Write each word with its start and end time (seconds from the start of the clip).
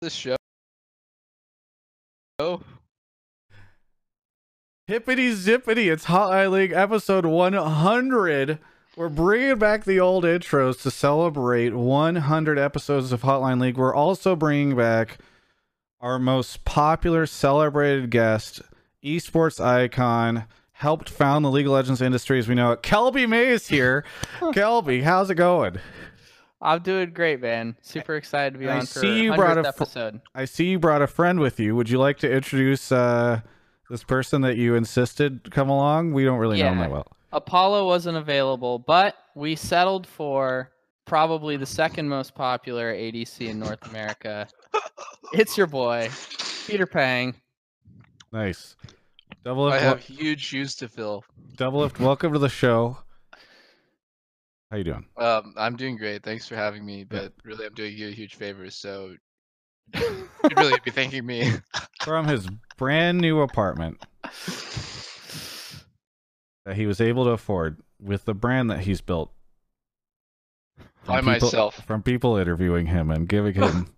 this 0.00 0.12
show. 0.14 0.36
Oh, 2.38 2.60
Hippity 4.86 5.32
zippity, 5.32 5.90
it's 5.90 6.04
Hotline 6.04 6.52
League 6.52 6.72
episode 6.72 7.26
100. 7.26 8.58
We're 8.96 9.08
bringing 9.08 9.58
back 9.58 9.84
the 9.84 9.98
old 9.98 10.22
intros 10.24 10.80
to 10.82 10.90
celebrate 10.90 11.74
100 11.74 12.58
episodes 12.58 13.10
of 13.10 13.22
Hotline 13.22 13.60
League. 13.60 13.78
We're 13.78 13.94
also 13.94 14.36
bringing 14.36 14.76
back 14.76 15.18
our 16.00 16.18
most 16.20 16.64
popular 16.64 17.26
celebrated 17.26 18.10
guest, 18.10 18.62
esports 19.04 19.64
icon, 19.64 20.44
helped 20.72 21.08
found 21.08 21.44
the 21.44 21.50
League 21.50 21.66
of 21.66 21.72
Legends 21.72 22.00
industry 22.00 22.38
as 22.38 22.46
we 22.46 22.54
know 22.54 22.70
it. 22.70 22.82
Kelby 22.82 23.28
Mays 23.28 23.66
here. 23.66 24.04
Kelby, 24.40 25.02
how's 25.02 25.30
it 25.30 25.34
going? 25.34 25.78
I'm 26.60 26.82
doing 26.82 27.10
great, 27.12 27.40
man. 27.40 27.76
Super 27.82 28.16
excited 28.16 28.54
to 28.54 28.58
be 28.58 28.68
I 28.68 28.76
on 28.78 28.86
for 28.86 29.00
see 29.00 29.22
you 29.22 29.32
100th 29.32 29.36
brought 29.36 29.58
a 29.58 29.62
fr- 29.62 29.68
episode. 29.68 30.20
I 30.34 30.44
see 30.46 30.66
you 30.66 30.78
brought 30.78 31.02
a 31.02 31.06
friend 31.06 31.38
with 31.40 31.60
you. 31.60 31.76
Would 31.76 31.90
you 31.90 31.98
like 31.98 32.18
to 32.18 32.30
introduce 32.30 32.90
uh, 32.90 33.40
this 33.90 34.02
person 34.02 34.40
that 34.42 34.56
you 34.56 34.74
insisted 34.74 35.50
come 35.50 35.68
along? 35.68 36.12
We 36.12 36.24
don't 36.24 36.38
really 36.38 36.58
know 36.60 36.68
him 36.72 36.78
that 36.78 36.90
well. 36.90 37.06
Apollo 37.32 37.86
wasn't 37.86 38.16
available, 38.16 38.78
but 38.78 39.14
we 39.34 39.54
settled 39.56 40.06
for 40.06 40.70
probably 41.04 41.56
the 41.56 41.66
second 41.66 42.08
most 42.08 42.34
popular 42.34 42.92
ADC 42.92 43.48
in 43.48 43.58
North 43.58 43.86
America. 43.88 44.48
it's 45.34 45.58
your 45.58 45.66
boy, 45.66 46.08
Peter 46.66 46.86
Peng. 46.86 47.34
Nice. 48.32 48.76
Double 49.44 49.66
I 49.66 49.72
lift, 49.72 49.82
have 49.84 50.00
huge 50.00 50.40
shoes 50.40 50.74
to 50.76 50.88
fill. 50.88 51.24
Doublelift. 51.56 52.00
Welcome 52.00 52.32
to 52.32 52.38
the 52.38 52.48
show. 52.48 52.98
How 54.70 54.78
you 54.78 54.84
doing? 54.84 55.06
Um, 55.16 55.54
I'm 55.56 55.76
doing 55.76 55.96
great. 55.96 56.22
Thanks 56.24 56.48
for 56.48 56.56
having 56.56 56.84
me. 56.84 57.04
But 57.04 57.32
really, 57.44 57.66
I'm 57.66 57.74
doing 57.74 57.96
you 57.96 58.08
a 58.08 58.12
huge 58.12 58.34
favor. 58.34 58.68
So 58.70 59.14
you'd 59.94 60.56
really 60.56 60.78
be 60.84 60.90
thanking 60.90 61.24
me. 61.24 61.52
From 62.02 62.26
his 62.26 62.48
brand 62.76 63.18
new 63.18 63.40
apartment 63.40 64.04
that 66.64 66.74
he 66.74 66.86
was 66.86 67.00
able 67.00 67.24
to 67.24 67.30
afford 67.30 67.80
with 68.00 68.24
the 68.24 68.34
brand 68.34 68.70
that 68.70 68.80
he's 68.80 69.00
built. 69.00 69.32
By 71.06 71.20
people- 71.20 71.32
myself. 71.32 71.84
From 71.86 72.02
people 72.02 72.36
interviewing 72.36 72.86
him 72.86 73.10
and 73.12 73.28
giving 73.28 73.54
him 73.54 73.94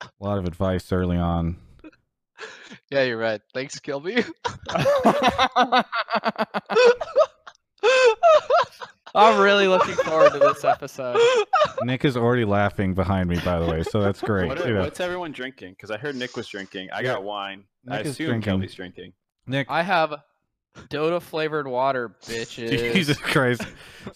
a 0.00 0.08
lot 0.18 0.38
of 0.38 0.46
advice 0.46 0.90
early 0.90 1.18
on. 1.18 1.58
yeah, 2.90 3.02
you're 3.02 3.18
right. 3.18 3.42
Thanks, 3.52 3.78
Kelby. 3.78 4.24
I'm 9.14 9.40
really 9.40 9.68
looking 9.68 9.94
forward 9.94 10.32
to 10.32 10.38
this 10.38 10.64
episode. 10.64 11.18
Nick 11.82 12.04
is 12.04 12.16
already 12.16 12.44
laughing 12.44 12.94
behind 12.94 13.28
me, 13.28 13.38
by 13.44 13.58
the 13.58 13.66
way, 13.70 13.82
so 13.82 14.00
that's 14.00 14.20
great. 14.22 14.48
What 14.48 14.60
are- 14.60 14.68
you 14.68 14.74
know. 14.74 14.80
what's 14.80 15.00
everyone 15.00 15.32
drinking? 15.32 15.72
Because 15.72 15.90
I 15.90 15.98
heard 15.98 16.16
Nick 16.16 16.36
was 16.36 16.48
drinking. 16.48 16.88
I 16.92 17.02
got 17.02 17.22
wine. 17.22 17.64
I 17.88 17.98
Nick 17.98 18.06
is 18.06 18.12
assume 18.12 18.28
drinking. 18.40 18.52
Kelby's 18.60 18.74
drinking. 18.74 19.12
Nick, 19.46 19.66
I 19.70 19.82
have 19.82 20.14
Dota 20.88 21.20
flavored 21.20 21.66
water, 21.68 22.16
bitches. 22.26 22.92
Jesus 22.94 23.18
Christ. 23.18 23.62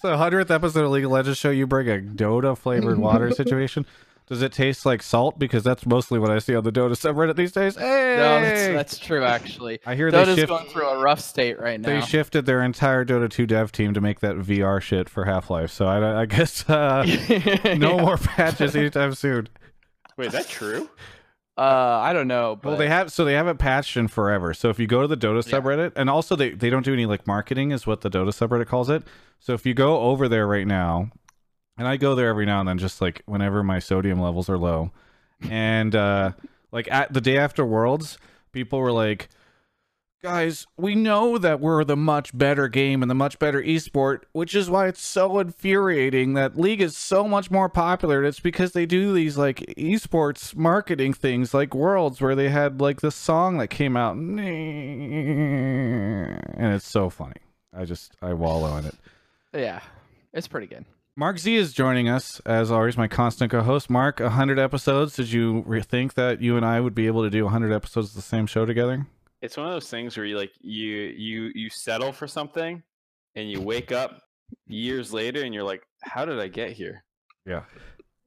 So, 0.01 0.17
100th 0.17 0.51
episode 0.51 0.85
of 0.85 0.91
League 0.91 1.05
of 1.05 1.11
Legends 1.11 1.37
show, 1.39 1.51
you 1.51 1.67
bring 1.67 1.89
a 1.91 1.99
Dota 1.99 2.57
flavored 2.57 2.99
water 2.99 3.31
situation. 3.35 3.85
Does 4.27 4.43
it 4.43 4.53
taste 4.53 4.85
like 4.85 5.03
salt? 5.05 5.39
Because 5.39 5.63
that's 5.63 5.87
mostly 5.87 6.19
what 6.19 6.31
I 6.33 6.41
see 6.41 6.57
on 6.57 6.65
the 6.65 6.73
Dota 6.73 6.93
subreddit 6.93 7.37
these 7.37 7.53
days. 7.53 7.77
Hey! 7.77 8.17
No, 8.19 8.41
that's, 8.41 8.67
that's 8.75 8.99
true, 8.99 9.23
actually. 9.25 9.79
I 9.87 9.95
hear 9.95 10.11
they, 10.11 10.25
shift, 10.35 10.49
going 10.49 10.67
through 10.67 10.89
a 10.89 10.99
rough 10.99 11.21
state 11.21 11.61
right 11.61 11.81
now. 11.81 11.89
they 11.89 12.01
shifted 12.01 12.45
their 12.45 12.63
entire 12.63 13.05
Dota 13.05 13.31
2 13.31 13.47
dev 13.47 13.71
team 13.71 13.95
to 13.95 14.01
make 14.01 14.19
that 14.21 14.35
VR 14.37 14.81
shit 14.83 15.09
for 15.09 15.27
Half 15.27 15.49
Life. 15.49 15.71
So, 15.71 15.87
I, 15.87 16.23
I 16.23 16.27
guess 16.27 16.69
uh, 16.69 17.05
no 17.77 17.97
Yeah. 17.97 18.03
more 18.03 18.17
patches 18.17 18.75
anytime 18.75 19.15
soon. 19.15 19.49
Wait, 20.17 20.27
is 20.27 20.33
that 20.33 20.49
true? 20.49 20.91
Uh, 21.59 21.63
I 22.03 22.13
don't 22.13 22.29
know. 22.29 22.57
But 22.61 22.71
Well, 22.71 22.79
they 22.79 22.89
have 22.89 23.11
so 23.13 23.25
they 23.25 23.33
haven't 23.35 23.59
patched 23.59 23.97
in 23.97 24.09
forever. 24.09 24.53
So 24.53 24.69
if 24.71 24.79
you 24.79 24.87
go 24.87 25.01
to 25.03 25.09
the 25.09 25.17
Dota 25.17 25.47
Yeah. 25.47 25.59
subreddit, 25.61 25.93
and 25.97 26.11
also 26.11 26.37
they 26.37 26.51
they 26.51 26.69
don't 26.69 26.85
do 26.85 26.93
any 26.93 27.07
like 27.07 27.27
marketing, 27.27 27.71
is 27.71 27.87
what 27.87 28.03
the 28.03 28.11
Dota 28.11 28.29
subreddit 28.29 28.67
calls 28.67 28.91
it. 28.91 29.05
So 29.41 29.55
if 29.55 29.65
you 29.65 29.73
go 29.73 30.01
over 30.01 30.29
there 30.29 30.47
right 30.47 30.67
now, 30.67 31.11
and 31.79 31.87
I 31.87 31.97
go 31.97 32.15
there 32.15 32.29
every 32.29 32.47
now 32.47 32.61
and 32.61 32.69
then, 32.69 32.79
just 32.79 33.01
like 33.01 33.23
whenever 33.27 33.63
my 33.63 33.79
sodium 33.79 34.21
levels 34.21 34.49
are 34.49 34.59
low, 34.59 34.91
and 35.51 35.95
uh 35.95 36.33
like 36.73 36.91
at 36.91 37.13
the 37.13 37.21
day 37.21 37.39
after 37.39 37.65
Worlds, 37.65 38.19
people 38.53 38.79
were 38.81 38.93
like. 38.93 39.29
Guys, 40.23 40.67
we 40.77 40.95
know 40.97 41.37
that 41.39 41.61
we're 41.61 41.85
the 41.85 41.95
much 41.95 42.37
better 42.37 42.67
game 42.67 43.01
and 43.03 43.11
the 43.11 43.15
much 43.15 43.39
better 43.39 43.63
esport, 43.63 44.23
which 44.33 44.57
is 44.57 44.69
why 44.69 44.89
it's 44.89 45.03
so 45.03 45.39
infuriating 45.39 46.33
that 46.35 46.59
League 46.59 46.81
is 46.81 46.97
so 46.97 47.29
much 47.29 47.49
more 47.49 47.69
popular. 47.69 48.25
It's 48.25 48.41
because 48.41 48.73
they 48.73 48.87
do 48.87 49.13
these 49.13 49.37
like 49.37 49.59
esports 49.77 50.57
marketing 50.57 51.13
things 51.13 51.55
like 51.55 51.75
Worlds 51.75 52.21
where 52.21 52.35
they 52.35 52.49
had 52.49 52.81
like 52.81 53.03
this 53.03 53.15
song 53.15 53.59
that 53.59 53.69
came 53.69 53.97
out 53.97 54.17
and 54.17 54.41
it's 56.75 56.89
so 56.89 57.09
funny. 57.09 57.41
I 57.73 57.85
just 57.85 58.17
I 58.21 58.33
wallow 58.33 58.75
in 58.79 58.87
it. 58.87 58.97
yeah, 59.53 59.81
it's 60.33 60.49
pretty 60.49 60.67
good. 60.67 60.87
Mark 61.19 61.39
Z 61.39 61.55
is 61.57 61.73
joining 61.73 62.11
us 62.11 62.41
as 62.45 62.71
always, 62.71 62.99
my 62.99 63.09
constant 63.09 63.51
co-host. 63.51 63.89
Mark, 63.89 64.21
hundred 64.21 64.59
episodes. 64.59 65.17
Did 65.17 65.33
you 65.33 65.63
re- 65.67 65.81
think 65.81 66.13
that 66.15 66.43
you 66.43 66.57
and 66.59 66.67
I 66.67 66.79
would 66.81 66.95
be 66.95 67.07
able 67.07 67.23
to 67.23 67.31
do 67.31 67.49
hundred 67.49 67.73
episodes 67.73 68.11
of 68.11 68.17
the 68.17 68.23
same 68.23 68.47
show 68.47 68.67
together? 68.67 69.07
It's 69.41 69.57
one 69.57 69.67
of 69.67 69.73
those 69.73 69.89
things 69.89 70.17
where 70.17 70.27
you 70.27 70.37
like 70.37 70.53
you 70.61 70.93
you 71.17 71.51
you 71.55 71.71
settle 71.71 72.13
for 72.13 72.27
something, 72.27 72.83
and 73.35 73.51
you 73.51 73.63
wake 73.63 73.93
up 73.93 74.21
years 74.67 75.11
later, 75.13 75.43
and 75.43 75.55
you're 75.55 75.65
like, 75.65 75.83
"How 76.03 76.27
did 76.27 76.39
I 76.39 76.49
get 76.49 76.73
here?" 76.73 77.03
Yeah. 77.47 77.63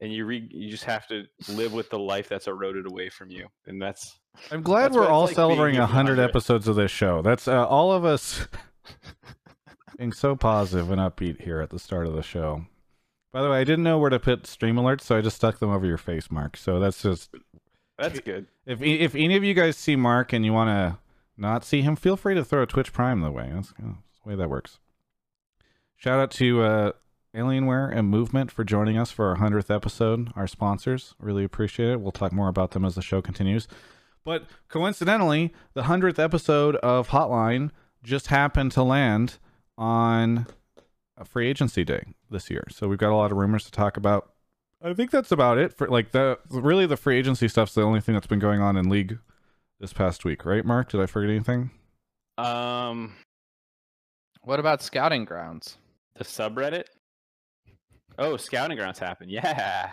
And 0.01 0.11
you 0.11 0.25
re- 0.25 0.49
you 0.49 0.72
just 0.72 0.85
have 0.85 1.05
to 1.09 1.25
live 1.49 1.73
with 1.73 1.91
the 1.91 1.99
life 1.99 2.28
that's 2.28 2.47
eroded 2.47 2.88
away 2.89 3.09
from 3.09 3.29
you, 3.29 3.47
and 3.67 3.79
that's 3.79 4.19
I'm 4.49 4.63
glad 4.63 4.85
That's 4.85 4.95
we're 4.95 5.07
all 5.07 5.25
like 5.25 5.35
celebrating 5.35 5.75
here 5.75 5.81
100 5.83 6.11
100. 6.17 6.23
episodes 6.29 6.67
of 6.67 6.75
this 6.75 6.89
show. 6.89 7.22
That's 7.22 7.47
uh, 7.47 7.67
all 7.67 7.91
of 7.91 8.03
us 8.03 8.47
being 9.97 10.11
so 10.11 10.35
positive 10.35 10.89
and 10.89 10.99
upbeat 10.99 11.41
here 11.41 11.59
at 11.61 11.69
the 11.69 11.78
start 11.78 12.07
of 12.07 12.13
the 12.13 12.23
show. 12.23 12.66
By 13.31 13.41
the 13.44 13.50
way, 13.50 13.59
I 13.59 13.63
didn't 13.63 13.84
know 13.84 14.00
where 14.00 14.09
to 14.09 14.19
put 14.19 14.47
stream 14.47 14.75
alerts, 14.75 15.01
so 15.01 15.17
I 15.17 15.22
just 15.22 15.35
stuck 15.35 15.59
them 15.59 15.69
over 15.69 15.85
your 15.85 15.97
face, 15.97 16.31
Mark. 16.31 16.57
So 16.57 16.79
that's 16.79 17.01
just 17.01 17.29
that's 17.97 18.19
good. 18.22 18.47
if 18.66 18.81
if 18.81 19.13
any 19.13 19.35
of 19.35 19.44
you 19.44 19.53
guys 19.53 19.78
see 19.78 19.95
Mark 19.95 20.34
and 20.34 20.44
you 20.44 20.53
want 20.53 20.69
to 20.69 20.97
not 21.38 21.63
see 21.63 21.81
him, 21.81 21.95
feel 21.95 22.17
free 22.17 22.35
to 22.35 22.44
throw 22.44 22.63
a 22.63 22.66
Twitch 22.66 22.91
Prime 22.91 23.22
the 23.22 23.31
way. 23.31 23.50
That's, 23.53 23.73
that's 23.79 24.22
the 24.23 24.29
way 24.29 24.35
that 24.35 24.50
works. 24.50 24.79
Shout 25.95 26.19
out 26.19 26.31
to 26.31 26.62
uh, 26.62 26.91
Alienware 27.35 27.95
and 27.95 28.07
Movement 28.07 28.51
for 28.51 28.63
joining 28.63 28.97
us 28.97 29.12
for 29.12 29.28
our 29.28 29.35
hundredth 29.35 29.69
episode. 29.69 30.31
Our 30.35 30.47
sponsors 30.47 31.13
really 31.19 31.44
appreciate 31.44 31.91
it. 31.91 32.01
We'll 32.01 32.11
talk 32.11 32.31
more 32.31 32.47
about 32.47 32.72
them 32.72 32.84
as 32.84 32.96
the 32.96 33.01
show 33.01 33.22
continues. 33.22 33.67
But 34.23 34.46
coincidentally, 34.67 35.53
the 35.73 35.84
hundredth 35.84 36.19
episode 36.19 36.75
of 36.78 37.09
Hotline 37.09 37.72
just 38.03 38.28
happened 38.28 38.72
to 38.73 38.84
land 38.84 39.38
on 39.78 40.47
a 41.19 41.25
free 41.25 41.47
agency 41.47 41.84
day 41.84 42.13
this 42.31 42.50
year. 42.50 42.63
So 42.72 42.88
we've 42.88 42.97
got 42.97 43.12
a 43.12 43.16
lot 43.16 43.31
of 43.31 43.38
rumors 43.38 43.66
to 43.66 43.72
talk 43.72 43.97
about. 43.97 44.31
I 44.81 44.94
think 44.94 45.12
that's 45.12 45.31
about 45.31 45.57
it 45.57 45.74
for 45.78 45.88
like 45.88 46.12
the 46.12 46.40
really 46.50 46.85
the 46.85 46.96
free 46.97 47.18
agency 47.18 47.47
stuff's 47.50 47.74
the 47.75 47.81
only 47.84 48.00
thing 48.02 48.16
that's 48.16 48.25
been 48.28 48.40
going 48.40 48.62
on 48.62 48.78
in 48.78 48.90
league 48.90 49.19
this 49.79 49.91
past 49.94 50.24
week, 50.25 50.46
right? 50.46 50.63
Mark, 50.66 50.90
did 50.90 51.02
I 51.02 51.06
forget 51.06 51.29
anything? 51.29 51.72
Um, 52.38 53.13
What 54.41 54.59
about 54.59 54.81
scouting 54.81 55.25
grounds? 55.25 55.78
the 56.16 56.24
subreddit. 56.24 56.85
Oh, 58.18 58.35
scouting 58.38 58.78
grounds 58.78 59.00
happened. 59.00 59.29
Yeah, 59.31 59.91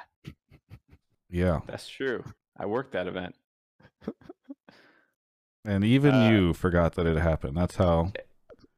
Yeah, 1.29 1.61
that's 1.67 1.89
true. 1.89 2.23
I 2.57 2.67
worked 2.67 2.93
that 2.93 3.07
event. 3.09 3.35
and 5.65 5.85
even 5.85 6.15
Uh, 6.15 6.31
you 6.31 6.53
forgot 6.55 6.95
that 6.95 7.07
it 7.07 7.17
happened. 7.17 7.57
That's 7.57 7.77
how. 7.77 8.13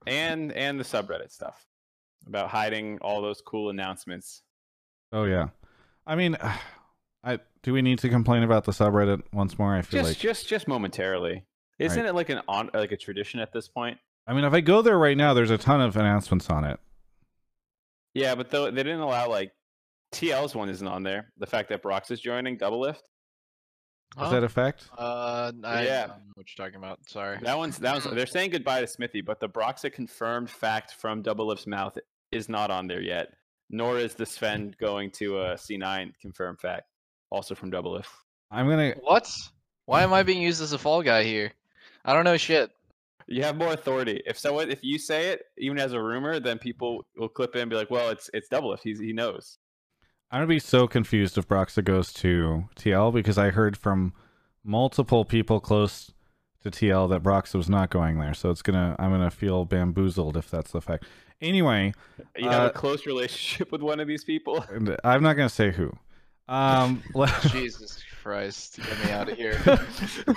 and 0.07 0.53
and 0.53 0.81
the 0.81 0.85
subreddit 0.85 1.31
stuff 1.31 1.67
about 2.29 2.49
hiding 2.51 2.99
all 3.01 3.21
those 3.23 3.41
cool 3.41 3.71
announcements. 3.71 4.43
Oh 5.13 5.25
yeah, 5.25 5.49
I 6.07 6.15
mean, 6.17 6.37
I 7.25 7.39
do 7.63 7.73
we 7.73 7.83
need 7.83 7.99
to 8.01 8.09
complain 8.09 8.43
about 8.43 8.65
the 8.65 8.73
subreddit 8.73 9.23
once 9.33 9.59
more? 9.59 9.75
I 9.75 9.83
feel 9.83 10.01
Just 10.03 10.11
like 10.11 10.19
just 10.19 10.49
just 10.49 10.69
momentarily. 10.69 11.45
Isn't 11.79 12.01
Right. 12.03 12.09
it 12.09 12.15
like 12.15 12.29
an 12.29 12.41
on 12.49 12.71
like 12.75 12.93
a 12.93 12.97
tradition 12.97 13.41
at 13.41 13.53
this 13.53 13.69
point? 13.69 13.99
I 14.27 14.35
mean, 14.35 14.45
if 14.45 14.53
I 14.53 14.61
go 14.61 14.83
there 14.83 14.99
right 14.99 15.17
now, 15.17 15.33
there's 15.35 15.51
a 15.51 15.59
ton 15.59 15.81
of 15.81 15.97
announcements 15.97 16.51
on 16.51 16.65
it. 16.65 16.79
Yeah, 18.15 18.35
but 18.35 18.51
though 18.51 18.71
they 18.71 18.83
didn't 18.83 19.01
allow 19.01 19.29
like 19.29 19.53
TL's 20.13 20.55
one 20.55 20.69
isn't 20.69 20.87
on 20.87 21.03
there. 21.03 21.33
The 21.39 21.47
fact 21.47 21.69
that 21.71 21.83
Brox 21.83 22.11
is 22.11 22.21
joining 22.21 22.59
Doublelift. 22.59 23.01
Does 24.19 24.31
that 24.33 24.43
affect? 24.43 24.89
Uh, 24.97 25.53
I, 25.63 25.85
Yeah. 25.85 26.05
I 26.05 26.07
don't 26.09 26.17
know 26.19 26.33
what 26.35 26.47
you're 26.57 26.67
talking 26.67 26.79
about. 26.83 26.99
Sorry. 27.09 27.39
That 27.43 27.59
one's 27.59 27.79
that 27.79 27.95
was 27.95 28.05
they're 28.15 28.27
saying 28.27 28.51
goodbye 28.51 28.81
to 28.81 28.87
Xmithie, 28.87 29.25
but 29.25 29.39
the 29.39 29.49
Broxah 29.49 29.93
confirmed 29.93 30.49
fact 30.51 30.95
from 30.95 31.23
Doublelift's 31.23 31.67
mouth 31.67 31.97
is 32.33 32.49
not 32.49 32.71
on 32.71 32.87
there 32.87 33.03
yet. 33.03 33.33
Nor 33.71 33.99
is 33.99 34.15
the 34.15 34.27
Sven 34.27 34.75
going 34.81 35.11
to 35.13 35.39
uh, 35.39 35.53
a 35.53 35.55
C9 35.55 36.13
confirmed 36.21 36.61
fact, 36.61 36.85
also 37.31 37.55
from 37.55 37.71
Doublelift. 37.71 38.07
I'm 38.51 38.69
gonna. 38.69 38.95
What? 39.01 39.31
Why 39.85 40.03
am 40.03 40.13
I 40.13 40.23
being 40.23 40.43
used 40.43 40.63
as 40.63 40.73
a 40.73 40.79
fall 40.79 41.03
guy 41.03 41.25
here? 41.25 41.53
I 42.05 42.15
don't 42.15 42.25
know 42.25 42.37
shit. 42.37 42.71
You 43.27 43.43
have 43.43 43.57
more 43.57 43.73
authority. 43.75 44.23
If 44.27 44.39
someone, 44.39 44.71
if 44.71 44.83
you 44.83 44.99
say 44.99 45.29
it, 45.29 45.43
even 45.59 45.79
as 45.79 45.93
a 45.93 46.01
rumor, 46.01 46.41
then 46.41 46.59
people 46.59 47.05
will 47.17 47.29
clip 47.29 47.55
in 47.57 47.63
and 47.63 47.71
be 47.71 47.77
like, 47.77 47.91
"Well, 47.91 48.09
it's 48.09 48.31
it's 48.33 48.49
double 48.49 48.73
if 48.73 48.81
he's 48.81 48.99
he 48.99 49.13
knows." 49.13 49.59
I'm 50.31 50.39
gonna 50.39 50.47
be 50.47 50.59
so 50.59 50.87
confused 50.87 51.37
if 51.37 51.49
Broxah 51.49 51.85
goes 51.85 52.13
to 52.15 52.65
TL 52.77 53.13
because 53.13 53.39
I 53.39 53.51
heard 53.51 53.77
from 53.77 54.15
multiple 54.65 55.25
people 55.25 55.61
close 55.61 56.13
to 56.63 56.71
TL 56.71 57.09
that 57.11 57.23
Brox 57.23 57.55
was 57.55 57.69
not 57.69 57.91
going 57.91 58.19
there. 58.19 58.35
So 58.35 58.51
it's 58.51 58.63
gonna 58.63 58.97
I'm 58.99 59.11
gonna 59.11 59.31
feel 59.31 59.65
bamboozled 59.65 60.37
if 60.37 60.51
that's 60.51 60.73
the 60.73 60.81
fact. 60.81 61.05
Anyway, 61.41 61.93
You 62.37 62.49
have 62.49 62.63
Uh, 62.63 62.67
a 62.67 62.71
close 62.71 63.07
relationship 63.07 63.71
with 63.73 63.81
one 63.83 64.01
of 64.01 64.09
these 64.09 64.25
people. 64.25 64.65
I'm 65.05 65.23
not 65.23 65.35
gonna 65.35 65.49
say 65.49 65.71
who. 65.71 65.93
Um, 66.49 67.03
Jesus 67.51 68.03
Christ, 68.23 68.79
get 68.79 69.05
me 69.05 69.11
out 69.13 69.29
of 69.29 69.37
here. 69.37 69.53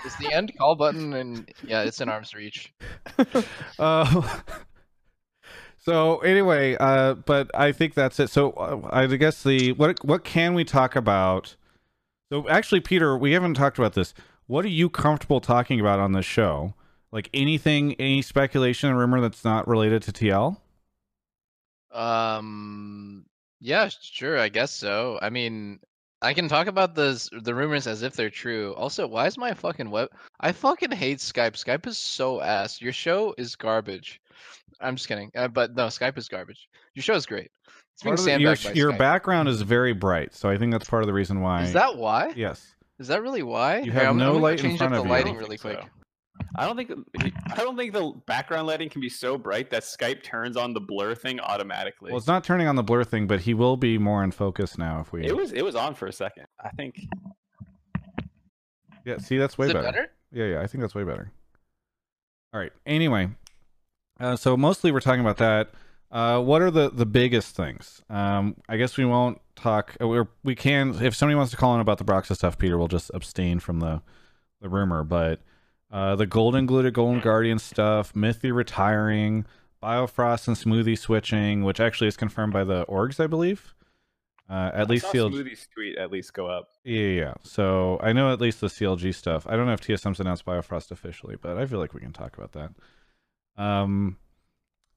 Is 0.06 0.16
the 0.18 0.30
end 0.32 0.52
call 0.58 0.76
button 0.76 1.14
and 1.14 1.50
yeah, 1.64 1.82
it's 1.84 2.02
in 2.02 2.10
arm's 2.10 2.34
reach. 2.36 2.72
uh, 3.80 4.40
so 5.78 6.20
anyway, 6.20 6.76
uh, 6.80 7.16
but 7.16 7.50
I 7.56 7.72
think 7.72 7.94
that's 7.96 8.20
it. 8.20 8.30
So 8.30 8.52
uh, 8.52 8.88
I 8.92 9.08
guess 9.08 9.42
the 9.44 9.72
what 9.74 10.04
what 10.06 10.24
can 10.24 10.54
we 10.54 10.64
talk 10.64 10.96
about? 10.96 11.56
So 12.32 12.48
actually, 12.48 12.82
Peter, 12.82 13.18
we 13.18 13.32
haven't 13.32 13.56
talked 13.56 13.78
about 13.80 13.94
this. 13.94 14.14
What 14.52 14.66
are 14.66 14.68
you 14.68 14.90
comfortable 14.90 15.40
talking 15.40 15.80
about 15.80 16.00
on 16.00 16.12
this 16.12 16.26
show? 16.26 16.74
Like 17.14 17.30
anything, 17.34 17.94
any 17.94 18.22
speculation 18.22 18.90
and 18.90 19.00
rumor 19.00 19.22
that's 19.22 19.46
not 19.46 19.66
related 19.66 20.02
to 20.04 20.12
TL? 20.12 20.58
Um, 21.90 23.26
yeah, 23.62 23.88
sure, 24.02 24.38
I 24.38 24.50
guess 24.50 24.72
so. 24.72 25.18
I 25.22 25.30
mean, 25.30 25.80
I 26.22 26.34
can 26.34 26.50
talk 26.50 26.68
about 26.68 26.96
the 26.96 27.30
the 27.44 27.56
rumors 27.56 27.88
as 27.88 28.04
if 28.04 28.14
they're 28.14 28.30
true. 28.30 28.74
Also, 28.74 29.08
why 29.08 29.26
is 29.26 29.38
my 29.38 29.54
fucking 29.54 29.90
web? 29.90 30.10
I 30.42 30.52
fucking 30.52 30.92
hate 30.92 31.20
Skype. 31.20 31.54
Skype 31.54 31.88
is 31.88 31.98
so 31.98 32.42
ass. 32.42 32.82
Your 32.82 32.92
show 32.92 33.34
is 33.38 33.56
garbage. 33.56 34.20
I'm 34.82 34.98
just 34.98 35.08
kidding. 35.08 35.32
Uh, 35.34 35.48
but 35.48 35.78
no, 35.78 35.86
Skype 35.86 36.18
is 36.18 36.28
garbage. 36.28 36.68
Your 36.94 37.04
show 37.04 37.16
is 37.16 37.26
great. 37.26 37.52
It's 37.94 38.04
being 38.04 38.18
the- 38.18 38.42
your 38.42 38.56
your 38.74 38.98
background 38.98 39.48
is 39.48 39.62
very 39.62 39.94
bright, 39.94 40.36
so 40.36 40.50
I 40.50 40.58
think 40.58 40.74
that's 40.74 40.90
part 40.90 41.04
of 41.04 41.08
the 41.08 41.14
reason 41.14 41.40
why. 41.40 41.64
Is 41.64 41.72
that 41.72 41.96
why? 41.96 42.34
yes? 42.36 42.76
Is 43.02 43.08
that 43.08 43.22
really 43.24 43.42
why? 43.42 43.80
You 43.80 43.92
Here, 43.92 44.02
have 44.02 44.10
I'm, 44.12 44.18
no 44.18 44.28
I'm 44.28 44.32
gonna 44.34 44.44
light 44.44 44.60
in 44.60 44.66
change 44.68 44.78
front 44.78 44.94
up 44.94 45.00
of 45.00 45.04
the 45.04 45.10
you. 45.10 45.14
lighting 45.16 45.30
I 45.30 45.34
don't 45.34 45.44
really 45.44 45.58
think 45.58 45.80
quick. 45.80 45.90
so. 45.92 46.46
I 46.56 46.66
don't 46.68 46.76
think 46.78 46.92
I 47.52 47.56
don't 47.56 47.76
think 47.76 47.94
the 47.94 48.14
background 48.28 48.68
lighting 48.68 48.90
can 48.90 49.02
be 49.02 49.10
so 49.10 49.38
bright 49.38 49.70
that 49.72 49.84
Skype 49.84 50.22
turns 50.24 50.56
on 50.56 50.74
the 50.74 50.82
blur 50.82 51.16
thing 51.16 51.40
automatically. 51.40 52.12
Well, 52.12 52.18
it's 52.20 52.28
not 52.28 52.44
turning 52.44 52.68
on 52.68 52.76
the 52.76 52.84
blur 52.84 53.04
thing, 53.04 53.26
but 53.26 53.42
he 53.42 53.54
will 53.56 53.76
be 53.76 53.98
more 53.98 54.24
in 54.24 54.32
focus 54.32 54.78
now 54.78 55.00
if 55.02 55.12
we. 55.12 55.26
it 55.26 55.36
was 55.36 55.52
it 55.52 55.64
was 55.64 55.76
on 55.76 55.96
for 55.96 56.06
a 56.08 56.14
second. 56.14 56.46
I 56.64 56.70
think 56.70 56.96
yeah, 59.04 59.18
see, 59.18 59.38
that's 59.38 59.58
way 59.58 59.66
Is 59.66 59.72
it 59.72 59.74
better. 59.76 59.86
better? 59.92 60.12
Yeah, 60.32 60.46
yeah, 60.46 60.62
I 60.62 60.68
think 60.68 60.82
that's 60.82 60.94
way 60.94 61.04
better. 61.04 61.32
All 62.54 62.60
right. 62.60 62.72
Anyway, 62.86 63.30
uh, 64.20 64.36
so 64.36 64.56
mostly 64.56 64.92
we're 64.92 65.00
talking 65.00 65.22
about 65.22 65.38
that. 65.38 65.72
Uh, 66.12 66.40
what 66.42 66.62
are 66.62 66.70
the 66.72 66.90
the 66.92 67.06
biggest 67.06 67.56
things? 67.56 68.02
Um, 68.10 68.58
I 68.70 68.78
guess 68.78 68.98
we 68.98 69.06
won't 69.06 69.40
talk. 69.62 69.96
uh, 70.02 70.08
We're, 70.08 70.28
we 70.44 70.56
can 70.56 71.04
if 71.04 71.16
somebody 71.16 71.36
wants 71.36 71.52
to 71.52 71.58
call 71.58 71.76
in 71.76 71.82
about 71.82 71.98
the 71.98 72.04
Broxah 72.04 72.36
stuff. 72.36 72.58
Peter 72.58 72.78
will 72.78 72.88
just 72.88 73.12
abstain 73.14 73.60
from 73.60 73.80
the 73.80 74.02
the 74.62 74.70
rumor, 74.70 75.04
but 75.04 75.42
uh, 75.92 76.16
the 76.16 76.28
Goldenglue 76.28 76.84
to 76.84 76.92
Golden 76.92 77.20
Guardian 77.20 77.60
stuff, 77.60 78.14
Xmithie 78.14 78.54
retiring, 78.54 79.46
Biofrost 79.82 80.48
and 80.48 80.56
Smoothie 80.56 80.98
switching, 80.98 81.64
which 81.64 81.80
actually 81.80 82.08
is 82.08 82.16
confirmed 82.16 82.54
by 82.54 82.64
the 82.64 82.86
orgs, 82.86 83.20
I 83.20 83.28
believe. 83.28 83.74
Uh, 84.50 84.70
at 84.74 84.90
least 84.90 85.06
I 85.06 85.08
saw 85.08 85.12
sealed. 85.12 85.34
Smoothie's 85.34 85.68
tweet 85.74 85.98
at 85.98 86.12
least 86.12 86.34
go 86.34 86.46
up. 86.48 86.70
Yeah, 86.84 87.00
yeah, 87.02 87.20
yeah. 87.22 87.34
So 87.42 88.00
I 88.04 88.12
know 88.14 88.32
at 88.34 88.42
least 88.42 88.60
the 88.62 88.68
CLG 88.68 89.16
stuff. 89.16 89.48
I 89.48 89.56
don't 89.56 89.66
know 89.66 89.74
if 89.74 89.82
TSM's 89.82 90.20
announced 90.20 90.46
Biofrost 90.46 90.92
officially, 90.92 91.38
but 91.42 91.58
I 91.58 91.66
feel 91.66 91.80
like 91.80 91.94
we 91.94 92.02
can 92.02 92.12
talk 92.14 92.38
about 92.38 92.52
that. 92.52 92.72
Um, 93.62 94.18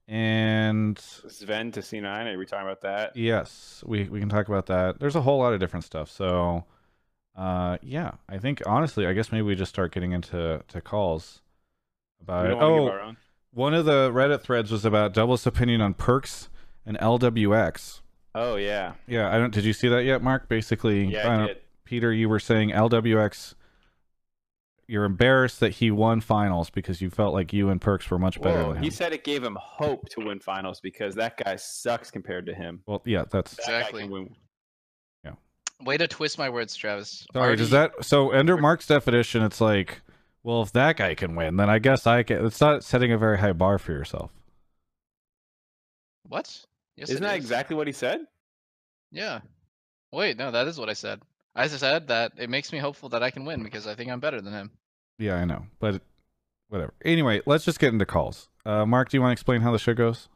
and 0.09 0.99
Sven 0.99 1.73
to 1.73 1.81
C9. 1.81 2.35
Are 2.35 2.39
we 2.39 2.47
talking 2.47 2.67
about 2.67 2.83
that? 2.83 3.17
yes, 3.17 3.83
we 3.87 4.05
we 4.05 4.21
can 4.21 4.29
talk 4.29 4.49
about 4.49 4.67
that. 4.67 5.01
There's 5.01 5.17
a 5.17 5.23
whole 5.23 5.39
lot 5.39 5.53
of 5.55 5.61
different 5.61 5.85
stuff. 5.85 6.11
So, 6.11 6.65
uh, 7.37 7.79
yeah, 7.83 8.13
I 8.29 8.39
think 8.39 8.63
honestly, 8.67 9.07
I 9.07 9.13
guess 9.13 9.33
maybe 9.33 9.43
we 9.43 9.55
just 9.55 9.71
start 9.71 9.93
getting 9.93 10.13
into 10.13 10.63
to 10.69 10.81
calls 10.81 11.41
about 12.21 12.47
it. 12.47 12.49
don't 12.51 12.59
wanna 12.61 12.75
give 12.75 12.93
Oh, 13.17 13.21
one 13.53 13.73
of 13.75 13.85
the 13.85 14.11
Reddit 14.13 14.41
threads 14.43 14.71
was 14.71 14.85
about 14.85 15.15
Double's 15.15 15.47
opinion 15.47 15.81
on 15.81 15.95
Perkz 15.95 16.49
and 16.85 16.99
LWX. 16.99 18.01
Oh 18.35 18.57
yeah, 18.57 18.95
Yeah, 19.07 19.33
I 19.35 19.39
don't. 19.39 19.55
Did 19.55 19.65
you 19.65 19.73
see 19.73 19.89
that 19.89 20.05
yet, 20.05 20.23
Mark? 20.23 20.49
Basically, 20.49 21.05
yeah. 21.07 21.29
I 21.29 21.35
I 21.35 21.37
don't- 21.47 21.59
Peter, 21.85 22.13
you 22.13 22.29
were 22.29 22.41
saying 22.41 22.71
LWX. 22.73 23.55
You're 24.87 25.05
embarrassed 25.05 25.61
that 25.61 25.73
he 25.75 25.91
won 25.91 26.21
finals 26.21 26.69
because 26.71 27.01
you 27.01 27.09
felt 27.11 27.33
like 27.35 27.53
you 27.53 27.71
and 27.71 27.81
Perkz 27.81 28.09
were 28.11 28.19
much 28.19 28.41
better 28.41 28.63
Whoa, 28.63 28.69
than 28.69 28.77
him. 28.79 28.83
he 28.85 28.91
said 28.91 29.13
it 29.13 29.25
gave 29.25 29.43
him 29.43 29.57
hope 29.61 30.09
to 30.11 30.21
win 30.27 30.41
finals 30.41 30.81
because 30.81 31.15
that 31.15 31.43
guy 31.43 31.57
sucks 31.57 32.11
compared 32.11 32.47
to 32.47 32.55
him. 32.55 32.83
Well, 32.87 33.01
yeah, 33.05 33.25
that's 33.31 33.55
Exactly. 33.59 34.03
can 34.03 34.11
win. 34.11 34.37
Way 35.83 35.97
to 35.99 36.07
twist 36.07 36.39
my 36.39 36.49
words, 36.49 36.77
Travis. 36.77 37.27
sorry. 37.33 37.57
Does 37.57 37.71
that 37.71 37.93
so 38.05 38.33
under 38.33 38.57
Mark's 38.57 38.87
definition? 38.87 39.43
It's 39.43 39.61
like, 39.61 40.03
well, 40.45 40.63
if 40.63 40.73
that 40.73 40.97
guy 40.97 41.15
can 41.17 41.35
win, 41.35 41.57
then 41.57 41.69
I 41.69 41.81
guess 41.81 42.07
I 42.07 42.23
can. 42.23 42.47
It's 42.47 42.61
not 42.61 42.85
setting 42.85 43.13
a 43.13 43.19
very 43.19 43.39
high 43.39 43.53
bar 43.53 43.79
for 43.79 43.91
yourself. 43.93 44.31
What? 46.29 46.65
Yes, 46.97 47.11
Isn't 47.11 47.25
it 47.25 47.27
that 47.27 47.35
is. 47.39 47.45
exactly 47.45 47.77
what 47.77 47.89
he 47.89 47.93
said? 47.93 48.21
Yeah. 49.11 49.41
Wait, 50.13 50.37
no, 50.39 50.53
that 50.53 50.69
is 50.69 50.79
what 50.79 50.89
I 50.89 50.93
said. 50.93 51.21
I 51.55 51.69
just 51.69 51.81
said 51.81 52.09
that 52.09 52.33
it 52.37 52.51
makes 52.51 52.73
me 52.73 52.79
hopeful 52.79 53.09
that 53.11 53.23
I 53.23 53.31
can 53.31 53.45
win 53.45 53.63
because 53.63 53.87
I 53.87 53.95
think 53.95 54.11
I'm 54.11 54.21
better 54.21 54.41
than 54.41 54.53
him. 54.53 54.71
Yeah, 55.19 55.37
I 55.37 55.45
know, 55.45 55.67
but 55.79 56.03
whatever. 56.69 56.95
Anyway, 57.05 57.41
let's 57.47 57.65
just 57.65 57.79
get 57.79 57.93
into 57.93 58.07
calls. 58.07 58.49
Uh, 58.67 58.85
Mark, 58.85 59.11
do 59.11 59.17
you 59.17 59.21
want 59.21 59.31
to 59.31 59.35
explain 59.35 59.61
how 59.61 59.71
the 59.71 59.79
show 59.79 59.95
goes? 59.95 60.29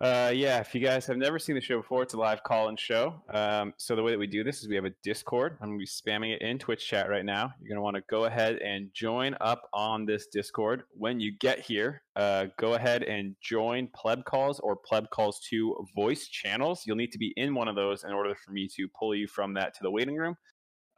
Uh, 0.00 0.32
yeah, 0.34 0.58
if 0.58 0.74
you 0.74 0.80
guys 0.80 1.06
have 1.06 1.18
never 1.18 1.38
seen 1.38 1.54
the 1.54 1.60
show 1.60 1.76
before, 1.76 2.02
it's 2.02 2.14
a 2.14 2.16
live 2.16 2.42
call-in 2.42 2.76
show. 2.76 3.22
Um, 3.32 3.74
so 3.76 3.94
the 3.94 4.02
way 4.02 4.10
that 4.10 4.18
we 4.18 4.26
do 4.26 4.42
this 4.42 4.62
is 4.62 4.68
we 4.68 4.74
have 4.74 4.86
a 4.86 4.94
Discord. 5.04 5.58
I'm 5.60 5.68
gonna 5.68 5.78
be 5.78 5.86
spamming 5.86 6.34
it 6.34 6.40
in 6.40 6.58
Twitch 6.58 6.86
chat 6.86 7.10
right 7.10 7.24
now. 7.24 7.52
You're 7.60 7.68
gonna 7.68 7.82
want 7.82 7.96
to 7.96 8.02
go 8.08 8.24
ahead 8.24 8.56
and 8.56 8.88
join 8.94 9.36
up 9.40 9.68
on 9.74 10.06
this 10.06 10.28
Discord. 10.28 10.84
When 10.94 11.20
you 11.20 11.32
get 11.38 11.60
here, 11.60 12.02
uh, 12.16 12.46
go 12.58 12.74
ahead 12.74 13.02
and 13.02 13.36
join 13.42 13.88
Pleb 13.94 14.24
Calls 14.24 14.60
or 14.60 14.76
Pleb 14.76 15.10
Calls 15.10 15.40
to 15.50 15.86
voice 15.94 16.26
channels. 16.26 16.82
You'll 16.86 16.96
need 16.96 17.12
to 17.12 17.18
be 17.18 17.34
in 17.36 17.54
one 17.54 17.68
of 17.68 17.76
those 17.76 18.02
in 18.04 18.12
order 18.12 18.34
for 18.34 18.50
me 18.50 18.68
to 18.76 18.88
pull 18.98 19.14
you 19.14 19.28
from 19.28 19.54
that 19.54 19.74
to 19.74 19.80
the 19.82 19.90
waiting 19.90 20.16
room. 20.16 20.36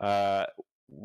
Uh, 0.05 0.47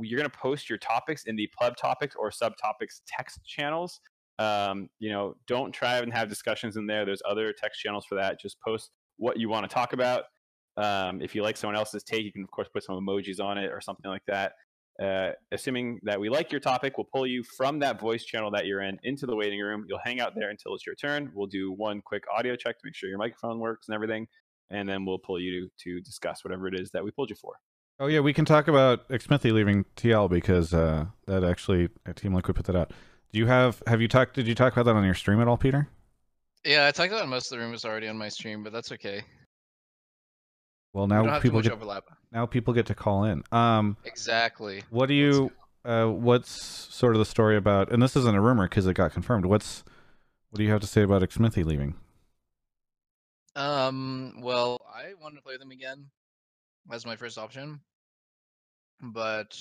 you're 0.01 0.17
gonna 0.17 0.29
post 0.29 0.69
your 0.69 0.77
topics 0.77 1.23
in 1.25 1.35
the 1.35 1.49
Pleb 1.57 1.77
Topics 1.77 2.15
or 2.17 2.29
Subtopics 2.29 3.01
text 3.07 3.39
channels 3.45 3.99
um, 4.39 4.89
you 4.99 5.11
know, 5.11 5.35
don't 5.47 5.73
try 5.73 5.97
and 5.97 6.13
have 6.13 6.29
discussions 6.29 6.77
in 6.77 6.87
there. 6.87 7.05
There's 7.05 7.21
other 7.29 7.53
text 7.53 7.81
channels 7.81 8.05
for 8.07 8.15
that. 8.15 8.39
Just 8.39 8.57
post 8.61 8.89
what 9.17 9.37
you 9.37 9.49
want 9.49 9.69
to 9.69 9.73
talk 9.73 9.91
about. 9.91 10.23
Um, 10.77 11.21
if 11.21 11.35
you 11.35 11.43
like 11.43 11.57
someone 11.57 11.75
else's 11.75 12.03
take, 12.03 12.23
you 12.23 12.31
can 12.31 12.43
of 12.43 12.49
course 12.49 12.69
put 12.73 12.83
some 12.83 12.95
emojis 12.95 13.43
on 13.43 13.57
it 13.57 13.69
or 13.69 13.81
something 13.81 14.09
like 14.09 14.23
that. 14.27 14.53
Uh, 15.01 15.31
assuming 15.51 15.99
that 16.03 16.19
we 16.19 16.29
like 16.29 16.51
your 16.51 16.61
topic, 16.61 16.97
we'll 16.97 17.07
pull 17.13 17.27
you 17.27 17.43
from 17.43 17.79
that 17.79 17.99
voice 17.99 18.23
channel 18.23 18.49
that 18.51 18.65
you're 18.65 18.81
in 18.81 18.97
into 19.03 19.25
the 19.25 19.35
waiting 19.35 19.59
room. 19.59 19.85
You'll 19.89 19.99
hang 20.03 20.21
out 20.21 20.33
there 20.35 20.49
until 20.49 20.73
it's 20.73 20.85
your 20.85 20.95
turn. 20.95 21.31
We'll 21.33 21.47
do 21.47 21.73
one 21.73 22.01
quick 22.01 22.23
audio 22.33 22.55
check 22.55 22.77
to 22.79 22.81
make 22.85 22.95
sure 22.95 23.09
your 23.09 23.17
microphone 23.17 23.59
works 23.59 23.87
and 23.89 23.95
everything, 23.95 24.27
and 24.69 24.87
then 24.87 25.05
we'll 25.05 25.19
pull 25.19 25.39
you 25.39 25.67
to, 25.67 25.69
to 25.83 26.01
discuss 26.01 26.45
whatever 26.45 26.67
it 26.67 26.79
is 26.79 26.91
that 26.91 27.03
we 27.03 27.11
pulled 27.11 27.29
you 27.29 27.35
for. 27.35 27.55
Oh 28.01 28.07
yeah, 28.07 28.21
we 28.21 28.33
can 28.33 28.45
talk 28.45 28.69
about 28.69 29.07
Xmithie 29.09 29.51
leaving 29.51 29.83
TL 29.97 30.29
because 30.29 30.73
uh, 30.73 31.05
that 31.27 31.43
actually 31.43 31.89
uh, 32.07 32.13
Team 32.13 32.33
Liquid 32.33 32.55
put 32.55 32.65
that 32.67 32.75
out. 32.75 32.93
Do 33.33 33.39
you 33.39 33.45
have 33.47 33.83
have 33.87 34.01
you 34.01 34.07
talked? 34.07 34.35
Did 34.35 34.47
you 34.47 34.55
talk 34.55 34.71
about 34.71 34.85
that 34.85 34.95
on 34.95 35.03
your 35.03 35.13
stream 35.13 35.41
at 35.41 35.49
all, 35.49 35.57
Peter? 35.57 35.89
Yeah, 36.63 36.87
I 36.87 36.91
talked 36.91 37.11
about 37.11 37.27
most 37.27 37.51
of 37.51 37.57
the 37.57 37.63
rumors 37.63 37.83
already 37.83 38.07
on 38.07 38.17
my 38.17 38.29
stream, 38.29 38.63
but 38.63 38.71
that's 38.71 38.91
okay. 38.93 39.23
Well, 40.93 41.07
now 41.07 41.39
people 41.39 41.61
get 41.61 41.73
overlap. 41.73 42.05
now 42.31 42.45
people 42.45 42.73
get 42.73 42.85
to 42.87 42.95
call 42.95 43.25
in. 43.25 43.43
Um, 43.51 43.97
Exactly. 44.05 44.83
what 44.89 45.07
do 45.07 45.13
you? 45.13 45.51
Uh, 45.83 46.07
what's 46.07 46.51
sort 46.93 47.15
of 47.15 47.19
the 47.19 47.25
story 47.25 47.57
about? 47.57 47.91
And 47.91 48.01
this 48.01 48.15
isn't 48.15 48.35
a 48.35 48.41
rumor 48.41 48.67
because 48.67 48.87
it 48.87 48.93
got 48.93 49.11
confirmed. 49.11 49.45
What's 49.45 49.83
what 50.51 50.57
do 50.57 50.63
you 50.63 50.71
have 50.71 50.81
to 50.81 50.87
say 50.87 51.03
about 51.03 51.21
Xmithie 51.21 51.65
leaving? 51.65 51.95
Um, 53.57 54.39
well, 54.41 54.79
I 54.87 55.13
wanted 55.21 55.35
to 55.35 55.41
play 55.41 55.57
them 55.57 55.71
again 55.71 56.05
as 56.91 57.05
my 57.05 57.15
first 57.15 57.37
option, 57.37 57.81
but 59.01 59.55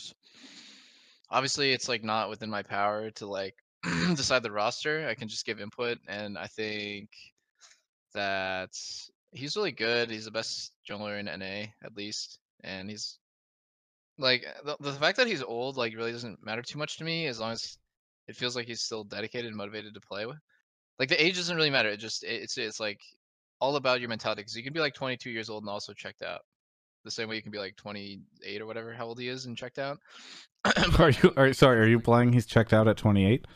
obviously 1.31 1.73
it's 1.73 1.89
like 1.89 2.05
not 2.05 2.29
within 2.29 2.51
my 2.51 2.63
power 2.63 3.11
to 3.13 3.27
like 3.27 3.55
decide 4.15 4.43
the 4.43 4.53
roster. 4.53 5.07
I 5.09 5.15
can 5.15 5.29
just 5.29 5.47
give 5.47 5.61
input, 5.61 5.99
and 6.09 6.39
I 6.39 6.47
think 6.47 7.11
that 8.15 8.71
he's 9.33 9.57
really 9.57 9.73
good. 9.73 10.11
He's 10.11 10.25
the 10.25 10.31
best 10.31 10.73
jungler 10.89 11.19
in 11.19 11.29
NA 11.29 11.73
at 11.83 11.97
least, 11.97 12.39
and 12.65 12.89
he's 12.91 13.19
like 14.19 14.45
eh, 14.47 14.53
the, 14.65 14.77
the 14.81 14.93
fact 14.93 15.17
that 15.19 15.27
he's 15.27 15.43
old 15.43 15.77
like 15.77 15.95
really 15.97 16.13
doesn't 16.13 16.45
matter 16.45 16.63
too 16.63 16.79
much 16.79 16.99
to 16.99 17.05
me 17.05 17.27
as 17.27 17.41
long 17.41 17.53
as 17.53 17.79
it 18.29 18.37
feels 18.37 18.57
like 18.57 18.67
he's 18.67 18.83
still 18.83 19.05
dedicated 19.05 19.47
and 19.49 19.57
motivated 19.57 19.95
to 19.95 20.01
play 20.01 20.27
with. 20.27 20.39
Like 20.99 21.09
the 21.11 21.23
age 21.23 21.37
doesn't 21.37 21.57
really 21.57 21.71
matter. 21.71 21.91
It 21.91 21.99
just 21.99 22.25
it- 22.25 22.43
it's 22.43 22.59
it's 22.59 22.81
like 22.81 23.01
all 23.61 23.77
about 23.77 24.01
your 24.01 24.09
mentality 24.11 24.43
because 24.43 24.57
you 24.57 24.65
can 24.65 24.73
be 24.73 24.81
like 24.81 24.95
22 24.95 25.31
years 25.31 25.51
old 25.51 25.65
and 25.65 25.71
also 25.71 25.93
checked 25.95 26.23
out 26.23 26.43
the 27.09 27.13
same 27.13 27.29
way 27.29 27.37
you 27.37 27.43
can 27.43 27.51
be 27.51 27.59
like 27.59 27.77
28 27.77 28.61
or 28.61 28.67
whatever 28.67 28.93
how 28.93 29.07
old 29.07 29.19
he 29.19 29.29
is 29.29 29.47
and 29.47 29.57
checked 29.57 29.79
out 29.79 29.99
are 30.99 31.11
you? 31.11 31.33
Are, 31.37 31.53
sorry, 31.53 31.81
are 31.81 31.87
you 31.87 31.97
implying 31.97 32.33
he's 32.33 32.47
checked 32.47 32.73
out 32.73 32.89
at 32.89 32.97
twenty 32.97 33.25
eight? 33.27 33.47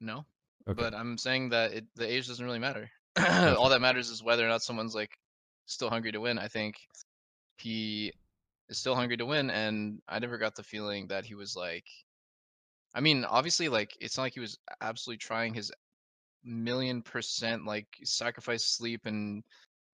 no 0.00 0.24
Okay. 0.68 0.82
but 0.82 0.94
i'm 0.94 1.16
saying 1.16 1.50
that 1.50 1.72
it, 1.72 1.84
the 1.94 2.12
age 2.12 2.26
doesn't 2.26 2.44
really 2.44 2.58
matter 2.58 2.90
all 3.56 3.68
that 3.68 3.80
matters 3.80 4.10
is 4.10 4.22
whether 4.22 4.44
or 4.44 4.48
not 4.48 4.62
someone's 4.62 4.94
like 4.94 5.16
still 5.66 5.88
hungry 5.88 6.10
to 6.12 6.20
win 6.20 6.38
i 6.38 6.48
think 6.48 6.76
he 7.58 8.12
is 8.68 8.78
still 8.78 8.94
hungry 8.94 9.16
to 9.16 9.26
win, 9.26 9.50
and 9.50 10.00
I 10.08 10.18
never 10.18 10.38
got 10.38 10.54
the 10.54 10.62
feeling 10.62 11.06
that 11.08 11.24
he 11.24 11.34
was 11.34 11.56
like. 11.56 11.84
I 12.94 13.00
mean, 13.00 13.24
obviously, 13.24 13.68
like 13.68 13.96
it's 14.00 14.16
not 14.16 14.24
like 14.24 14.34
he 14.34 14.40
was 14.40 14.58
absolutely 14.80 15.18
trying 15.18 15.54
his 15.54 15.72
million 16.44 17.02
percent 17.02 17.66
like 17.66 17.88
sacrifice 18.04 18.64
sleep 18.64 19.06
and 19.06 19.42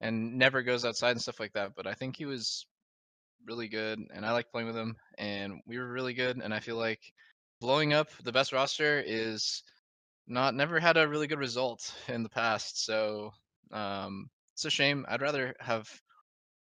and 0.01 0.37
never 0.37 0.63
goes 0.63 0.85
outside 0.85 1.13
and 1.13 1.23
stuff 1.23 1.41
like 1.41 1.53
that. 1.55 1.73
But 1.77 1.87
I 1.87 1.95
think 1.95 2.17
he 2.17 2.27
was 2.27 2.67
really 3.47 3.69
good, 3.69 3.99
and 4.15 4.25
I 4.25 4.33
like 4.33 4.51
playing 4.51 4.69
with 4.69 4.77
him, 4.77 4.97
and 5.19 5.61
we 5.67 5.79
were 5.79 5.89
really 5.89 6.15
good. 6.15 6.39
And 6.39 6.53
I 6.53 6.61
feel 6.61 6.77
like 6.77 7.01
blowing 7.61 7.93
up 7.93 8.09
the 8.25 8.33
best 8.33 8.53
roster 8.53 9.03
is 9.05 9.63
not 10.27 10.55
never 10.55 10.81
had 10.81 10.97
a 10.97 11.09
really 11.09 11.27
good 11.27 11.39
result 11.39 11.95
in 12.09 12.23
the 12.23 12.29
past. 12.29 12.85
So 12.85 13.33
um, 13.73 14.31
it's 14.55 14.65
a 14.65 14.71
shame. 14.71 15.05
I'd 15.09 15.23
rather 15.23 15.55
have 15.61 15.89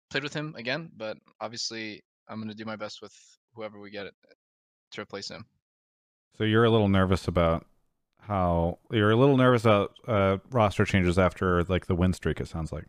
played 0.09 0.23
with 0.23 0.33
him 0.33 0.55
again, 0.57 0.91
but 0.95 1.17
obviously 1.41 2.03
I'm 2.27 2.37
going 2.37 2.49
to 2.49 2.55
do 2.55 2.65
my 2.65 2.75
best 2.75 3.01
with 3.01 3.13
whoever 3.55 3.79
we 3.79 3.91
get 3.91 4.07
to 4.91 5.01
replace 5.01 5.29
him. 5.29 5.45
So 6.37 6.43
you're 6.43 6.65
a 6.65 6.69
little 6.69 6.89
nervous 6.89 7.27
about 7.27 7.65
how 8.19 8.79
you're 8.89 9.11
a 9.11 9.15
little 9.15 9.37
nervous 9.37 9.65
about 9.65 9.93
uh, 10.07 10.37
roster 10.49 10.85
changes 10.85 11.19
after 11.19 11.63
like 11.63 11.87
the 11.87 11.95
win 11.95 12.13
streak. 12.13 12.39
It 12.39 12.47
sounds 12.47 12.71
like. 12.71 12.85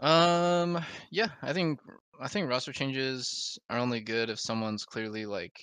Um. 0.00 0.82
Yeah, 1.10 1.28
I 1.42 1.52
think 1.52 1.78
I 2.20 2.28
think 2.28 2.48
roster 2.48 2.72
changes 2.72 3.58
are 3.70 3.78
only 3.78 4.00
good 4.00 4.28
if 4.28 4.38
someone's 4.38 4.84
clearly 4.84 5.24
like 5.24 5.58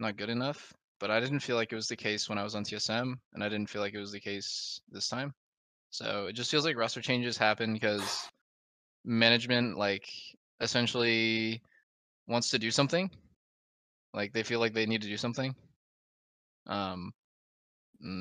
not 0.00 0.16
good 0.16 0.30
enough. 0.30 0.72
But 0.98 1.10
I 1.10 1.20
didn't 1.20 1.40
feel 1.40 1.56
like 1.56 1.72
it 1.72 1.76
was 1.76 1.88
the 1.88 1.96
case 1.96 2.28
when 2.28 2.38
I 2.38 2.44
was 2.44 2.54
on 2.54 2.62
TSM, 2.62 3.20
and 3.34 3.44
I 3.44 3.48
didn't 3.48 3.68
feel 3.68 3.82
like 3.82 3.92
it 3.92 3.98
was 3.98 4.12
the 4.12 4.20
case 4.20 4.80
this 4.88 5.08
time. 5.08 5.34
So 5.90 6.26
it 6.26 6.34
just 6.34 6.50
feels 6.50 6.64
like 6.64 6.76
roster 6.76 7.02
changes 7.02 7.36
happen 7.36 7.72
because 7.72 8.28
management 9.04 9.76
like 9.76 10.08
essentially 10.60 11.60
wants 12.28 12.50
to 12.50 12.58
do 12.58 12.70
something. 12.70 13.10
Like 14.14 14.32
they 14.32 14.42
feel 14.42 14.60
like 14.60 14.74
they 14.74 14.86
need 14.86 15.02
to 15.02 15.08
do 15.08 15.16
something. 15.16 15.54
Um, 16.66 17.12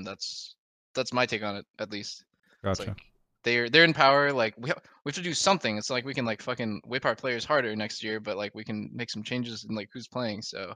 that's 0.03 0.55
that's 0.95 1.13
my 1.13 1.25
take 1.25 1.43
on 1.43 1.57
it, 1.57 1.65
at 1.79 1.91
least. 1.91 2.25
Gotcha. 2.63 2.83
like 2.88 3.11
they're 3.43 3.69
they're 3.69 3.83
in 3.83 3.93
power. 3.93 4.31
Like 4.31 4.53
we 4.57 4.69
have, 4.69 4.81
we 5.03 5.10
have 5.10 5.15
to 5.15 5.21
do 5.21 5.33
something. 5.33 5.77
It's 5.77 5.89
like 5.89 6.05
we 6.05 6.13
can 6.13 6.25
like 6.25 6.41
fucking 6.41 6.81
whip 6.86 7.05
our 7.05 7.15
players 7.15 7.45
harder 7.45 7.75
next 7.75 8.03
year, 8.03 8.19
but 8.19 8.38
like 8.38 8.53
we 8.55 8.63
can 8.63 8.89
make 8.93 9.10
some 9.10 9.24
changes 9.24 9.65
in 9.67 9.75
like 9.75 9.89
who's 9.93 10.07
playing. 10.07 10.41
So 10.41 10.74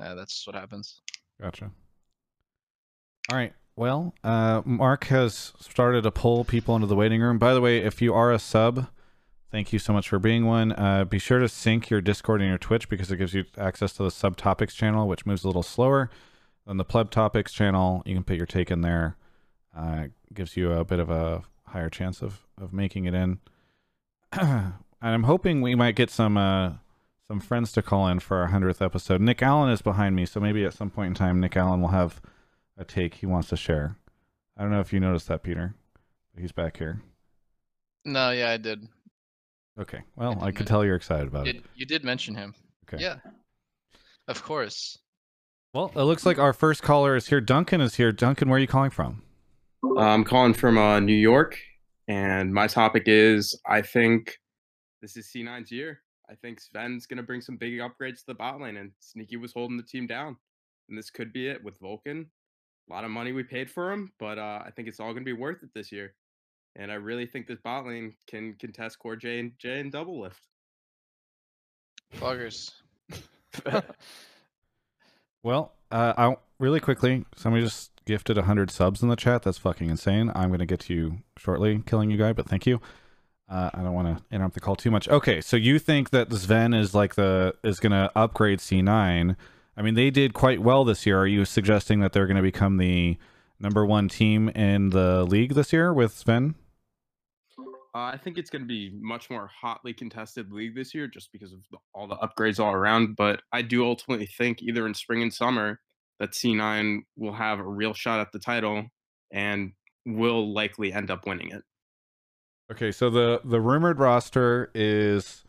uh, 0.00 0.14
that's 0.14 0.46
what 0.46 0.56
happens. 0.56 1.00
Gotcha. 1.40 1.70
All 3.30 3.38
right. 3.38 3.52
Well, 3.76 4.14
uh, 4.22 4.62
Mark 4.64 5.04
has 5.04 5.52
started 5.60 6.02
to 6.02 6.10
pull 6.10 6.44
people 6.44 6.74
into 6.74 6.86
the 6.86 6.96
waiting 6.96 7.20
room. 7.22 7.38
By 7.38 7.54
the 7.54 7.60
way, 7.60 7.78
if 7.78 8.02
you 8.02 8.12
are 8.12 8.32
a 8.32 8.38
sub, 8.38 8.88
thank 9.50 9.72
you 9.72 9.78
so 9.78 9.92
much 9.92 10.08
for 10.08 10.18
being 10.18 10.44
one. 10.44 10.72
Uh, 10.72 11.04
be 11.04 11.18
sure 11.18 11.38
to 11.38 11.48
sync 11.48 11.88
your 11.88 12.00
Discord 12.00 12.40
and 12.40 12.50
your 12.50 12.58
Twitch 12.58 12.88
because 12.88 13.10
it 13.10 13.16
gives 13.16 13.32
you 13.32 13.44
access 13.56 13.92
to 13.94 14.02
the 14.02 14.10
subtopics 14.10 14.74
channel, 14.74 15.08
which 15.08 15.24
moves 15.24 15.44
a 15.44 15.46
little 15.46 15.62
slower 15.62 16.10
than 16.66 16.76
the 16.76 16.84
pleb 16.84 17.10
topics 17.10 17.52
channel. 17.52 18.02
You 18.04 18.14
can 18.14 18.24
put 18.24 18.36
your 18.36 18.46
take 18.46 18.70
in 18.70 18.82
there. 18.82 19.16
Uh, 19.74 20.08
gives 20.34 20.56
you 20.56 20.72
a 20.72 20.84
bit 20.84 20.98
of 20.98 21.08
a 21.08 21.42
higher 21.70 21.88
chance 21.90 22.22
of 22.22 22.46
of 22.60 22.72
making 22.72 23.04
it 23.06 23.14
in. 23.14 23.38
and 24.32 24.74
I'm 25.00 25.24
hoping 25.24 25.60
we 25.62 25.74
might 25.74 25.96
get 25.96 26.10
some 26.10 26.36
uh, 26.36 26.74
some 27.26 27.40
friends 27.40 27.72
to 27.72 27.82
call 27.82 28.06
in 28.08 28.20
for 28.20 28.36
our 28.38 28.48
hundredth 28.48 28.82
episode. 28.82 29.20
Nick 29.20 29.42
Allen 29.42 29.70
is 29.70 29.82
behind 29.82 30.14
me, 30.16 30.26
so 30.26 30.40
maybe 30.40 30.64
at 30.64 30.74
some 30.74 30.90
point 30.90 31.08
in 31.08 31.14
time, 31.14 31.40
Nick 31.40 31.56
Allen 31.56 31.80
will 31.80 31.88
have 31.88 32.20
a 32.76 32.84
take 32.84 33.14
he 33.14 33.26
wants 33.26 33.48
to 33.48 33.56
share. 33.56 33.96
I 34.56 34.62
don't 34.62 34.70
know 34.72 34.80
if 34.80 34.92
you 34.92 35.00
noticed 35.00 35.28
that, 35.28 35.42
Peter. 35.42 35.74
He's 36.38 36.52
back 36.52 36.76
here. 36.78 37.02
No, 38.04 38.30
yeah, 38.30 38.50
I 38.50 38.56
did. 38.56 38.88
Okay. 39.78 40.00
Well, 40.16 40.34
did 40.34 40.42
I 40.42 40.52
could 40.52 40.66
tell 40.66 40.84
you're 40.84 40.96
excited 40.96 41.26
about 41.28 41.46
You 41.46 41.52
it. 41.52 41.64
you 41.74 41.86
did 41.86 42.04
mention 42.04 42.34
him. 42.34 42.54
Okay. 42.84 43.02
Yeah. 43.02 43.16
Of 44.28 44.42
course. 44.42 44.98
Well, 45.72 45.92
it 45.94 46.02
looks 46.02 46.26
like 46.26 46.38
our 46.38 46.52
first 46.52 46.82
caller 46.82 47.14
is 47.16 47.28
here. 47.28 47.40
Duncan 47.40 47.80
is 47.80 47.94
here. 47.94 48.10
Duncan, 48.12 48.48
where 48.48 48.56
are 48.56 48.60
you 48.60 48.66
calling 48.66 48.90
from? 48.90 49.22
I'm 49.98 50.24
calling 50.24 50.54
from 50.54 50.78
uh, 50.78 51.00
New 51.00 51.14
York, 51.14 51.58
and 52.08 52.52
my 52.52 52.66
topic 52.66 53.04
is 53.06 53.58
I 53.66 53.82
think 53.82 54.38
this 55.00 55.16
is 55.16 55.30
C9's 55.34 55.70
year. 55.70 56.00
I 56.30 56.34
think 56.34 56.60
Sven's 56.60 57.06
going 57.06 57.16
to 57.16 57.22
bring 57.22 57.40
some 57.40 57.56
big 57.56 57.74
upgrades 57.78 58.18
to 58.20 58.26
the 58.28 58.34
bot 58.34 58.60
lane, 58.60 58.76
and 58.76 58.92
Sneaky 59.00 59.36
was 59.36 59.52
holding 59.52 59.76
the 59.76 59.82
team 59.82 60.06
down. 60.06 60.36
And 60.88 60.96
this 60.96 61.10
could 61.10 61.32
be 61.32 61.48
it 61.48 61.62
with 61.62 61.78
Vulcan. 61.78 62.30
A 62.88 62.92
lot 62.92 63.04
of 63.04 63.10
money 63.10 63.32
we 63.32 63.42
paid 63.42 63.70
for 63.70 63.92
him, 63.92 64.12
but 64.18 64.38
uh, 64.38 64.62
I 64.64 64.70
think 64.74 64.88
it's 64.88 65.00
all 65.00 65.12
going 65.12 65.24
to 65.24 65.24
be 65.24 65.32
worth 65.32 65.62
it 65.62 65.70
this 65.74 65.90
year. 65.90 66.14
And 66.76 66.90
I 66.92 66.94
really 66.94 67.26
think 67.26 67.46
this 67.46 67.60
bot 67.60 67.86
lane 67.86 68.14
can 68.28 68.54
contest 68.54 68.98
CoreJJ 69.04 69.80
and 69.80 69.92
Doublelift. 69.92 70.40
Foggers. 72.16 72.70
Well, 75.42 75.72
uh, 75.90 76.14
I 76.16 76.36
really 76.58 76.80
quickly. 76.80 77.24
Somebody 77.36 77.64
just 77.64 77.90
gifted 78.04 78.36
hundred 78.36 78.70
subs 78.70 79.02
in 79.02 79.08
the 79.08 79.16
chat. 79.16 79.42
That's 79.42 79.58
fucking 79.58 79.88
insane. 79.88 80.30
I'm 80.34 80.50
gonna 80.50 80.66
get 80.66 80.80
to 80.80 80.94
you 80.94 81.18
shortly, 81.36 81.82
killing 81.86 82.10
you 82.10 82.16
guy. 82.16 82.32
But 82.32 82.48
thank 82.48 82.66
you. 82.66 82.80
Uh, 83.48 83.70
I 83.74 83.82
don't 83.82 83.94
want 83.94 84.16
to 84.16 84.24
interrupt 84.34 84.54
the 84.54 84.60
call 84.60 84.76
too 84.76 84.92
much. 84.92 85.08
Okay, 85.08 85.40
so 85.40 85.56
you 85.56 85.80
think 85.80 86.10
that 86.10 86.32
Sven 86.32 86.72
is 86.72 86.94
like 86.94 87.16
the 87.16 87.54
is 87.64 87.80
gonna 87.80 88.10
upgrade 88.14 88.60
C9? 88.60 89.36
I 89.76 89.82
mean, 89.82 89.94
they 89.94 90.10
did 90.10 90.34
quite 90.34 90.60
well 90.60 90.84
this 90.84 91.04
year. 91.06 91.18
Are 91.18 91.26
you 91.26 91.44
suggesting 91.44 92.00
that 92.00 92.12
they're 92.12 92.26
gonna 92.26 92.42
become 92.42 92.76
the 92.76 93.18
number 93.58 93.84
one 93.84 94.08
team 94.08 94.48
in 94.50 94.90
the 94.90 95.24
league 95.24 95.54
this 95.54 95.72
year 95.72 95.92
with 95.92 96.12
Sven? 96.12 96.54
Uh, 97.94 98.12
I 98.12 98.18
think 98.22 98.38
it's 98.38 98.50
going 98.50 98.62
to 98.62 98.68
be 98.68 98.92
much 99.00 99.30
more 99.30 99.48
hotly 99.48 99.92
contested 99.92 100.52
league 100.52 100.76
this 100.76 100.94
year, 100.94 101.08
just 101.08 101.32
because 101.32 101.52
of 101.52 101.60
the, 101.72 101.78
all 101.92 102.06
the 102.06 102.16
upgrades 102.16 102.60
all 102.60 102.72
around. 102.72 103.16
But 103.16 103.42
I 103.52 103.62
do 103.62 103.84
ultimately 103.84 104.26
think 104.26 104.62
either 104.62 104.86
in 104.86 104.94
spring 104.94 105.22
and 105.22 105.32
summer 105.32 105.80
that 106.20 106.30
C9 106.30 107.00
will 107.16 107.32
have 107.32 107.58
a 107.58 107.64
real 107.64 107.92
shot 107.92 108.20
at 108.20 108.30
the 108.30 108.38
title 108.38 108.86
and 109.32 109.72
will 110.06 110.52
likely 110.52 110.92
end 110.92 111.10
up 111.10 111.26
winning 111.26 111.50
it. 111.50 111.62
Okay, 112.70 112.92
so 112.92 113.10
the 113.10 113.40
the 113.44 113.60
rumored 113.60 113.98
roster 113.98 114.70
is 114.74 115.42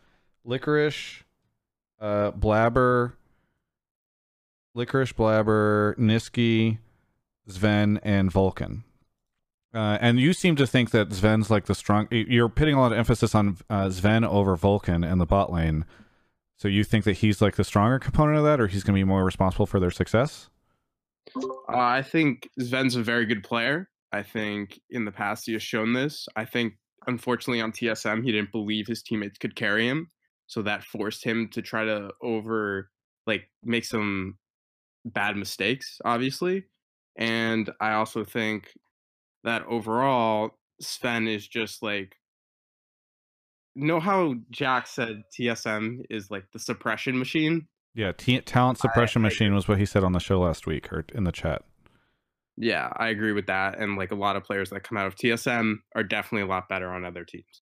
Licorice, 0.44 1.22
uh, 2.00 2.32
Blabber, 2.32 3.12
Licorice, 4.74 5.12
Blabber, 5.12 5.94
Nisqy, 5.96 6.78
Sven, 7.46 8.00
and 8.02 8.32
Vulcan. 8.32 8.82
Uh, 9.74 9.96
and 10.00 10.20
you 10.20 10.32
seem 10.32 10.54
to 10.56 10.66
think 10.66 10.90
that 10.90 11.12
Sven's 11.12 11.50
like 11.50 11.64
the 11.64 11.74
strong. 11.74 12.06
You're 12.10 12.48
putting 12.48 12.74
a 12.74 12.80
lot 12.80 12.92
of 12.92 12.98
emphasis 12.98 13.34
on 13.34 13.56
uh, 13.70 13.88
Sven 13.88 14.24
over 14.24 14.54
Vulcan 14.56 15.02
in 15.02 15.18
the 15.18 15.26
bot 15.26 15.50
lane. 15.50 15.86
So 16.58 16.68
you 16.68 16.84
think 16.84 17.04
that 17.04 17.14
he's 17.14 17.40
like 17.40 17.56
the 17.56 17.64
stronger 17.64 17.98
component 17.98 18.38
of 18.38 18.44
that, 18.44 18.60
or 18.60 18.66
he's 18.66 18.84
going 18.84 18.94
to 18.94 19.00
be 19.00 19.04
more 19.04 19.24
responsible 19.24 19.66
for 19.66 19.80
their 19.80 19.90
success? 19.90 20.50
Uh, 21.36 21.42
I 21.68 22.02
think 22.02 22.48
Sven's 22.60 22.96
a 22.96 23.02
very 23.02 23.24
good 23.24 23.42
player. 23.42 23.88
I 24.12 24.22
think 24.22 24.78
in 24.90 25.04
the 25.04 25.12
past 25.12 25.46
he 25.46 25.54
has 25.54 25.62
shown 25.62 25.94
this. 25.94 26.28
I 26.36 26.44
think 26.44 26.74
unfortunately 27.06 27.60
on 27.60 27.72
TSM 27.72 28.24
he 28.24 28.30
didn't 28.30 28.52
believe 28.52 28.86
his 28.86 29.02
teammates 29.02 29.38
could 29.38 29.56
carry 29.56 29.88
him, 29.88 30.08
so 30.46 30.62
that 30.62 30.84
forced 30.84 31.24
him 31.24 31.48
to 31.52 31.62
try 31.62 31.84
to 31.84 32.10
over 32.22 32.90
like 33.26 33.48
make 33.64 33.84
some 33.84 34.36
bad 35.04 35.36
mistakes, 35.36 35.98
obviously. 36.04 36.64
And 37.16 37.70
I 37.80 37.92
also 37.92 38.24
think 38.24 38.68
that 39.44 39.64
overall 39.66 40.50
Sven 40.80 41.28
is 41.28 41.46
just 41.46 41.82
like 41.82 42.16
know 43.74 44.00
how 44.00 44.34
Jack 44.50 44.86
said 44.86 45.22
TSM 45.36 46.02
is 46.10 46.30
like 46.30 46.44
the 46.52 46.58
suppression 46.58 47.18
machine. 47.18 47.68
Yeah, 47.94 48.12
t- 48.12 48.40
talent 48.40 48.78
suppression 48.78 49.22
I 49.22 49.28
machine 49.28 49.54
was 49.54 49.68
what 49.68 49.78
he 49.78 49.86
said 49.86 50.04
on 50.04 50.12
the 50.12 50.20
show 50.20 50.40
last 50.40 50.66
week 50.66 50.92
or 50.92 51.04
in 51.14 51.24
the 51.24 51.32
chat. 51.32 51.62
Yeah, 52.56 52.90
I 52.96 53.08
agree 53.08 53.32
with 53.32 53.46
that. 53.46 53.78
And 53.78 53.96
like 53.96 54.12
a 54.12 54.16
lot 54.16 54.36
of 54.36 54.44
players 54.44 54.70
that 54.70 54.82
come 54.82 54.98
out 54.98 55.06
of 55.06 55.16
TSM 55.16 55.76
are 55.94 56.02
definitely 56.02 56.46
a 56.46 56.50
lot 56.50 56.68
better 56.68 56.90
on 56.90 57.04
other 57.04 57.24
teams. 57.24 57.62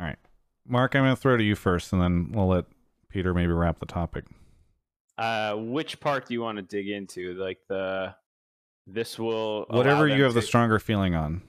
All 0.00 0.06
right. 0.06 0.18
Mark, 0.66 0.94
I'm 0.94 1.02
going 1.02 1.14
to 1.14 1.20
throw 1.20 1.36
to 1.36 1.42
you 1.42 1.54
first, 1.54 1.92
and 1.92 2.00
then 2.00 2.30
we'll 2.32 2.48
let 2.48 2.66
Peter 3.08 3.34
maybe 3.34 3.52
wrap 3.52 3.80
the 3.80 3.86
topic. 3.86 4.24
Uh, 5.16 5.54
which 5.56 5.98
part 5.98 6.26
do 6.26 6.34
you 6.34 6.42
want 6.42 6.56
to 6.56 6.62
dig 6.62 6.88
into? 6.88 7.34
Like 7.34 7.58
the 7.68 8.14
this 8.88 9.18
will 9.18 9.66
Whatever 9.68 10.08
you 10.08 10.24
have 10.24 10.34
the 10.34 10.42
stronger 10.42 10.78
feeling 10.78 11.14
on. 11.14 11.42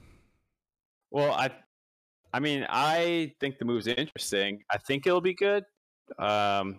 Well, 1.10 1.32
I, 1.32 1.50
I 2.32 2.40
mean, 2.40 2.66
I 2.68 3.32
think 3.40 3.58
the 3.58 3.64
move's 3.64 3.86
interesting. 3.86 4.62
I 4.70 4.78
think 4.78 5.06
it'll 5.06 5.20
be 5.20 5.34
good. 5.34 5.64
Um, 6.18 6.76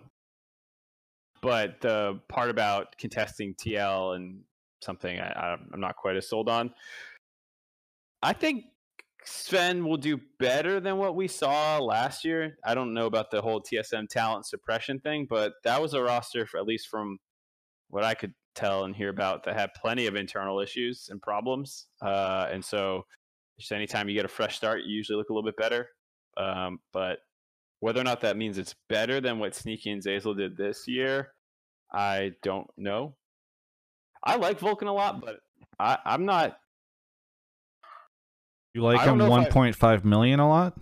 but 1.42 1.82
the 1.82 2.20
part 2.30 2.50
about 2.50 2.98
contesting 2.98 3.56
TL 3.56 4.16
and 4.16 4.42
something 4.82 5.20
I, 5.20 5.32
I, 5.32 5.58
I'm 5.74 5.80
not 5.80 5.96
quite 5.96 6.16
as 6.16 6.30
sold 6.30 6.48
on. 6.48 6.74
I 8.22 8.34
think 8.34 8.66
Sven 9.26 9.86
will 9.86 9.98
do 9.98 10.20
better 10.40 10.80
than 10.80 10.98
what 10.98 11.16
we 11.16 11.28
saw 11.28 11.80
last 11.80 12.24
year. 12.24 12.58
I 12.64 12.76
don't 12.76 12.94
know 12.94 13.08
about 13.08 13.32
the 13.32 13.42
whole 13.42 13.62
TSM 13.62 14.08
talent 14.10 14.46
suppression 14.46 15.00
thing, 15.00 15.26
but 15.30 15.54
that 15.64 15.82
was 15.82 15.94
a 15.94 16.02
roster, 16.02 16.46
for, 16.46 16.60
at 16.60 16.66
least 16.66 16.88
from 16.88 17.18
what 17.90 18.04
I 18.04 18.14
could 18.14 18.34
tell 18.56 18.84
and 18.84 18.96
hear 18.96 19.10
about, 19.10 19.44
that 19.46 19.56
have 19.58 19.72
plenty 19.82 20.08
of 20.08 20.16
internal 20.16 20.60
issues 20.60 21.08
and 21.10 21.22
problems. 21.22 21.88
Uh, 22.02 22.48
and 22.52 22.64
so, 22.64 23.06
just 23.60 23.72
anytime 23.72 24.10
you 24.10 24.16
get 24.16 24.26
a 24.26 24.30
fresh 24.30 24.56
start, 24.56 24.82
you 24.86 24.96
usually 24.96 25.18
look 25.18 25.30
a 25.30 25.34
little 25.34 25.48
bit 25.50 25.58
better. 25.58 25.90
Um, 26.38 26.80
but 26.94 27.20
whether 27.80 28.00
or 28.00 28.04
not 28.04 28.22
that 28.22 28.38
means 28.38 28.58
it's 28.58 28.76
better 28.90 29.20
than 29.22 29.40
what 29.40 29.56
Sneaky 29.56 29.90
and 29.92 30.04
Zeyzal 30.04 30.38
did 30.38 30.56
this 30.58 30.88
year, 30.88 31.30
I 31.94 32.34
don't 32.44 32.68
know. 32.78 33.16
I 34.24 34.36
like 34.36 34.60
Vulcan 34.60 34.88
a 34.88 34.94
lot, 34.94 35.20
but 35.22 35.38
I, 35.80 35.98
I'm 36.06 36.26
not. 36.26 36.58
You 38.74 38.82
like 38.84 39.02
him 39.02 39.18
know 39.18 39.32
I- 39.34 39.46
1.5 39.46 40.04
million 40.06 40.40
a 40.40 40.48
lot? 40.48 40.78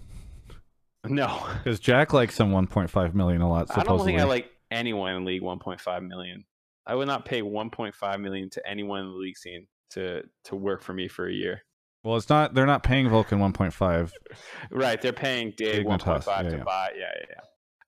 No, 1.05 1.47
Because 1.63 1.79
Jack 1.79 2.13
likes 2.13 2.37
him 2.39 2.51
1.5 2.51 3.13
million 3.13 3.41
a 3.41 3.49
lot. 3.49 3.67
I 3.71 3.75
don't 3.75 3.85
Supposedly. 3.85 4.11
think 4.13 4.21
I 4.21 4.25
like 4.25 4.51
anyone 4.69 5.15
in 5.15 5.25
league 5.25 5.41
1.5 5.41 6.07
million. 6.07 6.43
I 6.89 6.95
would 6.95 7.07
not 7.07 7.23
pay 7.23 7.43
1.5 7.43 8.19
million 8.19 8.49
to 8.49 8.67
anyone 8.67 9.01
in 9.01 9.11
the 9.11 9.17
league 9.17 9.37
scene 9.37 9.67
to 9.91 10.23
to 10.45 10.55
work 10.55 10.81
for 10.81 10.93
me 10.93 11.07
for 11.07 11.27
a 11.27 11.31
year. 11.31 11.61
Well, 12.03 12.17
it's 12.17 12.29
not. 12.29 12.55
They're 12.55 12.65
not 12.65 12.81
paying 12.81 13.07
Vulcan 13.09 13.39
1.5. 13.39 14.11
Right, 14.71 14.99
they're 14.99 15.13
paying 15.13 15.53
Dave 15.55 15.85
Dignitas, 15.85 16.23
1.5 16.23 16.43
yeah, 16.43 16.49
to 16.49 16.57
yeah. 16.57 16.63
buy. 16.63 16.89
Yeah, 16.97 17.11
yeah, 17.19 17.35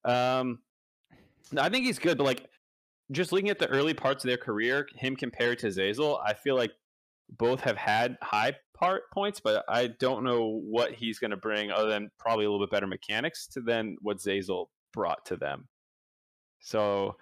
yeah. 0.06 0.38
Um, 0.38 0.58
no, 1.50 1.62
I 1.62 1.68
think 1.68 1.84
he's 1.84 1.98
good, 1.98 2.16
but 2.16 2.24
like 2.24 2.46
just 3.10 3.32
looking 3.32 3.50
at 3.50 3.58
the 3.58 3.66
early 3.66 3.94
parts 3.94 4.22
of 4.24 4.28
their 4.28 4.36
career, 4.36 4.86
him 4.94 5.16
compared 5.16 5.58
to 5.60 5.68
Zeyzal, 5.68 6.20
I 6.24 6.34
feel 6.34 6.56
like 6.56 6.70
both 7.38 7.60
have 7.62 7.76
had 7.76 8.16
high 8.22 8.54
part 8.76 9.10
points, 9.12 9.40
but 9.40 9.64
I 9.68 9.88
don't 9.98 10.22
know 10.22 10.60
what 10.64 10.92
he's 10.92 11.18
going 11.18 11.32
to 11.32 11.36
bring 11.36 11.72
other 11.72 11.88
than 11.88 12.10
probably 12.18 12.44
a 12.44 12.50
little 12.50 12.64
bit 12.64 12.70
better 12.70 12.86
mechanics 12.86 13.48
to 13.48 13.60
than 13.60 13.96
what 14.00 14.18
Zazel 14.18 14.66
brought 14.92 15.24
to 15.26 15.36
them. 15.36 15.66
So 16.60 17.16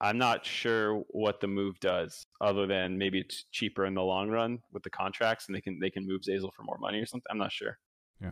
I'm 0.00 0.16
not 0.16 0.46
sure 0.46 1.02
what 1.10 1.40
the 1.40 1.46
move 1.46 1.78
does, 1.80 2.26
other 2.40 2.66
than 2.66 2.96
maybe 2.96 3.20
it's 3.20 3.44
cheaper 3.52 3.84
in 3.84 3.94
the 3.94 4.02
long 4.02 4.30
run 4.30 4.58
with 4.72 4.82
the 4.82 4.90
contracts, 4.90 5.46
and 5.46 5.54
they 5.54 5.60
can 5.60 5.78
they 5.78 5.90
can 5.90 6.06
move 6.06 6.22
Zeyzal 6.22 6.52
for 6.54 6.62
more 6.62 6.78
money 6.78 6.98
or 6.98 7.06
something. 7.06 7.26
I'm 7.30 7.38
not 7.38 7.52
sure. 7.52 7.78
Yeah. 8.20 8.30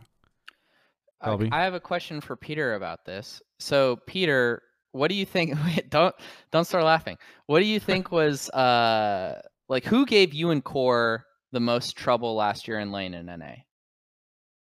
Kelby? 1.23 1.53
I 1.53 1.65
have 1.65 1.75
a 1.75 1.81
question 1.81 2.21
for 2.21 2.37
Peter 2.37 2.75
about 2.75 3.05
this. 3.05 3.43
So, 3.59 3.97
Peter, 4.07 4.63
what 4.93 5.09
do 5.09 5.15
you 5.15 5.27
think? 5.27 5.55
Wait, 5.67 5.91
don't 5.91 6.15
don't 6.53 6.65
start 6.65 6.85
laughing. 6.85 7.19
What 7.47 7.61
do 7.61 7.67
you 7.67 7.81
think 7.81 8.11
was 8.11 8.49
uh 8.51 9.41
like 9.69 9.85
who 9.85 10.07
gave 10.07 10.33
you 10.33 10.51
and 10.51 10.65
Core 10.65 11.25
the 11.53 11.61
most 11.61 11.97
trouble 11.97 12.35
last 12.35 12.67
year 12.67 12.79
in 12.79 12.93
lane 12.93 13.15
in 13.15 13.27
NA? 13.27 13.55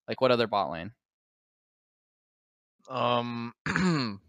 Like 0.08 0.20
what 0.20 0.30
other 0.30 0.46
bot 0.46 0.70
lane? 0.70 0.92
Um, 2.88 3.52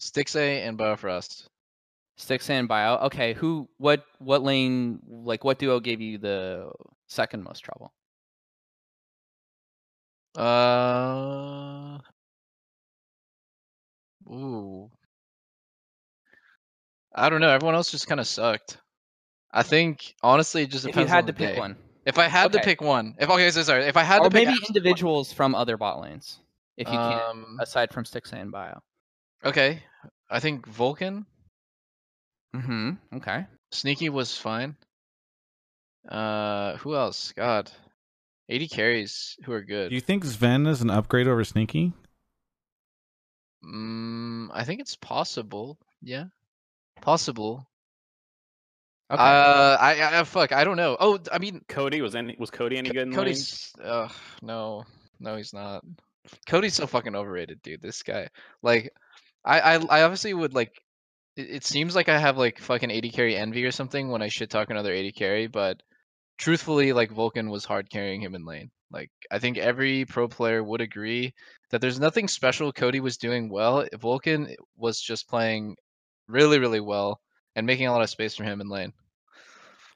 Stixxay 0.00 0.66
and 0.66 0.76
Biofrost. 0.76 1.46
Sticks 2.18 2.50
and 2.50 2.66
Bio. 2.68 2.96
Okay, 3.06 3.32
who? 3.32 3.68
What? 3.78 4.04
What 4.18 4.42
lane? 4.42 4.98
Like 5.08 5.44
what 5.44 5.58
duo 5.58 5.80
gave 5.80 6.00
you 6.00 6.18
the 6.18 6.70
second 7.06 7.44
most 7.44 7.60
trouble? 7.60 7.92
Uh. 10.36 11.98
Ooh. 14.30 14.90
I 17.14 17.30
don't 17.30 17.40
know. 17.40 17.50
Everyone 17.50 17.74
else 17.74 17.90
just 17.90 18.06
kind 18.06 18.20
of 18.20 18.26
sucked. 18.26 18.78
I 19.52 19.62
think 19.62 20.14
honestly, 20.22 20.62
it 20.64 20.70
just 20.70 20.84
depends. 20.84 21.04
If 21.04 21.08
you 21.08 21.14
had 21.14 21.26
to 21.28 21.32
pick 21.32 21.54
day. 21.54 21.58
one, 21.58 21.76
If 22.04 22.18
I 22.18 22.28
had 22.28 22.52
to 22.52 22.58
pick 22.60 22.80
one, 22.82 23.14
if 23.18 23.30
okay, 23.30 23.50
so 23.50 23.62
sorry, 23.62 23.84
if 23.84 23.96
I 23.96 24.02
had 24.02 24.20
or 24.20 24.24
to 24.24 24.30
pick 24.30 24.44
one, 24.46 24.54
maybe 24.54 24.58
a- 24.62 24.66
individuals 24.68 25.32
from 25.32 25.54
other 25.54 25.76
bot 25.76 26.00
lanes, 26.00 26.40
if 26.76 26.86
you 26.88 26.98
can, 26.98 27.20
um, 27.30 27.58
aside 27.60 27.92
from 27.92 28.04
Sticks 28.04 28.32
and 28.32 28.50
Bio. 28.52 28.80
okay, 29.44 29.82
I 30.28 30.38
think 30.40 30.66
Vulcan 30.66 31.24
Mm-hmm. 32.54 33.16
Okay. 33.16 33.46
Sneaky 33.72 34.08
was 34.08 34.36
fine. 34.36 34.76
Uh, 36.08 36.76
who 36.78 36.94
else? 36.94 37.32
God, 37.32 37.70
AD 38.50 38.70
carries 38.70 39.36
who 39.44 39.52
are 39.52 39.62
good. 39.62 39.90
Do 39.90 39.94
you 39.94 40.00
think 40.00 40.24
Sven 40.24 40.66
is 40.66 40.80
an 40.80 40.90
upgrade 40.90 41.28
over 41.28 41.44
Sneaky? 41.44 41.92
Mm, 43.64 44.48
I 44.52 44.64
think 44.64 44.80
it's 44.80 44.96
possible. 44.96 45.78
Yeah, 46.02 46.24
possible. 47.02 47.68
Okay. 49.10 49.22
Uh, 49.22 49.76
I, 49.80 50.20
I 50.20 50.24
fuck, 50.24 50.52
I 50.52 50.64
don't 50.64 50.76
know. 50.76 50.96
Oh, 50.98 51.18
I 51.32 51.38
mean, 51.38 51.62
Cody 51.68 52.00
was 52.02 52.14
any 52.14 52.36
was 52.38 52.50
Cody 52.50 52.76
any 52.76 52.90
Co- 52.90 52.94
good 52.94 53.08
in 53.08 53.14
Cody's. 53.14 53.72
Ugh, 53.82 54.12
no, 54.42 54.84
no, 55.18 55.36
he's 55.36 55.52
not. 55.52 55.84
Cody's 56.46 56.74
so 56.74 56.86
fucking 56.86 57.16
overrated, 57.16 57.62
dude. 57.62 57.82
This 57.82 58.02
guy, 58.02 58.28
like, 58.62 58.92
I, 59.44 59.60
I, 59.60 59.74
I 59.76 60.02
obviously 60.02 60.32
would 60.34 60.54
like. 60.54 60.72
It, 61.38 61.50
it 61.50 61.64
seems 61.64 61.94
like 61.94 62.08
I 62.08 62.18
have 62.18 62.36
like 62.36 62.58
fucking 62.58 62.92
AD 62.92 63.12
carry 63.12 63.36
envy 63.36 63.64
or 63.64 63.70
something 63.70 64.10
when 64.10 64.20
I 64.20 64.28
shit 64.28 64.50
talk 64.50 64.68
another 64.68 64.92
AD 64.92 65.14
carry, 65.14 65.46
but 65.46 65.80
truthfully, 66.36 66.92
like 66.92 67.12
Vulcan 67.12 67.48
was 67.48 67.64
hard 67.64 67.88
carrying 67.88 68.20
him 68.20 68.34
in 68.34 68.44
lane. 68.44 68.70
Like, 68.90 69.10
I 69.30 69.38
think 69.38 69.58
every 69.58 70.04
pro 70.06 70.28
player 70.28 70.64
would 70.64 70.80
agree 70.80 71.34
that 71.70 71.80
there's 71.80 72.00
nothing 72.00 72.26
special 72.26 72.72
Cody 72.72 73.00
was 73.00 73.18
doing 73.18 73.50
well. 73.50 73.86
Vulcan 74.00 74.54
was 74.76 75.00
just 75.00 75.28
playing 75.28 75.76
really, 76.26 76.58
really 76.58 76.80
well 76.80 77.20
and 77.54 77.66
making 77.66 77.86
a 77.86 77.92
lot 77.92 78.02
of 78.02 78.10
space 78.10 78.34
for 78.34 78.44
him 78.44 78.60
in 78.60 78.68
lane. 78.68 78.92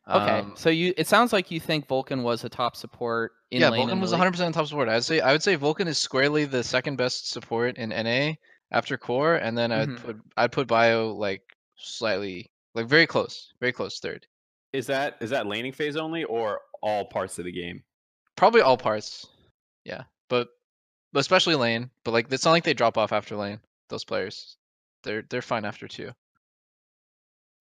okay. 0.06 0.40
Um, 0.40 0.52
so 0.56 0.68
you, 0.68 0.92
it 0.96 1.08
sounds 1.08 1.32
like 1.32 1.50
you 1.50 1.58
think 1.58 1.88
Vulcan 1.88 2.22
was 2.22 2.44
a 2.44 2.50
top 2.50 2.76
support 2.76 3.32
in 3.50 3.62
yeah, 3.62 3.70
Vulcan 3.70 4.00
was 4.00 4.12
100% 4.12 4.52
top 4.52 4.66
support. 4.66 4.88
I'd 4.88 5.04
say 5.04 5.20
I 5.20 5.32
would 5.32 5.42
say 5.42 5.54
Vulcan 5.54 5.88
is 5.88 5.98
squarely 5.98 6.44
the 6.44 6.62
second 6.62 6.96
best 6.96 7.30
support 7.30 7.78
in 7.78 7.88
NA 7.88 8.34
after 8.72 8.96
core, 8.98 9.36
and 9.36 9.56
then 9.56 9.70
I'd 9.70 9.88
Mhm. 9.90 10.02
put 10.02 10.16
I'd 10.36 10.52
put 10.52 10.66
Bio 10.66 11.12
like 11.14 11.42
slightly 11.76 12.50
like 12.74 12.86
very 12.86 13.06
close, 13.06 13.52
very 13.60 13.72
close 13.72 14.00
third. 14.00 14.26
Is 14.72 14.86
that 14.86 15.16
is 15.20 15.30
that 15.30 15.46
laning 15.46 15.72
phase 15.72 15.96
only 15.96 16.24
or 16.24 16.60
all 16.82 17.04
parts 17.04 17.38
of 17.38 17.44
the 17.44 17.52
game? 17.52 17.84
Probably 18.36 18.62
all 18.62 18.76
parts. 18.78 19.26
Yeah, 19.84 20.04
but 20.28 20.48
but 21.12 21.20
especially 21.20 21.54
lane. 21.54 21.90
But 22.04 22.12
like 22.12 22.32
it's 22.32 22.44
not 22.44 22.52
like 22.52 22.64
they 22.64 22.74
drop 22.74 22.96
off 22.98 23.12
after 23.12 23.36
lane. 23.36 23.60
Those 23.90 24.04
players, 24.04 24.56
they're 25.04 25.22
they're 25.28 25.42
fine 25.42 25.64
after 25.66 25.86
two. 25.86 26.10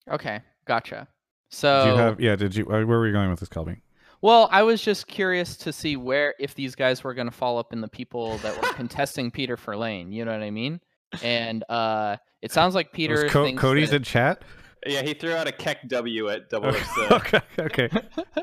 Okay, 0.09 0.39
gotcha. 0.65 1.07
Did 1.51 1.55
So 1.57 1.85
you 1.85 1.93
have? 1.95 2.19
Yeah. 2.21 2.35
Did 2.35 2.55
you? 2.55 2.65
Where 2.65 2.85
were 2.85 3.05
you 3.07 3.13
going 3.13 3.29
with 3.29 3.39
this, 3.39 3.49
Kelby? 3.49 3.81
Well, 4.21 4.47
I 4.51 4.63
was 4.63 4.81
just 4.81 5.07
curious 5.07 5.57
to 5.57 5.73
see 5.73 5.97
where 5.97 6.35
if 6.39 6.53
these 6.55 6.75
guys 6.75 7.03
were 7.03 7.13
going 7.15 7.27
to 7.27 7.35
fall 7.35 7.57
up 7.57 7.73
in 7.73 7.81
the 7.81 7.87
people 7.87 8.37
that 8.39 8.55
were 8.55 8.69
contesting 8.73 9.31
Peter 9.31 9.57
for 9.57 9.75
lane. 9.75 10.11
You 10.11 10.23
know 10.25 10.31
what 10.31 10.43
I 10.43 10.51
mean? 10.51 10.79
And 11.23 11.63
uh, 11.69 12.17
it 12.41 12.51
sounds 12.51 12.75
like 12.75 12.91
Peter 12.93 13.27
Co- 13.29 13.53
Cody's 13.55 13.89
that- 13.91 13.97
in 13.97 14.03
chat. 14.03 14.41
Yeah, 14.87 15.03
he 15.03 15.13
threw 15.13 15.33
out 15.33 15.47
a 15.47 15.51
KEKW 15.51 16.33
at 16.33 16.49
double 16.49 16.69
Okay. 16.69 16.79
X. 16.79 16.97
uh, 16.97 17.15
okay. 17.15 17.39
Okay. 17.59 17.89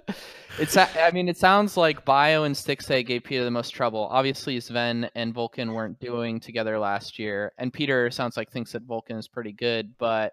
it's. 0.60 0.76
a- 0.76 1.04
I 1.04 1.10
mean, 1.10 1.28
it 1.28 1.36
sounds 1.36 1.76
like 1.76 2.04
Bio 2.04 2.44
and 2.44 2.54
Stixxay 2.54 3.04
gave 3.04 3.24
Peter 3.24 3.42
the 3.44 3.50
most 3.50 3.70
trouble. 3.70 4.06
Obviously, 4.10 4.60
Sven 4.60 5.10
and 5.16 5.34
Vulcan 5.34 5.72
weren't 5.72 5.98
doing 5.98 6.38
together 6.38 6.78
last 6.78 7.18
year, 7.18 7.52
and 7.58 7.72
Peter 7.72 8.08
sounds 8.12 8.36
like 8.36 8.52
thinks 8.52 8.70
that 8.72 8.82
Vulcan 8.84 9.16
is 9.16 9.26
pretty 9.26 9.50
good. 9.52 9.94
But 9.98 10.32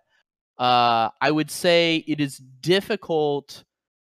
uh, 0.59 1.09
I 1.19 1.31
would 1.31 1.49
say 1.49 2.03
it 2.07 2.19
is 2.21 2.37
difficult 2.61 3.63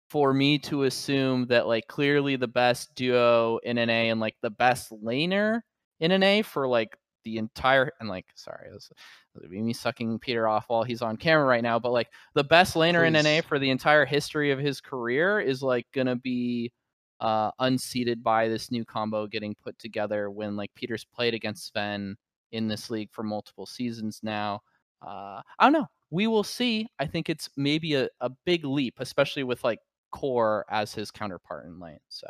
for 0.09 0.33
me 0.33 0.59
to 0.61 0.85
assume 0.85 1.49
that 1.49 1.67
like 1.67 1.89
clearly 1.89 2.37
the 2.37 2.47
best 2.49 2.95
duo 2.95 3.59
in 3.65 3.75
NA 3.75 3.93
and 4.13 4.21
like 4.21 4.37
the 4.41 4.51
best 4.51 4.93
laner 4.93 5.63
in 5.99 6.19
NA 6.21 6.43
for 6.43 6.69
like 6.69 6.97
the 7.29 7.39
entire 7.39 7.93
and 8.01 8.09
like 8.09 8.27
sorry 8.35 8.69
this 8.73 8.89
this 9.35 9.43
would 9.43 9.51
be 9.51 9.61
me 9.61 9.75
sucking 9.75 10.19
Peter 10.19 10.49
off 10.49 10.65
while 10.69 10.83
he's 10.83 11.03
on 11.03 11.17
camera 11.19 11.45
right 11.45 11.63
now, 11.63 11.79
but 11.79 11.93
like 11.93 12.09
the 12.35 12.45
best 12.45 12.75
laner 12.75 13.07
in 13.07 13.13
NA 13.13 13.43
for 13.47 13.59
the 13.59 13.69
entire 13.71 14.07
history 14.07 14.51
of 14.51 14.59
his 14.59 14.81
career 14.81 15.39
is 15.41 15.63
like 15.63 15.87
gonna 15.93 16.17
be 16.17 16.73
uh 17.21 17.51
unseated 17.59 18.23
by 18.23 18.49
this 18.49 18.71
new 18.71 18.85
combo 18.85 19.27
getting 19.27 19.55
put 19.63 19.79
together 19.79 20.31
when 20.31 20.57
like 20.57 20.71
Peter's 20.75 21.05
played 21.05 21.35
against 21.35 21.67
Sven 21.67 22.17
in 22.53 22.67
this 22.69 22.89
league 22.91 23.11
for 23.13 23.23
multiple 23.23 23.67
seasons 23.67 24.21
now. 24.23 24.61
Uh 25.03 25.43
I 25.59 25.65
don't 25.65 25.73
know. 25.75 25.87
We 26.11 26.27
will 26.27 26.45
see. 26.45 26.89
I 26.99 27.07
think 27.07 27.29
it's 27.29 27.51
maybe 27.57 27.95
a, 27.95 28.09
a 28.21 28.31
big 28.47 28.65
leap, 28.65 28.95
especially 29.01 29.45
with 29.45 29.63
like 29.65 29.81
core 30.13 30.65
as 30.71 30.95
his 30.95 31.11
counterpart 31.11 31.67
in 31.67 31.79
lane. 31.79 31.99
So 32.09 32.27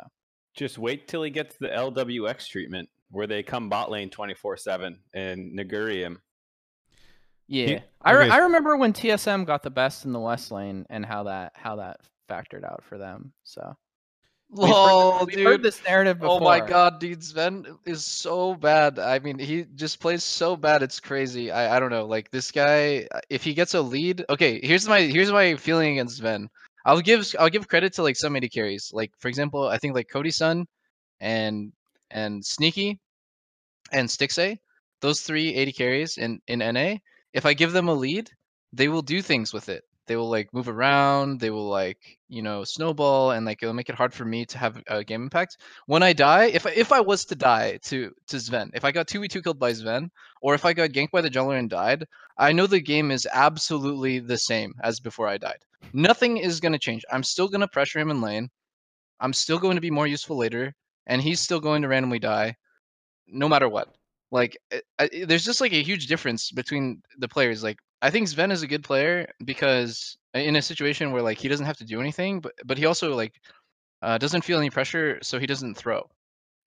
Just 0.53 0.77
wait 0.77 1.07
till 1.07 1.23
he 1.23 1.29
gets 1.29 1.55
the 1.57 1.69
LWX 1.69 2.47
treatment, 2.49 2.89
where 3.11 3.27
they 3.27 3.43
come 3.43 3.69
bot 3.69 3.89
lane 3.91 4.09
twenty 4.09 4.33
four 4.33 4.57
seven 4.57 4.99
and 5.13 5.57
Naguri 5.57 5.97
him. 5.99 6.21
yeah, 7.47 7.79
I, 8.01 8.11
re- 8.13 8.29
I 8.29 8.37
remember 8.39 8.77
when 8.77 8.93
TSM 8.93 9.45
got 9.45 9.63
the 9.63 9.71
best 9.71 10.05
in 10.05 10.13
the 10.13 10.19
West 10.19 10.51
lane 10.51 10.85
and 10.89 11.05
how 11.05 11.23
that 11.23 11.53
how 11.55 11.77
that 11.77 12.01
factored 12.29 12.63
out 12.63 12.83
for 12.83 12.97
them. 12.97 13.33
So 13.43 13.75
we've 14.51 14.69
heard- 14.69 15.25
we've 15.27 15.45
heard 15.45 15.57
dude. 15.57 15.63
this 15.63 15.83
narrative 15.83 16.19
before. 16.19 16.37
Oh 16.41 16.43
my 16.43 16.59
god, 16.59 16.99
dude, 16.99 17.23
Sven 17.23 17.65
is 17.85 18.05
so 18.05 18.53
bad. 18.55 18.99
I 18.99 19.19
mean, 19.19 19.39
he 19.39 19.65
just 19.75 19.99
plays 19.99 20.23
so 20.23 20.55
bad. 20.55 20.83
It's 20.83 20.99
crazy. 20.99 21.51
I, 21.51 21.75
I 21.75 21.79
don't 21.79 21.89
know. 21.91 22.05
Like 22.05 22.29
this 22.31 22.51
guy, 22.51 23.07
uh, 23.13 23.19
if 23.29 23.43
he 23.43 23.53
gets 23.53 23.73
a 23.73 23.81
lead, 23.81 24.25
okay. 24.29 24.59
Here's 24.61 24.87
my 24.87 25.01
here's 25.01 25.31
my 25.31 25.55
feeling 25.55 25.93
against 25.93 26.17
Sven. 26.17 26.49
I'll 26.85 27.01
give 27.01 27.25
I'll 27.39 27.49
give 27.49 27.67
credit 27.67 27.93
to 27.93 28.03
like 28.03 28.15
some 28.15 28.35
AD 28.35 28.51
carries. 28.51 28.91
Like 28.93 29.11
for 29.17 29.27
example, 29.27 29.67
I 29.67 29.77
think 29.79 29.95
like 29.95 30.07
Cody 30.11 30.31
Sun, 30.31 30.65
and 31.19 31.71
and 32.11 32.45
Sneaky, 32.45 32.99
and 33.91 34.09
Stixxay. 34.09 34.57
Those 35.01 35.21
three 35.21 35.55
AD 35.55 35.71
carries 35.71 36.17
in 36.17 36.41
in 36.47 36.61
NA. 36.61 37.01
If 37.33 37.45
I 37.45 37.53
give 37.53 37.71
them 37.71 37.87
a 37.87 37.93
lead, 37.93 38.29
they 38.73 38.87
will 38.89 39.01
do 39.03 39.21
things 39.21 39.53
with 39.53 39.69
it. 39.69 39.83
They 40.07 40.15
will 40.15 40.29
like 40.29 40.51
move 40.53 40.67
around. 40.67 41.39
They 41.39 41.51
will 41.51 41.69
like 41.69 42.17
you 42.27 42.41
know 42.41 42.63
snowball 42.63 43.31
and 43.31 43.45
like 43.45 43.61
it'll 43.61 43.75
make 43.75 43.89
it 43.89 43.95
hard 43.95 44.13
for 44.13 44.25
me 44.25 44.45
to 44.47 44.57
have 44.57 44.81
a 44.87 45.03
game 45.03 45.21
impact. 45.23 45.57
When 45.85 46.01
I 46.03 46.13
die, 46.13 46.45
if 46.45 46.65
I- 46.65 46.71
if 46.71 46.91
I 46.91 46.99
was 47.01 47.25
to 47.25 47.35
die 47.35 47.77
to 47.89 48.11
to 48.27 48.39
Sven, 48.39 48.71
if 48.73 48.83
I 48.83 48.91
got 48.91 49.07
two 49.07 49.19
v 49.21 49.27
two 49.27 49.41
killed 49.43 49.59
by 49.59 49.73
Sven, 49.73 50.09
or 50.41 50.55
if 50.55 50.65
I 50.65 50.73
got 50.73 50.89
ganked 50.91 51.11
by 51.11 51.21
the 51.21 51.29
jungler 51.29 51.59
and 51.59 51.69
died, 51.69 52.05
I 52.37 52.51
know 52.53 52.65
the 52.67 52.79
game 52.81 53.11
is 53.11 53.27
absolutely 53.31 54.19
the 54.19 54.37
same 54.37 54.73
as 54.83 54.99
before 54.99 55.27
I 55.27 55.37
died. 55.37 55.61
Nothing 55.93 56.37
is 56.37 56.59
gonna 56.59 56.79
change. 56.79 57.05
I'm 57.11 57.23
still 57.23 57.47
gonna 57.47 57.67
pressure 57.67 57.99
him 57.99 58.09
in 58.11 58.21
lane. 58.21 58.49
I'm 59.21 59.33
still 59.33 59.59
going 59.59 59.75
to 59.75 59.81
be 59.81 59.91
more 59.91 60.07
useful 60.07 60.37
later, 60.37 60.73
and 61.09 61.21
he's 61.21 61.41
still 61.41 61.61
going 61.61 61.83
to 61.83 61.89
randomly 61.89 62.19
die, 62.19 62.55
no 63.27 63.49
matter 63.49 63.69
what. 63.69 63.93
Like, 64.31 64.57
I- 64.73 64.83
I- 64.99 65.25
there's 65.27 65.45
just 65.45 65.61
like 65.61 65.73
a 65.73 65.83
huge 65.83 66.07
difference 66.07 66.51
between 66.51 67.01
the 67.19 67.27
players. 67.29 67.63
Like, 67.63 67.79
I 68.01 68.11
think 68.11 68.27
Sven 68.29 68.51
is 68.51 68.63
a 68.63 68.67
good 68.67 68.83
player 68.83 69.27
because 69.45 70.17
in 70.33 70.55
a 70.55 70.61
situation 70.61 71.11
where 71.11 71.23
like 71.23 71.39
he 71.39 71.49
doesn't 71.49 71.65
have 71.67 71.77
to 71.79 71.85
do 71.85 71.99
anything, 72.01 72.41
but 72.41 72.53
but 72.65 72.77
he 72.77 72.85
also 72.85 73.15
like 73.15 73.33
uh, 74.01 74.17
doesn't 74.17 74.43
feel 74.43 74.59
any 74.59 74.69
pressure, 74.69 75.19
so 75.23 75.39
he 75.39 75.47
doesn't 75.47 75.75
throw. 75.75 76.09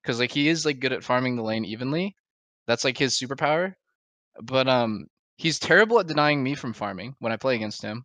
Because 0.02 0.20
like 0.20 0.32
he 0.32 0.48
is 0.48 0.66
like 0.66 0.80
good 0.80 0.92
at 0.92 1.04
farming 1.04 1.36
the 1.36 1.42
lane 1.44 1.64
evenly. 1.64 2.16
That's 2.66 2.84
like 2.84 2.98
his 2.98 3.14
superpower. 3.18 3.74
But 4.42 4.68
um, 4.68 5.06
he's 5.36 5.58
terrible 5.58 6.00
at 6.00 6.06
denying 6.08 6.42
me 6.42 6.54
from 6.54 6.72
farming 6.74 7.16
when 7.20 7.32
I 7.32 7.36
play 7.36 7.54
against 7.56 7.82
him, 7.82 8.04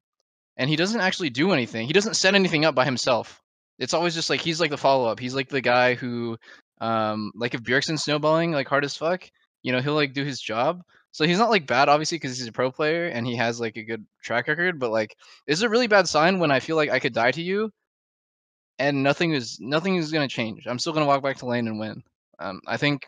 and 0.57 0.69
he 0.69 0.75
doesn't 0.77 1.01
actually 1.01 1.29
do 1.31 1.51
anything. 1.53 1.87
He 1.87 1.93
doesn't 1.93 2.15
set 2.15 2.35
anything 2.35 2.65
up 2.65 2.75
by 2.75 2.85
himself. 2.85 3.41
It's 3.79 3.93
always 3.93 4.15
just 4.15 4.29
like 4.29 4.41
he's 4.41 4.59
like 4.59 4.71
the 4.71 4.77
follow 4.77 5.09
up. 5.09 5.19
He's 5.19 5.35
like 5.35 5.49
the 5.49 5.61
guy 5.61 5.95
who, 5.95 6.37
um, 6.81 7.31
like 7.35 7.53
if 7.53 7.61
Bjergsen's 7.61 8.03
snowballing 8.03 8.51
like 8.51 8.67
hard 8.67 8.85
as 8.85 8.97
fuck, 8.97 9.29
you 9.63 9.71
know, 9.71 9.81
he'll 9.81 9.93
like 9.95 10.13
do 10.13 10.23
his 10.23 10.41
job. 10.41 10.83
So 11.11 11.25
he's 11.25 11.39
not 11.39 11.49
like 11.49 11.67
bad, 11.67 11.89
obviously, 11.89 12.17
because 12.17 12.37
he's 12.37 12.47
a 12.47 12.51
pro 12.51 12.71
player 12.71 13.07
and 13.07 13.25
he 13.25 13.35
has 13.37 13.59
like 13.59 13.75
a 13.77 13.83
good 13.83 14.05
track 14.23 14.47
record. 14.47 14.79
But 14.79 14.91
like, 14.91 15.15
it's 15.47 15.61
a 15.61 15.69
really 15.69 15.87
bad 15.87 16.07
sign 16.07 16.39
when 16.39 16.51
I 16.51 16.59
feel 16.59 16.75
like 16.75 16.89
I 16.91 16.99
could 16.99 17.13
die 17.13 17.31
to 17.31 17.41
you, 17.41 17.71
and 18.79 19.03
nothing 19.03 19.33
is 19.33 19.59
nothing 19.59 19.95
is 19.95 20.11
gonna 20.11 20.27
change. 20.27 20.67
I'm 20.67 20.79
still 20.79 20.93
gonna 20.93 21.05
walk 21.05 21.23
back 21.23 21.37
to 21.37 21.45
lane 21.45 21.67
and 21.67 21.79
win. 21.79 22.03
Um, 22.39 22.61
I 22.67 22.77
think, 22.77 23.07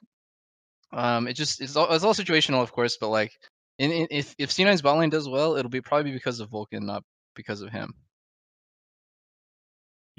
um, 0.91 1.27
it 1.27 1.33
just 1.33 1.61
it's 1.61 1.75
all 1.75 1.93
it's 1.93 2.03
all 2.03 2.13
situational, 2.13 2.61
of 2.63 2.71
course. 2.71 2.97
But 2.99 3.09
like, 3.09 3.31
in, 3.77 3.91
in 3.91 4.07
if 4.11 4.35
if 4.37 4.49
C9's 4.49 4.81
bot 4.81 4.97
lane 4.97 5.09
does 5.09 5.29
well, 5.29 5.55
it'll 5.55 5.69
be 5.69 5.81
probably 5.81 6.11
because 6.11 6.39
of 6.39 6.49
Vulcan, 6.49 6.85
not 6.85 7.03
because 7.35 7.61
of 7.61 7.71
him. 7.71 7.93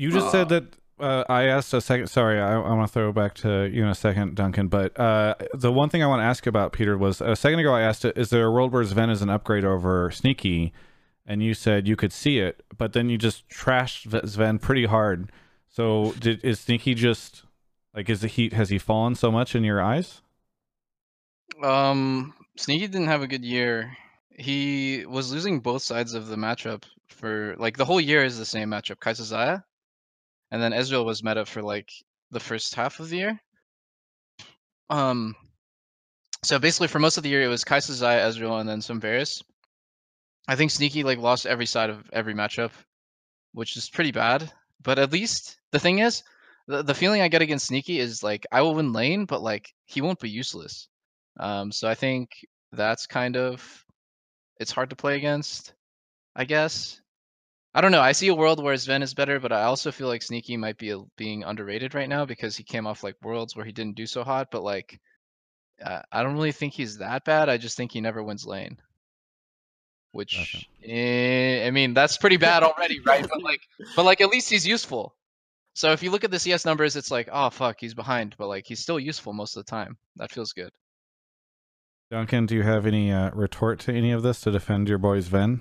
You 0.01 0.11
just 0.11 0.31
said 0.31 0.49
that 0.49 0.65
uh, 0.99 1.25
I 1.29 1.43
asked 1.43 1.75
a 1.75 1.81
second. 1.83 2.07
Sorry, 2.07 2.41
I, 2.41 2.55
I 2.55 2.73
want 2.73 2.89
to 2.89 2.93
throw 2.93 3.13
back 3.13 3.35
to 3.35 3.69
you 3.71 3.83
in 3.83 3.89
a 3.91 3.95
second, 3.95 4.35
Duncan. 4.35 4.69
But 4.69 4.99
uh, 4.99 5.35
the 5.53 5.71
one 5.71 5.91
thing 5.91 6.03
I 6.03 6.07
want 6.07 6.21
to 6.21 6.25
ask 6.25 6.47
about 6.47 6.73
Peter 6.73 6.97
was 6.97 7.21
a 7.21 7.37
second 7.37 7.59
ago 7.59 7.75
I 7.75 7.83
asked, 7.83 8.07
"Is 8.07 8.31
there 8.31 8.47
a 8.47 8.51
world 8.51 8.73
where 8.73 8.83
Sven 8.83 9.11
is 9.11 9.21
an 9.21 9.29
upgrade 9.29 9.63
over 9.63 10.11
Sneaky?" 10.11 10.73
And 11.27 11.43
you 11.43 11.53
said 11.53 11.87
you 11.87 11.97
could 11.97 12.15
see 12.15 12.39
it, 12.39 12.63
but 12.79 12.95
then 12.95 13.11
you 13.11 13.19
just 13.19 13.47
trashed 13.51 14.27
Sven 14.27 14.59
pretty 14.59 14.87
hard. 14.87 15.31
So 15.69 16.15
did 16.19 16.43
is 16.43 16.61
Sneaky 16.61 16.95
just 16.95 17.43
like 17.95 18.09
is 18.09 18.23
the 18.23 18.29
heat 18.29 18.55
has 18.55 18.71
he 18.71 18.79
fallen 18.79 19.15
so 19.17 19.31
much 19.31 19.55
in 19.55 19.65
your 19.65 19.83
eyes? 19.83 20.23
Um, 21.63 22.33
Sneaky 22.57 22.87
didn't 22.87 23.09
have 23.09 23.21
a 23.21 23.29
good 23.29 23.45
year. 23.45 23.99
He 24.31 25.05
was 25.05 25.31
losing 25.31 25.61
both 25.61 25.83
sides 25.83 26.15
of 26.15 26.29
the 26.29 26.37
matchup 26.37 26.85
for 27.09 27.55
like 27.59 27.77
the 27.77 27.85
whole 27.85 28.01
year 28.01 28.25
is 28.25 28.39
the 28.39 28.47
same 28.47 28.71
matchup. 28.71 28.97
Kai'Sa 28.97 29.31
Xayah, 29.31 29.63
and 30.51 30.63
then 30.63 30.73
Ezreal 30.73 31.05
was 31.05 31.23
meta 31.23 31.45
for 31.45 31.63
like 31.63 31.91
the 32.31 32.41
first 32.41 32.75
half 32.75 33.01
of 33.01 33.09
the 33.09 33.17
year. 33.17 33.41
Um, 34.89 35.37
so 36.43 36.59
basically 36.59 36.89
for 36.89 36.99
most 36.99 37.17
of 37.17 37.23
the 37.23 37.29
year 37.29 37.43
it 37.43 37.49
was 37.49 37.65
Kai'Sa 37.65 37.93
Xayah, 37.93 38.27
Ezreal, 38.29 38.61
and 38.61 38.69
then 38.69 38.83
some 38.83 39.01
Varus. 39.01 39.43
I 40.49 40.57
think 40.57 40.71
Sneaky 40.71 41.05
like 41.05 41.19
lost 41.19 41.47
every 41.47 41.67
side 41.67 41.91
of 41.91 42.09
every 42.13 42.35
matchup, 42.35 42.73
which 43.53 43.77
is 43.77 43.91
pretty 43.91 44.13
bad. 44.13 44.51
But 44.83 44.99
at 44.99 45.13
least 45.13 45.59
the 45.71 45.79
thing 45.79 45.99
is, 45.99 46.23
the 46.67 46.83
the 46.83 46.95
feeling 46.95 47.21
I 47.21 47.29
get 47.29 47.43
against 47.43 47.67
Sneaky 47.67 47.99
is 47.99 48.23
like 48.23 48.47
I 48.51 48.63
will 48.63 48.75
win 48.75 48.93
lane, 48.93 49.27
but 49.27 49.43
like 49.43 49.73
he 49.85 50.01
won't 50.01 50.21
be 50.21 50.31
useless. 50.31 50.89
Um, 51.39 51.71
so 51.71 51.89
I 51.89 51.95
think 51.95 52.31
that's 52.73 53.07
kind 53.07 53.37
of 53.37 53.85
it's 54.59 54.73
hard 54.73 54.91
to 54.91 54.97
play 54.97 55.17
against, 55.17 55.75
I 56.35 56.45
guess. 56.45 57.01
I 57.73 57.81
don't 57.81 57.93
know. 57.93 58.01
I 58.01 58.13
see 58.13 58.29
a 58.29 58.35
world 58.35 58.63
where 58.63 58.77
Sven 58.77 59.03
is 59.03 59.15
better, 59.15 59.39
but 59.39 59.53
I 59.53 59.63
also 59.63 59.93
feel 59.93 60.09
like 60.09 60.23
Sneaky 60.23 60.57
might 60.57 60.77
be 60.77 60.93
being 61.17 61.45
underrated 61.45 61.95
right 61.95 62.09
now 62.09 62.25
because 62.25 62.57
he 62.57 62.65
came 62.65 62.87
off 62.87 63.05
like 63.05 63.15
worlds 63.23 63.55
where 63.55 63.65
he 63.65 63.71
didn't 63.71 63.95
do 63.95 64.07
so 64.07 64.25
hot. 64.25 64.49
But 64.51 64.65
like, 64.65 64.99
uh, 65.85 66.03
I 66.11 66.23
don't 66.23 66.35
really 66.35 66.51
think 66.53 66.75
he's 66.75 66.99
that 66.99 67.25
bad. 67.25 67.49
I 67.49 67.59
just 67.59 67.77
think 67.77 67.93
he 67.93 68.01
never 68.01 68.23
wins 68.23 68.45
lane. 68.45 68.79
Which 70.11 70.37
Gotcha. 70.37 70.91
eh, 70.93 71.65
I 71.65 71.71
mean, 71.71 71.95
that's 71.95 72.17
pretty 72.17 72.37
bad 72.49 72.65
already, 72.65 72.99
right? 73.07 73.25
but 73.29 73.43
like, 73.43 73.61
but 73.95 74.05
like 74.05 74.21
at 74.21 74.31
least 74.31 74.51
he's 74.51 74.67
useful. 74.67 75.15
So 75.75 75.93
if 75.93 76.03
you 76.03 76.11
look 76.11 76.25
at 76.25 76.33
the 76.33 76.41
CS 76.41 76.65
numbers, 76.65 76.97
it's 76.97 77.13
like, 77.13 77.29
oh 77.33 77.51
fuck, 77.51 77.77
he's 77.79 77.95
behind, 77.95 78.35
but 78.37 78.49
like 78.49 78.67
he's 78.67 78.81
still 78.81 78.99
useful 78.99 79.33
most 79.33 79.57
of 79.57 79.65
the 79.65 79.71
time. 79.71 79.97
That 80.17 80.33
feels 80.33 80.53
good. 80.53 80.71
Duncan, 82.11 82.47
do 82.47 82.57
you 82.57 82.65
have 82.65 82.87
any 82.87 83.13
uh, 83.13 83.31
retort 83.31 83.79
to 83.81 83.93
any 83.93 84.11
of 84.11 84.25
this 84.25 84.41
to 84.41 84.51
defend 84.51 84.89
your 84.89 84.99
boy 84.99 85.21
Sven? 85.21 85.61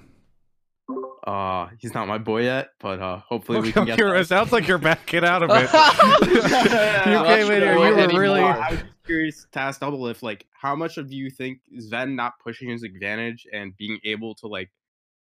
Uh, 1.26 1.68
he's 1.80 1.94
not 1.94 2.08
my 2.08 2.18
boy 2.18 2.44
yet, 2.44 2.70
but 2.80 3.00
uh, 3.00 3.20
hopefully 3.20 3.60
we 3.60 3.72
can 3.72 3.86
get. 3.86 4.00
It 4.00 4.28
sounds 4.28 4.52
like 4.52 4.68
you're 4.68 4.78
backing 4.78 5.26
out 5.26 5.44
of 5.44 5.50
it. 5.52 5.62
you 7.06 7.14
Not 7.14 7.26
came 7.28 7.52
in 7.52 7.62
here. 7.62 7.74
You 7.74 7.80
were 7.80 8.20
really. 8.20 8.42
I 8.42 8.72
was 8.72 8.80
curious 9.06 9.46
to 9.52 9.60
ask 9.60 9.80
Double 9.80 10.08
if 10.08 10.24
like 10.24 10.46
how 10.52 10.76
much 10.76 10.98
of 10.98 11.12
you 11.12 11.30
think 11.30 11.60
Sven 11.78 12.16
not 12.16 12.34
pushing 12.44 12.70
his 12.70 12.84
advantage 12.84 13.48
and 13.52 13.76
being 13.76 14.00
able 14.04 14.36
to 14.36 14.48
like 14.48 14.70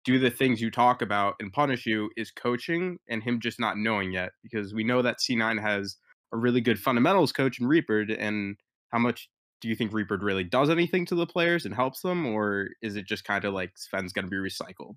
do 0.04 0.20
the 0.20 0.30
things 0.30 0.62
you 0.62 0.72
talk 0.72 1.02
about 1.02 1.36
and 1.40 1.54
punish 1.54 1.86
you 1.86 2.10
is 2.18 2.32
coaching 2.32 2.98
and 3.08 3.24
him 3.24 3.40
just 3.40 3.60
not 3.60 3.78
knowing 3.78 4.12
yet 4.12 4.32
because 4.44 4.74
we 4.74 4.84
know 4.84 5.02
that 5.02 5.20
C9 5.20 5.62
has 5.62 5.98
a 6.34 6.38
really 6.38 6.62
good 6.62 6.80
fundamentals 6.80 7.32
coach 7.32 7.60
in 7.60 7.68
Reapered 7.68 8.10
and 8.10 8.58
how 8.90 9.00
much 9.00 9.30
do 9.62 9.68
you 9.68 9.76
think 9.76 9.94
Reapered 9.94 10.24
really 10.24 10.44
does 10.44 10.70
anything 10.70 11.06
to 11.06 11.16
the 11.16 11.28
players 11.28 11.66
and 11.66 11.76
helps 11.76 12.02
them 12.02 12.26
or 12.26 12.70
is 12.82 12.96
it 12.96 13.06
just 13.06 13.24
kind 13.24 13.46
of 13.46 13.54
like 13.54 13.72
Sven's 13.76 14.12
going 14.12 14.26
to 14.26 14.30
be 14.30 14.38
recycled? 14.38 14.96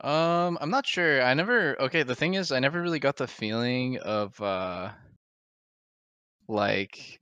Um, 0.00 0.56
I'm 0.60 0.70
not 0.70 0.86
sure. 0.86 1.22
I 1.22 1.34
never. 1.34 1.80
Okay, 1.82 2.02
the 2.02 2.14
thing 2.14 2.34
is, 2.34 2.52
I 2.52 2.58
never 2.60 2.80
really 2.80 2.98
got 3.00 3.16
the 3.16 3.26
feeling 3.28 3.98
of 3.98 4.40
uh, 4.40 4.90
like 6.48 7.20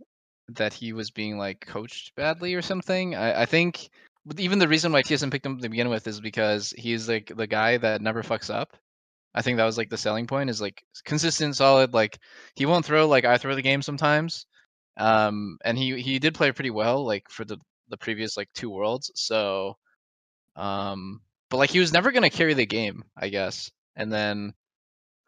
that 0.48 0.72
he 0.72 0.92
was 0.92 1.10
being 1.10 1.38
like 1.38 1.60
coached 1.66 2.14
badly 2.16 2.54
or 2.54 2.62
something. 2.62 3.14
I 3.14 3.42
I 3.42 3.46
think 3.46 3.90
even 4.38 4.58
the 4.58 4.68
reason 4.68 4.92
why 4.92 5.02
TSM 5.02 5.30
picked 5.30 5.46
him 5.46 5.60
to 5.60 5.68
begin 5.68 5.88
with 5.88 6.06
is 6.06 6.20
because 6.20 6.72
he's 6.76 7.08
like 7.08 7.32
the 7.34 7.46
guy 7.46 7.78
that 7.78 8.00
never 8.02 8.22
fucks 8.22 8.52
up. 8.52 8.76
I 9.34 9.42
think 9.42 9.58
that 9.58 9.64
was 9.64 9.78
like 9.78 9.90
the 9.90 9.96
selling 9.98 10.26
point 10.26 10.50
is 10.50 10.60
like 10.60 10.82
consistent, 11.04 11.56
solid. 11.56 11.94
Like 11.94 12.18
he 12.56 12.66
won't 12.66 12.84
throw 12.86 13.08
like 13.08 13.24
I 13.24 13.38
throw 13.38 13.54
the 13.54 13.62
game 13.62 13.82
sometimes. 13.82 14.46
Um, 14.96 15.58
and 15.64 15.78
he 15.78 16.00
he 16.00 16.18
did 16.18 16.34
play 16.34 16.52
pretty 16.52 16.70
well 16.70 17.04
like 17.04 17.28
for 17.30 17.44
the 17.44 17.58
the 17.88 17.96
previous 17.98 18.36
like 18.36 18.48
two 18.54 18.70
worlds. 18.70 19.10
So, 19.14 19.76
um, 20.56 21.20
but 21.50 21.56
like 21.58 21.70
he 21.70 21.80
was 21.80 21.92
never 21.92 22.12
gonna 22.12 22.30
carry 22.30 22.54
the 22.54 22.66
game, 22.66 23.04
I 23.16 23.28
guess. 23.28 23.70
And 23.96 24.12
then 24.12 24.54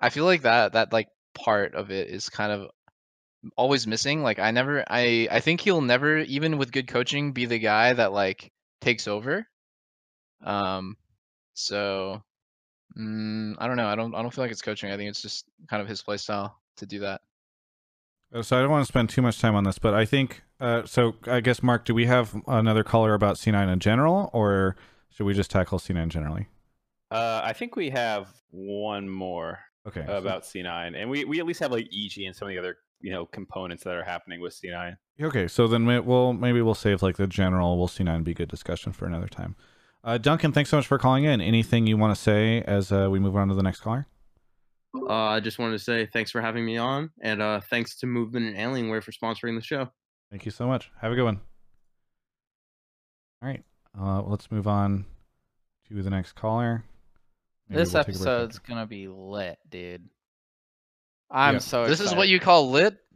I 0.00 0.10
feel 0.10 0.24
like 0.24 0.42
that 0.42 0.72
that 0.74 0.92
like 0.92 1.08
part 1.34 1.74
of 1.74 1.90
it 1.90 2.08
is 2.08 2.28
kind 2.28 2.52
of 2.52 2.70
always 3.56 3.86
missing. 3.86 4.22
Like 4.22 4.38
I 4.38 4.50
never 4.50 4.84
I 4.88 5.28
I 5.30 5.40
think 5.40 5.60
he'll 5.60 5.80
never 5.80 6.18
even 6.18 6.58
with 6.58 6.72
good 6.72 6.88
coaching 6.88 7.32
be 7.32 7.46
the 7.46 7.58
guy 7.58 7.92
that 7.92 8.12
like 8.12 8.50
takes 8.80 9.08
over. 9.08 9.46
Um 10.44 10.96
so 11.54 12.22
mm, 12.98 13.54
I 13.58 13.66
don't 13.66 13.76
know. 13.76 13.88
I 13.88 13.94
don't 13.94 14.14
I 14.14 14.22
don't 14.22 14.32
feel 14.32 14.44
like 14.44 14.52
it's 14.52 14.62
coaching. 14.62 14.90
I 14.90 14.96
think 14.96 15.10
it's 15.10 15.22
just 15.22 15.44
kind 15.68 15.82
of 15.82 15.88
his 15.88 16.02
play 16.02 16.16
style 16.16 16.58
to 16.78 16.86
do 16.86 17.00
that. 17.00 17.20
Uh, 18.34 18.42
So 18.42 18.56
I 18.56 18.60
don't 18.60 18.70
want 18.70 18.82
to 18.82 18.88
spend 18.92 19.08
too 19.08 19.22
much 19.22 19.40
time 19.40 19.54
on 19.54 19.64
this, 19.64 19.78
but 19.78 19.94
I 19.94 20.04
think 20.04 20.42
uh, 20.60 20.84
so. 20.84 21.14
I 21.26 21.40
guess 21.40 21.62
Mark, 21.62 21.84
do 21.84 21.94
we 21.94 22.06
have 22.06 22.34
another 22.46 22.84
caller 22.84 23.14
about 23.14 23.36
C9 23.36 23.72
in 23.72 23.80
general, 23.80 24.30
or 24.32 24.76
should 25.12 25.24
we 25.26 25.34
just 25.34 25.50
tackle 25.50 25.78
C9 25.78 26.08
generally? 26.08 26.48
Uh, 27.10 27.40
I 27.44 27.52
think 27.52 27.76
we 27.76 27.90
have 27.90 28.28
one 28.50 29.08
more 29.08 29.58
Okay. 29.86 30.04
so- 30.06 30.16
about 30.16 30.42
C9, 30.44 30.94
and 30.96 31.10
we, 31.10 31.24
we 31.24 31.40
at 31.40 31.46
least 31.46 31.60
have 31.60 31.72
like 31.72 31.86
EG 31.92 32.22
and 32.24 32.34
some 32.36 32.48
of 32.48 32.52
the 32.52 32.58
other 32.58 32.76
you 33.02 33.10
know 33.10 33.24
components 33.26 33.82
that 33.84 33.94
are 33.94 34.04
happening 34.04 34.40
with 34.40 34.52
C9. 34.54 34.96
Okay, 35.22 35.48
so 35.48 35.66
then 35.66 35.86
we- 35.86 36.00
we'll 36.00 36.32
maybe 36.32 36.60
we'll 36.62 36.74
save 36.74 37.02
like 37.02 37.16
the 37.16 37.26
general. 37.26 37.78
We'll 37.78 37.88
see 37.88 38.04
nine 38.04 38.22
be 38.22 38.34
good 38.34 38.48
discussion 38.48 38.92
for 38.92 39.06
another 39.06 39.28
time. 39.28 39.56
Uh, 40.04 40.16
Duncan, 40.18 40.52
thanks 40.52 40.70
so 40.70 40.76
much 40.78 40.86
for 40.86 40.98
calling 40.98 41.24
in. 41.24 41.40
Anything 41.40 41.86
you 41.86 41.96
want 41.98 42.14
to 42.14 42.20
say 42.20 42.62
as 42.62 42.90
uh, 42.92 43.08
we 43.10 43.18
move 43.18 43.36
on 43.36 43.48
to 43.48 43.54
the 43.54 43.62
next 43.62 43.80
caller? 43.80 44.06
Uh, 44.94 45.12
I 45.12 45.40
just 45.40 45.58
wanted 45.58 45.72
to 45.78 45.84
say 45.84 46.06
thanks 46.06 46.30
for 46.30 46.40
having 46.40 46.64
me 46.64 46.76
on, 46.76 47.10
and 47.22 47.40
uh, 47.42 47.60
thanks 47.60 47.96
to 48.00 48.06
Movement 48.06 48.46
and 48.46 48.56
Alienware 48.56 49.02
for 49.02 49.12
sponsoring 49.12 49.56
the 49.58 49.62
show. 49.64 49.88
Thank 50.30 50.44
you 50.46 50.50
so 50.50 50.66
much. 50.66 50.90
Have 51.00 51.12
a 51.12 51.14
good 51.14 51.24
one. 51.24 51.40
All 53.42 53.48
right, 53.48 53.62
uh, 53.98 54.22
let's 54.22 54.50
move 54.50 54.66
on 54.66 55.04
to 55.88 56.02
the 56.02 56.10
next 56.10 56.32
caller. 56.34 56.84
Maybe 57.68 57.80
This 57.82 57.92
we'll 57.94 58.04
take 58.04 58.14
a 58.14 58.18
break 58.18 58.20
after. 58.28 58.30
episode's 58.42 58.58
gonna 58.58 58.86
be 58.86 59.08
lit, 59.08 59.58
dude. 59.68 60.08
I'm 61.30 61.54
Yeah. 61.54 61.58
so. 61.60 61.86
this 61.86 62.00
is 62.00 62.14
what 62.14 62.28
you 62.28 62.40
call 62.40 62.70
lit? 62.70 62.96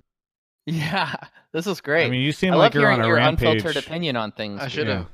Yeah, 0.67 1.15
this 1.53 1.67
is 1.67 1.83
great. 1.83 2.07
I 2.07 2.09
mean, 2.09 2.23
you 2.23 2.33
seem 2.33 2.55
I 2.55 2.57
like 2.57 2.73
you're 2.73 2.91
on 2.91 3.03
a 3.03 3.07
your 3.07 3.17
rampage. 3.17 3.57
unfiltered 3.59 3.85
opinion 3.85 4.17
on 4.17 4.33
things. 4.33 4.63
I 4.63 4.69
should 4.69 4.87
have. 4.87 5.07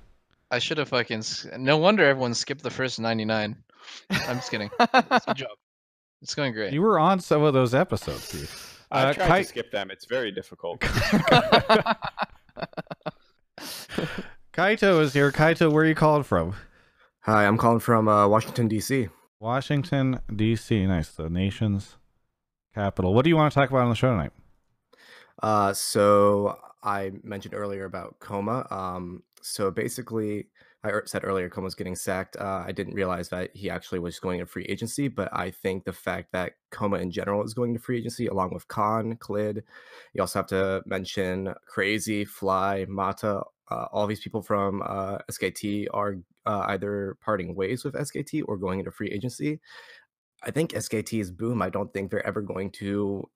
I 0.49 0.61
should 0.61 0.79
have 0.79 0.89
fucking. 0.89 1.25
No 1.59 1.77
wonder 1.77 2.05
everyone 2.05 2.35
skipped 2.35 2.63
the 2.63 2.71
first 2.71 3.01
99. 3.01 3.57
I'm 4.11 4.37
just 4.37 4.49
kidding. 4.49 4.71
Good 4.79 4.91
job. 5.35 5.57
It's 6.23 6.37
going 6.37 6.53
great. 6.53 6.73
You 6.73 6.83
were 6.83 7.01
on 7.01 7.19
some 7.19 7.43
of 7.43 7.53
those 7.53 7.75
episodes, 7.75 8.23
Steve. 8.29 8.79
I 8.93 9.07
Uh, 9.07 9.13
tried 9.15 9.27
Kai- 9.27 9.43
to 9.43 9.49
skip 9.49 9.73
them. 9.73 9.91
It's 9.91 10.05
very 10.05 10.31
difficult. 10.31 10.85
Kaito 14.61 15.01
is 15.01 15.15
here. 15.15 15.33
Kaito, 15.33 15.73
where 15.73 15.85
are 15.85 15.87
you 15.87 15.95
calling 15.95 16.23
from? 16.23 16.55
Hi, 17.21 17.47
I'm 17.47 17.57
calling 17.57 17.79
from 17.79 18.09
uh, 18.09 18.29
Washington 18.29 18.69
D.C. 18.69 19.09
Washington, 19.39 20.21
D.C. 20.37 20.85
Nice. 20.85 21.09
The 21.13 21.31
nation's 21.31 21.97
capital. 22.75 23.15
What 23.15 23.25
do 23.25 23.31
you 23.31 23.37
want 23.37 23.51
to 23.51 23.59
talk 23.59 23.71
about 23.71 23.85
on 23.85 23.89
the 23.89 23.95
show 23.95 24.11
tonight? 24.11 24.33
Uh, 25.43 25.73
so 25.73 26.59
I 26.83 27.13
mentioned 27.23 27.55
earlier 27.55 27.87
about 27.87 28.21
kkOma. 28.21 28.71
Um, 28.71 29.23
so 29.41 29.71
basically, 29.71 30.49
I 30.85 30.91
er- 30.91 31.05
said 31.07 31.25
earlier 31.25 31.49
kkOma's 31.49 31.75
getting 31.75 31.97
sacked. 31.97 32.37
Uh, 32.37 32.63
I 32.67 32.73
didn't 32.73 32.93
realize 32.93 33.31
that 33.31 33.57
he 33.57 33.71
actually 33.71 34.01
was 34.01 34.19
going 34.19 34.41
to 34.41 34.47
free 34.47 34.67
agency, 34.69 35.09
but 35.09 35.31
I 35.33 35.53
think 35.53 35.87
the 35.87 35.95
fact 35.95 36.33
that 36.33 36.53
kkOma 36.71 37.01
in 37.01 37.11
general 37.11 37.43
is 37.45 37.55
going 37.55 37.73
to 37.73 37.81
free 37.81 37.97
agency, 38.01 38.27
along 38.27 38.53
with 38.53 38.69
Khan, 38.69 39.17
Clid, 39.17 39.63
you 40.13 40.21
also 40.21 40.39
have 40.39 40.49
to 40.49 40.83
mention 40.85 41.55
Crazy, 41.67 42.27
Fly, 42.27 42.85
Mata. 42.91 43.41
Uh, 43.71 43.87
all 43.93 44.07
these 44.07 44.21
people 44.21 44.43
from 44.43 44.83
uh, 44.85 45.19
SKT 45.31 45.87
are 45.93 46.17
uh, 46.47 46.65
either 46.69 47.17
parting 47.21 47.55
ways 47.55 47.85
with 47.85 47.95
SKT 47.95 48.43
or 48.47 48.57
going 48.57 48.79
into 48.79 48.91
free 48.91 49.11
agency. 49.11 49.61
I 50.43 50.51
think 50.51 50.73
SKT 50.73 51.21
is 51.21 51.31
boom. 51.31 51.63
I 51.63 51.69
don't 51.69 51.93
think 51.93 52.11
they're 52.11 52.27
ever 52.27 52.41
going 52.41 52.71
to 52.73 53.29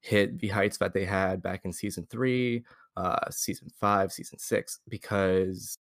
hit 0.00 0.38
the 0.38 0.48
heights 0.48 0.78
that 0.78 0.94
they 0.94 1.04
had 1.04 1.42
back 1.42 1.64
in 1.64 1.72
season 1.72 2.06
three, 2.10 2.64
uh, 2.96 3.30
season 3.30 3.68
five, 3.78 4.12
season 4.12 4.38
six, 4.38 4.80
because 4.88 5.78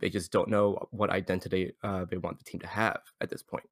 they 0.00 0.10
just 0.10 0.32
don't 0.32 0.48
know 0.48 0.88
what 0.90 1.10
identity 1.10 1.72
uh, 1.82 2.04
they 2.10 2.16
want 2.16 2.38
the 2.38 2.44
team 2.44 2.60
to 2.60 2.66
have 2.66 3.00
at 3.20 3.30
this 3.30 3.42
point. 3.42 3.68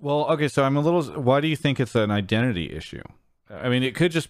Well, 0.00 0.26
okay, 0.30 0.48
so 0.48 0.62
I'm 0.62 0.76
a 0.76 0.80
little. 0.80 1.02
Why 1.20 1.40
do 1.40 1.48
you 1.48 1.56
think 1.56 1.80
it's 1.80 1.94
an 1.94 2.10
identity 2.10 2.72
issue? 2.72 3.02
I 3.50 3.68
mean, 3.68 3.82
it 3.82 3.94
could 3.94 4.12
just 4.12 4.28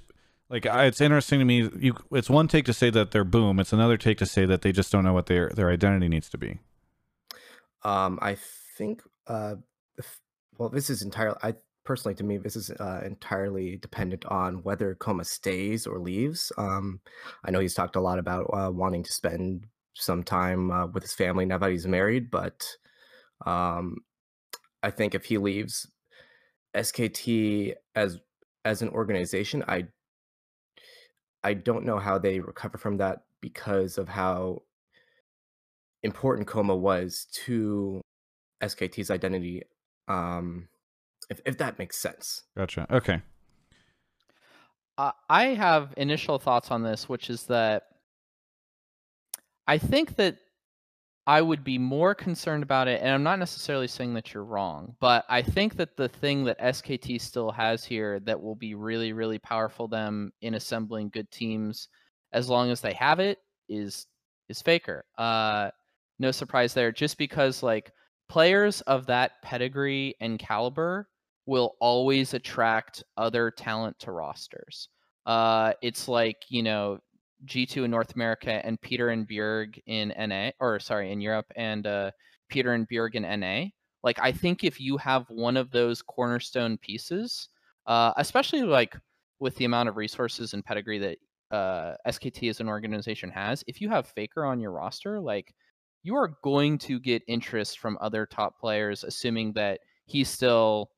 like 0.50 0.66
I- 0.66 0.86
it's 0.86 1.00
interesting 1.00 1.38
to 1.38 1.44
me. 1.44 1.70
You, 1.78 1.96
it's 2.12 2.30
one 2.30 2.48
take 2.48 2.64
to 2.66 2.72
say 2.72 2.90
that 2.90 3.10
they're 3.10 3.24
boom. 3.24 3.60
It's 3.60 3.72
another 3.72 3.96
take 3.96 4.18
to 4.18 4.26
say 4.26 4.46
that 4.46 4.62
they 4.62 4.72
just 4.72 4.90
don't 4.92 5.04
know 5.04 5.12
what 5.12 5.26
their 5.26 5.50
their 5.50 5.70
identity 5.70 6.08
needs 6.08 6.28
to 6.30 6.38
be. 6.38 6.58
Um, 7.82 8.18
I 8.20 8.36
think, 8.76 9.02
uh, 9.26 9.56
if, 9.96 10.20
well, 10.58 10.68
this 10.68 10.90
is 10.90 11.02
entirely, 11.02 11.36
I 11.42 11.54
personally, 11.84 12.14
to 12.16 12.24
me, 12.24 12.36
this 12.36 12.56
is 12.56 12.70
uh, 12.70 13.00
entirely 13.04 13.76
dependent 13.76 14.26
on 14.26 14.62
whether 14.62 14.94
kkOma 14.96 15.24
stays 15.24 15.86
or 15.86 15.98
leaves. 16.00 16.52
Um, 16.58 17.00
I 17.44 17.50
know 17.50 17.60
he's 17.60 17.74
talked 17.74 17.96
a 17.96 18.00
lot 18.00 18.18
about 18.18 18.46
uh, 18.52 18.70
wanting 18.72 19.04
to 19.04 19.12
spend 19.12 19.66
some 19.94 20.22
time 20.22 20.70
uh, 20.70 20.86
with 20.86 21.02
his 21.02 21.14
family 21.14 21.44
now 21.44 21.58
that 21.58 21.70
he's 21.70 21.86
married, 21.86 22.30
but 22.30 22.66
um, 23.46 23.98
I 24.82 24.90
think 24.90 25.14
if 25.14 25.24
he 25.24 25.38
leaves, 25.38 25.88
SKT 26.76 27.74
as 27.94 28.18
as 28.64 28.82
an 28.82 28.90
organization, 28.90 29.64
I 29.66 29.86
I 31.44 31.54
don't 31.54 31.84
know 31.84 31.98
how 31.98 32.18
they 32.18 32.40
recover 32.40 32.78
from 32.78 32.98
that 32.98 33.22
because 33.40 33.98
of 33.98 34.08
how 34.08 34.62
important 36.02 36.48
kkOma 36.48 36.78
was 36.78 37.26
to 37.32 38.00
SKT's 38.62 39.10
identity. 39.10 39.62
Um, 40.08 40.68
if 41.30 41.40
if 41.44 41.58
that 41.58 41.78
makes 41.78 41.98
sense. 41.98 42.44
Gotcha. 42.56 42.86
Okay. 42.90 43.22
Uh, 44.96 45.12
I 45.28 45.44
have 45.46 45.94
initial 45.96 46.38
thoughts 46.38 46.70
on 46.70 46.82
this, 46.82 47.08
which 47.08 47.30
is 47.30 47.44
that 47.44 47.84
I 49.66 49.78
think 49.78 50.16
that 50.16 50.38
I 51.28 51.42
would 51.42 51.62
be 51.62 51.76
more 51.76 52.14
concerned 52.14 52.62
about 52.62 52.88
it, 52.88 53.02
and 53.02 53.10
I'm 53.10 53.22
not 53.22 53.38
necessarily 53.38 53.86
saying 53.86 54.14
that 54.14 54.32
you're 54.32 54.46
wrong, 54.46 54.96
but 54.98 55.26
I 55.28 55.42
think 55.42 55.76
that 55.76 55.94
the 55.94 56.08
thing 56.08 56.44
that 56.44 56.58
SKT 56.58 57.20
still 57.20 57.50
has 57.50 57.84
here 57.84 58.18
that 58.20 58.40
will 58.40 58.54
be 58.54 58.74
really, 58.74 59.12
really 59.12 59.38
powerful 59.38 59.88
them 59.88 60.32
in 60.40 60.54
assembling 60.54 61.10
good 61.10 61.30
teams, 61.30 61.90
as 62.32 62.48
long 62.48 62.70
as 62.70 62.80
they 62.80 62.94
have 62.94 63.20
it, 63.20 63.40
is 63.68 64.06
is 64.48 64.62
Faker. 64.62 65.04
Uh, 65.18 65.70
no 66.18 66.30
surprise 66.30 66.72
there, 66.72 66.90
just 66.90 67.18
because 67.18 67.62
like 67.62 67.92
players 68.30 68.80
of 68.82 69.04
that 69.04 69.32
pedigree 69.42 70.14
and 70.22 70.38
caliber 70.38 71.10
will 71.44 71.76
always 71.78 72.32
attract 72.32 73.04
other 73.18 73.50
talent 73.50 73.98
to 73.98 74.12
rosters. 74.12 74.88
Uh, 75.26 75.74
it's 75.82 76.08
like 76.08 76.38
you 76.48 76.62
know 76.62 76.98
G2 77.46 77.84
in 77.84 77.90
North 77.90 78.14
America 78.14 78.64
and 78.64 78.80
Peter 78.80 79.10
and 79.10 79.28
Bjerg 79.28 79.78
in 79.86 80.12
NA, 80.18 80.50
or 80.60 80.78
sorry, 80.80 81.12
in 81.12 81.20
Europe, 81.20 81.46
and 81.56 81.86
uh, 81.86 82.10
Peter 82.48 82.72
and 82.72 82.88
Bjerg 82.88 83.14
in 83.14 83.40
NA. 83.40 83.66
Like, 84.02 84.18
I 84.20 84.32
think 84.32 84.64
if 84.64 84.80
you 84.80 84.96
have 84.98 85.28
one 85.28 85.56
of 85.56 85.70
those 85.70 86.02
cornerstone 86.02 86.78
pieces, 86.78 87.48
uh, 87.86 88.12
especially 88.16 88.62
like 88.62 88.96
with 89.40 89.54
the 89.56 89.64
amount 89.64 89.88
of 89.88 89.96
resources 89.96 90.54
and 90.54 90.64
pedigree 90.64 90.98
that 90.98 91.18
uh, 91.50 91.94
SKT 92.06 92.50
as 92.50 92.60
an 92.60 92.68
organization 92.68 93.30
has, 93.30 93.64
if 93.66 93.80
you 93.80 93.88
have 93.88 94.06
Faker 94.06 94.44
on 94.44 94.60
your 94.60 94.72
roster, 94.72 95.20
like 95.20 95.54
you 96.02 96.14
are 96.14 96.34
going 96.42 96.78
to 96.78 97.00
get 97.00 97.22
interest 97.26 97.78
from 97.78 97.98
other 98.00 98.26
top 98.26 98.58
players, 98.58 99.04
assuming 99.04 99.52
that 99.54 99.80
he's 100.06 100.28
still 100.28 100.90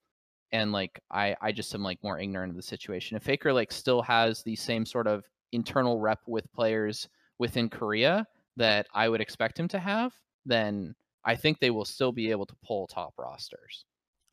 and 0.52 0.72
like 0.72 1.00
I 1.10 1.36
I 1.40 1.52
just 1.52 1.74
am 1.74 1.82
like 1.82 2.02
more 2.02 2.18
ignorant 2.18 2.50
of 2.50 2.56
the 2.56 2.62
situation. 2.62 3.16
If 3.16 3.22
Faker 3.22 3.52
like 3.52 3.72
still 3.72 4.02
has 4.02 4.42
the 4.42 4.56
same 4.56 4.84
sort 4.84 5.06
of 5.06 5.24
internal 5.52 5.98
rep 5.98 6.20
with 6.26 6.50
players 6.52 7.08
within 7.38 7.68
Korea 7.68 8.26
that 8.56 8.86
I 8.94 9.08
would 9.08 9.20
expect 9.20 9.58
him 9.58 9.68
to 9.68 9.78
have, 9.78 10.12
then 10.44 10.94
I 11.24 11.36
think 11.36 11.58
they 11.60 11.70
will 11.70 11.84
still 11.84 12.12
be 12.12 12.30
able 12.30 12.46
to 12.46 12.54
pull 12.64 12.86
top 12.86 13.14
rosters. 13.18 13.84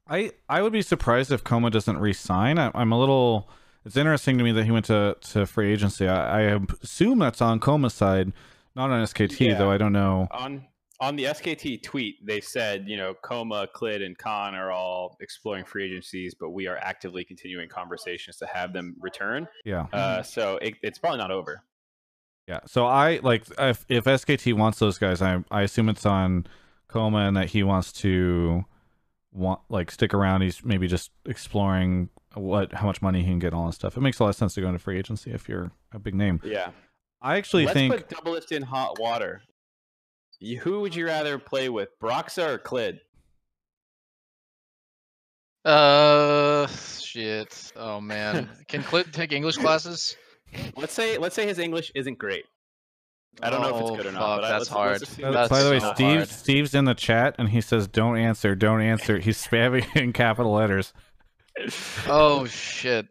I 0.09 0.31
I 0.47 0.61
would 0.61 0.71
be 0.73 0.81
surprised 0.81 1.31
if 1.31 1.43
kkOma 1.43 1.71
doesn't 1.71 1.97
re-sign. 1.97 2.57
I, 2.57 2.71
I'm 2.73 2.91
a 2.91 2.99
little. 2.99 3.49
It's 3.85 3.95
interesting 3.97 4.37
to 4.37 4.43
me 4.43 4.51
that 4.53 4.65
he 4.65 4.71
went 4.71 4.85
to, 4.85 5.15
to 5.31 5.45
free 5.45 5.71
agency. 5.71 6.07
I, 6.09 6.51
I 6.55 6.59
assume 6.81 7.19
that's 7.19 7.41
on 7.41 7.59
kkOma's 7.61 7.93
side, 7.93 8.33
not 8.75 8.89
on 8.89 9.01
SKT, 9.05 9.39
Yeah. 9.47 9.57
though. 9.57 9.71
I 9.71 9.77
don't 9.77 9.93
know. 9.93 10.27
on 10.31 10.65
on 10.99 11.15
the 11.15 11.25
SKT 11.25 11.83
tweet, 11.83 12.25
they 12.25 12.41
said, 12.41 12.85
you 12.87 12.97
know, 12.97 13.13
kkOma, 13.23 13.67
Clid, 13.75 14.01
and 14.03 14.17
Khan 14.17 14.55
are 14.55 14.71
all 14.71 15.15
exploring 15.21 15.63
free 15.63 15.85
agencies, 15.85 16.33
but 16.33 16.49
we 16.49 16.65
are 16.67 16.77
actively 16.77 17.23
continuing 17.23 17.69
conversations 17.69 18.37
to 18.37 18.47
have 18.47 18.73
them 18.73 18.95
return. 18.99 19.47
Yeah, 19.63 19.85
Uh, 19.93 20.23
so 20.23 20.57
it, 20.57 20.75
it's 20.81 20.97
probably 20.97 21.19
not 21.19 21.29
over. 21.31 21.61
yeah. 22.47 22.59
So 22.65 22.85
I 22.87 23.19
like 23.21 23.43
if 23.59 23.85
if 23.89 24.05
SKT 24.05 24.53
wants 24.53 24.79
those 24.79 24.97
guys, 24.97 25.21
I 25.21 25.43
I 25.51 25.61
assume 25.61 25.89
it's 25.89 26.05
on 26.05 26.47
kkOma 26.89 27.27
and 27.27 27.37
that 27.37 27.49
he 27.49 27.61
wants 27.63 27.91
to 27.91 28.65
want 29.31 29.59
like 29.69 29.91
stick 29.91 30.13
around. 30.13 30.41
He's 30.41 30.63
maybe 30.65 30.87
just 30.87 31.11
exploring 31.25 32.09
what 32.33 32.73
how 32.73 32.87
much 32.87 33.01
money 33.01 33.19
he 33.21 33.29
can 33.29 33.39
get, 33.39 33.53
all 33.53 33.67
that 33.67 33.73
stuff. 33.73 33.97
It 33.97 34.01
makes 34.01 34.19
a 34.19 34.23
lot 34.23 34.29
of 34.29 34.35
sense 34.35 34.53
to 34.55 34.61
go 34.61 34.67
into 34.67 34.79
free 34.79 34.97
agency 34.97 35.31
if 35.31 35.47
you're 35.47 35.69
a 35.91 35.99
big 35.99 36.15
name. 36.15 36.39
Yeah. 36.43 36.71
I 37.21 37.37
actually 37.37 37.65
Let's 37.65 37.73
think 37.73 37.93
put 37.93 38.09
Doublelift 38.09 38.51
in 38.51 38.63
hot 38.63 38.99
water. 38.99 39.41
You, 40.39 40.59
who 40.59 40.81
would 40.81 40.95
you 40.95 41.05
rather 41.05 41.39
play 41.39 41.69
with, 41.69 41.89
Broxah 41.99 42.47
or 42.49 42.57
Clid? 42.59 42.99
Uh, 45.65 46.67
shit. 46.67 47.73
Oh 47.75 47.99
man. 47.99 48.49
Can 48.67 48.83
Clint 48.83 49.11
take 49.13 49.31
English 49.33 49.57
classes? 49.57 50.15
Let's 50.77 50.93
say 50.93 51.17
let's 51.17 51.35
say 51.35 51.45
his 51.45 51.59
English 51.59 51.91
isn't 51.95 52.17
great. 52.17 52.45
I 53.41 53.49
don't 53.49 53.61
know 53.61 53.75
if 53.75 53.81
it's 53.81 53.91
Oh, 53.91 53.95
good 53.97 54.05
or 54.07 54.11
not. 54.13 54.19
fuck, 54.21 54.41
but 54.41 54.47
that's 54.47 54.53
let's- 54.61 54.67
hard. 54.69 54.91
let's 54.99 55.03
assume 55.11 55.33
That's 55.33 55.49
By 55.49 55.63
the 55.63 55.69
way, 55.71 55.79
so 55.79 55.93
Steve 55.93 56.17
hard. 56.17 56.29
Steve's 56.29 56.73
in 56.73 56.85
the 56.85 56.93
chat 56.95 57.35
and 57.37 57.49
he 57.49 57.61
says, 57.61 57.87
"Don't 57.87 58.17
answer, 58.17 58.55
don't 58.55 58.81
answer." 58.81 59.19
He's 59.19 59.45
spamming 59.45 59.93
in 59.95 60.13
capital 60.13 60.53
letters. 60.53 60.93
Oh 62.07 62.45
shit. 62.45 63.07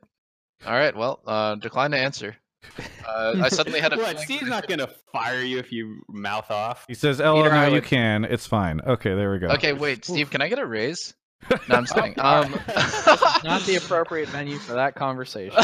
All 0.65 0.73
right. 0.73 0.97
Well, 0.97 1.21
uh, 1.27 1.57
decline 1.57 1.91
to 1.91 1.99
answer. 1.99 2.37
Uh, 3.07 3.37
I 3.45 3.49
suddenly 3.51 3.79
had 3.81 3.93
a 3.93 3.97
What? 3.97 4.09
feeling 4.19 4.25
Steve's 4.25 4.51
not 4.51 4.67
gonna 4.67 4.89
fire 5.13 5.41
you 5.41 5.59
if 5.59 5.71
you 5.73 6.03
mouth 6.09 6.51
off. 6.51 6.85
He 6.89 6.95
says, 6.95 7.21
"Ella, 7.21 7.45
Peter, 7.45 7.55
now 7.55 7.63
I 7.63 7.67
you 7.69 7.73
would- 7.75 7.85
can. 7.85 8.25
It's 8.25 8.47
fine." 8.49 8.81
Okay, 8.81 9.15
there 9.15 9.31
we 9.31 9.39
go. 9.39 9.47
Okay, 9.49 9.73
wait, 9.73 10.05
Steve. 10.05 10.29
Can 10.31 10.43
I 10.43 10.49
get 10.49 10.59
a 10.59 10.67
raise? 10.67 11.15
No, 11.69 11.77
I'm 11.77 11.85
just 11.85 11.95
kidding. 11.95 12.15
Um, 12.19 12.51
Not 13.45 13.63
the 13.63 13.77
appropriate 13.81 14.29
venue 14.31 14.59
for 14.59 14.73
that 14.75 14.97
conversation. 14.97 15.57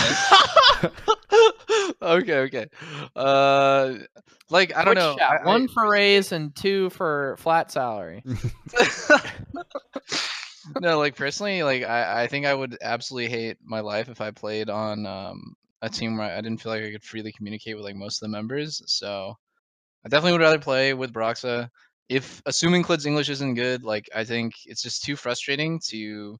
okay, 2.00 2.38
okay. 2.38 2.66
Uh, 3.16 3.94
like 4.48 4.74
I 4.76 4.84
don't 4.84 4.94
Twitch 4.94 5.04
know. 5.04 5.16
chat, 5.18 5.30
I- 5.30 5.36
I- 5.42 5.46
one 5.46 5.66
for 5.68 5.90
raise 5.90 6.30
and 6.32 6.54
two 6.54 6.90
for 6.90 7.36
flat 7.38 7.72
salary. 7.72 8.22
no, 10.80 10.98
like 10.98 11.16
personally, 11.16 11.62
like 11.62 11.82
I, 11.82 12.22
I 12.22 12.26
think 12.28 12.46
I 12.46 12.54
would 12.54 12.78
absolutely 12.80 13.30
hate 13.30 13.58
my 13.64 13.80
life 13.80 14.08
if 14.08 14.20
I 14.20 14.30
played 14.30 14.70
on 14.70 15.06
um 15.06 15.56
a 15.82 15.90
team 15.90 16.16
where 16.16 16.30
I 16.30 16.40
didn't 16.40 16.60
feel 16.62 16.72
like 16.72 16.82
I 16.82 16.92
could 16.92 17.02
freely 17.02 17.32
communicate 17.32 17.76
with 17.76 17.84
like 17.84 17.96
most 17.96 18.22
of 18.22 18.28
the 18.28 18.32
members. 18.32 18.80
So 18.86 19.36
I 20.04 20.08
definitely 20.08 20.32
would 20.32 20.44
rather 20.44 20.58
play 20.58 20.94
with 20.94 21.12
Broxah. 21.12 21.68
If 22.08 22.42
assuming 22.46 22.82
Clid's 22.82 23.06
English 23.06 23.28
isn't 23.28 23.54
good, 23.54 23.84
like 23.84 24.08
I 24.14 24.24
think 24.24 24.54
it's 24.66 24.82
just 24.82 25.04
too 25.04 25.16
frustrating 25.16 25.80
to 25.88 26.36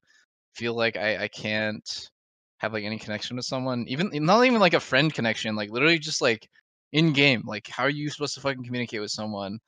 feel 0.53 0.75
like 0.75 0.97
I, 0.97 1.23
I 1.23 1.27
can't 1.27 2.09
have 2.57 2.73
like 2.73 2.85
any 2.85 2.97
connection 2.97 3.35
with 3.35 3.45
someone. 3.45 3.85
Even 3.87 4.09
not 4.13 4.45
even 4.45 4.61
like 4.61 4.73
a 4.73 4.79
friend 4.79 5.13
connection, 5.13 5.55
like 5.55 5.69
literally 5.69 5.99
just 5.99 6.21
like 6.21 6.49
in 6.93 7.11
game. 7.11 7.43
Like, 7.45 7.67
how 7.67 7.83
are 7.83 7.89
you 7.89 8.09
supposed 8.09 8.35
to 8.35 8.41
fucking 8.41 8.63
communicate 8.63 9.01
with 9.01 9.11
someone 9.11 9.59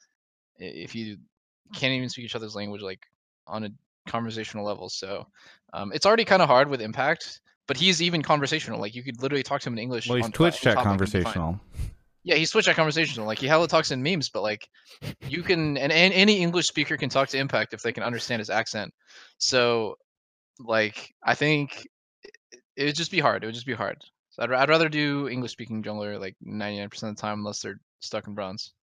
if 0.57 0.95
you 0.95 1.17
can't 1.73 1.93
even 1.93 2.07
speak 2.09 2.25
each 2.25 2.35
other's 2.35 2.55
language 2.55 2.81
like 2.81 3.01
on 3.47 3.65
a 3.65 3.69
conversational 4.07 4.65
level? 4.65 4.89
So, 4.89 5.27
um, 5.73 5.91
it's 5.93 6.05
already 6.05 6.25
kind 6.25 6.41
of 6.41 6.47
hard 6.47 6.69
with 6.69 6.81
Impact, 6.81 7.41
but 7.67 7.77
he's 7.77 8.01
even 8.01 8.21
conversational. 8.21 8.79
Like, 8.79 8.95
you 8.95 9.03
could 9.03 9.21
literally 9.21 9.43
talk 9.43 9.61
to 9.61 9.69
him 9.69 9.73
in 9.73 9.79
English. 9.79 10.07
Well, 10.07 10.17
he's 10.17 10.25
on 10.25 10.31
Twitch 10.31 10.61
chat 10.61 10.75
top, 10.75 10.85
like, 10.85 10.99
and 10.99 10.99
be 10.99 11.05
fine. 11.05 11.21
conversational. 11.33 11.59
Yeah, 12.23 12.35
he's 12.35 12.49
Twitch 12.49 12.65
chat 12.65 12.75
conversational. 12.75 13.27
Like 13.27 13.37
he 13.37 13.45
hella 13.47 13.67
talks 13.67 13.91
in 13.91 14.01
memes, 14.01 14.29
but 14.29 14.41
like 14.41 14.67
you 15.27 15.43
can 15.43 15.77
and, 15.77 15.91
and 15.91 16.11
any 16.13 16.41
English 16.41 16.67
speaker 16.67 16.97
can 16.97 17.07
talk 17.09 17.29
to 17.29 17.37
Impact 17.37 17.73
if 17.73 17.83
they 17.83 17.91
can 17.91 18.01
understand 18.01 18.39
his 18.39 18.49
accent. 18.49 18.91
So 19.37 19.95
like 20.59 21.13
I 21.23 21.35
think 21.35 21.85
it- 22.23 22.61
it 22.75 22.85
would 22.85 22.95
just 22.95 23.11
be 23.11 23.19
hard. 23.19 23.43
It 23.43 23.45
would 23.45 23.53
just 23.53 23.67
be 23.67 23.73
hard. 23.75 23.97
So 24.31 24.41
I'd, 24.41 24.51
I'd 24.51 24.69
rather 24.69 24.89
do 24.89 25.29
English 25.29 25.51
speaking 25.51 25.83
jungler 25.83 26.19
like 26.19 26.35
99% 26.45 26.85
of 27.03 27.15
the 27.15 27.21
time 27.21 27.39
unless 27.39 27.61
they're 27.61 27.79
stuck 27.99 28.25
in 28.27 28.33
bronze. 28.33 28.73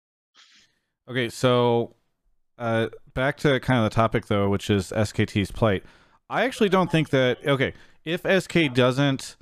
Okay, 1.11 1.29
so 1.29 1.97
uh, 2.59 2.89
back 3.13 3.37
to 3.39 3.59
kind 3.61 3.85
of 3.85 3.91
the 3.91 3.95
topic 3.95 4.27
though, 4.27 4.49
which 4.49 4.71
is 4.71 4.93
SKT's 4.93 5.51
plight. 5.51 5.83
I 6.31 6.45
actually 6.45 6.69
don't 6.69 6.91
think 6.93 7.11
that. 7.11 7.39
Okay, 7.45 7.75
if 8.05 8.23
SK 8.43 8.73
doesn't 8.75 9.37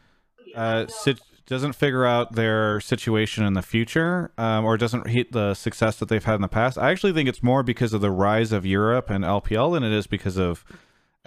uh, 0.55 0.87
sit, 0.87 1.21
doesn't 1.47 1.73
figure 1.73 2.05
out 2.05 2.35
their 2.35 2.81
situation 2.81 3.45
in 3.45 3.55
the 3.55 3.63
future, 3.63 4.31
um, 4.39 4.65
or 4.65 4.77
doesn't 4.77 5.09
hit 5.09 5.33
the 5.33 5.55
success 5.55 5.99
that 5.99 6.09
they've 6.09 6.25
had 6.25 6.37
in 6.37 6.43
the 6.43 6.49
past, 6.49 6.79
I 6.79 6.91
actually 6.91 7.13
think 7.13 7.29
it's 7.29 7.43
more 7.43 7.63
because 7.63 7.93
of 7.93 8.01
the 8.01 8.11
rise 8.11 8.53
of 8.53 8.65
Europe 8.65 9.11
and 9.11 9.25
LPL 9.25 9.75
than 9.75 9.83
it 9.83 9.93
is 9.93 10.07
because 10.07 10.39
of 10.39 10.65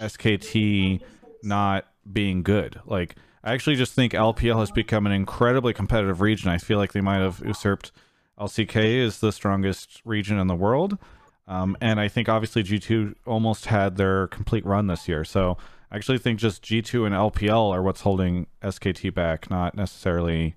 SKT 0.00 1.00
not 1.42 1.86
being 2.10 2.42
good. 2.42 2.80
Like, 2.86 3.16
I 3.42 3.52
actually 3.52 3.76
just 3.76 3.92
think 3.92 4.12
LPL 4.14 4.58
has 4.60 4.70
become 4.70 5.06
an 5.06 5.12
incredibly 5.12 5.74
competitive 5.74 6.22
region. 6.22 6.50
I 6.50 6.58
feel 6.58 6.78
like 6.78 6.92
they 6.92 7.02
might 7.02 7.18
have 7.18 7.42
usurped 7.44 7.92
LCK 8.38 8.76
is 8.98 9.20
the 9.20 9.32
strongest 9.32 10.00
region 10.04 10.38
in 10.38 10.46
the 10.46 10.54
world. 10.54 10.98
Um, 11.46 11.76
and 11.80 12.00
I 12.00 12.08
think 12.08 12.28
obviously 12.28 12.62
G2 12.62 13.14
almost 13.26 13.66
had 13.66 13.96
their 13.96 14.28
complete 14.28 14.64
run 14.64 14.86
this 14.86 15.06
year. 15.08 15.24
So 15.24 15.58
I 15.94 15.96
actually 15.96 16.18
think 16.18 16.40
just 16.40 16.64
G2 16.64 17.06
and 17.06 17.14
LPL 17.14 17.70
are 17.70 17.80
what's 17.80 18.00
holding 18.00 18.48
SKT 18.64 19.14
back, 19.14 19.48
not 19.48 19.76
necessarily. 19.76 20.56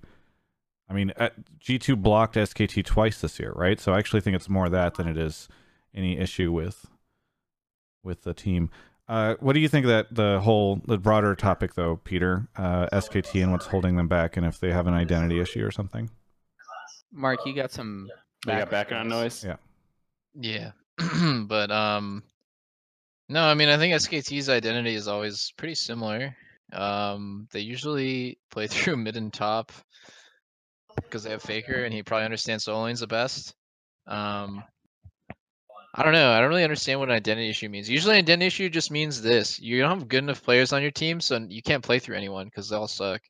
I 0.90 0.94
mean, 0.94 1.12
uh, 1.16 1.28
G2 1.60 2.02
blocked 2.02 2.34
SKT 2.34 2.84
twice 2.84 3.20
this 3.20 3.38
year, 3.38 3.52
right? 3.54 3.78
So 3.78 3.92
I 3.92 3.98
actually 3.98 4.20
think 4.20 4.34
it's 4.34 4.48
more 4.48 4.68
that 4.68 4.96
than 4.96 5.06
it 5.06 5.16
is 5.16 5.48
any 5.94 6.18
issue 6.18 6.50
with 6.50 6.86
with 8.02 8.24
the 8.24 8.34
team. 8.34 8.68
Uh, 9.06 9.36
what 9.38 9.52
do 9.52 9.60
you 9.60 9.68
think 9.68 9.86
that 9.86 10.12
the 10.12 10.40
whole 10.40 10.80
the 10.86 10.98
broader 10.98 11.36
topic 11.36 11.74
though, 11.74 12.00
Peter? 12.02 12.48
Uh, 12.56 12.88
SKT 12.92 13.40
and 13.40 13.52
what's 13.52 13.66
holding 13.66 13.94
them 13.94 14.08
back, 14.08 14.36
and 14.36 14.44
if 14.44 14.58
they 14.58 14.72
have 14.72 14.88
an 14.88 14.94
identity 14.94 15.38
issue 15.38 15.64
or 15.64 15.70
something? 15.70 16.10
Mark, 17.12 17.46
you 17.46 17.54
got 17.54 17.70
some. 17.70 18.08
You 18.44 18.54
got 18.54 18.70
background 18.70 19.08
noise. 19.08 19.44
Yeah. 19.44 19.58
Yeah. 20.34 20.72
but 21.46 21.70
um 21.70 22.24
no, 23.28 23.44
I 23.44 23.54
mean 23.54 23.68
I 23.68 23.76
think 23.76 23.94
SKT's 23.94 24.48
identity 24.48 24.94
is 24.94 25.08
always 25.08 25.52
pretty 25.56 25.74
similar. 25.74 26.36
Um 26.72 27.48
they 27.52 27.60
usually 27.60 28.38
play 28.50 28.66
through 28.68 28.96
mid 28.96 29.16
and 29.16 29.32
top 29.32 29.72
because 30.96 31.22
they 31.22 31.30
have 31.30 31.42
Faker 31.42 31.84
and 31.84 31.92
he 31.94 32.02
probably 32.02 32.24
understands 32.24 32.64
solo 32.64 32.84
lanes 32.84 33.00
the 33.00 33.06
best. 33.06 33.54
Um 34.06 34.62
I 35.94 36.04
don't 36.04 36.12
know. 36.12 36.30
I 36.30 36.40
don't 36.40 36.50
really 36.50 36.64
understand 36.64 37.00
what 37.00 37.08
an 37.08 37.14
identity 37.16 37.48
issue 37.48 37.68
means. 37.68 37.88
Usually, 37.90 38.14
an 38.14 38.18
identity 38.18 38.46
issue 38.46 38.68
just 38.68 38.90
means 38.90 39.20
this: 39.22 39.58
you 39.58 39.80
don't 39.80 39.98
have 39.98 40.08
good 40.08 40.22
enough 40.22 40.42
players 40.44 40.72
on 40.72 40.82
your 40.82 40.90
team, 40.90 41.20
so 41.20 41.38
you 41.48 41.62
can't 41.62 41.82
play 41.82 41.98
through 41.98 42.16
anyone 42.16 42.46
because 42.46 42.68
they 42.68 42.76
all 42.76 42.86
suck. 42.86 43.20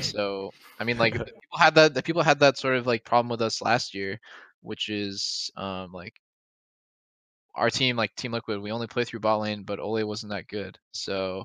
So, 0.00 0.52
I 0.78 0.84
mean, 0.84 0.98
like, 0.98 1.14
people 1.14 1.58
had 1.58 1.74
that. 1.76 1.94
The 1.94 2.02
people 2.02 2.22
had 2.22 2.40
that 2.40 2.58
sort 2.58 2.76
of 2.76 2.86
like 2.86 3.04
problem 3.04 3.30
with 3.30 3.42
us 3.42 3.62
last 3.62 3.94
year, 3.94 4.20
which 4.60 4.88
is 4.88 5.50
um 5.56 5.92
like 5.92 6.14
our 7.56 7.70
team, 7.70 7.96
like 7.96 8.14
Team 8.14 8.32
Liquid, 8.32 8.60
we 8.60 8.72
only 8.72 8.86
play 8.86 9.04
through 9.04 9.20
bot 9.20 9.40
lane, 9.40 9.64
but 9.64 9.80
Ole 9.80 10.04
wasn't 10.04 10.32
that 10.32 10.48
good. 10.48 10.78
So, 10.92 11.44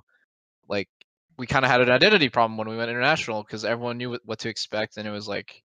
like, 0.68 0.90
we 1.38 1.48
kind 1.48 1.66
of 1.66 1.72
had 1.72 1.82
an 1.82 1.90
identity 1.90 2.30
problem 2.30 2.58
when 2.58 2.70
we 2.70 2.78
went 2.78 2.92
international 2.92 3.44
because 3.44 3.66
everyone 3.66 3.98
knew 3.98 4.18
what, 4.26 4.40
to 4.40 4.50
expect, 4.50 4.98
and 4.98 5.08
it 5.08 5.12
was 5.12 5.28
like, 5.28 5.64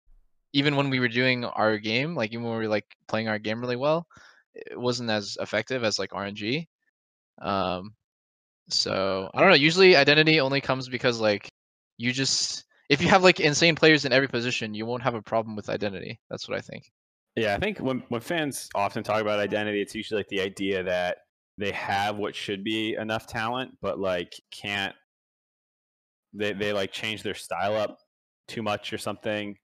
even 0.53 0.77
when 0.77 0.91
we 0.91 1.01
were 1.01 1.09
doing 1.09 1.45
our 1.45 1.79
game, 1.79 2.15
like 2.15 2.33
even 2.33 2.45
when 2.45 2.55
we 2.55 2.65
were 2.65 2.71
like 2.71 2.87
playing 3.09 3.29
our 3.29 3.39
game 3.39 3.61
really 3.61 3.77
well, 3.77 4.07
it 4.55 4.79
wasn't 4.79 5.11
as 5.11 5.37
effective 5.41 5.85
as 5.85 5.99
like 5.99 6.11
RNG. 6.11 6.67
Um, 7.43 7.95
so 8.71 9.31
I 9.35 9.41
don't 9.41 9.51
know. 9.51 9.57
Usually, 9.57 9.97
identity 9.97 10.41
only 10.41 10.61
comes 10.61 10.89
because 10.89 11.21
like 11.21 11.53
you 11.99 12.13
just 12.13 12.65
if 12.89 13.03
you 13.03 13.09
have 13.09 13.23
like 13.23 13.41
insane 13.41 13.75
players 13.75 14.05
in 14.05 14.13
every 14.13 14.29
position, 14.29 14.75
you 14.75 14.87
won't 14.87 15.03
have 15.03 15.15
a 15.15 15.23
problem 15.23 15.57
with 15.57 15.69
identity. 15.69 16.21
That's 16.31 16.49
what 16.49 16.57
I 16.57 16.61
think. 16.61 16.91
Yeah, 17.37 17.55
I 17.55 17.59
think 17.59 17.79
when 17.79 18.03
when 18.09 18.21
fans 18.23 18.69
often 18.75 19.03
talk 19.03 19.21
about 19.21 19.39
identity, 19.39 19.83
it's 19.83 19.95
usually 19.95 20.21
like 20.21 20.29
the 20.29 20.41
idea 20.41 20.83
that 20.85 21.19
they 21.59 21.71
have 21.73 22.17
what 22.17 22.35
should 22.35 22.65
be 22.65 22.95
enough 22.95 23.27
talent, 23.27 23.73
but 23.83 23.99
like 23.99 24.35
can't 24.51 24.95
they 26.33 26.53
they 26.55 26.73
like 26.73 26.93
change 26.93 27.23
their 27.23 27.35
style 27.35 27.77
up 27.77 27.99
too 28.49 28.63
much 28.63 28.93
or 28.93 28.99
something. 28.99 29.57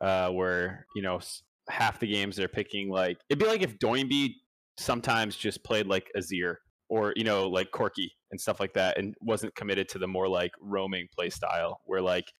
Uh, 0.00 0.30
where 0.30 0.86
you 0.96 1.02
know 1.02 1.20
half 1.68 2.00
the 2.00 2.06
games 2.06 2.34
they're 2.34 2.48
picking 2.48 2.88
like 2.90 3.18
it'd 3.30 3.38
be 3.38 3.46
like 3.46 3.62
if 3.62 3.78
Doinby 3.78 4.34
sometimes 4.78 5.36
just 5.36 5.62
played 5.62 5.86
like 5.86 6.10
Azir 6.16 6.56
or 6.88 7.12
you 7.14 7.24
know 7.24 7.48
like 7.48 7.70
Corki 7.72 8.08
and 8.30 8.40
stuff 8.40 8.58
like 8.58 8.72
that, 8.74 8.98
and 8.98 9.14
wasn't 9.20 9.54
committed 9.54 9.88
to 9.90 9.98
the 9.98 10.08
more 10.08 10.28
like 10.28 10.52
roaming 10.60 11.08
play 11.14 11.30
style 11.30 11.80
where 11.84 12.00
like 12.00 12.32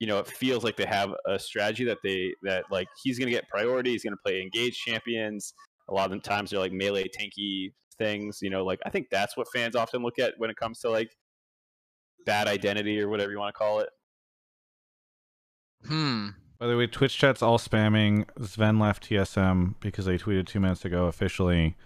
you 0.00 0.06
know, 0.06 0.18
it 0.18 0.28
feels 0.28 0.62
like 0.64 0.76
they 0.76 0.86
have 0.86 1.12
a 1.26 1.38
strategy 1.38 1.84
that 1.84 1.98
they 2.02 2.34
that 2.42 2.64
like 2.70 2.88
he's 3.02 3.18
gonna 3.18 3.30
get 3.30 3.48
priority. 3.48 3.90
He's 3.90 4.04
gonna 4.04 4.16
play 4.24 4.40
engaged 4.40 4.78
champions. 4.78 5.52
A 5.88 5.94
lot 5.94 6.12
of 6.12 6.22
the 6.22 6.28
times 6.28 6.50
they're 6.50 6.60
like 6.60 6.72
melee 6.72 7.08
tanky 7.08 7.72
things. 7.98 8.38
You 8.40 8.50
know, 8.50 8.64
like 8.64 8.80
I 8.86 8.90
think 8.90 9.08
that's 9.10 9.36
what 9.36 9.48
fans 9.52 9.74
often 9.74 10.02
look 10.02 10.18
at 10.18 10.34
when 10.38 10.50
it 10.50 10.56
comes 10.56 10.80
to 10.80 10.90
like 10.90 11.10
bad 12.26 12.46
identity 12.46 13.00
or 13.00 13.08
whatever 13.08 13.32
you 13.32 13.38
want 13.38 13.54
to 13.54 13.58
call 13.58 13.80
it. 13.80 13.88
Hmm. 15.86 16.28
By 16.58 16.66
the 16.66 16.76
way, 16.76 16.86
Twitch 16.86 17.16
chat's 17.16 17.42
all 17.42 17.58
spamming. 17.58 18.26
Sven 18.44 18.78
left 18.78 19.08
TSM 19.08 19.74
because 19.80 20.06
they 20.06 20.18
tweeted 20.18 20.46
two 20.46 20.60
minutes 20.60 20.84
ago 20.84 21.06
officially. 21.06 21.76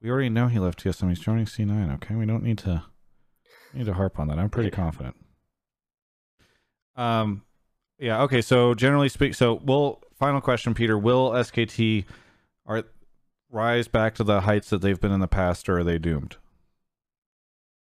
We 0.00 0.10
already 0.10 0.28
know 0.28 0.46
he 0.46 0.58
left 0.58 0.82
TSM. 0.82 1.08
He's 1.08 1.20
joining 1.20 1.46
C9. 1.46 1.94
Okay, 1.94 2.14
we 2.14 2.26
don't 2.26 2.42
need 2.42 2.58
to 2.58 2.84
need 3.74 3.86
to 3.86 3.94
harp 3.94 4.18
on 4.18 4.28
that. 4.28 4.38
I'm 4.38 4.50
pretty 4.50 4.70
confident. 4.70 5.16
Um, 6.96 7.42
yeah. 7.98 8.22
Okay. 8.22 8.40
So 8.42 8.74
generally 8.74 9.08
speak, 9.08 9.34
so 9.34 9.54
will 9.54 10.02
final 10.18 10.40
question, 10.40 10.74
Peter. 10.74 10.98
Will 10.98 11.30
SKT 11.30 12.04
are 12.66 12.84
rise 13.50 13.88
back 13.88 14.14
to 14.16 14.24
the 14.24 14.42
heights 14.42 14.70
that 14.70 14.80
they've 14.82 15.00
been 15.00 15.12
in 15.12 15.20
the 15.20 15.28
past, 15.28 15.68
or 15.68 15.78
are 15.78 15.84
they 15.84 15.98
doomed? 15.98 16.36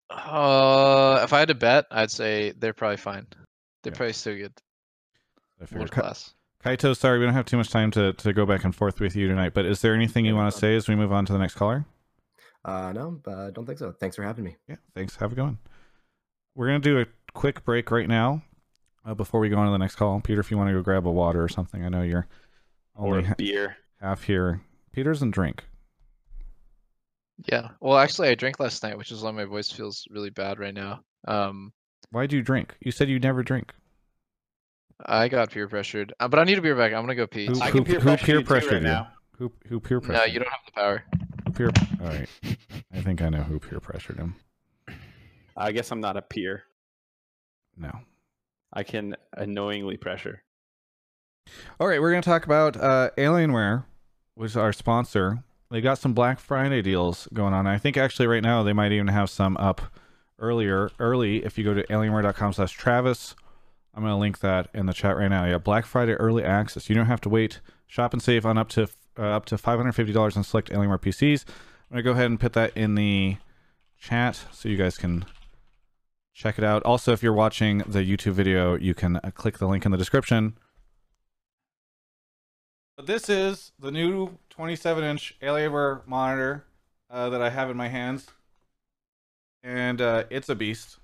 Uh, 0.10 1.20
if 1.24 1.34
I 1.34 1.40
had 1.40 1.50
to 1.50 1.56
bet, 1.56 1.86
I'd 1.92 2.12
say 2.12 2.52
they're 2.58 2.74
probably 2.74 2.98
fine. 2.98 3.28
They're 3.84 3.92
Yeah. 3.94 3.98
probably 3.98 4.14
still 4.14 4.36
good. 4.36 4.54
I 5.62 5.66
figured. 5.66 5.92
Ka- 5.92 6.02
class. 6.02 6.34
Kaito, 6.64 6.96
sorry, 6.96 7.20
we 7.20 7.26
don't 7.26 7.34
have 7.34 7.46
too 7.46 7.58
much 7.58 7.70
time 7.70 7.92
to, 7.92 8.14
to 8.14 8.34
go 8.34 8.46
back 8.46 8.64
and 8.64 8.76
forth 8.76 9.00
with 9.00 9.16
you 9.16 9.28
tonight, 9.28 9.54
but 9.54 9.66
is 9.66 9.82
there 9.82 9.94
anything 9.94 10.26
you 10.26 10.36
want 10.36 10.52
to 10.52 10.58
say 10.58 10.76
as 10.76 10.88
we 10.88 10.96
move 10.96 11.12
on 11.12 11.26
to 11.26 11.34
the 11.34 11.40
next 11.40 11.54
caller? 11.56 11.86
Uh, 12.66 12.92
no, 12.94 13.22
uh, 13.28 13.52
don't 13.52 13.66
think 13.66 13.78
so. 13.80 13.92
Thanks 13.92 14.16
for 14.16 14.24
having 14.24 14.44
me. 14.44 14.56
Yeah, 14.68 14.76
thanks. 14.96 15.16
Have 15.18 15.32
a 15.32 15.36
good 15.36 15.44
one. 15.44 15.58
We're 16.56 16.68
going 16.68 16.82
to 16.82 16.90
do 16.90 17.00
a 17.00 17.06
quick 17.34 17.64
break 17.64 17.92
right 17.92 18.08
now 18.08 18.42
uh, 19.08 19.14
before 19.14 19.40
we 19.40 19.50
go 19.50 19.58
on 19.58 19.66
to 19.66 19.72
the 19.72 19.78
next 19.78 19.96
call. 19.96 20.20
Peter, 20.20 20.42
if 20.42 20.52
you 20.52 20.58
want 20.58 20.70
to 20.70 20.74
go 20.74 20.82
grab 20.82 21.08
a 21.08 21.12
water 21.12 21.42
or 21.42 21.48
something, 21.48 21.84
I 21.84 21.90
know 21.90 22.02
you're 22.02 22.28
Or 22.96 23.16
only 23.16 23.24
ha- 23.24 23.36
beer. 23.38 23.78
half 24.02 24.24
here. 24.24 24.62
Peter 24.92 25.12
doesn't 25.14 25.32
drink. 25.32 25.64
Yeah. 27.52 27.70
Well, 27.80 27.98
actually, 27.98 28.30
I 28.30 28.36
drank 28.36 28.60
last 28.60 28.84
night, 28.84 28.98
which 28.98 29.12
is 29.12 29.22
why 29.22 29.32
my 29.32 29.46
voice 29.46 29.72
feels 29.72 30.08
really 30.10 30.32
bad 30.32 30.60
right 30.60 30.74
now. 30.74 31.02
Um, 31.28 31.72
Why 32.12 32.26
do 32.28 32.36
you 32.36 32.42
drink? 32.42 32.76
You 32.82 32.92
said 32.92 33.10
you 33.10 33.20
never 33.20 33.44
drink. 33.44 33.74
I 35.06 35.28
got 35.28 35.52
peer 35.52 35.68
pressured, 35.68 36.14
uh, 36.20 36.28
but 36.28 36.40
I 36.40 36.44
need 36.44 36.58
a 36.58 36.62
beer 36.62 36.76
back. 36.76 36.92
I'm 36.92 37.04
gonna 37.04 37.14
go 37.14 37.28
pee. 37.28 37.46
Who, 37.46 37.62
I 37.62 37.70
who, 37.70 37.84
can 37.84 37.86
peer 37.86 38.00
who 38.00 38.02
pressure 38.02 38.26
peer 38.26 38.36
you 38.36 38.42
too 38.42 38.48
pressured 38.48 38.72
right 38.74 38.82
you? 38.82 38.88
now. 38.88 39.08
Who, 39.38 39.52
who 39.68 39.80
peer 39.80 40.02
pressured 40.02 40.28
No, 40.28 40.34
you 40.34 40.40
don't 40.40 40.50
have 40.50 40.60
the 40.66 40.72
power. 40.72 41.04
Who 41.46 41.52
peer... 41.52 41.70
All 42.02 42.08
right. 42.08 42.30
I 42.92 43.02
think 43.02 43.22
I 43.22 43.30
know 43.30 43.44
who 43.44 43.60
peer 43.60 43.80
pressured 43.80 44.18
him. 44.18 44.36
I 45.56 45.72
guess 45.72 45.92
I'm 45.92 46.02
not 46.02 46.18
a 46.18 46.24
peer. 46.24 46.64
No. 47.78 47.92
I 48.74 48.84
can 48.84 49.16
annoyingly 49.34 49.98
pressure. 49.98 50.44
All 51.80 51.88
right, 51.88 52.02
we're 52.02 52.12
going 52.12 52.22
to 52.22 52.30
talk 52.30 52.46
about 52.46 52.76
uh, 52.78 53.12
Alienware, 53.18 53.86
which 54.36 54.52
is 54.52 54.58
our 54.58 54.74
sponsor. 54.74 55.44
They 55.70 55.82
got 55.82 55.98
some 55.98 56.14
Black 56.14 56.40
Friday 56.40 56.82
deals 56.82 57.28
going 57.34 57.54
on. 57.54 57.68
I 57.68 57.78
think 57.78 57.98
actually 57.98 58.28
right 58.28 58.44
now 58.44 58.64
they 58.64 58.74
might 58.74 58.92
even 58.92 59.08
have 59.08 59.30
some 59.30 59.58
up 59.58 59.82
earlier, 60.40 60.92
early. 61.00 61.44
If 61.44 61.58
you 61.58 61.64
go 61.64 61.74
to 61.74 61.84
alienware.com/slash 61.88 62.74
Travis, 62.74 63.36
I'm 63.94 64.04
going 64.04 64.14
to 64.14 64.18
link 64.18 64.40
that 64.40 64.70
in 64.74 64.86
the 64.86 64.94
chat 64.94 65.18
right 65.18 65.28
now. 65.28 65.46
Yeah, 65.46 65.58
Black 65.58 65.86
Friday 65.86 66.14
early 66.14 66.44
access. 66.44 66.90
You 66.90 66.96
don't 66.96 67.08
have 67.08 67.22
to 67.22 67.30
wait. 67.30 67.60
Shop 67.88 68.14
and 68.14 68.22
save 68.22 68.46
on 68.46 68.58
up 68.58 68.70
to 68.70 68.88
uh, 69.18 69.24
up 69.24 69.46
to 69.46 69.56
$550 69.56 70.38
on 70.38 70.44
select 70.44 70.70
Alienware 70.70 71.02
PCs. 71.02 71.46
I'm 71.90 71.96
going 71.96 71.98
to 71.98 72.04
go 72.04 72.12
ahead 72.12 72.26
and 72.28 72.40
put 72.40 72.54
that 72.54 72.76
in 72.76 72.96
the 72.96 73.38
chat 74.00 74.40
so 74.52 74.70
you 74.70 74.78
guys 74.78 74.98
can 74.98 75.26
check 76.38 76.58
it 76.58 76.64
out. 76.64 76.84
Also, 76.84 77.12
if 77.12 77.24
you're 77.24 77.34
watching 77.34 77.80
the 77.80 78.00
YouTube 78.00 78.34
video, 78.34 78.78
you 78.78 78.94
can 78.94 79.18
uh, 79.18 79.32
click 79.34 79.58
the 79.58 79.68
link 79.68 79.86
in 79.86 79.92
the 79.92 79.98
description 79.98 80.54
this 83.04 83.30
is 83.30 83.72
the 83.80 83.92
new 83.92 84.38
27 84.50 85.04
inch 85.04 85.36
Alienware 85.42 86.06
monitor 86.08 86.66
uh, 87.10 87.30
that 87.30 87.42
I 87.42 87.50
have 87.50 87.70
in 87.70 87.78
my 87.78 87.88
hands, 87.88 88.28
and 89.64 90.02
uh, 90.02 90.24
it's 90.30 90.50
a 90.50 90.56
beast. 90.56 90.98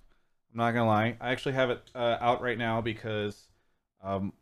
I'm 0.52 0.58
not 0.58 0.72
gonna 0.72 0.88
lie. 0.88 1.18
I 1.22 1.32
actually 1.32 1.54
have 1.54 1.70
it 1.70 1.82
uh, 1.94 2.18
out 2.20 2.42
right 2.42 2.58
now 2.58 2.82
because 2.82 3.48
um, 4.04 4.34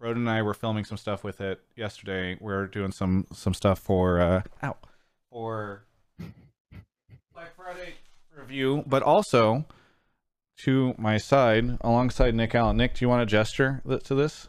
Broden 0.00 0.16
and 0.16 0.30
I 0.30 0.42
were 0.42 0.54
filming 0.54 0.84
some 0.84 0.98
stuff 0.98 1.22
with 1.22 1.40
it 1.40 1.60
yesterday. 1.76 2.36
We're 2.40 2.66
doing 2.66 2.92
some 2.92 3.26
some 3.32 3.54
stuff 3.54 3.78
for 3.78 4.20
uh, 4.20 4.42
ow 4.62 4.76
for 5.30 5.84
Black 7.32 7.54
Friday 7.56 7.94
review, 8.36 8.82
but 8.86 9.02
also 9.02 9.64
to 10.58 10.94
my 10.98 11.18
side 11.18 11.78
alongside 11.80 12.34
Nick 12.34 12.54
Allen. 12.54 12.76
Nick, 12.76 12.94
do 12.94 13.04
you 13.04 13.08
want 13.08 13.22
to 13.22 13.30
gesture 13.30 13.82
to 14.04 14.14
this? 14.14 14.48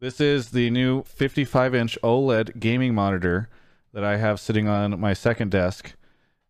This 0.00 0.20
is 0.20 0.50
the 0.50 0.70
new 0.70 1.02
55 1.04 1.74
inch 1.74 1.98
OLED 2.02 2.58
gaming 2.58 2.94
monitor 2.94 3.48
that 3.92 4.04
I 4.04 4.16
have 4.16 4.40
sitting 4.40 4.68
on 4.68 4.98
my 5.00 5.12
second 5.12 5.50
desk. 5.50 5.94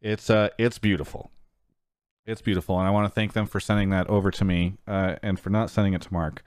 It's 0.01 0.29
uh 0.29 0.49
it's 0.59 0.79
beautiful. 0.79 1.31
It's 2.27 2.41
beautiful, 2.41 2.79
and 2.79 2.89
I 2.89 2.91
want 2.91 3.07
to 3.07 3.15
thank 3.15 3.35
them 3.35 3.47
for 3.47 3.61
sending 3.61 3.91
that 3.91 4.09
over 4.09 4.31
to 4.31 4.45
me 4.47 4.79
uh, 4.89 5.17
and 5.23 5.39
for 5.39 5.51
not 5.51 5.69
sending 5.69 5.93
it 5.93 6.01
to 6.03 6.12
Mark. 6.12 6.43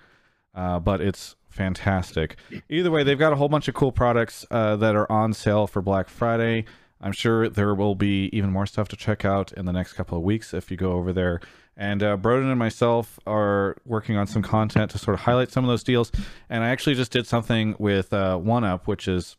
Uh, 0.55 0.79
but 0.79 1.01
it's 1.01 1.35
fantastic. 1.49 2.35
Either 2.67 2.89
way, 2.89 3.03
they've 3.03 3.19
got 3.19 3.31
a 3.31 3.35
whole 3.35 3.47
bunch 3.47 3.67
of 3.67 3.75
cool 3.75 3.91
products 3.91 4.43
uh, 4.49 4.75
that 4.77 4.95
are 4.95 5.11
on 5.11 5.33
sale 5.33 5.67
for 5.67 5.83
Black 5.83 6.09
Friday. 6.09 6.65
I'm 6.99 7.11
sure 7.11 7.47
there 7.49 7.75
will 7.75 7.95
be 7.95 8.29
even 8.33 8.51
more 8.51 8.65
stuff 8.65 8.87
to 8.89 8.95
check 8.95 9.23
out 9.23 9.51
in 9.53 9.65
the 9.65 9.73
next 9.73 9.93
couple 9.93 10.17
of 10.17 10.23
weeks 10.23 10.53
if 10.53 10.71
you 10.71 10.77
go 10.77 10.93
over 10.93 11.13
there. 11.13 11.39
And 11.75 12.01
uh, 12.01 12.17
Broden 12.17 12.49
and 12.49 12.57
myself 12.57 13.19
are 13.27 13.77
working 13.85 14.17
on 14.17 14.25
some 14.25 14.41
content 14.41 14.91
to 14.91 14.97
sort 14.97 15.13
of 15.13 15.21
highlight 15.21 15.51
some 15.51 15.63
of 15.63 15.67
those 15.69 15.83
deals. 15.83 16.11
And 16.49 16.63
I 16.63 16.69
actually 16.69 16.95
just 16.95 17.11
did 17.11 17.27
something 17.27 17.75
with 17.77 18.11
uh, 18.13 18.39
OneUp, 18.41 18.85
which 18.85 19.07
is 19.07 19.37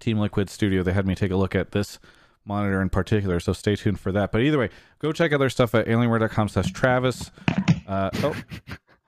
Team 0.00 0.18
Liquid 0.18 0.48
Studio. 0.48 0.82
They 0.82 0.94
had 0.94 1.06
me 1.06 1.14
take 1.14 1.30
a 1.30 1.36
look 1.36 1.54
at 1.54 1.72
this 1.72 1.98
monitor 2.46 2.80
in 2.80 2.88
particular, 2.88 3.38
so 3.38 3.52
stay 3.52 3.76
tuned 3.76 4.00
for 4.00 4.10
that. 4.12 4.32
But 4.32 4.40
either 4.40 4.58
way, 4.58 4.70
go 4.98 5.12
check 5.12 5.32
out 5.32 5.38
their 5.38 5.50
stuff 5.50 5.74
at 5.74 5.86
alienware.com 5.86 6.48
slash 6.48 6.72
Travis. 6.72 7.30
Uh, 7.86 8.08
oh, 8.22 8.34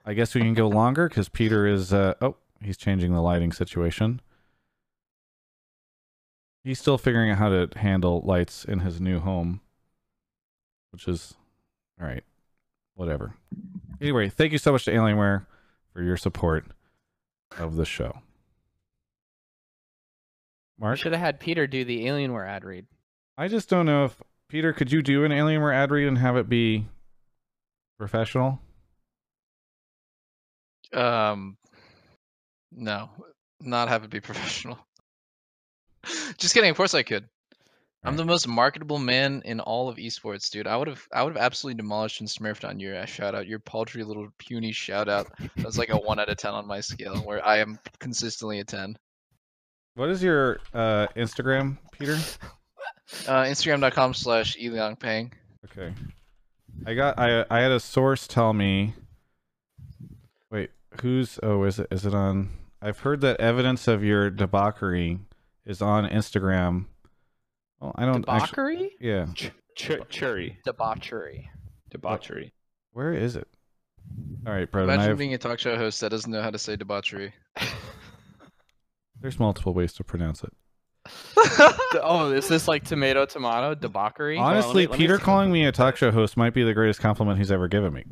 I 0.05 0.13
guess 0.13 0.35
we 0.35 0.41
can 0.41 0.53
go 0.53 0.67
longer 0.67 1.09
because 1.09 1.29
Peter 1.29 1.65
is, 1.65 1.91
uh, 1.91 2.13
oh, 2.21 2.35
he's 2.61 2.77
changing 2.77 3.13
the 3.13 3.21
lighting 3.21 3.51
situation. 3.51 4.21
He's 6.63 6.79
still 6.79 6.97
figuring 6.97 7.31
out 7.31 7.37
how 7.37 7.49
to 7.49 7.69
handle 7.75 8.21
lights 8.23 8.65
in 8.65 8.79
his 8.79 9.01
new 9.01 9.19
home, 9.19 9.61
which 10.91 11.07
is 11.07 11.33
all 11.99 12.07
right. 12.07 12.23
Whatever. 12.95 13.35
Anyway, 13.99 14.29
thank 14.29 14.51
you 14.51 14.57
so 14.57 14.71
much 14.71 14.85
to 14.85 14.91
Alienware 14.91 15.45
for 15.93 16.03
your 16.03 16.17
support 16.17 16.65
of 17.57 17.75
the 17.75 17.85
show. 17.85 18.21
We 20.77 20.85
Mark, 20.85 20.97
should 20.99 21.11
have 21.11 21.21
had 21.21 21.39
Peter 21.39 21.67
do 21.67 21.83
the 21.83 22.05
Alienware 22.05 22.47
ad 22.47 22.63
read. 22.63 22.85
I 23.37 23.47
just 23.47 23.69
don't 23.69 23.85
know 23.85 24.05
if 24.05 24.21
Peter, 24.49 24.73
could 24.73 24.91
you 24.91 25.01
do 25.01 25.23
an 25.23 25.31
Alienware 25.31 25.73
ad 25.73 25.91
read 25.91 26.07
and 26.07 26.17
have 26.17 26.37
it 26.37 26.49
be 26.49 26.87
professional? 27.97 28.59
Um, 30.93 31.57
no, 32.71 33.09
not 33.61 33.87
have 33.87 34.03
it 34.03 34.09
be 34.09 34.19
professional. 34.19 34.77
Just 36.37 36.53
kidding. 36.53 36.69
Of 36.69 36.77
course 36.77 36.93
I 36.93 37.03
could. 37.03 37.27
I'm 38.03 38.17
the 38.17 38.25
most 38.25 38.47
marketable 38.47 38.97
man 38.97 39.43
in 39.45 39.59
all 39.59 39.87
of 39.87 39.97
esports, 39.97 40.49
dude. 40.49 40.65
I 40.65 40.75
would 40.75 40.87
have, 40.87 41.07
I 41.13 41.21
would 41.21 41.35
have 41.35 41.43
absolutely 41.43 41.77
demolished 41.77 42.19
and 42.19 42.27
smurfed 42.27 42.67
on 42.67 42.79
your 42.79 42.95
uh, 42.95 43.05
shout 43.05 43.35
out, 43.35 43.45
your 43.45 43.59
paltry 43.59 44.03
little 44.03 44.27
puny 44.39 44.71
shout 44.71 45.07
out. 45.07 45.31
That's 45.57 45.77
like 45.77 45.89
a 45.89 45.97
one 45.97 46.19
out 46.19 46.27
of 46.27 46.37
ten 46.37 46.53
on 46.53 46.65
my 46.65 46.79
scale, 46.79 47.17
where 47.17 47.45
I 47.45 47.57
am 47.57 47.77
consistently 47.99 48.59
a 48.59 48.63
ten. 48.63 48.97
What 49.93 50.09
is 50.09 50.23
your 50.23 50.59
uh, 50.73 51.07
Instagram, 51.15 51.77
Peter? 51.91 52.17
Uh, 53.27 53.43
Instagram.com 53.43 54.13
slash 54.13 54.55
Peng. 54.99 55.33
Okay. 55.65 55.93
I 56.85 56.93
got 56.93 57.19
I 57.19 57.45
I 57.49 57.59
had 57.59 57.71
a 57.71 57.79
source 57.79 58.25
tell 58.25 58.53
me 58.53 58.93
Wait, 60.49 60.71
who's 61.01 61.39
oh 61.43 61.63
is 61.63 61.77
it 61.79 61.87
is 61.91 62.05
it 62.05 62.13
on 62.13 62.49
I've 62.81 62.99
heard 62.99 63.21
that 63.21 63.39
evidence 63.39 63.87
of 63.87 64.03
your 64.03 64.29
debauchery 64.29 65.19
is 65.65 65.81
on 65.81 66.07
Instagram. 66.07 66.85
Well, 67.79 67.93
I 67.95 68.05
don't 68.05 68.27
actually 68.27 68.75
Debauchery? 68.75 68.91
Yeah. 68.99 69.25
Ch- 69.33 69.51
ch- 69.75 70.09
churry. 70.09 70.59
Debauchery. 70.65 71.49
Debauchery. 71.89 72.53
Where 72.93 73.13
is 73.13 73.35
it? 73.35 73.47
All 74.45 74.53
right, 74.53 74.69
Broden. 74.69 74.83
Imagine 74.83 75.11
I've, 75.11 75.17
being 75.17 75.33
a 75.33 75.37
talk 75.37 75.59
show 75.59 75.75
host 75.77 76.01
that 76.01 76.09
doesn't 76.09 76.31
know 76.31 76.41
how 76.41 76.49
to 76.49 76.59
say 76.59 76.75
debauchery. 76.75 77.33
there's 79.21 79.39
multiple 79.39 79.73
ways 79.73 79.93
to 79.93 80.03
pronounce 80.03 80.43
it. 80.43 80.53
oh, 82.03 82.31
is 82.31 82.47
this 82.47 82.67
like 82.67 82.83
tomato 82.83 83.25
tomato 83.25 83.73
debauchery? 83.73 84.37
Honestly, 84.37 84.85
let 84.85 84.91
me 84.91 84.97
Peter 84.97 85.17
see. 85.17 85.23
calling 85.23 85.51
me 85.51 85.65
a 85.65 85.71
talk 85.71 85.97
show 85.97 86.11
host 86.11 86.37
might 86.37 86.53
be 86.53 86.63
the 86.63 86.73
greatest 86.73 86.99
compliment 86.99 87.39
he's 87.39 87.51
ever 87.51 87.67
given 87.67 87.93
me. 87.93 88.03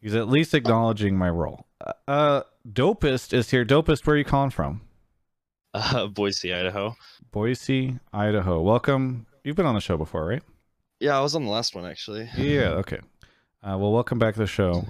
He's 0.00 0.14
at 0.14 0.28
least 0.28 0.54
acknowledging 0.54 1.18
my 1.18 1.28
role. 1.28 1.66
Uh, 1.84 1.92
uh 2.08 2.42
Dopest 2.70 3.32
is 3.32 3.50
here. 3.50 3.64
Dopest, 3.64 4.06
where 4.06 4.14
are 4.14 4.18
you 4.18 4.24
calling 4.24 4.50
from? 4.50 4.82
Uh, 5.72 6.06
Boise, 6.08 6.52
Idaho. 6.52 6.96
Boise, 7.30 7.98
Idaho. 8.12 8.60
Welcome. 8.60 9.26
You've 9.44 9.56
been 9.56 9.66
on 9.66 9.74
the 9.74 9.80
show 9.80 9.96
before, 9.96 10.26
right? 10.26 10.42
Yeah, 10.98 11.16
I 11.16 11.20
was 11.20 11.34
on 11.34 11.44
the 11.44 11.50
last 11.50 11.74
one 11.74 11.86
actually. 11.86 12.28
Yeah. 12.36 12.70
Okay. 12.80 12.98
Uh, 13.62 13.76
well, 13.78 13.92
welcome 13.92 14.18
back 14.18 14.34
to 14.34 14.40
the 14.40 14.46
show. 14.46 14.84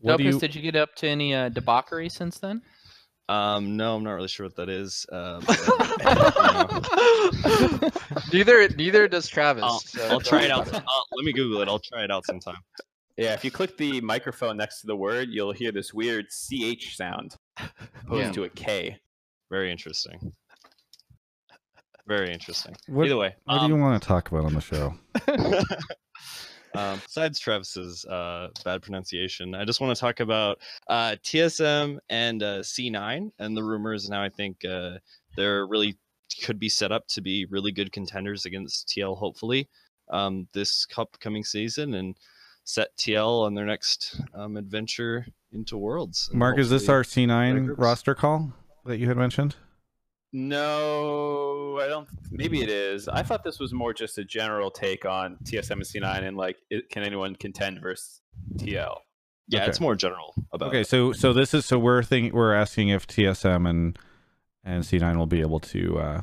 What 0.00 0.20
Dopus, 0.20 0.24
you? 0.34 0.38
did 0.38 0.54
you 0.54 0.62
get 0.62 0.76
up 0.76 0.94
to 0.96 1.08
any 1.08 1.34
uh, 1.34 1.48
debauchery 1.48 2.08
since 2.08 2.38
then? 2.38 2.62
Um, 3.28 3.76
no, 3.78 3.96
I'm 3.96 4.04
not 4.04 4.12
really 4.12 4.28
sure 4.28 4.44
what 4.46 4.56
that 4.56 4.68
is. 4.68 5.06
Uh, 5.10 5.40
but, 5.46 5.58
you 8.32 8.38
neither, 8.44 8.68
neither 8.76 9.08
does 9.08 9.26
Travis. 9.26 9.64
I'll, 9.64 9.80
so 9.80 10.06
I'll 10.08 10.20
try 10.20 10.42
it 10.42 10.48
don't- 10.48 10.72
out. 10.74 10.84
Let 11.12 11.24
me 11.24 11.32
Google 11.32 11.62
it. 11.62 11.68
I'll 11.68 11.78
try 11.78 12.04
it 12.04 12.10
out 12.10 12.26
sometime. 12.26 12.58
Yeah, 13.16 13.32
if 13.32 13.44
you 13.44 13.50
click 13.50 13.76
the 13.78 14.00
microphone 14.02 14.56
next 14.58 14.80
to 14.82 14.86
the 14.86 14.96
word, 14.96 15.28
you'll 15.30 15.52
hear 15.52 15.72
this 15.72 15.94
weird 15.94 16.26
CH 16.30 16.96
sound 16.96 17.36
opposed 17.56 18.26
Yeah. 18.26 18.32
to 18.32 18.44
a 18.44 18.48
K. 18.50 18.98
Very 19.54 19.70
interesting. 19.70 20.32
Very 22.08 22.32
interesting. 22.32 22.74
What- 22.88 23.06
Either 23.06 23.16
way, 23.16 23.36
What 23.44 23.54
do 23.54 23.60
um, 23.60 23.70
you 23.70 23.76
want 23.78 24.02
to 24.02 24.08
talk 24.08 24.28
about 24.32 24.44
on 24.44 24.52
the 24.52 24.60
show? 24.60 24.94
um, 26.74 27.00
besides 27.04 27.38
Travis's 27.38 28.04
uh, 28.04 28.48
bad 28.64 28.82
pronunciation, 28.82 29.54
I 29.54 29.64
just 29.64 29.80
want 29.80 29.96
to 29.96 30.00
talk 30.00 30.18
about 30.18 30.58
uh, 30.88 31.14
TSM 31.22 31.98
and 32.08 32.42
uh, 32.42 32.58
C9 32.62 33.30
and 33.38 33.56
the 33.56 33.62
rumors 33.62 34.10
now. 34.10 34.24
I 34.24 34.28
think 34.28 34.64
uh, 34.64 34.98
they're 35.36 35.68
really 35.68 35.96
could 36.42 36.58
be 36.58 36.68
set 36.68 36.90
up 36.90 37.06
to 37.10 37.20
be 37.20 37.44
really 37.44 37.70
good 37.70 37.92
contenders 37.92 38.46
against 38.46 38.88
TL. 38.88 39.16
Hopefully, 39.16 39.68
um, 40.10 40.48
this 40.52 40.84
upcoming 40.98 41.44
season 41.44 41.94
and 41.94 42.16
set 42.64 42.88
TL 42.96 43.44
on 43.44 43.54
their 43.54 43.66
next 43.66 44.20
um, 44.34 44.56
adventure 44.56 45.24
into 45.52 45.76
Worlds. 45.76 46.28
Mark, 46.32 46.58
is 46.58 46.70
this 46.70 46.88
our 46.88 47.04
C9 47.04 47.74
roster 47.78 48.16
call 48.16 48.52
that 48.84 48.98
you 48.98 49.08
had 49.08 49.16
mentioned? 49.16 49.56
No, 50.32 51.78
I 51.80 51.86
don't. 51.86 52.08
Maybe 52.30 52.62
it 52.62 52.68
is. 52.68 53.06
I 53.08 53.22
thought 53.22 53.44
this 53.44 53.58
was 53.60 53.72
more 53.72 53.94
just 53.94 54.18
a 54.18 54.24
general 54.24 54.70
take 54.70 55.04
on 55.04 55.36
TSM 55.44 55.70
and 55.72 55.82
C9 55.82 56.22
and 56.26 56.36
like, 56.36 56.56
it, 56.70 56.90
can 56.90 57.02
anyone 57.04 57.36
contend 57.36 57.80
versus 57.80 58.20
TL? 58.56 58.98
Yeah, 59.46 59.60
Okay. 59.60 59.68
it's 59.68 59.80
more 59.80 59.94
general 59.94 60.34
about. 60.52 60.68
Okay, 60.68 60.80
it. 60.80 60.88
so 60.88 61.12
so 61.12 61.32
this 61.32 61.52
is 61.54 61.66
so 61.66 61.78
we're 61.78 62.02
thinking 62.02 62.32
we're 62.32 62.54
asking 62.54 62.88
if 62.88 63.06
TSM 63.06 63.68
and 63.68 63.98
and 64.64 64.82
C9 64.82 65.16
will 65.16 65.26
be 65.26 65.40
able 65.40 65.60
to 65.60 65.98
uh 65.98 66.20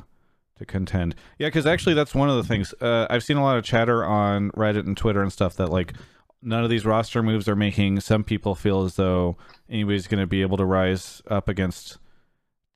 to 0.58 0.64
contend. 0.66 1.14
Yeah, 1.38 1.46
because 1.46 1.64
actually 1.64 1.94
that's 1.94 2.14
one 2.14 2.28
of 2.28 2.36
the 2.36 2.42
things 2.44 2.74
uh, 2.80 3.06
I've 3.08 3.22
seen 3.22 3.36
a 3.36 3.42
lot 3.42 3.56
of 3.58 3.64
chatter 3.64 4.04
on 4.04 4.50
Reddit 4.50 4.86
and 4.86 4.96
Twitter 4.96 5.22
and 5.22 5.32
stuff 5.32 5.56
that 5.56 5.68
like 5.70 5.94
none 6.42 6.64
of 6.64 6.70
these 6.70 6.84
roster 6.84 7.22
moves 7.22 7.48
are 7.48 7.56
making 7.56 8.00
some 8.00 8.24
people 8.24 8.54
feel 8.56 8.82
as 8.82 8.96
though 8.96 9.36
anybody's 9.70 10.08
going 10.08 10.20
to 10.20 10.26
be 10.26 10.42
able 10.42 10.56
to 10.56 10.64
rise 10.64 11.22
up 11.30 11.48
against 11.48 11.98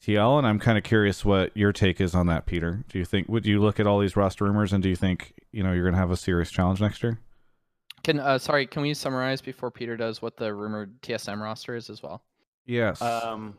TL, 0.04 0.38
and 0.38 0.46
I'm 0.46 0.58
kind 0.58 0.78
of 0.78 0.84
curious 0.84 1.24
what 1.24 1.56
your 1.56 1.72
take 1.72 2.00
is 2.00 2.14
on 2.14 2.26
that, 2.26 2.46
Peter. 2.46 2.84
Do 2.88 2.98
you 2.98 3.04
think 3.04 3.28
would 3.28 3.46
you 3.46 3.60
look 3.60 3.80
at 3.80 3.86
all 3.86 3.98
these 3.98 4.16
roster 4.16 4.44
rumors 4.44 4.72
and 4.72 4.82
do 4.82 4.88
you 4.88 4.96
think 4.96 5.34
you 5.52 5.62
know 5.62 5.72
you're 5.72 5.84
going 5.84 5.94
to 5.94 6.00
have 6.00 6.10
a 6.10 6.16
serious 6.16 6.50
challenge 6.50 6.80
next 6.80 7.02
year? 7.02 7.18
Can 8.04 8.20
uh, 8.20 8.38
sorry, 8.38 8.66
can 8.66 8.82
we 8.82 8.94
summarize 8.94 9.40
before 9.40 9.70
Peter 9.70 9.96
does 9.96 10.22
what 10.22 10.36
the 10.36 10.54
rumored 10.54 11.00
TSM 11.02 11.40
roster 11.40 11.74
is 11.74 11.90
as 11.90 12.02
well? 12.02 12.22
Yes. 12.66 13.02
Um, 13.02 13.58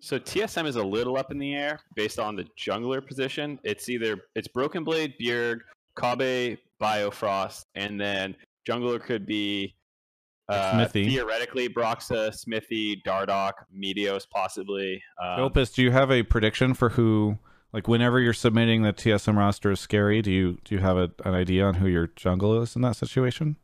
so 0.00 0.18
TSM 0.18 0.66
is 0.66 0.76
a 0.76 0.82
little 0.82 1.16
up 1.16 1.30
in 1.30 1.38
the 1.38 1.54
air 1.54 1.78
based 1.94 2.18
on 2.18 2.36
the 2.36 2.46
jungler 2.58 3.06
position. 3.06 3.58
It's 3.62 3.88
either 3.88 4.16
it's 4.34 4.48
Broken 4.48 4.82
Blade, 4.82 5.14
Bjerg, 5.20 5.60
Kobbe, 5.96 6.58
Biofrost, 6.80 7.64
and 7.74 8.00
then 8.00 8.34
jungler 8.68 9.00
could 9.00 9.24
be 9.24 9.75
uh, 10.48 10.72
Xmithie. 10.72 11.08
theoretically 11.08 11.68
Broxah, 11.68 12.30
Xmithie, 12.30 13.02
Dardoch, 13.02 13.52
Meteos, 13.74 14.28
possibly. 14.28 15.02
Um, 15.22 15.40
Opus, 15.40 15.72
do 15.72 15.82
you 15.82 15.90
have 15.90 16.10
a 16.10 16.22
prediction 16.22 16.74
for 16.74 16.90
who? 16.90 17.38
Like, 17.72 17.88
whenever 17.88 18.20
you're 18.20 18.32
submitting 18.32 18.82
the 18.82 18.92
TSM 18.92 19.36
roster 19.36 19.70
is 19.72 19.80
scary, 19.80 20.22
do 20.22 20.30
you 20.30 20.58
do 20.64 20.74
you 20.74 20.80
have 20.80 20.96
a, 20.96 21.10
an 21.24 21.34
idea 21.34 21.64
on 21.64 21.74
who 21.74 21.88
your 21.88 22.06
jungle 22.16 22.62
is 22.62 22.74
in 22.74 22.82
that 22.82 22.96
situation? 22.96 23.56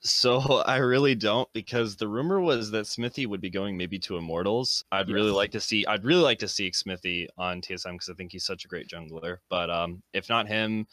so 0.00 0.40
I 0.66 0.78
really 0.78 1.14
don't 1.14 1.50
because 1.52 1.96
the 1.96 2.08
rumor 2.08 2.40
was 2.40 2.70
that 2.70 2.84
Xmithie 2.86 3.26
would 3.26 3.40
be 3.40 3.50
going 3.50 3.76
maybe 3.76 3.98
to 4.00 4.16
Immortals. 4.16 4.84
I'd 4.92 5.10
really 5.10 5.30
like 5.30 5.52
to 5.52 5.60
see. 5.60 5.86
I'd 5.86 6.04
really 6.04 6.22
like 6.22 6.38
to 6.40 6.48
see 6.48 6.70
Xmithie 6.70 7.28
on 7.36 7.60
TSM 7.60 7.92
because 7.92 8.08
I 8.08 8.14
think 8.14 8.32
he's 8.32 8.46
such 8.46 8.64
a 8.64 8.68
great 8.68 8.88
jungler. 8.88 9.38
But 9.48 9.70
um, 9.70 10.02
if 10.12 10.28
not 10.28 10.48
him, 10.48 10.86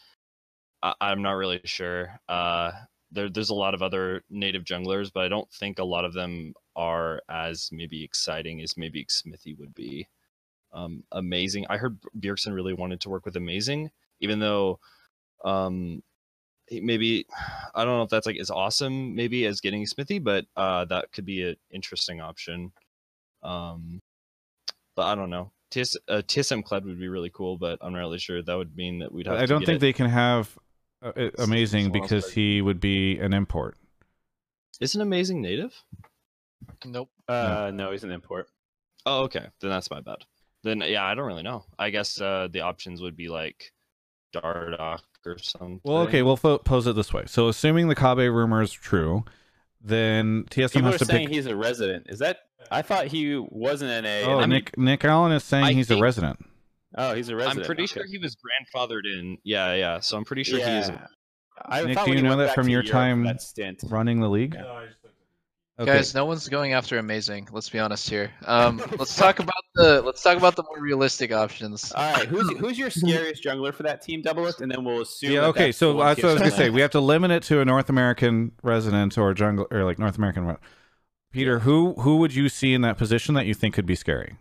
I, 0.82 0.94
I'm 1.02 1.22
not 1.22 1.34
really 1.34 1.62
sure. 1.66 2.20
Uh, 2.28 2.72
there, 3.16 3.30
there's 3.30 3.50
a 3.50 3.56
lot 3.56 3.74
of 3.74 3.82
other 3.82 4.24
native 4.30 4.64
junglers, 4.64 5.12
but 5.12 5.24
I 5.24 5.30
don't 5.30 5.52
think 5.52 5.80
a 5.80 5.84
lot 5.84 6.06
of 6.06 6.14
them 6.14 6.54
are 6.76 7.22
as 7.30 7.70
maybe 7.72 8.04
exciting 8.04 8.62
as 8.62 8.78
maybe 8.78 9.06
Xmithie 9.06 9.58
would 9.58 9.74
be. 9.74 10.08
Um, 10.74 11.04
amazing. 11.12 11.66
I 11.70 11.78
heard 11.78 11.98
Bjergsen 12.20 12.54
really 12.54 12.74
wanted 12.74 13.02
to 13.02 13.10
work 13.10 13.26
with 13.26 13.38
Amazing, 13.38 13.90
even 14.20 14.40
though 14.40 14.80
um 15.44 16.02
maybe 16.72 17.28
I 17.76 17.86
don't 17.86 17.98
know 17.98 18.04
if 18.04 18.10
that's 18.10 18.26
like 18.26 18.40
as 18.40 18.50
awesome 18.50 19.14
maybe 19.16 19.46
as 19.46 19.62
getting 19.62 19.84
Xmithie, 19.84 20.24
but 20.24 20.46
uh 20.56 20.86
that 20.86 21.12
could 21.12 21.26
be 21.26 21.50
an 21.50 21.56
interesting 21.72 22.22
option. 22.22 22.72
Um 23.44 24.02
but 24.96 25.04
I 25.04 25.16
don't 25.16 25.30
know. 25.30 25.52
TS, 25.72 25.98
uh, 26.08 26.22
TSM 26.26 26.64
Clid 26.64 26.86
would 26.86 27.00
be 27.00 27.10
really 27.10 27.30
cool, 27.30 27.58
but 27.58 27.80
I'm 27.82 27.92
not 27.92 28.00
really 28.00 28.20
sure. 28.20 28.42
That 28.42 28.56
would 28.56 28.76
mean 28.78 29.00
that 29.00 29.12
we'd 29.12 29.28
have. 29.28 29.38
I 29.38 29.46
don't 29.46 29.66
think 29.66 29.82
they 29.82 29.94
can 29.94 30.10
have 30.10 30.58
uh, 31.06 31.30
amazing 31.40 31.92
because 31.92 32.32
he 32.32 32.62
would 32.62 32.80
be 32.80 33.18
an 33.20 33.34
import. 33.34 33.76
Isn't 34.82 35.02
amazing 35.02 35.42
native? 35.42 35.74
Nope. 36.86 37.10
Uh, 37.28 37.72
no, 37.74 37.92
he's 37.92 38.04
an 38.04 38.12
import. 38.12 38.48
Oh, 39.06 39.24
okay. 39.24 39.48
Then 39.62 39.70
that's 39.70 39.90
my 39.92 40.02
bad. 40.02 40.18
Then 40.64 40.82
yeah, 40.86 41.06
I 41.06 41.14
don't 41.16 41.26
really 41.28 41.44
know. 41.44 41.64
I 41.78 41.92
guess 41.92 42.20
uh 42.20 42.48
the 42.52 42.62
options 42.62 43.02
would 43.02 43.16
be 43.16 43.28
like 43.30 43.72
Dardoch 44.36 45.02
or 45.26 45.38
something. 45.38 45.80
Well, 45.84 46.00
okay, 46.04 46.24
we'll 46.24 46.38
fo- 46.38 46.58
pose 46.58 46.88
it 46.88 46.96
this 46.96 47.14
way. 47.14 47.24
So, 47.28 47.48
assuming 47.48 47.88
the 47.88 47.96
Kobbe 47.96 48.34
rumor 48.34 48.62
is 48.62 48.72
true, 48.72 49.24
then 49.82 50.44
TSM 50.50 50.74
People 50.74 50.92
has 50.92 50.96
are 50.96 51.06
to 51.06 51.06
saying 51.06 51.28
pick. 51.28 51.36
he's 51.36 51.46
a 51.46 51.56
resident. 51.56 52.08
Is 52.10 52.20
that? 52.20 52.40
I 52.72 52.82
thought 52.82 53.08
he 53.08 53.36
wasn't 53.38 53.92
an 53.92 54.06
A. 54.06 54.24
Oh, 54.24 54.32
and 54.34 54.42
I'm- 54.42 54.50
Nick 54.50 54.78
Nick 54.78 55.06
Allen 55.06 55.32
is 55.32 55.44
saying 55.44 55.66
I 55.66 55.74
he's 55.74 55.92
a 55.92 56.00
resident. 56.00 56.44
Oh, 56.98 57.14
he's 57.14 57.30
a 57.30 57.36
resident. 57.36 57.60
I'm 57.60 57.66
pretty 57.66 57.84
okay. 57.84 57.94
sure 57.94 58.06
he 58.06 58.18
was 58.18 58.36
grandfathered 58.36 59.04
in. 59.06 59.38
Yeah, 59.44 59.74
yeah. 59.74 60.00
So 60.00 60.18
I'm 60.18 60.26
pretty 60.26 60.44
sure 60.44 60.60
he 60.60 60.66
is. 60.66 60.92
I 61.62 61.84
Nick, 61.84 62.04
do 62.04 62.14
you 62.14 62.22
know 62.22 62.38
that 62.38 62.54
from 62.54 62.68
your 62.68 62.84
Europe 62.84 62.92
time 62.92 63.24
that 63.24 63.42
stint. 63.42 63.84
Running 63.88 64.20
the 64.20 64.30
league. 64.30 64.58
Okay. 65.78 65.92
Guys, 65.92 66.16
no 66.16 66.24
one's 66.24 66.48
going 66.48 66.72
after 66.72 66.98
amazing. 67.00 67.50
Let's 67.52 67.70
be 67.70 67.80
honest 67.80 68.10
here. 68.10 68.32
Um, 68.46 68.82
let's 68.98 69.16
talk 69.16 69.40
about 69.40 69.64
the 69.74 70.02
let's 70.02 70.22
talk 70.22 70.38
about 70.38 70.56
the 70.56 70.64
more 70.64 70.80
realistic 70.80 71.32
options. 71.34 71.92
All 71.92 72.14
right, 72.14 72.28
who's 72.28 72.50
who's 72.60 72.80
your 72.80 72.90
scariest 72.90 73.44
jungler 73.44 73.74
for 73.74 73.84
that 73.84 74.02
team, 74.02 74.22
Doublelift, 74.22 74.62
and 74.62 74.72
then 74.72 74.86
we'll 74.86 75.02
assume. 75.02 75.32
yeah. 75.32 75.46
Okay. 75.48 75.68
that's 75.68 75.78
So 75.78 75.94
the 75.94 76.04
that's 76.04 76.24
what 76.24 76.30
I 76.30 76.34
was 76.34 76.42
gonna 76.42 76.52
TSM 76.54 76.58
say. 76.58 76.70
We 76.70 76.82
have 76.82 76.92
to 76.92 77.02
limit 77.02 77.32
it 77.32 77.44
to 77.44 77.60
a 77.60 77.66
North 77.66 77.90
American 77.90 78.52
resident 78.64 79.18
or 79.18 79.34
jungle 79.34 79.68
or 79.72 79.84
like 79.84 80.00
North 80.00 80.18
American. 80.18 80.56
Peter, 81.32 81.60
who 81.60 81.94
who 81.96 82.18
would 82.18 82.34
you 82.34 82.48
see 82.48 82.74
in 82.74 82.82
that 82.82 82.98
position 82.98 83.36
that 83.36 83.46
you 83.46 83.54
think 83.54 83.74
could 83.74 83.86
be 83.86 83.96
scary? 83.96 84.38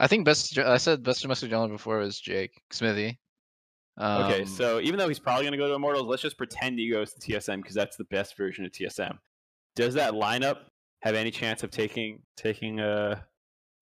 I 0.00 0.06
think 0.06 0.24
best. 0.24 0.58
I 0.58 0.78
said 0.78 1.02
best 1.02 1.22
domestic 1.22 1.50
jungler 1.50 1.70
before 1.70 1.98
was 1.98 2.18
Jake 2.20 2.60
Xmithie. 2.72 3.18
Um, 3.98 4.22
Okay, 4.24 4.44
so 4.46 4.80
even 4.80 4.98
though 4.98 5.08
he's 5.08 5.18
probably 5.18 5.44
going 5.44 5.52
to 5.52 5.58
go 5.58 5.68
to 5.68 5.74
Immortals, 5.74 6.06
let's 6.06 6.22
just 6.22 6.38
pretend 6.38 6.78
he 6.78 6.90
goes 6.90 7.12
to 7.12 7.20
TSM 7.20 7.58
because 7.60 7.74
that's 7.74 7.96
the 7.96 8.04
best 8.04 8.36
version 8.36 8.64
of 8.64 8.72
TSM. 8.72 9.18
Does 9.76 9.94
that 9.94 10.14
lineup 10.14 10.58
have 11.02 11.14
any 11.14 11.30
chance 11.30 11.62
of 11.62 11.70
taking 11.70 12.22
taking 12.36 12.80
a 12.80 13.24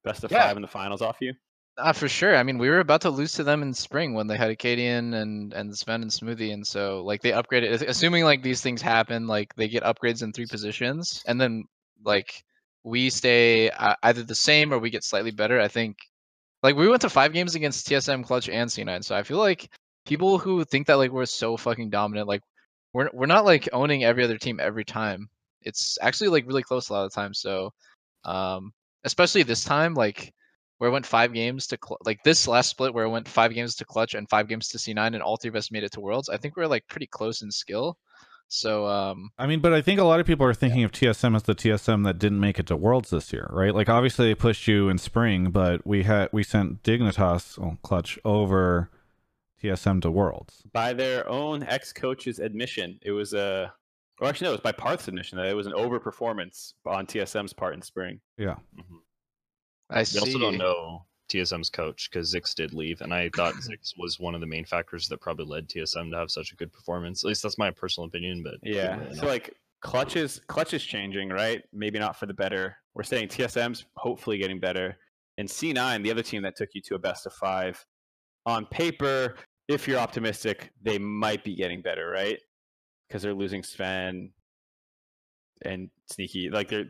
best 0.04 0.24
of 0.24 0.30
Yeah. 0.32 0.46
five 0.48 0.56
in 0.56 0.62
the 0.62 0.68
finals 0.68 1.02
off 1.02 1.18
you? 1.20 1.34
Ah, 1.80 1.92
for 1.92 2.08
sure. 2.08 2.34
I 2.36 2.42
mean, 2.42 2.58
we 2.58 2.68
were 2.68 2.80
about 2.80 3.02
to 3.02 3.10
lose 3.10 3.34
to 3.34 3.44
them 3.44 3.62
in 3.62 3.72
spring 3.72 4.12
when 4.12 4.26
they 4.26 4.36
had 4.36 4.50
Akaadian 4.50 5.14
and 5.14 5.52
and 5.52 5.76
Sven 5.78 6.02
and 6.02 6.10
Smoothie, 6.10 6.52
and 6.52 6.66
so 6.66 7.04
like 7.04 7.22
they 7.22 7.30
upgraded. 7.30 7.82
Assuming 7.86 8.24
like 8.24 8.42
these 8.42 8.60
things 8.60 8.82
happen, 8.82 9.28
like 9.28 9.54
they 9.54 9.68
get 9.68 9.84
upgrades 9.84 10.22
in 10.24 10.32
three 10.32 10.46
positions, 10.46 11.22
and 11.26 11.40
then 11.40 11.64
like 12.04 12.42
we 12.88 13.10
stay 13.10 13.70
uh, 13.70 13.94
either 14.02 14.22
the 14.22 14.34
same 14.34 14.72
or 14.72 14.78
we 14.78 14.90
get 14.90 15.04
slightly 15.04 15.30
better. 15.30 15.60
I 15.60 15.68
think 15.68 15.96
like 16.62 16.74
we 16.76 16.88
went 16.88 17.02
to 17.02 17.10
five 17.10 17.32
games 17.32 17.54
against 17.54 17.86
TSM, 17.86 18.24
Clutch, 18.24 18.48
and 18.48 18.70
C9, 18.70 19.04
so 19.04 19.14
I 19.14 19.22
feel 19.22 19.38
like 19.38 19.68
people 20.06 20.38
who 20.38 20.64
think 20.64 20.86
that 20.86 20.94
like 20.98 21.12
we're 21.12 21.26
so 21.26 21.56
fucking 21.56 21.90
dominant, 21.90 22.28
like 22.28 22.42
we're 22.94 23.10
we're 23.12 23.26
not 23.26 23.44
like 23.44 23.68
owning 23.72 24.04
every 24.04 24.24
other 24.24 24.38
team 24.38 24.58
every 24.60 24.84
time. 24.84 25.28
It's 25.62 25.98
actually 26.00 26.30
like 26.30 26.46
really 26.46 26.62
close 26.62 26.88
a 26.88 26.92
lot 26.94 27.04
of 27.04 27.12
the 27.12 27.20
time. 27.20 27.34
So, 27.34 27.70
um, 28.24 28.72
especially 29.04 29.42
this 29.42 29.64
time, 29.64 29.94
like 29.94 30.32
where 30.78 30.88
it 30.88 30.92
went 30.92 31.06
five 31.06 31.32
games 31.34 31.66
to 31.68 31.78
cl- 31.84 31.98
like 32.06 32.22
this 32.24 32.48
last 32.48 32.70
split 32.70 32.94
where 32.94 33.04
it 33.04 33.10
went 33.10 33.28
five 33.28 33.52
games 33.52 33.74
to 33.76 33.84
clutch 33.84 34.14
and 34.14 34.28
five 34.30 34.48
games 34.48 34.68
to 34.68 34.78
C9 34.78 35.08
and 35.08 35.22
all 35.22 35.36
three 35.36 35.48
of 35.50 35.56
us 35.56 35.70
made 35.70 35.84
it 35.84 35.92
to 35.92 36.00
worlds. 36.00 36.28
I 36.28 36.36
think 36.38 36.56
we're 36.56 36.66
like 36.66 36.86
pretty 36.88 37.08
close 37.08 37.42
in 37.42 37.50
skill. 37.50 37.98
So 38.48 38.86
um 38.86 39.30
I 39.38 39.46
mean, 39.46 39.60
but 39.60 39.72
I 39.74 39.82
think 39.82 40.00
a 40.00 40.04
lot 40.04 40.20
of 40.20 40.26
people 40.26 40.46
are 40.46 40.54
thinking 40.54 40.82
of 40.84 40.90
TSM 40.92 41.36
as 41.36 41.42
the 41.42 41.54
TSM 41.54 42.04
that 42.04 42.18
didn't 42.18 42.40
make 42.40 42.58
it 42.58 42.66
to 42.68 42.76
Worlds 42.76 43.10
this 43.10 43.32
year, 43.32 43.48
right? 43.52 43.74
Like 43.74 43.88
obviously 43.88 44.26
they 44.28 44.34
pushed 44.34 44.66
you 44.66 44.88
in 44.88 44.96
spring, 44.98 45.50
but 45.50 45.86
we 45.86 46.04
had 46.04 46.30
we 46.32 46.42
sent 46.42 46.82
Dignitas, 46.82 47.58
well, 47.58 47.78
Clutch 47.82 48.18
over 48.24 48.90
TSM 49.62 50.00
to 50.02 50.10
Worlds. 50.10 50.62
By 50.72 50.92
their 50.94 51.28
own 51.28 51.62
ex 51.62 51.92
coach's 51.92 52.38
admission, 52.38 52.98
it 53.02 53.12
was 53.12 53.34
a. 53.34 53.72
Or 54.20 54.26
actually, 54.28 54.46
no, 54.46 54.50
it 54.50 54.54
was 54.54 54.60
by 54.62 54.72
Parth's 54.72 55.06
admission 55.06 55.38
that 55.38 55.46
it 55.46 55.54
was 55.54 55.66
an 55.68 55.74
overperformance 55.74 56.72
on 56.84 57.06
TSM's 57.06 57.52
part 57.52 57.74
in 57.74 57.82
spring. 57.82 58.18
Yeah. 58.36 58.56
I 59.90 60.00
We 60.00 60.04
see. 60.04 60.18
also 60.18 60.38
don't 60.38 60.58
know 60.58 61.04
TSM's 61.28 61.70
coach 61.70 62.10
because 62.10 62.34
Zikz 62.34 62.54
did 62.54 62.74
leave, 62.74 63.00
and 63.00 63.12
I 63.12 63.30
thought 63.34 63.54
Zikz 63.54 63.92
was 63.98 64.18
one 64.18 64.34
of 64.34 64.40
the 64.40 64.46
main 64.46 64.64
factors 64.64 65.08
that 65.08 65.20
probably 65.20 65.46
led 65.46 65.68
TSM 65.68 66.10
to 66.10 66.16
have 66.16 66.30
such 66.30 66.52
a 66.52 66.56
good 66.56 66.72
performance. 66.72 67.24
At 67.24 67.28
least 67.28 67.42
that's 67.42 67.58
my 67.58 67.70
personal 67.70 68.06
opinion. 68.06 68.42
But 68.42 68.54
Yeah. 68.62 68.98
really 68.98 69.14
So 69.14 69.26
like 69.26 69.54
clutch 69.80 70.16
is 70.16 70.40
clutch 70.48 70.74
is 70.74 70.84
changing, 70.84 71.28
right? 71.28 71.62
Maybe 71.72 71.98
not 71.98 72.16
for 72.16 72.26
the 72.26 72.34
better. 72.34 72.76
We're 72.94 73.02
saying 73.02 73.28
TSM's 73.28 73.84
hopefully 73.96 74.38
getting 74.38 74.60
better. 74.60 74.96
And 75.36 75.48
C9, 75.48 76.02
the 76.02 76.10
other 76.10 76.22
team 76.22 76.42
that 76.42 76.56
took 76.56 76.70
you 76.74 76.80
to 76.82 76.96
a 76.96 76.98
best 76.98 77.24
of 77.24 77.32
five, 77.32 77.84
on 78.44 78.66
paper, 78.66 79.36
if 79.68 79.86
you're 79.86 79.98
optimistic, 80.00 80.72
they 80.82 80.98
might 80.98 81.44
be 81.44 81.54
getting 81.54 81.80
better, 81.80 82.08
right? 82.08 82.40
Because 83.06 83.22
they're 83.22 83.34
losing 83.34 83.62
Sven 83.62 84.32
and 85.62 85.90
Sneaky. 86.10 86.50
Like 86.50 86.68
they're 86.68 86.86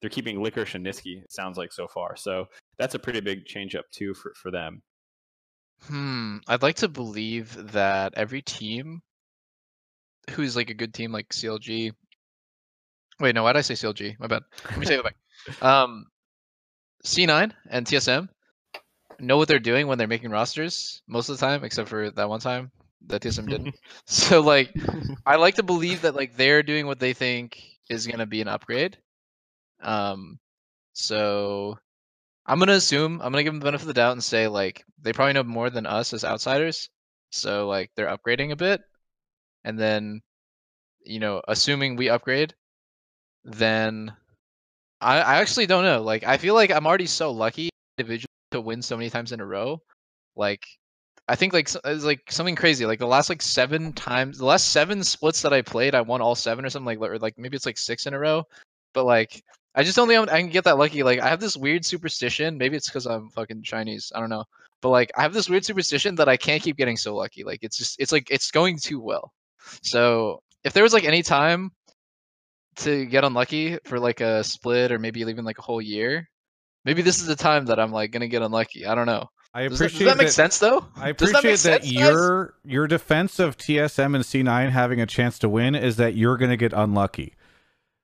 they're 0.00 0.10
keeping 0.10 0.40
Licorice 0.40 0.74
and 0.74 0.86
Nisqy, 0.86 1.22
it 1.22 1.32
sounds 1.32 1.58
like 1.58 1.72
so 1.72 1.86
far. 1.86 2.16
So 2.16 2.46
that's 2.80 2.94
a 2.94 2.98
pretty 2.98 3.20
big 3.20 3.44
change 3.44 3.74
up 3.74 3.84
too 3.90 4.14
for, 4.14 4.32
for 4.34 4.50
them. 4.50 4.82
Hmm. 5.82 6.38
I'd 6.48 6.62
like 6.62 6.76
to 6.76 6.88
believe 6.88 7.72
that 7.72 8.14
every 8.16 8.40
team 8.40 9.02
who's 10.30 10.56
like 10.56 10.70
a 10.70 10.74
good 10.74 10.94
team 10.94 11.12
like 11.12 11.28
CLG. 11.28 11.92
Wait, 13.20 13.34
no, 13.34 13.42
why 13.42 13.52
did 13.52 13.58
I 13.58 13.62
say 13.62 13.74
CLG? 13.74 14.18
My 14.18 14.28
bad. 14.28 14.42
Let 14.70 14.78
me 14.78 14.86
take 14.86 14.98
it 15.00 15.04
back. 15.04 15.16
Um, 15.62 16.06
C9 17.02 17.52
and 17.70 17.86
TSM 17.86 18.28
know 19.18 19.38
what 19.38 19.48
they're 19.48 19.58
doing 19.58 19.86
when 19.86 19.96
they're 19.96 20.06
making 20.06 20.30
rosters 20.30 21.02
most 21.06 21.30
of 21.30 21.38
the 21.38 21.46
time, 21.46 21.64
except 21.64 21.88
for 21.88 22.10
that 22.10 22.28
one 22.28 22.40
time 22.40 22.70
that 23.06 23.22
TSM 23.22 23.48
didn't. 23.48 23.74
so 24.06 24.40
like, 24.40 24.70
I 25.24 25.36
like 25.36 25.54
to 25.54 25.62
believe 25.62 26.02
that 26.02 26.14
like 26.14 26.36
they're 26.36 26.62
doing 26.62 26.86
what 26.86 27.00
they 27.00 27.14
think 27.14 27.62
is 27.88 28.06
gonna 28.06 28.26
be 28.26 28.42
an 28.42 28.48
upgrade. 28.48 28.98
Um, 29.82 30.38
so 30.92 31.78
I'm 32.50 32.58
gonna 32.58 32.72
assume 32.72 33.20
I'm 33.22 33.30
gonna 33.30 33.44
give 33.44 33.52
them 33.52 33.60
the 33.60 33.64
benefit 33.64 33.84
of 33.84 33.86
the 33.86 33.94
doubt 33.94 34.10
and 34.12 34.24
say 34.24 34.48
like 34.48 34.84
they 35.00 35.12
probably 35.12 35.34
know 35.34 35.44
more 35.44 35.70
than 35.70 35.86
us 35.86 36.12
as 36.12 36.24
outsiders. 36.24 36.88
So 37.30 37.68
like 37.68 37.92
they're 37.94 38.08
upgrading 38.08 38.50
a 38.50 38.56
bit, 38.56 38.82
and 39.64 39.78
then 39.78 40.20
you 41.04 41.20
know 41.20 41.42
assuming 41.46 41.94
we 41.94 42.08
upgrade, 42.08 42.54
then 43.44 44.12
I 45.00 45.20
I 45.20 45.36
actually 45.36 45.66
don't 45.66 45.84
know. 45.84 46.02
Like 46.02 46.24
I 46.24 46.38
feel 46.38 46.54
like 46.54 46.72
I'm 46.72 46.88
already 46.88 47.06
so 47.06 47.30
lucky 47.30 47.70
individually 47.96 48.26
to 48.50 48.60
win 48.60 48.82
so 48.82 48.96
many 48.96 49.10
times 49.10 49.30
in 49.30 49.38
a 49.40 49.46
row. 49.46 49.80
Like 50.34 50.66
I 51.28 51.36
think 51.36 51.52
like 51.52 51.70
it's 51.84 52.04
like 52.04 52.32
something 52.32 52.56
crazy. 52.56 52.84
Like 52.84 52.98
the 52.98 53.06
last 53.06 53.28
like 53.28 53.42
seven 53.42 53.92
times, 53.92 54.38
the 54.38 54.44
last 54.44 54.72
seven 54.72 55.04
splits 55.04 55.42
that 55.42 55.52
I 55.52 55.62
played, 55.62 55.94
I 55.94 56.00
won 56.00 56.20
all 56.20 56.34
seven 56.34 56.64
or 56.64 56.70
something 56.70 56.98
like 56.98 57.00
or 57.00 57.16
like 57.20 57.38
maybe 57.38 57.56
it's 57.56 57.66
like 57.66 57.78
six 57.78 58.06
in 58.06 58.14
a 58.14 58.18
row. 58.18 58.44
But 58.92 59.04
like 59.04 59.44
I 59.74 59.82
just 59.82 59.96
don't 59.96 60.08
think 60.08 60.20
I'm, 60.20 60.34
I 60.34 60.40
can 60.40 60.50
get 60.50 60.64
that 60.64 60.78
lucky. 60.78 61.02
Like 61.02 61.20
I 61.20 61.28
have 61.28 61.40
this 61.40 61.56
weird 61.56 61.84
superstition. 61.84 62.58
Maybe 62.58 62.76
it's 62.76 62.88
because 62.88 63.06
I'm 63.06 63.30
fucking 63.30 63.62
Chinese. 63.62 64.10
I 64.14 64.20
don't 64.20 64.30
know. 64.30 64.44
But 64.82 64.88
like 64.90 65.12
I 65.16 65.22
have 65.22 65.32
this 65.32 65.48
weird 65.48 65.64
superstition 65.64 66.14
that 66.16 66.28
I 66.28 66.36
can't 66.36 66.62
keep 66.62 66.76
getting 66.76 66.96
so 66.96 67.14
lucky. 67.14 67.44
Like 67.44 67.60
it's 67.62 67.78
just 67.78 68.00
it's 68.00 68.12
like 68.12 68.30
it's 68.30 68.50
going 68.50 68.78
too 68.78 69.00
well. 69.00 69.32
So 69.82 70.42
if 70.64 70.72
there 70.72 70.82
was 70.82 70.92
like 70.92 71.04
any 71.04 71.22
time 71.22 71.70
to 72.76 73.04
get 73.06 73.24
unlucky 73.24 73.78
for 73.84 73.98
like 73.98 74.20
a 74.20 74.42
split 74.42 74.90
or 74.90 74.98
maybe 74.98 75.20
even 75.20 75.44
like 75.44 75.58
a 75.58 75.62
whole 75.62 75.82
year, 75.82 76.28
maybe 76.84 77.02
this 77.02 77.20
is 77.20 77.26
the 77.26 77.36
time 77.36 77.66
that 77.66 77.78
I'm 77.78 77.92
like 77.92 78.10
gonna 78.10 78.28
get 78.28 78.42
unlucky. 78.42 78.86
I 78.86 78.94
don't 78.94 79.06
know. 79.06 79.28
I 79.52 79.66
Does 79.66 79.78
that, 79.80 79.86
appreciate 79.86 80.06
does 80.06 80.16
that 80.16 80.22
make 80.22 80.32
sense 80.32 80.58
though? 80.58 80.86
I 80.96 81.06
that 81.06 81.10
appreciate 81.10 81.42
make 81.42 81.42
that, 81.42 81.58
sense, 81.58 81.84
guys? 81.84 81.92
your 81.92 82.54
your 82.64 82.86
defense 82.86 83.38
of 83.38 83.56
TSM 83.56 84.14
and 84.14 84.24
C9 84.24 84.70
having 84.70 85.00
a 85.00 85.06
chance 85.06 85.38
to 85.40 85.48
win 85.48 85.74
is 85.74 85.96
that 85.96 86.14
you're 86.14 86.36
to 86.36 86.56
get 86.56 86.72
unlucky. 86.72 87.34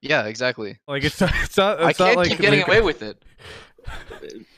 Yeah, 0.02 0.26
exactly. 0.26 0.78
Like 0.86 1.04
it's 1.04 1.20
not, 1.20 1.32
it's 1.42 1.56
not, 1.56 1.80
I 1.80 1.90
it's 1.90 1.98
not 1.98 2.06
can't 2.06 2.16
like 2.18 2.28
keep 2.28 2.38
getting 2.40 2.60
they've- 2.60 2.68
away 2.68 2.80
with 2.80 3.02
it. 3.02 3.22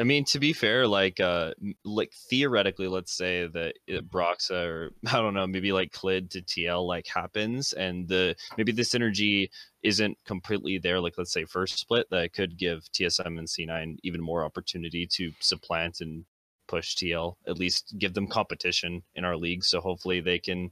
I 0.01 0.05
mean, 0.05 0.25
to 0.27 0.39
be 0.39 0.55
fair, 0.55 0.87
like, 0.87 1.21
uh, 1.21 1.53
like 1.85 2.13
theoretically, 2.31 2.89
let's 2.89 3.13
say 3.13 3.47
that 3.47 3.75
it, 3.87 4.11
Broxah 4.11 4.67
or 4.67 4.91
I 5.07 5.17
don't 5.17 5.35
know, 5.35 5.47
maybe 5.47 5.71
like 5.71 5.93
Clid 5.93 6.31
to 6.31 6.41
TL 6.41 6.87
like 6.87 7.07
happens, 7.07 7.75
and 7.75 8.09
the 8.09 8.35
maybe 8.57 8.73
the 8.73 8.83
synergy 8.83 9.51
isn't 9.83 10.17
completely 10.25 10.79
there. 10.79 10.99
Like, 10.99 11.19
let's 11.19 11.33
say 11.33 11.45
first 11.45 11.79
split, 11.79 12.07
that 12.11 12.33
could 12.33 12.57
give 12.57 12.89
TSM 12.93 13.39
and 13.39 13.47
C9 13.47 13.99
even 14.03 14.21
more 14.23 14.45
opportunity 14.45 15.07
to 15.13 15.31
supplant 15.41 16.01
and 16.01 16.25
push 16.67 16.95
TL. 16.97 17.37
At 17.47 17.59
least 17.59 17.95
give 17.99 18.15
them 18.15 18.29
competition 18.29 19.03
in 19.15 19.27
our 19.27 19.37
league. 19.37 19.63
So 19.65 19.81
hopefully 19.83 20.21
they 20.21 20.39
can 20.39 20.71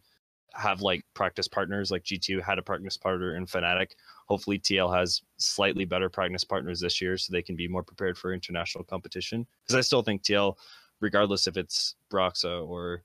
have 0.55 0.81
like 0.81 1.05
practice 1.12 1.47
partners, 1.49 1.91
like 1.91 2.05
G2 2.05 2.43
had 2.43 2.59
a 2.59 2.62
practice 2.62 2.97
partner 2.97 3.37
in 3.37 3.45
Fnatic 3.45 3.89
hopefully 4.27 4.59
TL 4.59 4.95
has 4.95 5.22
slightly 5.39 5.85
better 5.85 6.09
practice 6.09 6.45
partners 6.45 6.81
this 6.81 7.01
year 7.01 7.16
so 7.16 7.33
they 7.33 7.43
can 7.43 7.57
be 7.57 7.68
more 7.68 7.83
prepared 7.83 8.18
for 8.18 8.33
international 8.33 8.85
competition. 8.85 9.47
Because 9.62 9.77
I 9.77 9.81
still 9.81 10.03
think 10.03 10.22
TL, 10.22 10.57
regardless 11.01 11.47
if 11.47 11.57
it's 11.57 11.97
Broxah 12.12 12.66
or 12.66 13.03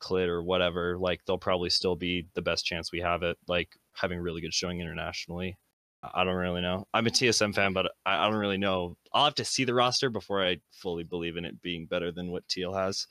Clid 0.00 0.28
or 0.28 0.42
whatever, 0.42 0.96
like 0.98 1.20
they'll 1.26 1.38
probably 1.38 1.70
still 1.70 1.96
be 1.96 2.26
the 2.34 2.42
best 2.42 2.64
chance 2.64 2.92
we 2.92 3.00
have 3.00 3.22
at 3.22 3.36
like 3.48 3.76
having 3.94 4.18
really 4.18 4.40
good 4.40 4.54
showing 4.54 4.80
internationally. 4.80 5.56
I 6.02 6.24
don't 6.24 6.34
really 6.34 6.62
know. 6.62 6.86
I'm 6.92 7.06
a 7.06 7.10
TSM 7.10 7.54
fan, 7.54 7.72
but 7.72 7.86
I 8.04 8.26
I 8.26 8.28
don't 8.28 8.40
really 8.40 8.58
know. 8.58 8.96
I'll 9.12 9.24
have 9.26 9.36
to 9.36 9.44
see 9.44 9.64
the 9.64 9.74
roster 9.74 10.10
before 10.10 10.44
I 10.44 10.58
fully 10.72 11.04
believe 11.04 11.36
in 11.36 11.44
it 11.44 11.62
being 11.62 11.86
better 11.86 12.10
than 12.10 12.30
what 12.32 12.46
TL 12.48 12.74
has. 12.76 13.06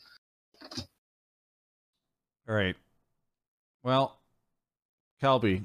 All 2.50 2.56
right. 2.56 2.76
Well, 3.84 4.20
Kelby, 5.22 5.64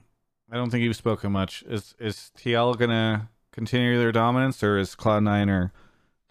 I 0.51 0.57
don't 0.57 0.71
think 0.71 0.85
you've 0.85 0.97
spoken 0.97 1.33
much. 1.33 1.65
Is 1.67 1.95
is 1.99 2.31
TL 2.39 2.79
gonna 2.79 3.31
continue 3.53 3.99
their 3.99 4.13
dominance, 4.13 4.63
or 4.63 4.79
is 4.79 4.95
Cloud 4.95 5.25
Nine 5.25 5.51
or 5.51 5.73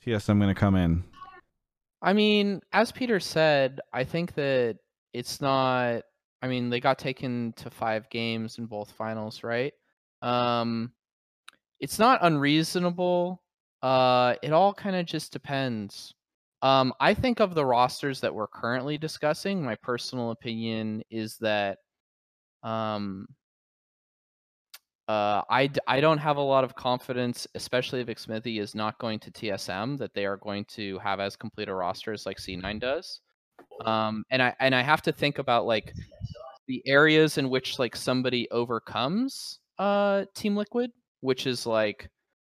TSM 0.03 0.39
gonna 0.39 0.55
come 0.55 0.75
in? 0.75 1.03
I 2.01 2.13
mean, 2.13 2.61
as 2.71 2.91
Peter 2.91 3.19
said, 3.19 3.81
I 3.91 4.03
think 4.03 4.35
that 4.35 4.77
it's 5.13 5.41
not. 5.41 6.03
I 6.41 6.47
mean, 6.47 6.69
they 6.69 6.79
got 6.79 6.99
taken 6.99 7.53
to 7.57 7.69
five 7.69 8.09
games 8.09 8.57
in 8.57 8.67
both 8.67 8.91
finals, 8.91 9.43
right? 9.43 9.73
Um, 10.21 10.91
it's 11.79 11.99
not 11.99 12.19
unreasonable. 12.21 13.41
Uh, 13.81 14.35
it 14.41 14.53
all 14.53 14.73
kind 14.73 14.95
of 14.95 15.05
just 15.05 15.33
depends. 15.33 16.13
Um, 16.61 16.93
I 16.99 17.13
think 17.13 17.39
of 17.39 17.53
the 17.55 17.65
rosters 17.65 18.21
that 18.21 18.33
we're 18.33 18.47
currently 18.47 18.97
discussing. 18.97 19.63
My 19.63 19.75
personal 19.75 20.31
opinion 20.31 21.03
is 21.09 21.37
that 21.37 21.79
um, 22.63 23.27
uh, 25.07 25.43
I, 25.49 25.69
I 25.87 26.01
don't 26.01 26.17
have 26.17 26.37
a 26.37 26.41
lot 26.41 26.63
of 26.63 26.75
confidence, 26.75 27.47
especially 27.53 28.01
if 28.01 28.07
Xmithie 28.07 28.59
is 28.59 28.73
not 28.73 28.97
going 28.97 29.19
to 29.19 29.31
TSM, 29.31 29.97
that 29.99 30.13
they 30.15 30.25
are 30.25 30.37
going 30.37 30.65
to 30.65 30.97
have 30.99 31.19
as 31.19 31.35
complete 31.35 31.69
a 31.69 31.75
roster 31.75 32.11
as 32.11 32.25
like 32.25 32.37
C9 32.37 32.79
does. 32.79 33.21
Um, 33.83 34.23
and 34.31 34.41
I 34.41 34.55
and 34.59 34.73
I 34.73 34.81
have 34.81 35.01
to 35.03 35.11
think 35.11 35.37
about 35.37 35.65
like 35.65 35.93
the 36.67 36.81
areas 36.87 37.37
in 37.37 37.49
which 37.49 37.77
like 37.77 37.95
somebody 37.95 38.49
overcomes 38.51 39.59
uh 39.77 40.25
Team 40.33 40.55
Liquid, 40.55 40.91
which 41.21 41.45
is 41.45 41.65
like 41.65 42.09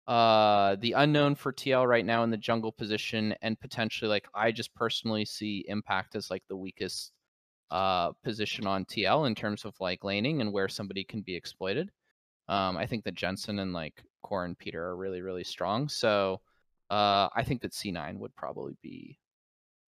uh 0.07 0.77
the 0.79 0.93
unknown 0.93 1.35
for 1.35 1.51
TL 1.51 1.85
right 1.85 2.05
now 2.05 2.23
in 2.23 2.29
the 2.29 2.37
jungle 2.37 2.71
position, 2.71 3.35
and 3.41 3.59
potentially 3.59 4.09
like 4.09 4.27
I 4.33 4.51
just 4.51 4.73
personally 4.75 5.25
see 5.25 5.65
Impact 5.67 6.15
as 6.15 6.31
like 6.31 6.43
the 6.47 6.55
weakest 6.55 7.11
uh 7.71 8.11
position 8.23 8.65
on 8.67 8.85
TL 8.85 9.25
in 9.25 9.35
terms 9.35 9.65
of 9.65 9.75
like 9.81 10.03
laning 10.03 10.39
and 10.39 10.53
where 10.53 10.69
somebody 10.69 11.03
can 11.03 11.21
be 11.21 11.35
exploited. 11.35 11.91
Um, 12.49 12.77
I 12.77 12.85
think 12.85 13.03
that 13.03 13.15
Jensen 13.15 13.59
and 13.59 13.73
like 13.73 14.03
Core 14.23 14.45
and 14.45 14.57
Peter 14.57 14.83
are 14.83 14.95
really, 14.95 15.21
really 15.21 15.43
strong. 15.43 15.89
So 15.89 16.41
uh, 16.89 17.27
I 17.35 17.43
think 17.43 17.61
that 17.61 17.71
C9 17.73 18.17
would 18.19 18.35
probably 18.35 18.77
be 18.81 19.19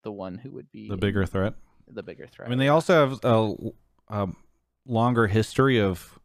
the 0.03 0.11
one 0.11 0.37
who 0.37 0.51
would 0.51 0.71
be 0.71 0.89
The 0.89 0.97
bigger 0.97 1.25
threat. 1.25 1.53
the 1.87 2.03
bigger 2.03 2.27
threat. 2.27 2.47
I 2.47 2.49
mean, 2.49 2.59
they 2.59 2.69
also 2.69 2.93
have 3.07 3.19
a, 3.23 3.53
a 4.09 4.27
longer 4.85 5.27
history 5.27 5.79
of 5.79 6.17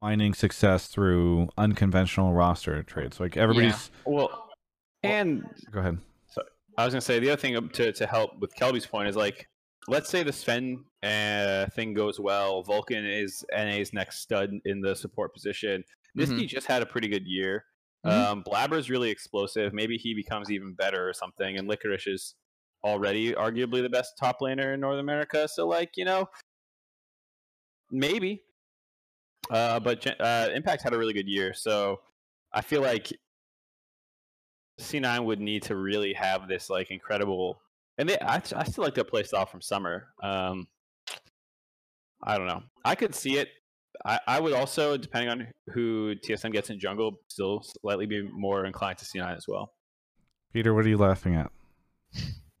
finding 0.00 0.34
success 0.34 0.88
through 0.88 1.48
unconventional 1.56 2.32
roster 2.32 2.82
trades. 2.82 3.18
Like 3.18 3.36
everybody's. 3.36 3.90
Well, 4.04 4.50
and 5.02 5.48
Go 5.70 5.80
ahead. 5.80 5.98
I 6.78 6.84
was 6.84 6.92
gonna 6.92 7.00
say 7.00 7.18
the 7.18 7.30
other 7.30 7.40
thing 7.40 7.68
to 7.70 7.92
to 7.92 8.06
help 8.06 8.38
with 8.38 8.54
Kelby's 8.54 8.84
point 8.86 9.08
is 9.08 9.16
like, 9.16 9.48
let's 9.88 10.08
say 10.10 10.22
the 10.22 10.32
Sven 10.32 10.84
uh, 11.02 11.66
thing 11.74 11.94
goes 11.94 12.18
well. 12.18 12.62
Vulcan 12.62 13.04
is 13.04 13.44
NA's 13.52 13.92
next 13.92 14.20
stud 14.20 14.50
in 14.64 14.80
the 14.80 14.94
support 14.94 15.32
position. 15.32 15.84
Nisqy 16.16 16.48
just 16.48 16.66
had 16.66 16.82
a 16.82 16.86
pretty 16.86 17.08
good 17.08 17.26
year. 17.26 17.64
Mhm. 18.04 18.10
Um, 18.10 18.42
Blabber's 18.42 18.88
really 18.88 19.10
explosive. 19.10 19.72
Maybe 19.72 19.96
he 19.96 20.14
becomes 20.14 20.50
even 20.50 20.74
better 20.74 21.08
or 21.08 21.12
something. 21.12 21.56
And 21.56 21.68
Licorice 21.68 22.06
is 22.06 22.34
already 22.84 23.32
arguably 23.32 23.82
the 23.82 23.88
best 23.88 24.16
top 24.18 24.40
laner 24.40 24.74
in 24.74 24.80
North 24.80 24.98
America. 24.98 25.48
So 25.48 25.66
like 25.66 25.92
you 25.96 26.04
know, 26.04 26.28
maybe. 27.90 28.42
Uh, 29.50 29.78
but 29.78 30.04
uh, 30.20 30.48
Impact 30.54 30.82
had 30.82 30.92
a 30.92 30.98
really 30.98 31.12
good 31.12 31.28
year, 31.28 31.54
so 31.54 32.00
I 32.52 32.62
feel 32.62 32.82
like 32.82 33.12
C9 34.80 35.24
would 35.24 35.40
need 35.40 35.62
to 35.64 35.76
really 35.76 36.12
have 36.14 36.48
this 36.48 36.68
like 36.68 36.90
incredible, 36.90 37.60
and 37.98 38.08
they 38.08 38.18
I, 38.20 38.36
I 38.36 38.64
still 38.64 38.84
like 38.84 38.94
their 38.94 39.04
play 39.04 39.22
style 39.22 39.46
from 39.46 39.60
summer. 39.60 40.08
Um, 40.22 40.66
I 42.22 42.38
don't 42.38 42.46
know. 42.46 42.62
I 42.84 42.94
could 42.94 43.14
see 43.14 43.36
it. 43.38 43.48
I, 44.04 44.20
I 44.26 44.40
would 44.40 44.52
also, 44.52 44.96
depending 44.96 45.30
on 45.30 45.46
who 45.72 46.14
TSM 46.16 46.52
gets 46.52 46.70
in 46.70 46.78
jungle, 46.78 47.20
still 47.28 47.62
slightly 47.62 48.06
be 48.06 48.22
more 48.22 48.66
inclined 48.66 48.98
to 48.98 49.04
C9 49.04 49.36
as 49.36 49.46
well. 49.48 49.72
Peter, 50.52 50.74
what 50.74 50.84
are 50.84 50.88
you 50.88 50.98
laughing 50.98 51.34
at? 51.34 51.50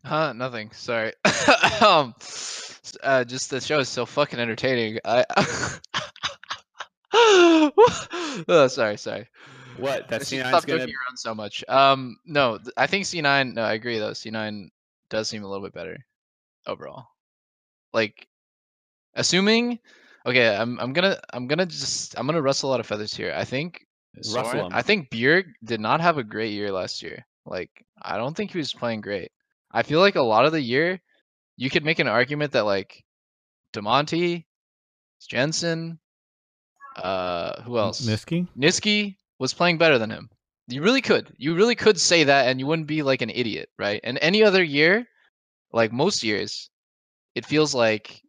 Huh? 0.04 0.32
Nothing. 0.32 0.70
Sorry. 0.72 1.12
um, 1.86 2.14
uh, 3.02 3.24
just 3.24 3.50
the 3.50 3.60
show 3.60 3.80
is 3.80 3.88
so 3.88 4.06
fucking 4.06 4.38
entertaining. 4.38 4.98
I. 5.04 5.24
oh, 8.48 8.68
sorry, 8.68 8.96
sorry. 8.96 9.28
What 9.78 10.04
I 10.04 10.06
that 10.08 10.22
C9 10.22 10.56
is 10.56 10.64
gonna 10.64 10.78
joking 10.78 10.94
around 10.94 11.16
so 11.16 11.34
much. 11.34 11.64
Um, 11.68 12.16
no, 12.24 12.58
I 12.76 12.86
think 12.86 13.04
C9. 13.04 13.54
No, 13.54 13.62
I 13.62 13.74
agree 13.74 13.98
though. 13.98 14.12
C9 14.12 14.68
does 15.10 15.28
seem 15.28 15.44
a 15.44 15.48
little 15.48 15.64
bit 15.64 15.74
better 15.74 15.98
overall. 16.66 17.06
Like, 17.92 18.26
assuming. 19.14 19.78
Okay, 20.24 20.54
I'm 20.54 20.78
I'm 20.80 20.92
gonna 20.92 21.16
I'm 21.32 21.46
gonna 21.46 21.66
just 21.66 22.18
I'm 22.18 22.26
gonna 22.26 22.42
rustle 22.42 22.68
a 22.68 22.72
lot 22.72 22.80
of 22.80 22.86
feathers 22.86 23.14
here. 23.14 23.32
I 23.36 23.44
think 23.44 23.86
Soren- 24.22 24.72
I 24.72 24.82
think 24.82 25.10
Bjerg 25.10 25.44
did 25.62 25.80
not 25.80 26.00
have 26.00 26.18
a 26.18 26.24
great 26.24 26.52
year 26.52 26.72
last 26.72 27.02
year. 27.02 27.24
Like, 27.44 27.70
I 28.02 28.16
don't 28.16 28.36
think 28.36 28.50
he 28.50 28.58
was 28.58 28.72
playing 28.74 29.02
great. 29.02 29.30
I 29.70 29.82
feel 29.84 30.00
like 30.00 30.16
a 30.16 30.22
lot 30.22 30.44
of 30.44 30.52
the 30.52 30.60
year, 30.60 31.00
you 31.56 31.70
could 31.70 31.84
make 31.84 32.00
an 32.00 32.08
argument 32.08 32.52
that 32.52 32.64
like 32.64 33.04
Damonte, 33.72 34.44
Jensen, 35.28 36.00
uh, 36.96 37.62
who 37.62 37.78
else? 37.78 38.04
Nisqy? 38.04 38.48
Nisqy 38.58 39.16
was 39.38 39.54
playing 39.54 39.78
better 39.78 39.98
than 39.98 40.10
him. 40.10 40.28
You 40.68 40.82
really 40.82 41.02
could. 41.02 41.32
You 41.38 41.54
really 41.54 41.74
could 41.76 41.98
say 42.00 42.24
that, 42.24 42.48
and 42.48 42.58
you 42.60 42.66
wouldn't 42.66 42.88
be 42.88 43.02
like 43.02 43.22
an 43.22 43.30
idiot, 43.30 43.68
right? 43.78 44.00
And 44.02 44.18
any 44.20 44.42
other 44.42 44.62
year, 44.62 45.06
like 45.72 45.92
most 45.92 46.22
years, 46.24 46.70
it 47.34 47.46
feels 47.46 47.74
like, 47.74 48.22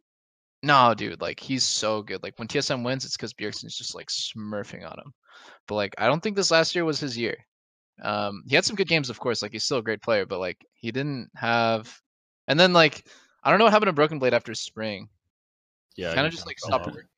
no, 0.62 0.94
dude, 0.94 1.20
like 1.20 1.40
he's 1.40 1.64
so 1.64 2.02
good. 2.02 2.22
Like 2.22 2.38
when 2.38 2.48
TSM 2.48 2.84
wins, 2.84 3.04
it's 3.04 3.16
because 3.16 3.34
Bjergsen's 3.34 3.76
just 3.76 3.94
like 3.94 4.08
smurfing 4.08 4.84
on 4.84 4.98
him. 4.98 5.14
But 5.68 5.76
like, 5.76 5.94
I 5.98 6.06
don't 6.08 6.22
think 6.22 6.36
this 6.36 6.50
last 6.52 6.74
year 6.74 6.84
was 6.84 7.00
his 7.00 7.16
year. 7.18 7.36
Um, 8.02 8.44
he 8.48 8.54
had 8.56 8.64
some 8.64 8.76
good 8.76 8.88
games, 8.88 9.10
of 9.10 9.20
course. 9.20 9.42
Like 9.42 9.52
he's 9.52 9.64
still 9.64 9.78
a 9.78 9.82
great 9.82 10.02
player, 10.02 10.26
but 10.26 10.40
like 10.40 10.58
he 10.74 10.92
didn't 10.92 11.30
have. 11.36 12.00
And 12.48 12.58
then 12.60 12.72
like, 12.72 13.06
I 13.44 13.50
don't 13.50 13.58
know 13.58 13.64
what 13.66 13.72
happened 13.72 13.88
to 13.88 13.92
Broken 13.94 14.18
Blade 14.20 14.34
after 14.34 14.54
spring 14.54 15.08
Yeah, 15.96 16.14
kind 16.14 16.26
of 16.26 16.32
just 16.32 16.46
like 16.46 16.58
stopped 16.58 16.86
working. 16.86 17.08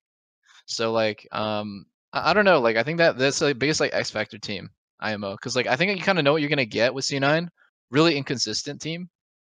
So 0.66 0.92
like 0.92 1.26
um 1.32 1.86
I, 2.12 2.30
I 2.30 2.34
don't 2.34 2.44
know 2.44 2.60
like 2.60 2.76
I 2.76 2.82
think 2.82 2.98
that 2.98 3.18
that's 3.18 3.38
the 3.38 3.54
biggest 3.54 3.80
like 3.80 3.94
X 3.94 4.10
factor 4.10 4.38
team 4.38 4.70
IMO 5.01 5.32
because 5.32 5.57
like 5.57 5.66
I 5.66 5.76
think 5.76 5.96
you 5.96 6.05
kind 6.05 6.18
of 6.18 6.24
know 6.24 6.32
what 6.32 6.42
you're 6.42 6.51
gonna 6.51 6.64
get 6.64 6.94
with 6.94 7.05
C9 7.05 7.48
really 7.90 8.16
inconsistent 8.16 8.80
team 8.80 9.09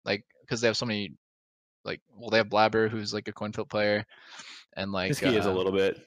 like 0.05 0.25
because 0.41 0.61
they 0.61 0.67
have 0.67 0.77
so 0.77 0.87
many 0.87 1.13
like 1.85 2.01
well 2.17 2.31
they 2.31 2.39
have 2.39 2.49
Blabber 2.49 2.89
who's 2.89 3.13
like 3.13 3.29
a 3.29 3.33
coin 3.33 3.53
flip 3.53 3.69
player 3.69 4.05
and 4.77 4.93
like 4.93 5.13
Nisqy 5.13 5.37
is 5.37 5.47
a 5.47 5.51
uh, 5.51 5.55
little 5.55 5.73
bit. 5.73 6.01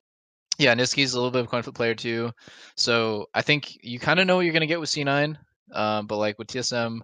yeah 0.58 0.74
Nisqy's 0.74 1.14
a 1.14 1.18
little 1.18 1.32
bit 1.32 1.40
of 1.40 1.46
a 1.46 1.50
coin 1.50 1.64
flip 1.64 1.76
player 1.76 1.96
too 1.96 2.32
so 2.76 3.28
I 3.34 3.42
think 3.42 3.78
you 3.84 4.00
kind 4.00 4.20
of 4.20 4.28
know 4.28 4.38
what 4.38 4.46
you're 4.46 4.54
gonna 4.54 4.68
get 4.68 4.80
with 4.80 4.90
C9 4.90 5.38
um 5.74 6.08
but 6.08 6.18
like 6.18 6.40
with 6.40 6.48
TSM 6.48 7.02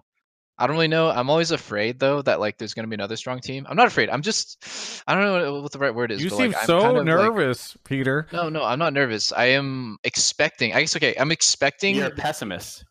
I 0.58 0.66
don't 0.66 0.76
really 0.76 0.88
know. 0.88 1.08
I'm 1.08 1.30
always 1.30 1.50
afraid 1.50 1.98
though 1.98 2.22
that 2.22 2.38
like 2.38 2.58
there's 2.58 2.74
gonna 2.74 2.88
be 2.88 2.94
another 2.94 3.16
strong 3.16 3.40
team. 3.40 3.66
I'm 3.68 3.76
not 3.76 3.86
afraid. 3.86 4.10
I'm 4.10 4.22
just 4.22 4.62
I 5.06 5.14
don't 5.14 5.24
know 5.24 5.54
what, 5.54 5.62
what 5.64 5.72
the 5.72 5.78
right 5.78 5.94
word 5.94 6.12
is. 6.12 6.22
You 6.22 6.30
but, 6.30 6.36
seem 6.36 6.52
like, 6.52 6.60
I'm 6.60 6.66
so 6.66 6.80
kind 6.80 6.96
of, 6.98 7.06
like- 7.06 7.06
nervous, 7.06 7.76
Peter. 7.84 8.26
no, 8.32 8.48
no, 8.48 8.62
I'm 8.62 8.78
not 8.78 8.92
nervous. 8.92 9.32
I 9.32 9.46
am 9.46 9.98
expecting. 10.04 10.74
I 10.74 10.80
guess 10.80 10.96
okay. 10.96 11.14
I'm 11.18 11.32
expecting. 11.32 11.96
You're 11.96 12.06
a 12.06 12.10
pessimist. 12.10 12.84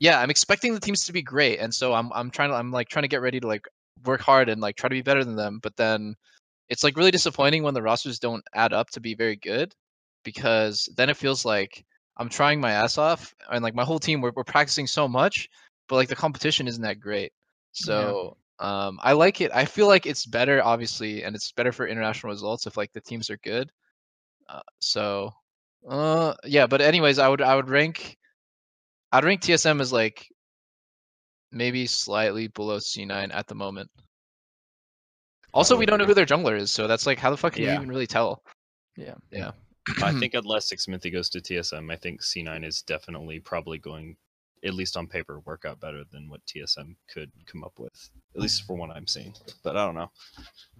Yeah, 0.00 0.20
I'm 0.20 0.30
expecting 0.30 0.74
the 0.74 0.80
teams 0.80 1.04
to 1.06 1.12
be 1.12 1.22
great, 1.22 1.60
and 1.60 1.72
so 1.72 1.94
I'm 1.94 2.12
I'm 2.12 2.30
trying 2.30 2.50
to 2.50 2.56
I'm 2.56 2.70
like 2.70 2.88
trying 2.88 3.04
to 3.04 3.08
get 3.08 3.22
ready 3.22 3.40
to 3.40 3.46
like 3.46 3.66
work 4.04 4.20
hard 4.20 4.48
and 4.48 4.60
like 4.60 4.76
try 4.76 4.88
to 4.88 4.94
be 4.94 5.02
better 5.02 5.24
than 5.24 5.36
them. 5.36 5.60
But 5.62 5.76
then 5.76 6.16
it's 6.68 6.82
like 6.82 6.96
really 6.96 7.10
disappointing 7.10 7.62
when 7.62 7.74
the 7.74 7.82
rosters 7.82 8.18
don't 8.18 8.44
add 8.54 8.72
up 8.72 8.90
to 8.90 9.00
be 9.00 9.14
very 9.14 9.36
good, 9.36 9.74
because 10.24 10.88
then 10.96 11.10
it 11.10 11.16
feels 11.16 11.44
like 11.44 11.84
I'm 12.16 12.28
trying 12.28 12.60
my 12.60 12.72
ass 12.72 12.98
off, 12.98 13.34
and 13.50 13.62
like 13.62 13.74
my 13.74 13.84
whole 13.84 13.98
team, 13.98 14.20
we're 14.20 14.32
we're 14.34 14.44
practicing 14.44 14.86
so 14.86 15.06
much, 15.06 15.48
but 15.88 15.96
like 15.96 16.08
the 16.08 16.16
competition 16.16 16.66
isn't 16.68 16.82
that 16.82 17.00
great. 17.00 17.32
So 17.72 18.36
um, 18.58 18.98
I 19.02 19.12
like 19.12 19.40
it. 19.40 19.50
I 19.52 19.64
feel 19.64 19.88
like 19.88 20.06
it's 20.06 20.26
better, 20.26 20.62
obviously, 20.62 21.24
and 21.24 21.34
it's 21.34 21.52
better 21.52 21.72
for 21.72 21.86
international 21.86 22.32
results 22.32 22.66
if 22.66 22.76
like 22.76 22.92
the 22.92 23.00
teams 23.00 23.30
are 23.30 23.38
good. 23.38 23.70
Uh, 24.48 24.60
so, 24.78 25.32
uh, 25.88 26.34
yeah. 26.44 26.66
But 26.66 26.80
anyways, 26.80 27.18
I 27.18 27.28
would 27.28 27.42
I 27.42 27.56
would 27.56 27.68
rank, 27.68 28.16
I'd 29.10 29.24
rank 29.24 29.40
TSM 29.40 29.80
as 29.80 29.92
like 29.92 30.28
maybe 31.50 31.86
slightly 31.86 32.48
below 32.48 32.78
C9 32.78 33.34
at 33.34 33.46
the 33.46 33.54
moment. 33.54 33.90
Also, 35.52 35.76
we 35.76 35.86
don't 35.86 35.98
know 35.98 36.04
who 36.04 36.14
their 36.14 36.26
jungler 36.26 36.58
is, 36.58 36.72
so 36.72 36.88
that's 36.88 37.06
like, 37.06 37.18
how 37.18 37.30
the 37.30 37.36
fuck 37.36 37.52
can 37.52 37.62
Yeah. 37.62 37.70
you 37.70 37.76
even 37.76 37.88
really 37.88 38.08
tell? 38.08 38.42
Yeah. 38.96 39.14
Yeah. 39.30 39.52
I 40.02 40.12
think 40.18 40.34
unless 40.34 40.72
Xmithie 40.72 41.12
goes 41.12 41.28
to 41.30 41.40
TSM, 41.40 41.92
I 41.92 41.96
think 41.96 42.22
C9 42.22 42.64
is 42.64 42.82
definitely 42.82 43.38
probably 43.38 43.78
going, 43.78 44.16
at 44.64 44.74
least 44.74 44.96
on 44.96 45.06
paper, 45.06 45.40
work 45.40 45.64
out 45.66 45.78
better 45.80 46.02
than 46.10 46.28
what 46.28 46.40
TSM 46.46 46.94
could 47.12 47.30
come 47.46 47.62
up 47.64 47.78
with. 47.78 47.92
At 48.34 48.40
least 48.40 48.64
for 48.64 48.76
what 48.76 48.90
I'm 48.90 49.06
seeing. 49.06 49.34
But 49.62 49.76
I 49.76 49.84
don't 49.84 49.94
know. 49.94 50.10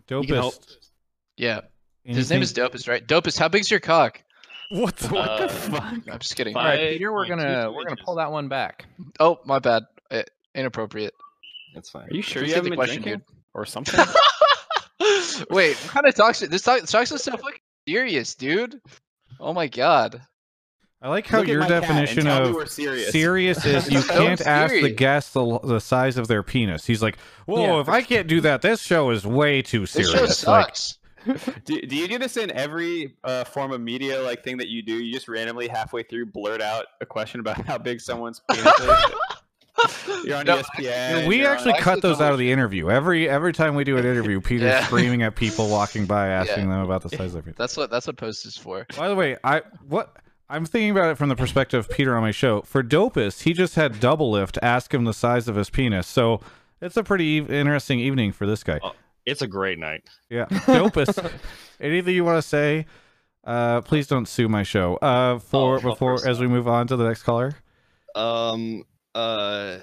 You 0.08 0.22
can 0.26 0.36
hope. 0.36 0.54
Dopest. 0.54 0.90
Yeah. 1.36 1.60
His 2.04 2.30
name 2.30 2.42
is 2.42 2.56
anything- 2.56 2.78
Dopest, 2.80 2.88
right? 2.88 3.06
Dopest, 3.06 3.38
how 3.38 3.48
big's 3.48 3.70
your 3.70 3.80
cock? 3.80 4.22
What 4.70 4.96
the? 4.96 5.14
What 5.14 5.40
the 5.40 5.48
fuck? 5.48 5.82
I'm 6.10 6.18
just 6.18 6.36
kidding. 6.36 6.56
All 6.56 6.64
right, 6.64 6.78
Five 6.78 6.88
Peter, 6.90 7.12
we're 7.12 7.26
point 7.26 7.40
gonna 7.40 7.70
we're 7.70 7.84
gonna 7.84 8.00
pull 8.02 8.14
that 8.16 8.32
one 8.32 8.48
back. 8.48 8.86
Oh, 9.20 9.38
my 9.44 9.58
bad. 9.58 9.84
Uh, 10.10 10.22
inappropriate. 10.54 11.12
That's 11.74 11.90
fine. 11.90 12.08
Are 12.08 12.14
you 12.14 12.22
sure 12.22 12.42
you 12.44 12.54
haven't 12.54 12.64
the 12.64 12.70
been 12.70 12.76
question, 12.76 13.02
drinking 13.02 13.24
or 13.52 13.66
something? 13.66 14.00
Wait, 15.50 15.76
what 15.76 15.90
kind 15.90 16.06
of 16.06 16.14
talks? 16.14 16.40
This 16.40 16.62
talk, 16.62 16.82
talks 16.84 17.12
is 17.12 17.22
so 17.22 17.32
fucking 17.32 17.58
serious, 17.88 18.34
dude. 18.34 18.80
Oh 19.40 19.52
my 19.52 19.66
god. 19.66 20.22
I 21.04 21.08
like 21.08 21.26
how 21.26 21.40
Look 21.40 21.48
your 21.48 21.60
my 21.60 21.68
cat 21.68 21.84
and 21.84 22.06
definition 22.06 22.26
of 22.28 22.54
we're 22.54 22.64
serious. 22.64 23.12
serious 23.12 23.64
is 23.66 23.90
you 23.92 24.02
can't 24.02 24.40
ask 24.40 24.72
the 24.72 24.78
serious. 24.80 24.96
guest 24.98 25.34
the, 25.34 25.58
the 25.60 25.78
size 25.78 26.16
of 26.16 26.28
their 26.28 26.42
penis. 26.42 26.86
He's 26.86 27.02
like, 27.02 27.18
whoa, 27.44 27.60
Yeah. 27.76 27.80
if 27.82 27.88
I 27.90 28.00
can't 28.00 28.26
do 28.26 28.40
that, 28.40 28.62
this 28.62 28.80
show 28.80 29.10
is 29.10 29.26
way 29.26 29.60
too 29.60 29.80
This 29.80 29.90
serious. 29.90 30.40
show 30.40 30.50
Like, 30.50 30.74
do, 31.66 31.80
do 31.82 31.94
you 31.96 32.08
do 32.08 32.18
this 32.18 32.38
in 32.38 32.50
every 32.52 33.16
uh, 33.22 33.44
form 33.44 33.72
of 33.72 33.82
media 33.82 34.22
like 34.22 34.42
thing 34.42 34.56
that 34.56 34.68
you 34.68 34.80
do? 34.82 34.94
You 34.94 35.12
just 35.12 35.28
randomly 35.28 35.68
halfway 35.68 36.04
through 36.04 36.26
blurt 36.26 36.62
out 36.62 36.86
a 37.02 37.06
question 37.06 37.38
about 37.40 37.58
how 37.66 37.76
big 37.76 38.00
someone's 38.00 38.40
penis 38.50 38.66
is. 38.80 40.24
You're 40.24 40.38
on 40.38 40.46
No, 40.46 40.56
ESPN. 40.62 41.26
we 41.28 41.38
you're 41.40 41.48
on- 41.50 41.54
actually 41.56 41.72
actually 41.72 41.82
cut 41.82 42.00
those 42.00 42.20
out 42.22 42.32
of 42.32 42.38
the 42.38 42.50
interview. 42.50 42.88
Every 42.90 43.28
every 43.28 43.52
time 43.52 43.74
we 43.74 43.84
do 43.84 43.98
an 43.98 44.06
interview, 44.06 44.40
Peter's 44.40 44.62
Yeah. 44.70 44.86
screaming 44.86 45.22
at 45.22 45.36
people 45.36 45.68
walking 45.68 46.06
by, 46.06 46.28
asking 46.28 46.70
them 46.70 46.80
about 46.80 47.02
the 47.02 47.10
size 47.10 47.20
of 47.26 47.32
their 47.32 47.42
penis. 47.42 47.58
That's 47.58 47.76
what 47.76 47.90
that's 47.90 48.06
what 48.06 48.16
post 48.16 48.46
is 48.46 48.56
for. 48.56 48.86
By 48.96 49.08
the 49.08 49.14
way, 49.14 49.36
I 49.44 49.62
what 49.88 50.16
I'm 50.54 50.64
thinking 50.66 50.90
about 50.90 51.10
it 51.10 51.18
from 51.18 51.28
the 51.28 51.34
perspective 51.36 51.80
of 51.80 51.90
Peter 51.90 52.14
on 52.14 52.22
my 52.22 52.30
show. 52.30 52.62
For 52.62 52.82
Dopest, 52.82 53.42
he 53.42 53.52
just 53.52 53.74
had 53.74 53.94
Doublelift 53.94 54.56
ask 54.62 54.94
him 54.94 55.04
the 55.04 55.12
size 55.12 55.48
of 55.48 55.56
his 55.56 55.68
penis. 55.68 56.06
So 56.06 56.40
it's 56.80 56.96
a 56.96 57.02
pretty 57.02 57.38
ev- 57.38 57.50
interesting 57.50 57.98
evening 57.98 58.30
for 58.30 58.46
this 58.46 58.62
guy. 58.62 58.78
Oh. 58.82 58.92
It's 59.26 59.42
a 59.42 59.46
great 59.46 59.78
night. 59.78 60.02
Yeah, 60.28 60.44
Dopest. 60.44 61.32
anything 61.80 62.14
you 62.14 62.24
want 62.24 62.36
to 62.42 62.48
say? 62.48 62.86
Uh, 63.42 63.80
please 63.80 64.06
don't 64.06 64.26
sue 64.26 64.48
my 64.48 64.62
show. 64.62 64.96
Uh, 64.96 65.38
for 65.38 65.78
Oh, 65.78 65.80
before 65.80 66.28
as 66.28 66.38
we 66.40 66.46
move 66.46 66.68
on 66.68 66.86
to 66.88 66.96
the 66.96 67.04
next 67.04 67.22
caller. 67.24 67.54
Um. 68.14 68.84
Uh. 69.14 69.78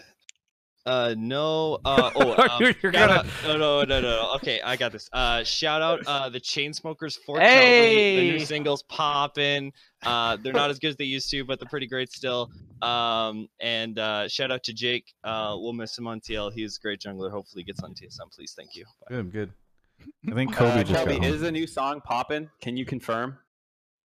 Uh. 0.86 1.14
No. 1.18 1.78
Uh. 1.86 2.12
Oh. 2.16 2.32
Um, 2.32 2.50
You're 2.62 2.74
shout 2.74 2.94
gonna- 2.94 3.14
out- 3.14 3.26
no. 3.44 3.58
No. 3.58 3.84
No. 3.84 4.02
No. 4.02 4.32
Okay. 4.36 4.62
I 4.62 4.76
got 4.76 4.92
this. 4.92 5.10
Uh. 5.14 5.44
Shout 5.44 5.82
out. 5.82 6.00
Uh. 6.08 6.30
The 6.30 6.40
Chainsmokers 6.40 7.18
for 7.26 7.38
The 7.38 7.44
Hey! 7.46 8.32
new 8.32 8.40
singles 8.40 8.84
popping. 8.84 9.74
Uh. 10.04 10.38
They're 10.42 10.54
not 10.54 10.70
as 10.70 10.80
good 10.80 10.90
as 10.90 10.96
they 10.98 11.06
used 11.06 11.30
to, 11.32 11.44
but 11.44 11.60
they're 11.60 11.70
pretty 11.70 11.88
great 11.88 12.12
still. 12.12 12.52
Um. 12.82 13.48
And 13.60 14.00
uh. 14.00 14.28
Shout 14.28 14.52
out 14.52 14.64
to 14.64 14.74
Jake. 14.74 15.14
Uh. 15.24 15.56
We'll 15.60 15.74
miss 15.74 15.98
him 15.98 16.08
on 16.08 16.20
TL. 16.20 16.52
He's 16.54 16.78
a 16.78 16.82
great 16.82 17.00
jungler. 17.00 17.32
Hopefully, 17.32 17.62
he 17.64 17.66
gets 17.66 17.82
on 17.84 17.94
TSM. 17.94 18.32
Please. 18.36 18.54
Thank 18.56 18.76
you. 18.76 18.86
Bye. 19.10 19.16
Good, 19.18 19.32
good. 19.32 19.52
I 20.32 20.34
think 20.34 20.54
Kobe 20.56 20.72
Uh, 20.82 20.84
just 20.84 20.92
Kelby, 21.06 21.18
got 21.18 21.24
home. 21.26 21.34
is 21.36 21.42
the 21.42 21.52
new 21.52 21.68
song 21.68 22.02
popping? 22.02 22.50
Can 22.62 22.76
you 22.76 22.86
confirm? 22.86 23.38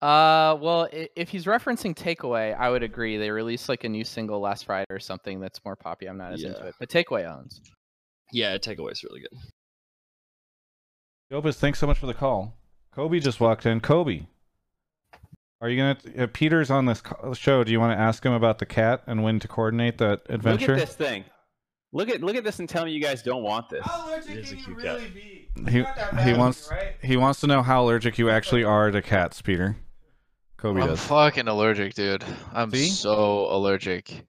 Uh, 0.03 0.57
well, 0.61 0.89
i- 0.93 1.09
if 1.17 1.31
he's 1.31 1.47
referencing 1.47 1.95
Takeaway, 1.95 2.55
I 2.57 2.69
would 2.71 2.83
agree. 2.83 3.17
They 3.17 3.31
released 3.31 3.69
like 3.69 3.85
a 3.85 3.89
new 3.89 4.05
single 4.05 4.41
last 4.41 4.67
Friday 4.67 4.87
or 4.91 4.99
something 5.01 5.41
that's 5.41 5.65
more 5.65 5.75
poppy. 5.77 6.07
I'm 6.07 6.19
not 6.19 6.33
as 6.35 6.43
into 6.43 6.59
Yeah. 6.61 6.67
it, 6.69 6.75
but 6.79 6.89
Takeaway 6.91 7.25
owns. 7.25 7.61
Yeah. 8.33 8.57
Takeaway 8.59 8.93
is 8.93 9.03
really 9.05 9.21
good. 9.21 9.39
Dopest, 11.33 11.57
thanks 11.59 11.79
so 11.79 11.87
much 11.87 11.99
for 11.99 12.07
the 12.07 12.15
call. 12.15 12.55
Kobe 12.95 13.19
just 13.21 13.41
walked 13.41 13.67
in. 13.67 13.81
Kobe, 13.81 14.27
are 15.61 15.69
you 15.69 15.77
gonna? 15.77 16.25
Uh, 16.25 16.27
Peter's 16.33 16.71
on 16.71 16.85
this 16.87 17.01
co- 17.01 17.35
show. 17.35 17.65
Do 17.65 17.73
you 17.73 17.81
want 17.81 17.97
to 17.97 18.01
ask 18.01 18.25
him 18.25 18.33
about 18.33 18.59
the 18.59 18.67
cat 18.67 19.03
and 19.07 19.23
when 19.23 19.41
to 19.41 19.49
coordinate 19.49 19.99
that 19.99 20.23
adventure? 20.29 20.75
Look 20.75 20.83
at 20.83 20.87
this 20.89 20.97
thing. 20.97 21.25
Look 21.93 22.09
at 22.11 22.21
look 22.23 22.37
at 22.37 22.45
this 22.45 22.59
and 22.59 22.69
tell 22.69 22.85
me 22.85 22.93
you 22.93 23.01
guys 23.03 23.23
don't 23.23 23.43
want 23.43 23.69
this. 23.71 23.85
It 24.29 24.39
is 24.39 24.53
a 24.53 24.57
cute 24.57 24.81
cat. 24.81 25.01
He 25.69 25.85
he 26.23 26.33
wants 26.35 26.71
he 27.03 27.17
wants 27.17 27.41
to 27.41 27.47
know 27.47 27.63
how 27.63 27.83
allergic 27.85 28.19
you 28.19 28.31
actually 28.31 28.63
are 28.65 28.91
to 28.91 29.03
cats, 29.03 29.43
Peter. 29.43 29.77
Kobe 30.57 30.81
I'm 30.81 30.89
does. 30.89 31.01
fucking 31.01 31.49
allergic, 31.49 31.95
dude. 31.95 32.25
I'm 32.53 32.71
See? 32.71 32.89
so 32.89 33.47
allergic. 33.55 34.25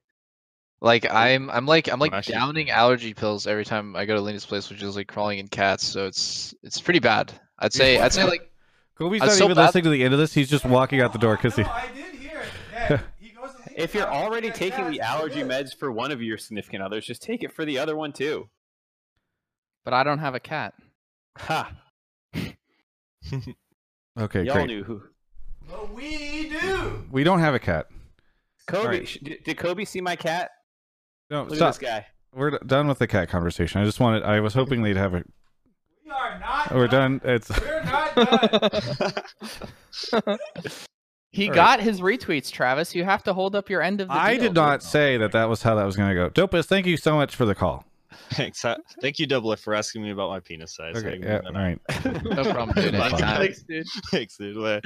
Like 0.80 1.10
I'm 1.12 1.50
I'm 1.50 1.66
like 1.66 1.90
I'm 1.90 1.98
like 1.98 2.12
Actually- 2.12 2.34
downing 2.34 2.70
allergy 2.70 3.14
pills 3.14 3.46
every 3.46 3.64
time 3.64 3.96
I 3.96 4.04
go 4.04 4.14
to 4.14 4.20
Lena's 4.20 4.46
place, 4.46 4.70
which 4.70 4.82
is 4.82 4.94
like 4.96 5.08
crawling 5.08 5.38
in 5.38 5.48
cats. 5.48 5.84
So 5.84 6.06
it's 6.06 6.54
it's 6.62 6.80
pretty 6.80 7.00
bad. 7.00 7.32
I'd 7.58 7.72
say 7.72 7.98
I'd 7.98 8.12
say 8.12 8.24
like 8.24 8.52
Kobe's 8.96 9.20
not 9.20 9.30
so 9.32 9.44
even 9.44 9.56
bad- 9.56 9.66
listening 9.66 9.84
to 9.84 9.90
the 9.90 10.04
end 10.04 10.14
of 10.14 10.20
this. 10.20 10.34
He's 10.34 10.48
just 10.50 10.64
walking 10.64 11.00
out 11.00 11.12
the 11.12 11.18
door 11.18 11.36
because 11.36 11.56
he. 11.56 11.62
I 11.64 11.88
did 11.94 12.14
hear 12.14 12.38
it. 12.40 12.48
Yeah, 12.72 13.00
he 13.18 13.28
goes 13.40 13.50
and 13.66 13.76
If 13.76 13.94
you're 13.94 14.06
already 14.06 14.50
taking 14.50 14.88
the 14.90 15.00
allergy 15.00 15.42
meds 15.42 15.74
for 15.76 15.90
one 15.90 16.12
of 16.12 16.22
your 16.22 16.38
significant 16.38 16.82
others, 16.82 17.04
just 17.06 17.22
take 17.22 17.42
it 17.42 17.52
for 17.52 17.64
the 17.64 17.78
other 17.78 17.96
one 17.96 18.12
too. 18.12 18.48
But 19.84 19.94
I 19.94 20.04
don't 20.04 20.18
have 20.18 20.34
a 20.34 20.40
cat. 20.40 20.74
Ha! 21.38 21.72
Okay, 24.18 24.42
Y'all 24.44 24.54
great. 24.54 24.66
knew 24.66 24.82
who. 24.82 25.02
But 25.68 25.92
we 25.92 26.48
do. 26.48 27.04
We 27.10 27.24
don't 27.24 27.40
have 27.40 27.54
a 27.54 27.58
cat. 27.58 27.86
Kobe, 28.66 28.84
Alright. 28.84 29.08
sh- 29.08 29.18
did, 29.22 29.44
did 29.44 29.56
Kobe 29.58 29.84
see 29.84 30.00
my 30.00 30.16
cat? 30.16 30.50
No, 31.30 31.42
Look 31.44 31.54
stop. 31.56 31.68
at 31.74 31.80
this 31.80 31.88
guy. 31.88 32.06
We're 32.34 32.58
done 32.58 32.88
with 32.88 32.98
the 32.98 33.06
cat 33.06 33.28
conversation. 33.28 33.80
I 33.80 33.84
just 33.84 34.00
wanted. 34.00 34.22
I 34.22 34.40
was 34.40 34.54
hoping 34.54 34.82
they'd 34.82 34.96
have 34.96 35.14
a. 35.14 35.22
We 36.04 36.10
are 36.10 36.38
not. 36.38 36.74
We're 36.74 36.86
done. 36.88 37.20
It's. 37.24 37.50
We're 37.60 37.82
not 37.84 38.14
done. 40.12 40.32
He 41.30 41.44
All 41.44 41.50
right. 41.50 41.54
got 41.56 41.80
his 41.80 42.00
retweets, 42.00 42.50
Travis. 42.50 42.94
You 42.94 43.04
have 43.04 43.22
to 43.24 43.34
hold 43.34 43.54
up 43.54 43.68
your 43.68 43.82
end 43.82 44.00
of 44.00 44.08
the 44.08 44.14
I 44.14 44.34
deal, 44.34 44.44
did 44.44 44.54
not 44.54 44.82
say 44.82 45.18
that 45.18 45.32
that 45.32 45.46
was 45.48 45.62
how 45.62 45.74
that 45.74 45.84
was 45.84 45.94
going 45.94 46.08
to 46.08 46.14
go. 46.14 46.30
Dopus, 46.30 46.64
thank 46.64 46.86
you 46.86 46.96
so 46.96 47.14
much 47.16 47.36
for 47.36 47.44
the 47.44 47.54
call. 47.54 47.84
Thanks. 48.30 48.64
Uh, 48.64 48.76
Thank 49.02 49.18
you, 49.18 49.26
Double 49.26 49.54
for 49.56 49.74
asking 49.74 50.02
me 50.02 50.10
about 50.10 50.30
my 50.30 50.40
penis 50.40 50.74
size. 50.74 50.96
I 50.96 50.98
Okay, 51.00 51.18
yeah, 51.22 51.38
bring 51.42 51.46
all 51.46 51.52
that 51.52 51.78
up. 51.98 52.04
right. 52.04 52.24
no 52.46 52.52
problem, 52.52 52.74
dude. 52.82 52.94
Thanks, 52.94 53.62
dude. 53.62 53.86
Thanks, 54.10 54.36
dude. 54.38 54.82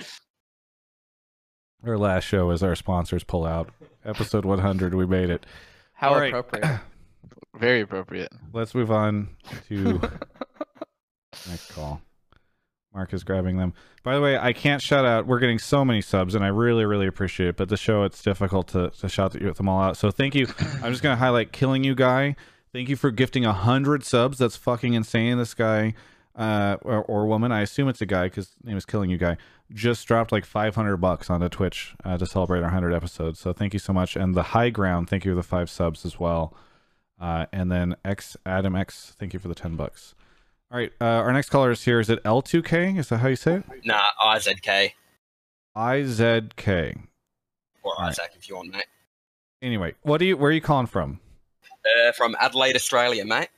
Well, 1.82 1.92
Our 1.92 1.98
last 1.98 2.24
show 2.24 2.50
is 2.50 2.62
our 2.62 2.74
sponsors 2.74 3.24
pull 3.24 3.44
out. 3.44 3.70
Episode 4.04 4.44
100, 4.44 4.94
we 4.94 5.06
made 5.06 5.30
it. 5.30 5.46
How 5.94 6.10
All 6.10 6.20
right. 6.20 6.32
appropriate. 6.34 6.80
Very 7.58 7.80
appropriate. 7.82 8.32
Let's 8.52 8.74
move 8.74 8.90
on 8.90 9.28
to 9.68 10.00
next 11.48 11.72
call. 11.72 12.00
Mark 12.94 13.12
is 13.14 13.24
grabbing 13.24 13.56
them. 13.56 13.72
By 14.02 14.14
the 14.14 14.20
way, 14.20 14.36
I 14.36 14.52
can't 14.52 14.82
shout 14.82 15.04
out. 15.04 15.26
We're 15.26 15.38
getting 15.38 15.58
so 15.58 15.84
many 15.84 16.02
subs, 16.02 16.34
and 16.34 16.44
I 16.44 16.48
really, 16.48 16.84
really 16.84 17.06
appreciate 17.06 17.50
it. 17.50 17.56
But 17.56 17.68
the 17.68 17.76
show, 17.76 18.04
it's 18.04 18.22
difficult 18.22 18.68
to, 18.68 18.90
to 18.90 19.08
shout 19.08 19.32
them 19.32 19.68
all 19.68 19.80
out. 19.80 19.96
So 19.96 20.10
thank 20.10 20.34
you. 20.34 20.46
I'm 20.82 20.90
just 20.90 21.02
going 21.02 21.14
to 21.14 21.18
highlight 21.18 21.52
Killing 21.52 21.84
You 21.84 21.94
Guy. 21.94 22.36
Thank 22.72 22.88
you 22.88 22.96
for 22.96 23.10
gifting 23.10 23.44
100 23.44 24.04
subs. 24.04 24.38
That's 24.38 24.56
fucking 24.56 24.94
insane. 24.94 25.38
This 25.38 25.54
guy 25.54 25.94
uh, 26.34 26.76
or, 26.82 27.02
or 27.04 27.26
woman, 27.26 27.52
I 27.52 27.60
assume 27.60 27.88
it's 27.88 28.00
a 28.00 28.06
guy 28.06 28.24
because 28.24 28.50
name 28.64 28.76
is 28.76 28.84
Killing 28.86 29.10
You 29.10 29.18
Guy, 29.18 29.36
just 29.74 30.06
dropped 30.06 30.32
like 30.32 30.44
500 30.44 30.96
bucks 30.98 31.30
onto 31.30 31.48
Twitch 31.48 31.94
uh, 32.04 32.18
to 32.18 32.26
celebrate 32.26 32.58
our 32.58 32.64
100 32.64 32.92
episodes. 32.92 33.40
So 33.40 33.52
thank 33.52 33.72
you 33.72 33.78
so 33.78 33.92
much. 33.92 34.16
And 34.16 34.34
the 34.34 34.42
High 34.42 34.70
Ground, 34.70 35.08
thank 35.08 35.24
you 35.24 35.32
for 35.32 35.36
the 35.36 35.42
five 35.42 35.70
subs 35.70 36.04
as 36.04 36.18
well. 36.20 36.54
Uh, 37.20 37.46
and 37.52 37.70
then 37.70 37.96
X 38.04 38.36
Adam 38.44 38.74
X, 38.74 39.14
thank 39.18 39.32
you 39.32 39.38
for 39.38 39.48
the 39.48 39.54
10 39.54 39.76
bucks. 39.76 40.14
All 40.70 40.78
right, 40.78 40.92
uh, 41.00 41.04
our 41.04 41.32
next 41.32 41.50
caller 41.50 41.70
is 41.70 41.84
here. 41.84 42.00
Is 42.00 42.08
it 42.08 42.22
L2K? 42.24 42.98
Is 42.98 43.10
that 43.10 43.18
how 43.18 43.28
you 43.28 43.36
say 43.36 43.56
it? 43.56 43.64
Nah, 43.84 44.00
IZK 44.24 44.92
IZK. 45.76 47.02
or. 47.82 48.00
Isaac 48.00 48.30
if 48.36 48.48
you 48.48 48.56
want, 48.56 48.72
mate. 48.72 48.84
Anyway, 49.60 49.94
what 50.02 50.18
do 50.18 50.26
you? 50.26 50.36
Where 50.36 50.50
are 50.50 50.54
you 50.54 50.60
calling 50.60 50.86
from? 50.86 51.20
Uh, 51.64 52.12
from 52.12 52.36
Adelaide, 52.40 52.76
Australia, 52.76 53.24
mate. 53.24 53.48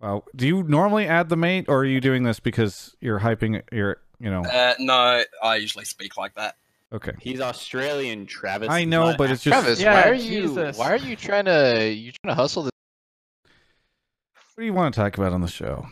Well, 0.00 0.24
do 0.34 0.46
you 0.46 0.62
normally 0.64 1.06
add 1.06 1.28
the 1.28 1.36
mate, 1.36 1.66
or 1.68 1.78
are 1.78 1.84
you 1.84 2.00
doing 2.00 2.24
this 2.24 2.40
because 2.40 2.96
you're 3.00 3.20
hyping 3.20 3.62
your, 3.70 3.98
you 4.22 4.30
know? 4.30 4.42
Uh, 4.44 4.74
no, 4.78 5.22
I 5.42 5.56
usually 5.56 5.84
speak 5.84 6.16
like 6.16 6.34
that. 6.34 6.56
Okay. 6.92 7.12
He's 7.20 7.40
Australian, 7.40 8.26
Travis. 8.26 8.68
I 8.68 8.84
know, 8.84 9.14
but 9.16 9.30
it's 9.30 9.42
just. 9.42 9.52
Travis, 9.52 9.80
Yeah, 9.80 9.94
why 9.94 10.10
are 10.10 10.14
you 10.14 10.42
Jesus. 10.48 10.78
why 10.78 10.92
are 10.92 10.96
you 10.96 11.16
trying 11.16 11.46
to 11.46 11.90
you 11.92 12.12
trying 12.12 12.34
to 12.36 12.40
hustle 12.40 12.64
this? 12.64 12.72
What 14.54 14.60
do 14.60 14.64
you 14.66 14.74
want 14.74 14.94
to 14.94 15.00
talk 15.00 15.16
about 15.16 15.32
on 15.32 15.40
the 15.40 15.48
show? 15.48 15.86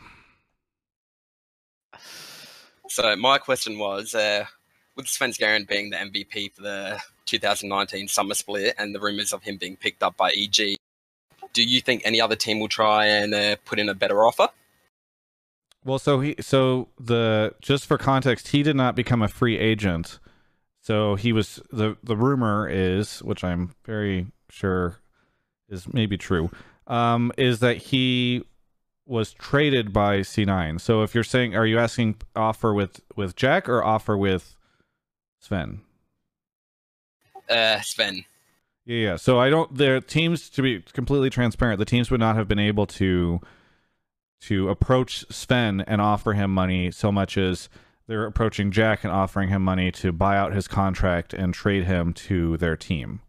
So 2.89 3.16
my 3.16 3.39
question 3.39 3.78
was, 3.78 4.14
uh, 4.14 4.45
with 4.97 5.07
Svenskeren 5.07 5.66
being 5.66 5.91
the 5.91 5.97
MVP 5.97 6.55
for 6.55 6.62
the 6.62 7.01
2019 7.26 8.09
summer 8.09 8.35
split 8.35 8.74
and 8.78 8.95
the 8.95 9.01
rumors 9.01 9.33
of 9.33 9.43
him 9.43 9.57
being 9.57 9.76
picked 9.76 10.03
up 10.03 10.16
by 10.16 10.31
EG. 10.33 10.76
Do 11.53 11.64
you 11.64 11.81
think 11.81 12.03
any 12.05 12.20
other 12.20 12.37
team 12.37 12.61
will 12.61 12.68
try 12.68 13.07
and 13.07 13.33
uh, 13.35 13.57
put 13.64 13.78
in 13.78 13.89
a 13.89 13.95
better 13.95 14.24
offer? 14.24 14.49
Well, 15.85 15.99
so 15.99 16.20
he 16.20 16.35
so 16.41 16.89
the 16.99 17.55
just 17.61 17.87
for 17.87 17.97
context, 17.97 18.49
he 18.49 18.62
did 18.62 18.76
not 18.76 18.95
become 18.95 19.22
a 19.22 19.28
free 19.28 19.59
agent. 19.59 20.18
So 20.81 21.14
he 21.14 21.33
was 21.33 21.61
the 21.70 21.97
the 22.03 22.16
rumor 22.16 22.68
is, 22.68 23.22
which 23.22 23.43
I'm 23.45 23.74
very 23.85 24.26
sure 24.51 24.99
is 25.68 25.93
maybe 25.93 26.18
true, 26.18 26.51
um, 26.87 27.33
is 27.39 27.61
that 27.61 27.76
he 27.78 28.45
was 29.07 29.33
traded 29.33 29.93
by 29.93 30.20
C9. 30.20 30.81
So 30.81 31.03
if 31.03 31.14
you're 31.14 31.24
saying, 31.24 31.57
are 31.57 31.66
you 31.66 31.78
asking 31.78 32.16
offer 32.37 32.74
with 32.74 33.01
with 33.16 33.35
Jack 33.35 33.68
or 33.68 33.83
offer 33.83 34.16
with 34.16 34.57
Sven? 35.39 35.81
Uh, 37.49 37.81
Sven. 37.81 38.24
Yeah, 38.85 38.99
yeah. 38.99 39.16
So 39.16 39.39
I 39.39 39.51
don't. 39.51 39.74
The 39.76 40.01
teams, 40.01 40.49
to 40.51 40.62
be 40.62 40.81
completely 40.93 41.31
transparent, 41.31 41.78
the 41.78 41.85
teams 41.85 42.11
would 42.11 42.20
not 42.20 42.37
have 42.37 42.49
been 42.49 42.59
able 42.59 42.87
to 42.87 43.41
to 44.43 44.68
approach 44.68 45.24
Sven 45.30 45.82
and 45.82 46.01
offer 46.01 46.32
him 46.32 46.53
money 46.53 46.91
so 46.91 47.12
much 47.12 47.36
as 47.36 47.68
they're 48.07 48.26
approaching 48.26 48.70
Jack 48.70 49.05
and 49.05 49.12
offering 49.12 49.49
him 49.51 49.62
money 49.62 49.93
to 49.93 50.12
buy 50.12 50.36
out 50.36 50.53
his 50.53 50.66
contract 50.66 51.32
and 51.32 51.55
trade 51.55 51.84
him 51.84 52.12
to 52.14 52.57
their 52.57 52.76
team. 52.76 53.20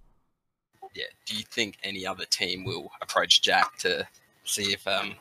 Yeah. 0.95 1.05
Do 1.25 1.35
you 1.37 1.43
think 1.43 1.77
any 1.83 2.05
other 2.05 2.25
team 2.25 2.63
will 2.63 2.91
approach 3.01 3.41
Jack 3.41 3.77
to 3.79 4.07
see 4.43 4.73
if 4.73 4.87
um 4.87 5.15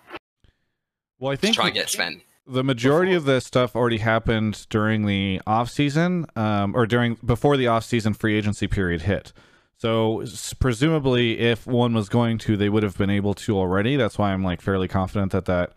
Well, 1.19 1.33
I 1.33 1.37
think 1.37 1.55
try 1.55 1.67
and 1.67 1.75
get 1.75 1.91
Sven? 1.91 2.23
the 2.47 2.65
majority 2.65 3.15
of 3.15 3.25
this 3.25 3.45
stuff 3.45 3.77
already 3.77 3.99
happened 3.99 4.67
during 4.71 5.07
the 5.07 5.41
off 5.47 5.71
season, 5.71 6.27
um, 6.35 6.75
or 6.75 6.87
during 6.87 7.17
before 7.25 7.57
the 7.57 7.69
off 7.69 7.85
season 7.85 8.13
free 8.15 8.37
agency 8.37 8.67
period 8.67 9.03
hit. 9.03 9.33
So 9.81 10.23
presumably, 10.59 11.39
if 11.39 11.67
one 11.67 11.95
was 11.95 12.11
going 12.11 12.37
to, 12.41 12.55
they 12.55 12.69
would 12.69 12.83
have 12.83 12.99
been 12.99 13.09
able 13.09 13.33
to 13.33 13.57
already. 13.57 13.97
That's 13.97 14.19
why 14.19 14.35
I'm 14.35 14.45
like 14.45 14.61
fairly 14.61 14.89
confident 14.89 15.33
that 15.33 15.47
that 15.47 15.73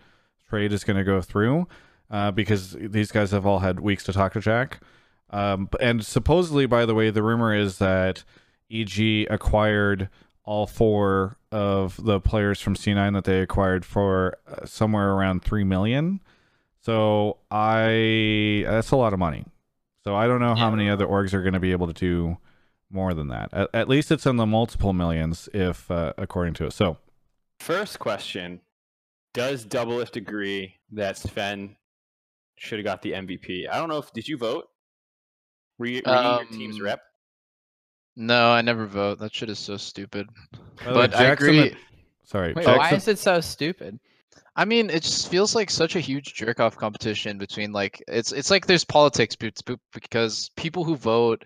trade 0.50 0.74
is 0.74 0.84
going 0.84 0.98
to 0.98 1.06
go 1.06 1.22
through, 1.22 1.70
uh, 2.12 2.32
because 2.32 2.76
these 2.78 3.14
guys 3.14 3.32
have 3.32 3.46
all 3.46 3.60
had 3.60 3.80
weeks 3.80 4.04
to 4.04 4.12
talk 4.12 4.34
to 4.34 4.42
Jack. 4.42 4.82
Um, 5.30 5.70
and 5.80 6.06
supposedly, 6.06 6.66
by 6.66 6.86
the 6.86 6.94
way, 6.94 7.12
the 7.12 7.24
rumor 7.24 7.56
is 7.56 7.78
that 7.78 8.26
EG 8.70 9.26
acquired 9.30 10.10
all 10.44 10.68
four 10.68 11.38
of 11.54 11.98
the 12.04 12.20
players 12.20 12.60
from 12.60 12.76
C9 12.76 13.14
that 13.14 13.24
they 13.24 13.40
acquired 13.40 13.86
for 13.86 14.38
uh, 14.50 14.66
somewhere 14.66 15.14
around 15.14 15.46
three 15.46 15.64
million. 15.64 16.20
So 16.82 17.38
I 17.50 18.66
that's 18.68 18.92
a 18.92 18.98
lot 18.98 19.14
of 19.14 19.20
money. 19.20 19.46
So 20.04 20.14
I 20.14 20.28
don't 20.28 20.42
know 20.42 20.56
how 20.56 20.70
many 20.70 20.90
other 20.90 21.08
orgs 21.08 21.34
are 21.34 21.42
going 21.42 21.54
to 21.54 21.62
be 21.62 21.72
able 21.72 21.88
to 21.88 21.94
do 21.94 22.38
more 22.94 23.14
than 23.14 23.28
that. 23.30 23.50
At, 23.54 23.70
at 23.74 23.90
least 23.90 24.12
it's 24.12 24.26
in 24.26 24.38
the 24.38 24.46
multiple 24.46 24.94
millions, 24.94 25.50
if 25.54 25.90
uh, 25.92 26.14
according 26.18 26.54
to 26.56 26.66
it. 26.68 26.74
So 26.74 26.98
First 27.60 28.00
question: 28.00 28.62
Does 29.34 29.66
Doublelift 29.66 30.16
agree 30.16 30.76
that 30.92 31.18
Sven 31.18 31.76
should 32.58 32.80
have 32.80 32.86
got 32.86 33.02
the 33.02 33.12
MVP? 33.14 33.68
I 33.70 33.78
don't 33.80 33.90
know 33.90 33.98
if 33.98 34.12
did 34.14 34.28
you 34.28 34.38
vote? 34.38 34.68
Were 35.80 35.88
you, 35.88 36.02
were 36.06 36.14
you 36.14 36.22
your 36.22 36.46
team's 36.46 36.78
Um, 36.80 36.84
rep? 36.86 37.02
No, 38.16 38.52
I 38.52 38.62
never 38.62 38.86
vote. 38.86 39.20
That 39.20 39.34
shit 39.34 39.50
is 39.50 39.58
so 39.60 39.76
stupid. 39.78 40.28
By 40.52 40.84
the 40.84 40.90
way, 40.90 40.94
But 41.08 41.16
I 41.16 41.24
Jack's 41.24 41.44
in 41.44 41.50
agree. 41.50 41.76
sorry, 42.24 42.54
Wait, 42.54 42.66
Jack's 42.66 42.78
why 42.78 42.92
is 42.94 43.08
it 43.08 43.18
so 43.20 43.42
stupid? 43.42 44.00
I 44.56 44.66
mean, 44.66 44.92
it 44.92 45.02
just 45.02 45.30
feels 45.30 45.56
like 45.56 45.72
such 45.72 45.96
a 45.96 46.00
huge 46.00 46.36
jerk 46.36 46.60
off 46.60 46.78
competition 46.78 47.40
between 47.40 47.72
like 47.72 48.04
it's 48.08 48.32
it's 48.32 48.52
like 48.52 48.68
there's 48.68 48.86
politics 48.86 49.36
be- 49.36 49.52
be- 49.66 49.78
because 49.94 50.52
people 50.56 50.84
who 50.84 50.96
vote 50.96 51.44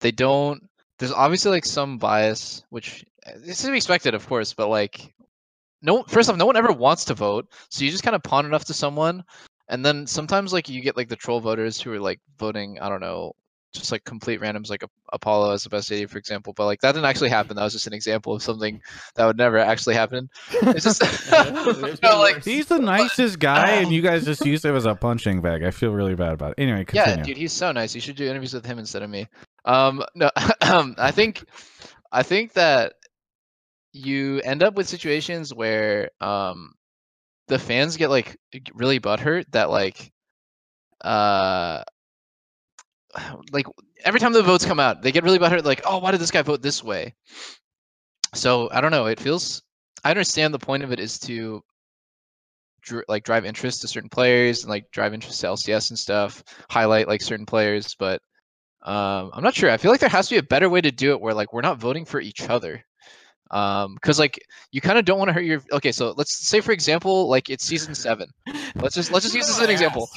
they 0.00 0.10
don't. 0.10 0.62
There's 1.00 1.12
obviously 1.12 1.50
like 1.50 1.64
some 1.64 1.96
bias, 1.96 2.62
which 2.68 3.06
uh, 3.26 3.32
this 3.38 3.64
is 3.64 3.70
expected, 3.70 4.12
of 4.12 4.26
course, 4.28 4.52
but 4.52 4.68
like 4.68 5.14
no. 5.80 6.02
First 6.02 6.28
off, 6.28 6.36
no 6.36 6.44
one 6.44 6.58
ever 6.58 6.72
wants 6.72 7.06
to 7.06 7.14
vote, 7.14 7.48
so 7.70 7.84
you 7.84 7.90
just 7.90 8.02
kind 8.02 8.14
of 8.14 8.22
pawn 8.22 8.44
it 8.44 8.52
off 8.52 8.66
to 8.66 8.74
someone, 8.74 9.24
and 9.68 9.82
then 9.82 10.06
sometimes 10.06 10.52
like 10.52 10.68
you 10.68 10.82
get 10.82 10.98
like 10.98 11.08
the 11.08 11.16
troll 11.16 11.40
voters 11.40 11.80
who 11.80 11.90
are 11.90 11.98
like 11.98 12.20
voting. 12.38 12.78
I 12.80 12.90
don't 12.90 13.00
know. 13.00 13.32
Just 13.72 13.92
like 13.92 14.02
complete 14.02 14.40
randoms, 14.40 14.68
like 14.68 14.82
Apollo 15.12 15.52
as 15.52 15.62
the 15.62 15.68
best 15.68 15.92
AD, 15.92 16.10
for 16.10 16.18
example. 16.18 16.52
But 16.52 16.66
like 16.66 16.80
that 16.80 16.92
didn't 16.92 17.06
actually 17.06 17.28
happen. 17.28 17.56
That 17.56 17.62
was 17.62 17.72
just 17.72 17.86
an 17.86 17.92
example 17.92 18.34
of 18.34 18.42
something 18.42 18.82
that 19.14 19.26
would 19.26 19.36
never 19.36 19.58
actually 19.58 19.94
happen. 19.94 20.28
It's 20.50 20.84
just 20.84 21.00
There's 21.30 22.02
no, 22.02 22.18
like. 22.18 22.44
He's 22.44 22.66
the 22.66 22.80
nicest 22.80 23.38
guy, 23.40 23.76
and 23.76 23.92
you 23.92 24.02
guys 24.02 24.24
just 24.24 24.44
used 24.44 24.64
him 24.64 24.74
as 24.74 24.86
a 24.86 24.94
punching 24.94 25.40
bag. 25.40 25.62
I 25.62 25.70
feel 25.70 25.92
really 25.92 26.16
bad 26.16 26.32
about 26.32 26.52
it. 26.52 26.62
Anyway, 26.62 26.84
continue. 26.84 27.18
Yeah, 27.18 27.22
dude, 27.22 27.36
he's 27.36 27.52
so 27.52 27.70
nice. 27.70 27.94
You 27.94 28.00
should 28.00 28.16
do 28.16 28.26
interviews 28.28 28.54
with 28.54 28.66
him 28.66 28.78
instead 28.78 29.02
of 29.02 29.10
me. 29.10 29.28
Um, 29.64 30.02
no, 30.14 30.30
I 30.36 31.10
think, 31.12 31.44
I 32.10 32.22
think 32.22 32.54
that 32.54 32.94
you 33.92 34.40
end 34.40 34.62
up 34.62 34.74
with 34.74 34.88
situations 34.88 35.52
where 35.54 36.10
um, 36.20 36.74
the 37.48 37.58
fans 37.58 37.96
get 37.96 38.10
like 38.10 38.36
really 38.74 39.00
butthurt 39.00 39.44
that 39.52 39.70
like, 39.70 40.12
uh, 41.02 41.82
like 43.52 43.66
every 44.04 44.20
time 44.20 44.32
the 44.32 44.42
votes 44.42 44.64
come 44.64 44.80
out, 44.80 45.02
they 45.02 45.12
get 45.12 45.24
really 45.24 45.38
butthurt. 45.38 45.64
Like, 45.64 45.82
oh, 45.84 45.98
why 45.98 46.10
did 46.10 46.20
this 46.20 46.30
guy 46.30 46.42
vote 46.42 46.62
this 46.62 46.82
way? 46.82 47.14
So 48.34 48.68
I 48.70 48.80
don't 48.80 48.92
know. 48.92 49.06
It 49.06 49.20
feels. 49.20 49.62
I 50.04 50.10
understand 50.10 50.54
the 50.54 50.58
point 50.58 50.82
of 50.82 50.92
it 50.92 51.00
is 51.00 51.18
to 51.20 51.62
dr- 52.82 53.04
like 53.08 53.24
drive 53.24 53.44
interest 53.44 53.82
to 53.82 53.88
certain 53.88 54.08
players 54.08 54.62
and 54.62 54.70
like 54.70 54.90
drive 54.90 55.14
interest 55.14 55.40
to 55.40 55.48
LCS 55.48 55.90
and 55.90 55.98
stuff, 55.98 56.42
highlight 56.70 57.08
like 57.08 57.22
certain 57.22 57.46
players, 57.46 57.94
but 57.98 58.22
um, 58.82 59.30
I'm 59.34 59.42
not 59.42 59.54
sure. 59.54 59.70
I 59.70 59.76
feel 59.76 59.90
like 59.90 60.00
there 60.00 60.08
has 60.08 60.28
to 60.28 60.34
be 60.34 60.38
a 60.38 60.42
better 60.42 60.70
way 60.70 60.80
to 60.80 60.90
do 60.90 61.12
it 61.12 61.20
where 61.20 61.34
like 61.34 61.52
we're 61.52 61.60
not 61.60 61.78
voting 61.78 62.04
for 62.04 62.20
each 62.20 62.48
other. 62.48 62.84
Um, 63.50 63.94
because 63.94 64.18
like 64.18 64.38
you 64.70 64.80
kind 64.80 64.96
of 64.96 65.04
don't 65.04 65.18
want 65.18 65.28
to 65.28 65.32
hurt 65.32 65.44
your 65.44 65.60
okay, 65.72 65.90
so 65.90 66.14
let's 66.16 66.46
say 66.46 66.60
for 66.60 66.70
example, 66.72 67.28
like 67.28 67.50
it's 67.50 67.64
season 67.64 67.94
seven. 67.94 68.30
Let's 68.76 68.94
just 68.94 69.10
let's 69.10 69.24
just 69.24 69.34
use 69.34 69.48
this 69.48 69.58
as 69.58 69.64
an 69.64 69.70
example. 69.76 70.08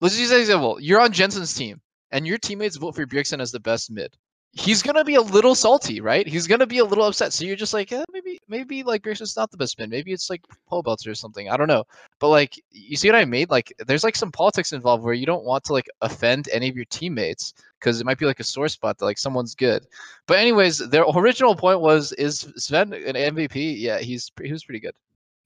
Let's 0.00 0.18
use 0.18 0.30
an 0.30 0.40
example. 0.40 0.78
You're 0.80 1.00
on 1.00 1.12
Jensen's 1.12 1.52
team, 1.54 1.80
and 2.10 2.26
your 2.26 2.38
teammates 2.38 2.76
vote 2.76 2.94
for 2.94 3.06
Bjergsen 3.06 3.40
as 3.40 3.52
the 3.52 3.60
best 3.60 3.90
mid. 3.90 4.16
He's 4.52 4.82
gonna 4.82 5.04
be 5.04 5.14
a 5.14 5.20
little 5.20 5.54
salty, 5.54 6.00
right? 6.00 6.26
He's 6.26 6.46
gonna 6.46 6.66
be 6.66 6.78
a 6.78 6.84
little 6.84 7.04
upset. 7.04 7.32
So 7.32 7.44
you're 7.44 7.54
just 7.54 7.74
like, 7.74 7.92
eh, 7.92 8.02
maybe, 8.10 8.40
maybe 8.48 8.82
like 8.82 9.02
Bjergsen's 9.02 9.36
not 9.36 9.50
the 9.50 9.58
best 9.58 9.78
mid. 9.78 9.90
Maybe 9.90 10.12
it's 10.12 10.28
like 10.30 10.40
Pobelter 10.70 11.08
or 11.08 11.14
something. 11.14 11.50
I 11.50 11.56
don't 11.56 11.68
know. 11.68 11.84
But 12.18 12.30
like, 12.30 12.60
you 12.70 12.96
see 12.96 13.08
what 13.08 13.14
I 13.14 13.26
made? 13.26 13.50
Like, 13.50 13.72
there's 13.86 14.02
like 14.02 14.16
some 14.16 14.32
politics 14.32 14.72
involved 14.72 15.04
where 15.04 15.14
you 15.14 15.26
don't 15.26 15.44
want 15.44 15.64
to 15.64 15.74
like 15.74 15.88
offend 16.00 16.48
any 16.50 16.68
of 16.68 16.76
your 16.76 16.86
teammates 16.86 17.52
because 17.78 18.00
it 18.00 18.06
might 18.06 18.18
be 18.18 18.26
like 18.26 18.40
a 18.40 18.44
sore 18.44 18.68
spot 18.68 18.98
that 18.98 19.04
like 19.04 19.18
someone's 19.18 19.54
good. 19.54 19.86
But 20.26 20.38
anyways, 20.38 20.78
their 20.78 21.04
original 21.04 21.54
point 21.54 21.80
was, 21.80 22.12
is 22.12 22.50
Sven 22.56 22.92
an 22.94 23.14
MVP? 23.14 23.78
Yeah, 23.78 23.98
he's 23.98 24.32
he 24.42 24.50
was 24.50 24.64
pretty 24.64 24.80
good. 24.80 24.94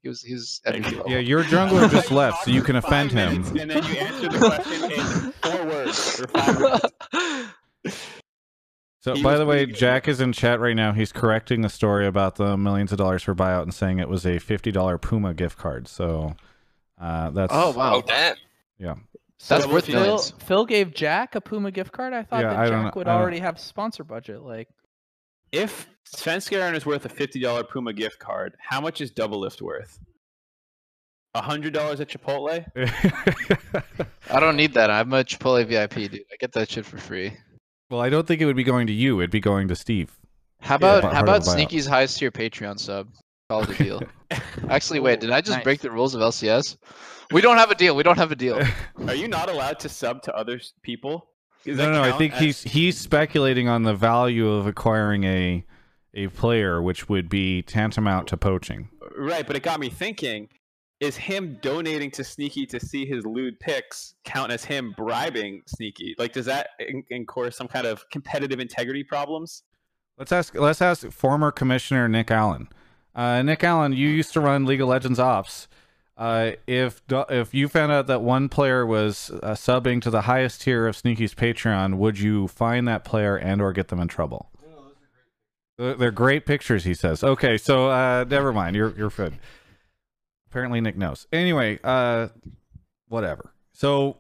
He 0.05 0.09
was 0.11 0.21
he's 0.21 0.61
Thank 0.67 0.85
MVP 0.85 0.91
you. 0.91 0.97
level. 0.99 1.13
Yeah, 1.13 1.19
your 1.19 1.43
jungler 1.45 1.91
just 1.91 2.11
left, 2.13 2.45
so 2.45 2.51
you 2.51 2.61
can 2.63 2.77
offend 2.77 3.11
him. 3.11 3.43
And 3.59 3.71
then 3.71 3.83
you 3.85 3.95
answer 3.95 4.29
the 4.29 4.39
question 4.39 4.93
in 4.93 5.33
four 5.43 5.65
words 5.67 6.21
or 6.21 6.29
five 6.29 6.61
words. 7.85 7.99
So, 9.01 9.15
He 9.15 9.23
by 9.23 9.39
the 9.39 9.47
way, 9.47 9.65
good. 9.65 9.77
Jack 9.77 10.07
is 10.07 10.21
in 10.21 10.33
chat 10.33 10.61
right 10.61 10.77
now. 10.77 10.93
He's 10.93 11.11
correcting 11.11 11.63
the 11.63 11.71
story 11.71 12.07
about 12.07 12.37
the 12.37 12.57
millions 12.59 12.93
of 12.93 12.99
dollars 12.99 13.23
for 13.23 13.35
buyout 13.35 13.63
and 13.63 13.73
saying 13.73 13.99
it 13.99 14.09
was 14.11 14.27
a 14.27 14.39
fifty 14.39 14.71
dollar 14.71 14.99
Puma 14.99 15.33
gift 15.33 15.57
card. 15.57 15.89
So, 15.89 16.37
uh, 17.01 17.31
that's 17.31 17.53
Oh 17.55 17.71
wow, 17.73 17.95
Oh 17.97 18.03
damn! 18.03 19.07
So 19.39 19.55
That's 19.55 19.67
worth 19.67 19.87
Phil, 19.87 20.01
millions. 20.03 20.33
Phil 20.45 20.67
gave 20.67 20.93
Jack 20.93 21.35
a 21.35 21.41
Puma 21.41 21.71
gift 21.71 21.93
card. 21.93 22.13
I 22.13 22.25
thought 22.25 22.43
Yeah, 22.43 22.51
that 22.51 22.59
I 22.59 22.69
Jack 22.69 22.95
would 22.97 23.09
I 23.09 23.15
already 23.15 23.39
have 23.41 23.59
sponsor 23.59 24.05
budget. 24.05 24.43
Like, 24.43 24.69
If 25.55 25.87
Sven 26.05 26.41
Svenskeren 26.41 26.75
is 26.75 26.85
worth 26.85 27.05
a 27.05 27.09
fifty 27.09 27.41
dollar 27.41 27.63
Puma 27.63 27.93
gift 27.93 28.19
card, 28.19 28.57
how 28.59 28.81
much 28.81 29.01
is 29.01 29.13
Doublelift 29.13 29.63
worth? 29.63 30.01
A 31.35 31.43
hundred 31.43 31.73
dollars 31.73 32.01
at 32.01 32.09
Chipotle? 32.09 32.65
I 34.31 34.41
don't 34.41 34.57
need 34.57 34.75
that. 34.75 34.91
I'm 34.91 35.13
a 35.13 35.23
Chipotle 35.23 35.65
VIP, 35.67 36.11
dude. 36.11 36.25
I 36.33 36.37
get 36.41 36.53
that 36.53 36.69
shit 36.71 36.85
for 36.85 36.99
free. 36.99 37.37
well, 37.89 38.01
I 38.01 38.09
don't 38.09 38.27
think 38.27 38.41
it 38.41 38.47
would 38.47 38.57
be 38.57 38.65
going 38.65 38.89
to 38.89 38.93
you. 38.93 39.21
It'd 39.21 39.31
be 39.31 39.39
going 39.41 39.69
to 39.69 39.77
Steve. 39.77 40.17
How 40.61 40.75
about 40.75 41.03
part 41.03 41.15
how 41.15 41.23
about. 41.23 41.45
Sneaky's 41.45 41.87
highest 41.87 42.19
tier 42.19 42.33
Patreon 42.33 42.79
sub? 42.81 43.09
Call 43.49 43.63
it 43.63 43.79
a 43.79 43.85
deal. 43.85 44.03
Actually, 44.69 45.01
wait, 45.01 45.21
did 45.21 45.31
I 45.31 45.41
just 45.41 45.59
Nice. 45.59 45.65
break 45.65 45.81
the 45.81 45.91
rules 45.91 46.15
of 46.17 46.21
LCS? 46.21 46.79
We 47.31 47.41
don't 47.43 47.59
have 47.59 47.71
a 47.71 47.75
deal. 47.77 47.95
We 47.95 48.03
don't 48.03 48.19
have 48.19 48.33
a 48.33 48.37
deal. 48.37 48.61
Are 49.07 49.15
you 49.15 49.29
not 49.29 49.49
allowed 49.49 49.79
to 49.81 49.89
sub 49.89 50.23
to 50.23 50.35
other 50.35 50.61
people? 50.83 51.29
No, 51.67 51.91
no, 51.93 52.03
I 52.03 52.13
think 52.13 52.35
as- 52.35 52.41
he's 52.41 52.63
he's 52.63 52.99
speculating 52.99 53.69
on 53.69 53.83
the 53.85 53.95
value 53.95 54.49
of 54.49 54.67
acquiring 54.67 55.25
a 55.25 55.65
a 56.15 56.29
player, 56.29 56.81
which 56.81 57.09
would 57.09 57.29
be 57.29 57.63
tantamount 57.63 58.29
to 58.29 58.37
poaching. 58.37 58.89
right, 59.17 59.47
but 59.47 59.57
it 59.57 59.63
got 59.63 59.81
me 59.81 59.89
thinking: 59.89 60.49
Is 61.01 61.17
him 61.17 61.59
donating 61.61 62.11
to 62.13 62.23
Sneaky 62.25 62.67
to 62.67 62.79
see 62.79 63.05
his 63.07 63.25
lewd 63.27 63.59
pics 63.59 64.15
count 64.25 64.53
as 64.53 64.65
him 64.65 64.95
bribing 64.97 65.63
Sneaky? 65.67 66.15
Like, 66.19 66.33
does 66.33 66.47
that 66.47 66.69
in- 66.79 67.05
incur 67.11 67.51
some 67.51 67.67
kind 67.69 67.87
of 67.87 68.09
competitive 68.11 68.61
integrity 68.61 69.03
problems? 69.05 69.63
Let's 70.19 70.31
ask. 70.31 70.55
Let's 70.55 70.81
ask 70.81 71.11
former 71.11 71.51
commissioner 71.51 72.09
Nick 72.09 72.31
Allen. 72.31 72.69
Uh, 73.15 73.43
Nick 73.43 73.65
Allen, 73.65 73.93
you 73.93 74.09
used 74.09 74.33
to 74.35 74.41
run 74.41 74.65
League 74.67 74.81
of 74.81 74.89
Legends 74.89 75.19
ops. 75.19 75.67
Uh, 76.17 76.53
if 76.67 77.03
if 77.11 77.53
you 77.53 77.69
found 77.69 77.91
out 77.91 78.07
that 78.07 78.23
one 78.23 78.49
player 78.49 78.87
was 78.87 79.33
uh, 79.43 79.53
subbing 79.53 80.01
to 80.01 80.11
the 80.11 80.23
highest 80.23 80.63
tier 80.63 80.87
of 80.87 80.97
Sneaky's 80.97 81.35
Patreon, 81.35 81.97
would 81.97 82.19
you 82.19 82.47
find 82.47 82.87
that 82.87 83.05
player 83.05 83.37
and 83.37 83.61
or 83.61 83.73
get 83.73 83.89
them 83.89 83.99
in 83.99 84.07
trouble? 84.07 84.51
They're 85.77 85.95
they're 85.95 86.11
great 86.13 86.47
pictures, 86.47 86.85
he 86.85 86.95
says. 86.95 87.25
Okay, 87.25 87.59
so 87.59 87.91
uh, 87.91 88.25
never 88.29 88.53
mind. 88.53 88.77
You're 88.77 88.95
you're 88.97 89.11
good. 89.11 89.35
Apparently, 90.49 90.81
Nick 90.81 90.97
knows. 90.97 91.27
Anyway, 91.33 91.81
uh, 91.83 92.29
whatever. 93.09 93.53
So 93.73 94.19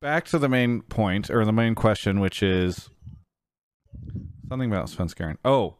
back 0.00 0.24
to 0.26 0.38
the 0.38 0.48
main 0.48 0.80
point 0.80 1.28
or 1.30 1.44
the 1.44 1.52
main 1.52 1.74
question, 1.74 2.18
which 2.20 2.42
is 2.42 2.88
something 4.48 4.70
about 4.70 4.86
Svenskeren. 4.86 5.36
Oh, 5.44 5.76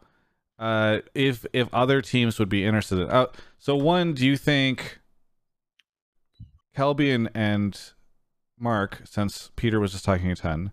uh, 0.58 0.98
if 1.14 1.46
if 1.54 1.72
other 1.72 2.02
teams 2.02 2.38
would 2.38 2.50
be 2.50 2.64
interested. 2.64 2.98
In, 2.98 3.08
uh, 3.08 3.26
so 3.58 3.74
one, 3.74 4.12
do 4.12 4.26
you 4.26 4.36
think 4.36 4.98
Kelby 6.76 7.14
and, 7.14 7.30
and 7.34 7.78
Mark, 8.58 9.02
since 9.04 9.50
Peter 9.56 9.80
was 9.80 9.92
just 9.92 10.04
talking 10.04 10.30
a 10.30 10.36
ton, 10.36 10.72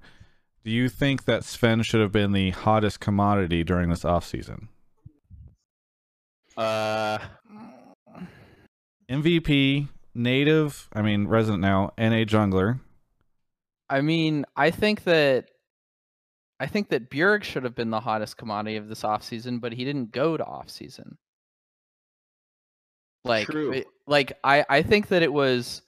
do 0.64 0.72
you 0.72 0.90
think 0.90 1.26
that 1.26 1.44
Sven 1.44 1.82
should 1.84 2.02
have 2.02 2.12
been 2.12 2.34
the 2.34 2.52
hottest 2.52 3.00
commodity 3.00 3.64
during 3.64 3.90
this 3.90 4.04
offseason? 4.04 4.68
Uh, 6.58 7.18
MVP, 9.10 9.88
native, 10.14 10.90
I 10.94 11.02
mean, 11.02 11.28
resident 11.28 11.62
now, 11.62 11.94
NA 11.98 12.24
jungler. 12.26 12.80
I 13.90 14.02
mean, 14.02 14.46
I 14.56 14.72
think 14.72 15.04
that 15.04 15.50
I 16.60 16.68
think 16.68 16.90
that 16.90 17.10
Bjerg 17.10 17.44
should 17.44 17.64
have 17.64 17.76
been 17.76 17.90
the 17.90 18.00
hottest 18.00 18.38
commodity 18.38 18.78
of 18.78 18.88
this 18.88 19.04
offseason, 19.04 19.60
but 19.60 19.74
he 19.74 19.84
didn't 19.84 20.12
go 20.12 20.38
to 20.38 20.44
offseason. 20.44 21.18
Like 23.26 23.48
True. 23.48 23.72
it- 23.74 23.88
like 24.08 24.34
I 24.44 24.66
I 24.70 24.82
think 24.82 25.08
that 25.10 25.22
it 25.24 25.32
was 25.32 25.82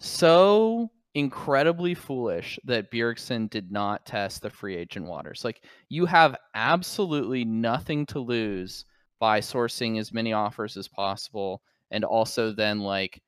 so 0.00 0.90
incredibly 1.14 1.94
foolish 1.94 2.58
that 2.64 2.90
Bjergsen 2.90 3.50
did 3.50 3.70
not 3.70 4.06
test 4.06 4.42
the 4.42 4.50
free 4.50 4.76
agent 4.76 5.06
waters. 5.06 5.44
Like 5.44 5.64
you 5.88 6.06
have 6.06 6.36
absolutely 6.54 7.44
nothing 7.44 8.06
to 8.06 8.20
lose 8.20 8.84
by 9.18 9.40
sourcing 9.40 9.98
as 9.98 10.12
many 10.12 10.32
offers 10.32 10.76
as 10.76 10.88
possible 10.88 11.62
and 11.90 12.04
also 12.04 12.52
then 12.52 12.80
like 12.80 13.20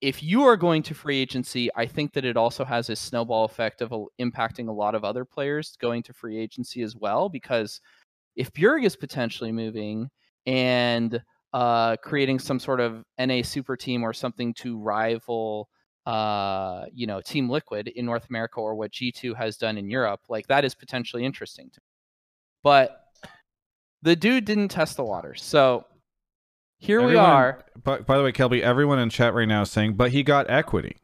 if 0.00 0.22
you 0.22 0.42
are 0.42 0.56
going 0.56 0.82
to 0.82 0.94
free 0.94 1.18
agency, 1.18 1.70
I 1.76 1.86
think 1.86 2.12
that 2.14 2.24
it 2.24 2.36
also 2.36 2.64
has 2.64 2.88
a 2.90 2.96
snowball 2.96 3.44
effect 3.44 3.82
of 3.82 3.92
impacting 4.20 4.68
a 4.68 4.72
lot 4.72 4.94
of 4.94 5.04
other 5.04 5.24
players 5.24 5.76
going 5.80 6.02
to 6.04 6.12
free 6.12 6.38
agency 6.38 6.82
as 6.82 6.96
well. 6.96 7.28
Because 7.28 7.80
if 8.36 8.52
Bjerg 8.52 8.84
is 8.84 8.96
potentially 8.96 9.52
moving 9.52 10.10
and 10.46 11.22
uh, 11.56 11.96
creating 11.96 12.38
some 12.38 12.60
sort 12.60 12.80
of 12.80 13.02
NA 13.18 13.40
super 13.42 13.78
team 13.78 14.02
or 14.02 14.12
something 14.12 14.52
to 14.52 14.78
rival, 14.78 15.70
uh, 16.04 16.84
you 16.92 17.06
know, 17.06 17.22
Team 17.22 17.48
Liquid 17.48 17.88
in 17.88 18.04
North 18.04 18.28
America 18.28 18.60
or 18.60 18.74
what 18.74 18.92
G2 18.92 19.34
has 19.34 19.56
done 19.56 19.78
in 19.78 19.88
Europe, 19.88 20.20
like 20.28 20.46
that 20.48 20.66
is 20.66 20.74
potentially 20.74 21.24
interesting 21.24 21.70
to 21.70 21.80
me. 21.80 21.86
But 22.62 23.00
the 24.02 24.14
dude 24.14 24.44
didn't 24.44 24.68
test 24.68 24.98
the 24.98 25.04
waters. 25.04 25.42
So 25.42 25.86
here 26.76 27.00
we 27.00 27.16
are. 27.16 27.64
But 27.82 28.04
by 28.04 28.18
the 28.18 28.24
way, 28.24 28.32
Kelby, 28.32 28.60
everyone 28.60 28.98
in 28.98 29.08
chat 29.08 29.32
right 29.32 29.48
now 29.48 29.62
is 29.62 29.70
saying, 29.70 29.94
but 29.94 30.10
he 30.10 30.22
got 30.22 30.50
equity. 30.50 30.98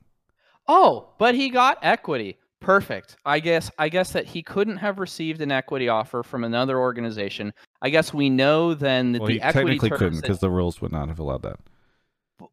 Oh, 0.68 1.14
but 1.18 1.34
he 1.34 1.48
got 1.48 1.78
equity. 1.80 2.36
Perfect. 2.60 3.16
I 3.24 3.40
guess 3.40 3.70
I 3.78 3.88
guess 3.88 4.12
that 4.12 4.26
he 4.26 4.42
couldn't 4.42 4.76
have 4.76 4.98
received 4.98 5.40
an 5.40 5.50
equity 5.50 5.88
offer 5.88 6.22
from 6.22 6.44
another 6.44 6.78
organization. 6.78 7.54
I 7.82 7.90
guess 7.90 8.14
we 8.14 8.30
know 8.30 8.72
then 8.74 9.12
that 9.12 9.20
Well, 9.20 9.28
the 9.28 9.42
equity 9.42 9.72
technically 9.72 9.88
terms 9.90 9.98
couldn't 9.98 10.20
because 10.22 10.38
the 10.38 10.50
rules 10.50 10.80
would 10.80 10.92
not 10.92 11.08
have 11.08 11.18
allowed 11.18 11.42
that. 11.42 11.58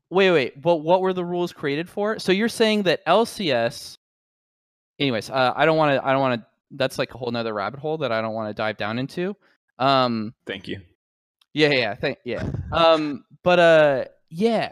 Wait, 0.10 0.32
wait. 0.32 0.62
But 0.62 0.78
what 0.78 1.02
were 1.02 1.14
the 1.14 1.24
rules 1.24 1.54
created 1.54 1.90
for? 1.90 2.20
So 2.20 2.32
you're 2.32 2.50
saying 2.50 2.84
that 2.84 3.06
LCS 3.06 3.98
Anyways, 5.00 5.30
uh, 5.30 5.54
I 5.56 5.66
don't 5.66 5.78
want 5.78 5.96
to 5.96 6.06
I 6.06 6.12
don't 6.12 6.20
want 6.20 6.42
to 6.42 6.48
that's 6.72 7.00
like 7.00 7.14
a 7.14 7.18
whole 7.18 7.32
nother 7.32 7.54
rabbit 7.54 7.80
hole 7.80 8.00
that 8.00 8.12
I 8.12 8.22
don't 8.22 8.34
want 8.34 8.50
to 8.50 8.54
dive 8.54 8.76
down 8.76 9.00
into. 9.00 9.36
Um 9.78 10.34
thank 10.46 10.68
you. 10.68 10.82
Yeah, 11.54 11.70
yeah, 11.70 11.96
thank 11.96 12.20
yeah. 12.24 12.50
Um, 12.72 13.26
but 13.44 13.60
uh, 13.60 14.06
yeah. 14.30 14.72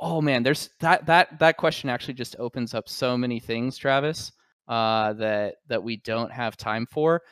Oh 0.00 0.20
man, 0.20 0.42
there's 0.42 0.70
that 0.80 1.06
that 1.06 1.38
that 1.38 1.56
question 1.56 1.88
actually 1.88 2.14
just 2.14 2.36
opens 2.38 2.74
up 2.74 2.88
so 2.88 3.16
many 3.16 3.40
things, 3.40 3.76
Travis. 3.76 4.32
Uh, 4.68 5.12
that 5.14 5.56
that 5.68 5.82
we 5.82 5.98
don't 5.98 6.30
have 6.32 6.56
time 6.56 6.86
for. 6.90 7.22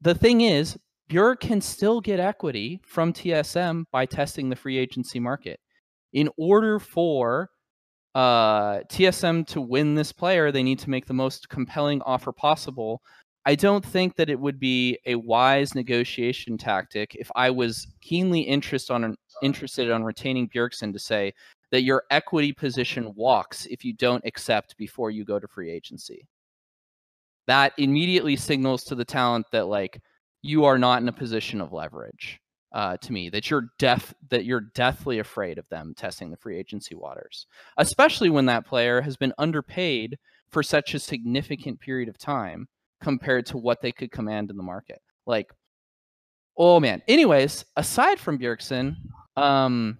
The 0.00 0.14
thing 0.14 0.40
is, 0.40 0.78
Bjerg 1.10 1.40
can 1.40 1.60
still 1.60 2.00
get 2.00 2.18
equity 2.18 2.80
from 2.84 3.12
TSM 3.12 3.84
by 3.90 4.06
testing 4.06 4.48
the 4.48 4.56
free 4.56 4.78
agency 4.78 5.20
market. 5.20 5.60
In 6.12 6.30
order 6.38 6.78
for 6.78 7.50
uh, 8.14 8.78
TSM 8.88 9.46
to 9.48 9.60
win 9.60 9.94
this 9.94 10.12
player, 10.12 10.50
they 10.50 10.62
need 10.62 10.78
to 10.78 10.90
make 10.90 11.06
the 11.06 11.14
most 11.14 11.48
compelling 11.48 12.00
offer 12.02 12.32
possible. 12.32 13.02
I 13.44 13.54
don't 13.54 13.84
think 13.84 14.16
that 14.16 14.30
it 14.30 14.40
would 14.40 14.58
be 14.58 14.98
a 15.04 15.16
wise 15.16 15.74
negotiation 15.74 16.56
tactic 16.56 17.14
if 17.16 17.30
I 17.34 17.50
was 17.50 17.86
keenly 18.00 18.40
interest 18.40 18.90
on, 18.90 19.16
interested 19.42 19.90
on 19.90 20.04
retaining 20.04 20.48
Bjergsen 20.48 20.92
to 20.92 20.98
say 20.98 21.34
that 21.70 21.82
your 21.82 22.04
equity 22.10 22.52
position 22.52 23.12
walks 23.14 23.66
if 23.66 23.84
you 23.84 23.92
don't 23.92 24.24
accept 24.24 24.76
before 24.78 25.10
you 25.10 25.24
go 25.24 25.38
to 25.38 25.48
free 25.48 25.70
agency. 25.70 26.26
That 27.46 27.74
immediately 27.76 28.36
signals 28.36 28.84
to 28.84 28.94
the 28.94 29.04
talent 29.04 29.46
that 29.52 29.66
like 29.66 30.00
you 30.44 30.64
are 30.64 30.78
not 30.78 31.00
in 31.00 31.08
a 31.08 31.12
position 31.12 31.60
of 31.60 31.72
leverage 31.72 32.38
uh, 32.72 32.96
to 32.98 33.12
me 33.12 33.30
that 33.30 33.50
you're 33.50 33.68
deaf 33.78 34.12
that 34.30 34.44
you're 34.44 34.68
deathly 34.74 35.18
afraid 35.18 35.58
of 35.58 35.68
them 35.68 35.94
testing 35.96 36.30
the 36.30 36.36
free 36.36 36.58
agency 36.58 36.94
waters 36.94 37.46
especially 37.78 38.30
when 38.30 38.46
that 38.46 38.66
player 38.66 39.00
has 39.00 39.16
been 39.16 39.32
underpaid 39.38 40.18
for 40.50 40.62
such 40.62 40.94
a 40.94 40.98
significant 40.98 41.80
period 41.80 42.08
of 42.08 42.18
time 42.18 42.68
compared 43.00 43.46
to 43.46 43.56
what 43.56 43.80
they 43.80 43.92
could 43.92 44.10
command 44.10 44.50
in 44.50 44.56
the 44.56 44.62
market 44.62 45.00
like 45.26 45.50
oh 46.56 46.78
man 46.78 47.02
anyways 47.08 47.64
aside 47.76 48.18
from 48.18 48.38
Bjergsen 48.38 48.96
um 49.36 49.98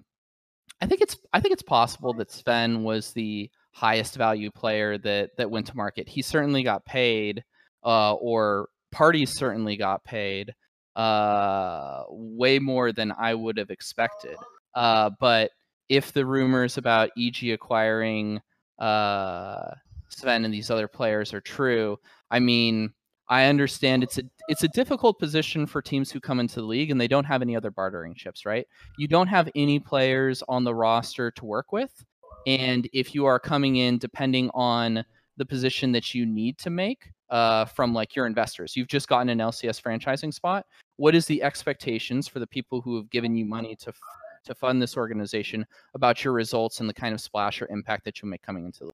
I 0.80 0.86
think 0.86 1.00
it's 1.00 1.16
I 1.32 1.40
think 1.40 1.52
it's 1.52 1.62
possible 1.62 2.12
that 2.14 2.30
Sven 2.30 2.82
was 2.82 3.12
the 3.12 3.50
highest 3.72 4.16
value 4.16 4.50
player 4.50 4.98
that 4.98 5.30
that 5.38 5.50
went 5.50 5.66
to 5.68 5.76
market. 5.76 6.08
He 6.08 6.20
certainly 6.20 6.62
got 6.62 6.84
paid, 6.84 7.42
uh, 7.84 8.14
or 8.14 8.68
parties 8.94 9.36
certainly 9.36 9.76
got 9.76 10.04
paid, 10.04 10.54
uh, 10.94 12.04
way 12.08 12.60
more 12.60 12.92
than 12.92 13.12
I 13.18 13.34
would 13.34 13.58
have 13.58 13.70
expected. 13.70 14.36
Uh, 14.74 15.10
but 15.18 15.50
if 15.88 16.12
the 16.12 16.24
rumors 16.24 16.78
about 16.78 17.10
EG 17.18 17.50
acquiring 17.50 18.40
uh, 18.78 19.72
Sven 20.08 20.44
and 20.44 20.54
these 20.54 20.70
other 20.70 20.86
players 20.86 21.34
are 21.34 21.40
true, 21.40 21.98
I 22.30 22.38
mean, 22.38 22.92
I 23.28 23.46
understand 23.46 24.04
it's 24.04 24.18
a 24.18 24.22
it's 24.48 24.62
a 24.62 24.68
difficult 24.68 25.18
position 25.18 25.66
for 25.66 25.82
teams 25.82 26.10
who 26.10 26.20
come 26.20 26.38
into 26.38 26.56
the 26.56 26.66
league 26.66 26.90
and 26.90 27.00
they 27.00 27.08
don't 27.08 27.24
have 27.24 27.42
any 27.42 27.56
other 27.56 27.70
bartering 27.70 28.14
chips, 28.14 28.46
right? 28.46 28.66
You 28.98 29.08
don't 29.08 29.28
have 29.28 29.48
any 29.56 29.80
players 29.80 30.42
on 30.48 30.62
the 30.62 30.74
roster 30.74 31.30
to 31.32 31.44
work 31.44 31.72
with, 31.72 32.04
and 32.46 32.88
if 32.92 33.14
you 33.14 33.24
are 33.24 33.40
coming 33.40 33.76
in 33.76 33.98
depending 33.98 34.50
on 34.54 35.04
the 35.36 35.46
position 35.46 35.90
that 35.92 36.14
you 36.14 36.26
need 36.26 36.58
to 36.58 36.70
make 36.70 37.10
uh, 37.34 37.64
from 37.64 37.92
like 37.92 38.14
your 38.14 38.26
investors, 38.26 38.76
you've 38.76 38.86
just 38.86 39.08
gotten 39.08 39.28
an 39.28 39.38
LCS 39.38 39.82
franchising 39.82 40.32
spot. 40.32 40.64
What 40.96 41.16
is 41.16 41.26
the 41.26 41.42
expectations 41.42 42.28
for 42.28 42.38
the 42.38 42.46
people 42.46 42.80
who 42.80 42.96
have 42.96 43.10
given 43.10 43.34
you 43.34 43.44
money 43.44 43.74
to 43.80 43.88
f- 43.88 43.98
to 44.44 44.54
fund 44.54 44.80
this 44.80 44.96
organization 44.96 45.66
about 45.94 46.22
your 46.22 46.32
results 46.32 46.78
and 46.78 46.88
the 46.88 46.94
kind 46.94 47.12
of 47.12 47.20
splash 47.20 47.60
or 47.60 47.66
impact 47.70 48.04
that 48.04 48.20
you'll 48.20 48.28
make 48.28 48.42
coming 48.42 48.66
into 48.66 48.84
the 48.84 48.90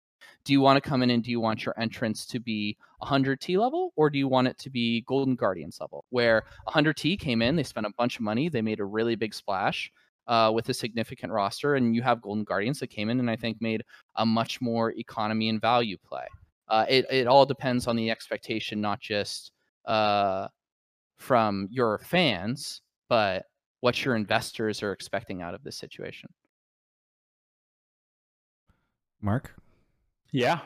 do 0.45 0.53
you 0.53 0.61
want 0.61 0.77
to 0.83 0.89
come 0.89 1.03
in 1.03 1.11
and 1.11 1.25
do 1.25 1.31
you 1.31 1.41
want 1.41 1.65
your 1.65 1.75
entrance 1.81 2.27
to 2.27 2.39
be 2.39 2.77
100 2.99 3.41
T 3.41 3.57
level 3.57 3.93
or 3.97 4.11
do 4.11 4.19
you 4.19 4.29
want 4.29 4.47
it 4.47 4.59
to 4.59 4.71
be 4.71 5.01
Golden 5.03 5.35
Guardians 5.35 5.79
level 5.81 6.05
where 6.11 6.45
100 6.65 6.97
T 6.97 7.17
came 7.17 7.43
in, 7.43 7.57
they 7.57 7.63
spent 7.63 7.87
a 7.87 7.93
bunch 7.97 8.17
of 8.17 8.23
money, 8.23 8.49
they 8.49 8.63
made 8.63 8.79
a 8.79 8.85
really 8.85 9.17
big 9.17 9.35
splash 9.35 9.91
uh, 10.29 10.53
with 10.55 10.69
a 10.69 10.75
significant 10.75 11.33
roster, 11.33 11.75
and 11.77 11.95
you 11.97 12.03
have 12.03 12.21
Golden 12.21 12.45
Guardians 12.45 12.79
that 12.81 12.89
came 12.89 13.09
in 13.09 13.19
and 13.19 13.31
I 13.31 13.37
think 13.37 13.61
made 13.61 13.83
a 14.17 14.27
much 14.27 14.61
more 14.61 14.93
economy 14.93 15.49
and 15.49 15.61
value 15.61 15.97
play. 16.07 16.27
Uh, 16.69 16.85
it, 16.89 17.07
it 17.11 17.27
all 17.27 17.47
depends 17.47 17.87
on 17.87 17.97
the 17.97 18.11
expectation, 18.11 18.81
not 18.81 19.01
just 19.01 19.53
uh, 19.87 20.49
from 21.17 21.69
your 21.71 21.99
fans, 21.99 22.83
but 23.09 23.45
what 23.81 24.05
your 24.05 24.17
investors 24.17 24.83
are 24.83 24.93
expecting 24.93 25.43
out 25.43 25.55
of 25.55 25.63
this 25.63 25.77
situation. 25.77 26.29
Mark? 29.21 29.55
Yeah. 30.33 30.61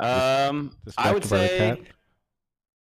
Um, 0.00 0.76
I 0.96 1.12
would 1.12 1.22
Distracted 1.22 1.30
by 1.30 1.38
the 1.38 1.48
say? 1.48 1.82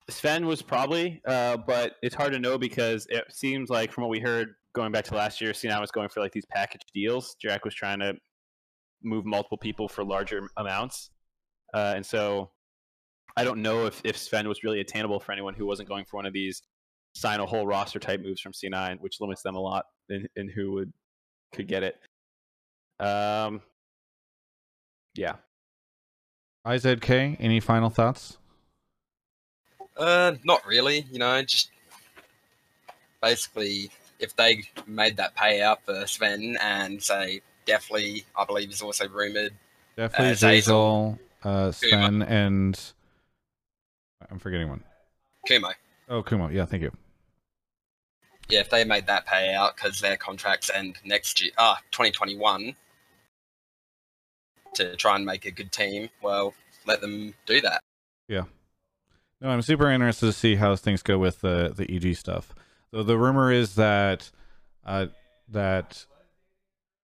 Sven 0.10 0.45
was 0.45 0.62
probably, 0.62 1.22
uh, 1.26 1.58
but 1.58 1.95
it's 2.02 2.16
hard 2.16 2.32
to 2.34 2.39
know 2.39 2.58
because 2.58 3.08
it 3.10 3.26
seems 3.30 3.70
like 3.70 3.91
from 3.91 4.04
what 4.04 4.10
we 4.10 4.20
heard 4.20 4.50
going 4.74 4.91
back 4.91 5.04
to 5.06 5.16
last 5.16 5.41
year, 5.41 5.52
C9 5.52 5.82
was 5.82 5.91
going 5.91 6.08
for 6.10 6.22
like 6.22 6.32
these 6.32 6.45
package 6.45 6.82
deals. 6.93 7.36
Jack 7.41 7.66
was 7.66 7.74
trying 7.74 8.00
to 8.00 8.14
move 9.04 9.26
multiple 9.26 9.58
people 9.58 9.88
for 9.88 10.04
larger 10.06 10.50
amounts, 10.58 11.10
uh, 11.74 11.93
and 11.95 12.05
so 12.05 12.51
I 13.36 13.43
don't 13.43 13.61
know 13.61 13.86
if 13.86 14.01
if 14.03 14.18
Sven 14.18 14.47
was 14.47 14.63
really 14.63 14.80
attainable 14.80 15.20
for 15.20 15.32
anyone 15.32 15.53
who 15.53 15.65
wasn't 15.65 15.89
going 15.89 16.05
for 16.05 16.18
one 16.18 16.26
of 16.26 16.34
these 16.34 16.61
sign 17.15 17.39
a 17.39 17.45
whole 17.45 17.65
roster 17.65 17.99
type 17.99 18.22
moves 18.22 18.39
from 18.39 18.51
C9, 18.51 18.99
which 19.01 19.20
limits 19.20 19.41
them 19.41 19.55
a 19.55 19.59
lot 19.59 19.86
in, 20.09 20.28
in 20.36 20.49
who 20.49 20.74
would 20.74 20.93
could 21.53 21.68
get 21.68 21.84
it. 21.84 21.97
Um, 22.99 23.61
yeah. 25.15 25.36
IZK, 26.65 27.38
any 27.39 27.59
final 27.59 27.89
thoughts? 27.89 28.38
Uh, 29.95 30.34
not 30.43 30.65
really. 30.65 31.05
You 31.11 31.20
know, 31.20 31.41
just 31.41 31.72
basically 33.22 33.89
if 34.20 34.36
they 34.36 34.63
made 34.86 35.18
that 35.18 35.36
payout 35.36 35.78
for 35.86 36.05
Sven 36.07 36.57
and 36.61 37.01
say 37.01 37.41
Deftly, 37.65 38.26
I 38.38 38.45
believe 38.45 38.70
is 38.70 38.82
also 38.82 39.07
rumored. 39.09 39.53
Deftly 39.97 40.26
Uh, 40.28 40.32
Zeyzal, 40.32 41.20
uh, 41.44 41.72
Sven, 41.72 42.22
and 42.22 42.80
I'm 44.30 44.40
forgetting 44.40 44.70
one. 44.70 44.84
Kumo. 45.48 45.70
Oh, 46.10 46.24
Kumo. 46.24 46.50
Yeah, 46.50 46.66
thank 46.66 46.84
you. 46.84 46.92
Yeah, 48.50 48.60
if 48.62 48.70
they 48.70 48.84
made 48.86 49.08
that 49.08 49.28
payout 49.28 49.76
because 49.76 50.00
their 50.00 50.16
contracts 50.16 50.72
end 50.74 50.98
next 51.04 51.42
year, 51.42 51.52
ah, 51.58 51.80
2021, 51.92 52.76
to 54.76 54.96
try 54.96 55.16
and 55.16 55.26
make 55.26 55.46
a 55.46 55.52
good 55.52 55.72
team, 55.72 56.10
well, 56.22 56.54
let 56.86 57.02
them 57.02 57.34
do 57.46 57.60
that. 57.62 57.82
Yeah. 58.28 58.44
No, 59.42 59.50
I'm 59.50 59.62
super 59.62 59.92
interested 59.92 60.28
to 60.28 60.34
see 60.34 60.56
how 60.56 60.76
things 60.76 61.04
go 61.04 61.18
with 61.18 61.42
the 61.42 61.74
the 61.76 61.94
EG 61.94 62.16
stuff. 62.16 62.56
So 62.92 63.04
the 63.04 63.18
rumor 63.18 63.52
is 63.52 63.76
that 63.76 64.32
uh, 64.86 65.08
that 65.50 66.06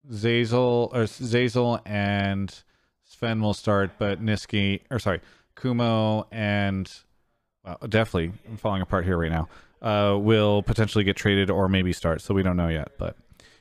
Zeyzal 0.10 0.94
or 0.94 1.04
Zeyzal 1.04 1.82
and 1.86 2.64
Sven 3.24 3.40
will 3.40 3.54
start, 3.54 3.92
but 4.00 4.22
Nisqy 4.22 4.82
or 4.92 5.00
sorry, 5.00 5.22
Kumo 5.56 6.28
and 6.30 6.92
well, 7.64 7.78
definitely 7.88 8.34
I'm 8.50 8.58
falling 8.58 8.82
apart 8.82 9.06
here 9.06 9.18
right 9.18 9.32
now. 9.32 9.48
Uh, 9.82 10.18
will 10.18 10.62
potentially 10.62 11.06
get 11.06 11.16
traded 11.16 11.50
or 11.50 11.70
maybe 11.70 11.94
start. 11.94 12.20
So 12.20 12.34
we 12.34 12.44
don't 12.44 12.58
know 12.58 12.68
yet. 12.68 12.92
But 12.98 13.16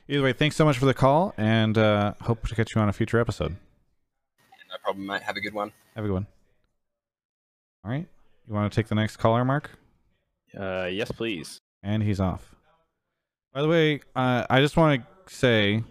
either 0.09 0.21
way, 0.21 0.33
thanks 0.33 0.57
so 0.57 0.65
much 0.65 0.77
for 0.77 0.85
the 0.85 0.93
call, 0.93 1.33
and 1.37 1.77
uh, 1.77 2.13
hope 2.19 2.45
to 2.49 2.55
catch 2.55 2.75
you 2.75 2.81
on 2.81 2.89
a 2.89 2.93
future 2.93 3.21
episode. 3.21 3.55
No 4.69 4.75
problem, 4.83 5.05
mate. 5.05 5.21
Have 5.21 5.37
a 5.37 5.41
good 5.41 5.53
one. 5.53 5.71
Have 5.95 6.03
a 6.03 6.07
good 6.09 6.13
one. 6.13 6.27
All 7.85 7.91
right, 7.91 8.05
you 8.45 8.53
want 8.53 8.69
to 8.69 8.75
take 8.75 8.89
the 8.89 8.95
next 8.95 9.15
caller, 9.15 9.45
Mark? 9.45 9.71
Uh, 10.59 10.89
yes, 10.91 11.09
please. 11.09 11.57
And 11.81 12.03
he's 12.03 12.19
off. 12.19 12.53
By 13.53 13.61
the 13.61 13.69
way, 13.69 14.01
uh, 14.13 14.45
I 14.49 14.59
just 14.59 14.75
want 14.75 15.01
to 15.01 15.33
say 15.33 15.83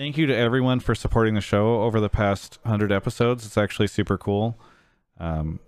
thank 0.00 0.16
you 0.16 0.24
to 0.24 0.34
everyone 0.34 0.80
for 0.80 0.94
supporting 0.94 1.34
the 1.34 1.42
show 1.42 1.82
over 1.82 2.00
the 2.00 2.08
past 2.08 2.58
100 2.62 2.90
episodes. 2.90 3.44
It's 3.44 3.58
actually 3.58 3.86
super 3.86 4.16
cool. 4.16 4.58
Um, 5.18 5.60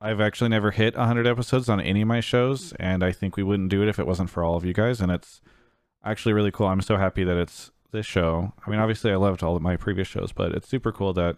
I've 0.00 0.22
actually 0.22 0.48
never 0.48 0.70
hit 0.70 0.96
100 0.96 1.26
episodes 1.26 1.68
on 1.68 1.82
any 1.82 2.00
of 2.00 2.08
my 2.08 2.20
shows, 2.20 2.72
and 2.80 3.04
I 3.04 3.12
think 3.12 3.36
we 3.36 3.42
wouldn't 3.42 3.68
do 3.68 3.82
it 3.82 3.88
if 3.88 3.98
it 3.98 4.06
wasn't 4.06 4.30
for 4.30 4.42
all 4.42 4.56
of 4.56 4.64
you 4.64 4.72
guys. 4.72 5.02
And 5.02 5.12
it's 5.12 5.42
actually 6.02 6.32
really 6.32 6.50
cool. 6.50 6.66
I'm 6.66 6.80
so 6.80 6.96
happy 6.96 7.24
that 7.24 7.36
it's 7.36 7.72
this 7.92 8.06
show. 8.06 8.54
I 8.66 8.70
mean, 8.70 8.80
obviously, 8.80 9.12
I 9.12 9.16
loved 9.16 9.42
all 9.42 9.54
of 9.54 9.60
my 9.60 9.76
previous 9.76 10.08
shows, 10.08 10.32
but 10.32 10.52
it's 10.52 10.66
super 10.66 10.90
cool 10.90 11.12
that 11.12 11.36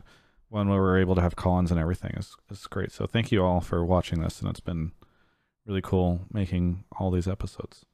one 0.49 0.69
where 0.69 0.81
we're 0.81 1.01
able 1.01 1.17
to 1.17 1.23
have 1.23 1.35
call-ins 1.35 1.73
and 1.73 1.81
everything 1.81 2.13
is 2.17 2.37
is 2.49 2.69
great. 2.69 2.93
So 2.93 3.09
thank 3.09 3.33
you 3.33 3.45
all 3.45 3.61
for 3.61 3.85
watching 3.85 4.21
this, 4.21 4.41
and 4.41 4.49
it's 4.49 4.61
been 4.61 4.93
really 5.67 5.83
cool 5.83 6.21
making 6.33 6.85
all 6.97 7.11
these 7.11 7.27
episodes. 7.27 7.85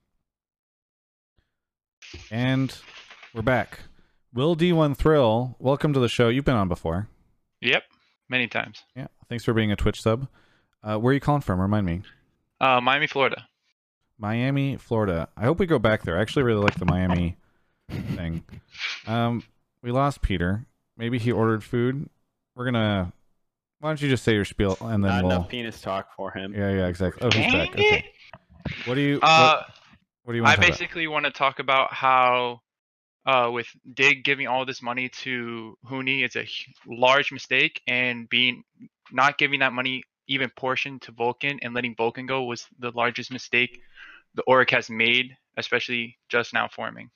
And 2.30 2.76
we're 3.32 3.40
back. 3.40 3.78
Will 4.34 4.56
D1 4.56 4.96
Thrill, 4.96 5.56
welcome 5.58 5.92
to 5.92 6.00
the 6.00 6.08
show. 6.08 6.28
You've 6.28 6.44
been 6.44 6.56
on 6.56 6.68
before. 6.68 7.08
Yep, 7.60 7.82
many 8.28 8.48
times. 8.48 8.82
Yeah. 8.96 9.08
Thanks 9.28 9.44
for 9.44 9.52
being 9.52 9.70
a 9.70 9.76
Twitch 9.76 10.00
sub. 10.00 10.26
Uh, 10.82 10.96
where 10.98 11.10
are 11.10 11.14
you 11.14 11.20
calling 11.20 11.42
from? 11.42 11.60
Remind 11.60 11.86
me. 11.86 12.02
Uh, 12.60 12.80
Miami, 12.80 13.06
Florida. 13.06 13.46
Miami, 14.18 14.76
Florida. 14.76 15.28
I 15.36 15.44
hope 15.44 15.58
we 15.58 15.66
go 15.66 15.78
back 15.78 16.02
there. 16.02 16.18
I 16.18 16.22
actually 16.22 16.44
really 16.44 16.62
like 16.62 16.78
the 16.78 16.86
Miami 16.86 17.36
thing. 17.90 18.42
Um, 19.06 19.42
we 19.82 19.90
lost 19.90 20.22
Peter. 20.22 20.66
Maybe 20.96 21.18
he 21.18 21.30
ordered 21.32 21.62
food. 21.62 22.08
We're 22.54 22.64
gonna. 22.64 23.12
Why 23.80 23.90
don't 23.90 24.00
you 24.00 24.08
just 24.08 24.22
say 24.24 24.34
your 24.34 24.44
spiel 24.44 24.76
and 24.80 25.04
then 25.04 25.10
Not 25.10 25.22
we'll. 25.24 25.32
enough 25.32 25.48
penis 25.48 25.80
talk 25.80 26.14
for 26.16 26.30
him. 26.30 26.54
Yeah, 26.54 26.70
yeah, 26.70 26.86
exactly. 26.86 27.22
Oh, 27.22 27.30
he's 27.36 27.52
back. 27.52 27.72
Dang 27.72 27.84
Okay. 27.86 28.04
What 28.84 28.94
do 28.94 29.00
you? 29.00 29.18
Uh, 29.20 29.56
what, 29.56 29.66
what 30.24 30.32
do 30.32 30.36
you 30.36 30.42
want 30.42 30.52
I 30.52 30.54
to 30.56 30.60
talk 30.60 30.68
about? 30.68 30.78
basically 30.78 31.06
want 31.08 31.24
to 31.24 31.30
talk 31.32 31.58
about 31.58 31.92
how, 31.92 32.60
uh, 33.26 33.50
with 33.52 33.66
Dig 33.94 34.24
giving 34.24 34.46
all 34.48 34.64
this 34.64 34.82
money 34.82 35.08
to 35.22 35.76
Huni, 35.88 36.22
it's 36.24 36.36
a 36.36 36.46
large 36.86 37.32
mistake, 37.32 37.80
and 37.86 38.28
being 38.28 38.64
not 39.12 39.38
giving 39.38 39.60
that 39.60 39.72
money 39.72 40.02
even 40.28 40.50
portion 40.56 40.98
to 41.00 41.12
Vulcan 41.12 41.58
and 41.62 41.74
letting 41.74 41.94
Vulcan 41.96 42.26
go 42.26 42.44
was 42.44 42.66
the 42.78 42.90
largest 42.92 43.32
mistake 43.32 43.80
the 44.34 44.42
Oric 44.48 44.70
has 44.70 44.88
made, 44.88 45.36
especially 45.56 46.16
just 46.28 46.54
now 46.54 46.68
forming. 46.68 47.10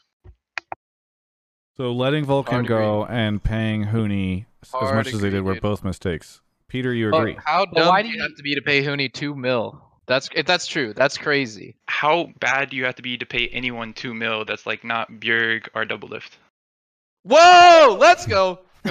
So 1.77 1.93
letting 1.93 2.25
Vulcan 2.25 2.55
Hard 2.55 2.67
go 2.67 3.05
and 3.07 3.43
paying 3.43 3.85
Huni 3.87 4.47
as 4.63 4.73
Hard 4.73 4.95
much 4.95 5.13
as 5.15 5.21
they 5.21 5.31
did 5.31 5.43
were 5.43 5.55
dude. 5.55 5.63
both 5.63 5.85
mistakes. 5.85 6.41
Peter, 6.69 6.93
you 6.93 7.11
But 7.11 7.21
agree? 7.21 7.37
how 7.45 7.67
dumb 7.67 7.89
why 7.89 8.03
do 8.03 8.09
do 8.09 8.15
you 8.15 8.17
you- 8.17 8.23
have 8.29 8.37
to 8.37 8.43
be 8.43 8.55
to 8.55 8.63
pay 8.63 8.83
Huni 8.83 9.13
two 9.13 9.35
mil? 9.35 9.83
That's 10.07 10.29
if 10.35 10.47
that's 10.47 10.67
true. 10.67 10.93
That's 10.93 11.19
crazy. 11.19 11.77
How 11.87 12.31
bad 12.39 12.71
do 12.71 12.77
you 12.77 12.85
have 12.85 12.95
to 12.97 13.03
be 13.03 13.19
to 13.19 13.27
pay 13.27 13.49
anyone 13.49 13.93
two 13.93 14.15
mil 14.15 14.45
that's 14.45 14.67
like 14.67 14.85
not 14.85 15.11
Bjerg 15.11 15.69
or 15.75 15.85
Doublelift? 15.85 16.31
Whoa! 17.25 17.97
Let's 17.99 18.27
go. 18.27 18.61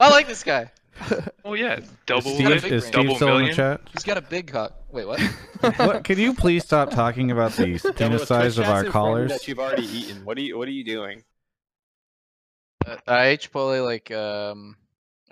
I 0.00 0.10
like 0.10 0.26
this 0.26 0.42
guy. 0.42 0.72
Oh 1.44 1.54
yeah, 1.54 1.78
Is 1.78 1.90
double 2.04 2.34
Steve, 2.34 2.48
lift, 2.48 2.66
is. 2.66 2.82
Steve 2.84 2.92
double 2.92 3.14
still 3.14 3.28
in 3.28 3.34
the 3.34 3.38
million. 3.38 3.56
chat? 3.56 3.80
He's 3.92 4.04
got 4.04 4.18
a 4.18 4.22
big 4.22 4.48
cock. 4.48 4.74
Wait, 4.90 5.06
what? 5.06 5.20
what? 5.76 6.04
Can 6.04 6.18
you 6.18 6.34
please 6.34 6.64
stop 6.64 6.90
talking 6.90 7.30
about 7.30 7.52
the 7.52 7.78
Double 7.78 7.94
penis 7.94 8.28
size 8.28 8.58
of 8.58 8.64
our 8.66 8.82
chat's 8.82 8.86
informing 8.86 8.92
callers? 8.92 9.30
That 9.30 9.48
you've 9.48 9.60
already 9.60 9.86
eaten. 9.86 10.24
What 10.24 10.36
are 10.36 10.42
you? 10.42 10.58
What 10.58 10.68
are 10.68 10.72
you 10.72 10.84
doing? 10.84 11.22
Uh, 12.84 12.96
I 13.06 13.26
ate 13.28 13.48
Chipotle 13.50 13.84
like 13.84 14.10
um, 14.10 14.76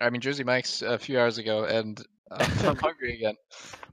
I 0.01 0.11
mean 0.11 0.20
Jersey 0.20 0.45
Mike's 0.45 0.80
a 0.82 0.99
few 0.99 1.18
hours 1.18 1.39
ago, 1.39 1.64
and 1.64 2.01
I'm 2.66 2.76
hungry 2.76 3.14
again. 3.14 3.35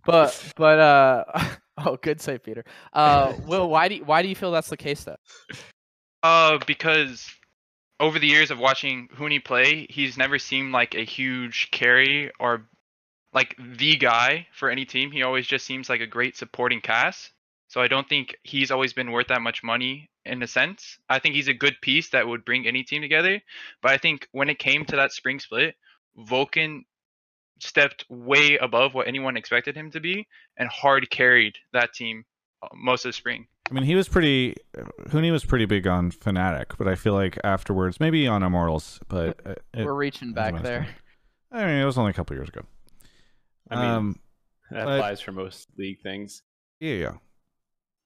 But 0.05 0.53
but 0.55 0.79
uh 0.79 1.23
oh 1.85 1.97
good 2.01 2.21
save 2.21 2.43
Peter. 2.43 2.63
Uh 2.93 3.33
Will 3.45 3.69
why 3.69 3.87
do 3.87 3.95
you, 3.95 4.05
why 4.05 4.21
do 4.21 4.27
you 4.27 4.35
feel 4.35 4.51
that's 4.51 4.69
the 4.69 4.77
case 4.77 5.03
though? 5.03 5.17
Uh, 6.23 6.57
because 6.65 7.29
over 7.99 8.17
the 8.17 8.27
years 8.27 8.49
of 8.49 8.57
watching 8.57 9.07
Huni 9.15 9.43
play, 9.43 9.85
he's 9.89 10.17
never 10.17 10.39
seemed 10.39 10.73
like 10.73 10.95
a 10.95 11.03
huge 11.03 11.69
carry 11.71 12.31
or 12.39 12.67
like 13.31 13.55
the 13.59 13.95
guy 13.95 14.47
for 14.53 14.69
any 14.69 14.85
team. 14.85 15.11
He 15.11 15.21
always 15.21 15.45
just 15.45 15.65
seems 15.65 15.89
like 15.89 16.01
a 16.01 16.07
great 16.07 16.35
supporting 16.35 16.81
cast. 16.81 17.31
So 17.67 17.81
I 17.81 17.87
don't 17.87 18.07
think 18.07 18.37
he's 18.43 18.71
always 18.71 18.93
been 18.93 19.11
worth 19.11 19.27
that 19.27 19.41
much 19.41 19.63
money 19.63 20.09
in 20.25 20.41
a 20.41 20.47
sense. 20.47 20.97
I 21.09 21.19
think 21.19 21.35
he's 21.35 21.47
a 21.47 21.53
good 21.53 21.75
piece 21.81 22.09
that 22.09 22.27
would 22.27 22.45
bring 22.45 22.67
any 22.67 22.83
team 22.83 23.01
together. 23.01 23.41
But 23.81 23.91
I 23.91 23.97
think 23.97 24.27
when 24.31 24.49
it 24.49 24.59
came 24.59 24.85
to 24.85 24.95
that 24.95 25.11
spring 25.11 25.39
split, 25.39 25.75
Vulcan 26.15 26.85
stepped 27.59 28.05
way 28.09 28.57
above 28.57 28.93
what 28.93 29.07
anyone 29.07 29.37
expected 29.37 29.75
him 29.75 29.91
to 29.91 29.99
be 29.99 30.27
and 30.57 30.67
hard 30.69 31.09
carried 31.09 31.55
that 31.73 31.93
team 31.93 32.25
uh, 32.61 32.67
most 32.75 33.05
of 33.05 33.09
the 33.09 33.13
spring. 33.13 33.47
I 33.69 33.73
mean, 33.73 33.83
he 33.83 33.95
was 33.95 34.07
pretty. 34.07 34.55
Huni 35.09 35.31
was 35.31 35.43
pretty 35.43 35.65
big 35.65 35.87
on 35.87 36.11
Fnatic, 36.11 36.77
but 36.77 36.87
I 36.87 36.93
feel 36.95 37.13
like 37.13 37.39
afterwards, 37.43 37.99
maybe 37.99 38.27
on 38.27 38.43
Immortals, 38.43 38.99
but 39.07 39.39
uh, 39.45 39.55
it, 39.73 39.85
We're 39.85 39.93
reaching 39.93 40.33
back 40.33 40.61
there. 40.61 40.81
mistake. 40.81 40.95
I 41.51 41.65
mean, 41.65 41.75
it 41.81 41.85
was 41.85 41.97
only 41.97 42.11
a 42.11 42.13
couple 42.13 42.35
years 42.35 42.49
ago. 42.49 42.61
I 43.71 43.75
mean, 43.75 43.85
um, 43.89 44.19
That 44.69 44.81
applies 44.83 45.19
for 45.21 45.31
most 45.31 45.69
league 45.77 46.01
things. 46.01 46.43
yeah, 46.79 46.93
yeah. 46.93 47.13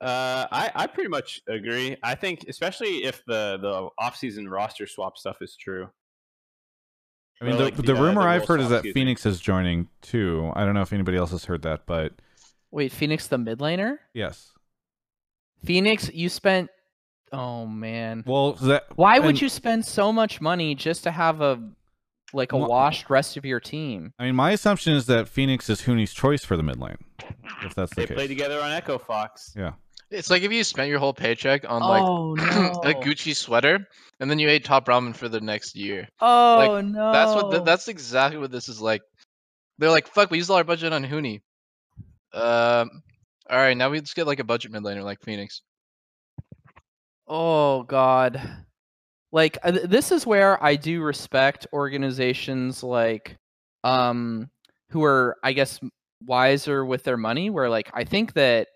Uh, 0.01 0.47
I, 0.49 0.71
I 0.75 0.87
pretty 0.87 1.09
much 1.09 1.41
agree. 1.49 1.97
I 2.01 2.15
think, 2.15 2.45
especially 2.47 3.03
if 3.03 3.21
the 3.25 3.57
the 3.61 3.89
offseason 3.99 4.49
roster 4.49 4.87
swap 4.87 5.17
stuff 5.17 5.37
is 5.41 5.57
true. 5.57 5.89
I 7.41 7.45
mean, 7.45 7.53
Or 7.53 7.57
the, 7.57 7.63
like 7.65 7.75
the, 7.77 7.81
the, 7.83 7.95
uh, 7.95 8.01
rumor 8.01 8.21
the 8.23 8.27
I've 8.27 8.45
heard 8.45 8.59
is 8.59 8.69
that 8.69 8.77
excuse 8.77 8.95
me. 8.95 9.01
Fenix 9.01 9.25
is 9.25 9.39
joining 9.39 9.87
too. 10.01 10.51
I 10.55 10.65
don't 10.65 10.73
know 10.73 10.81
if 10.81 10.91
anybody 10.93 11.17
else 11.17 11.31
has 11.31 11.45
heard 11.45 11.61
that, 11.63 11.85
but 11.85 12.13
Wait, 12.71 12.91
Fenix 12.91 13.27
the 13.27 13.37
mid 13.37 13.59
laner? 13.59 13.97
yes. 14.13 14.51
Fenix, 15.63 16.09
you 16.13 16.29
spent 16.29 16.69
oh 17.31 17.65
man. 17.65 18.23
Well, 18.25 18.53
that 18.53 18.85
Why 18.95 19.19
would 19.19 19.29
and- 19.29 19.41
you 19.41 19.49
spend 19.49 19.85
so 19.85 20.11
much 20.11 20.41
money 20.41 20.75
just 20.75 21.03
to 21.03 21.11
have 21.11 21.41
a 21.41 21.61
like 22.31 22.51
a 22.51 22.57
Wha- 22.57 22.67
washed 22.67 23.09
rest 23.09 23.37
of 23.37 23.45
your 23.45 23.59
team? 23.59 24.13
I 24.19 24.25
mean, 24.25 24.35
my 24.35 24.51
assumption 24.51 24.93
is 24.93 25.05
that 25.07 25.27
Fenix 25.27 25.69
is 25.69 25.81
Huni's 25.81 26.13
choice 26.13 26.43
for 26.43 26.55
the 26.57 26.63
mid 26.63 26.77
lane. 26.79 26.97
If 27.63 27.75
that's 27.75 27.93
the 27.95 28.01
They 28.01 28.07
case, 28.07 28.15
play 28.15 28.27
together 28.27 28.61
on 28.61 28.71
Echo 28.71 28.97
Fox. 28.97 29.53
Yeah. 29.57 29.73
It's 30.11 30.29
like 30.29 30.41
if 30.41 30.51
you 30.51 30.63
spent 30.63 30.89
your 30.89 30.99
whole 30.99 31.13
paycheck 31.13 31.69
on 31.69 31.81
like 31.81 32.03
oh 32.03 32.33
a 32.83 32.93
Gucci 32.95 33.35
sweater, 33.35 33.87
and 34.19 34.29
then 34.29 34.39
you 34.39 34.49
ate 34.49 34.65
top 34.65 34.87
ramen 34.87 35.15
for 35.15 35.29
the 35.29 35.39
next 35.39 35.75
year. 35.75 36.07
Oh 36.19 36.81
no. 36.81 37.11
That's 37.11 37.35
what. 37.35 37.51
th- 37.51 37.63
that's 37.63 37.87
exactly 37.87 38.39
what 38.39 38.51
this 38.51 38.69
is 38.69 38.81
like. 38.81 39.01
They're 39.77 39.91
like, 39.91 40.07
"Fuck, 40.07 40.31
we 40.31 40.37
used 40.37 40.49
all 40.49 40.57
our 40.57 40.63
budget 40.63 40.93
on 40.93 41.03
Huni." 41.03 41.41
Um. 42.33 43.03
All 43.49 43.57
right, 43.57 43.75
now 43.77 43.89
we 43.89 43.99
just 43.99 44.15
get 44.15 44.27
like 44.27 44.39
a 44.39 44.43
budget 44.43 44.71
mid 44.71 44.83
laner 44.83 45.03
like 45.03 45.21
Fenix. 45.21 45.61
Oh 47.27 47.83
God, 47.83 48.41
like 49.31 49.57
uh, 49.63 49.71
th- 49.71 49.89
this 49.89 50.11
is 50.11 50.25
where 50.25 50.61
I 50.63 50.75
do 50.75 51.01
respect 51.01 51.67
organizations 51.71 52.83
like, 52.83 53.37
um, 53.83 54.49
who 54.89 55.03
are 55.03 55.37
I 55.43 55.53
guess 55.53 55.79
wiser 56.25 56.83
with 56.83 57.03
their 57.03 57.17
money. 57.17 57.49
Where 57.51 57.69
like 57.69 57.91
I 57.93 58.03
think 58.03 58.33
that 58.33 58.67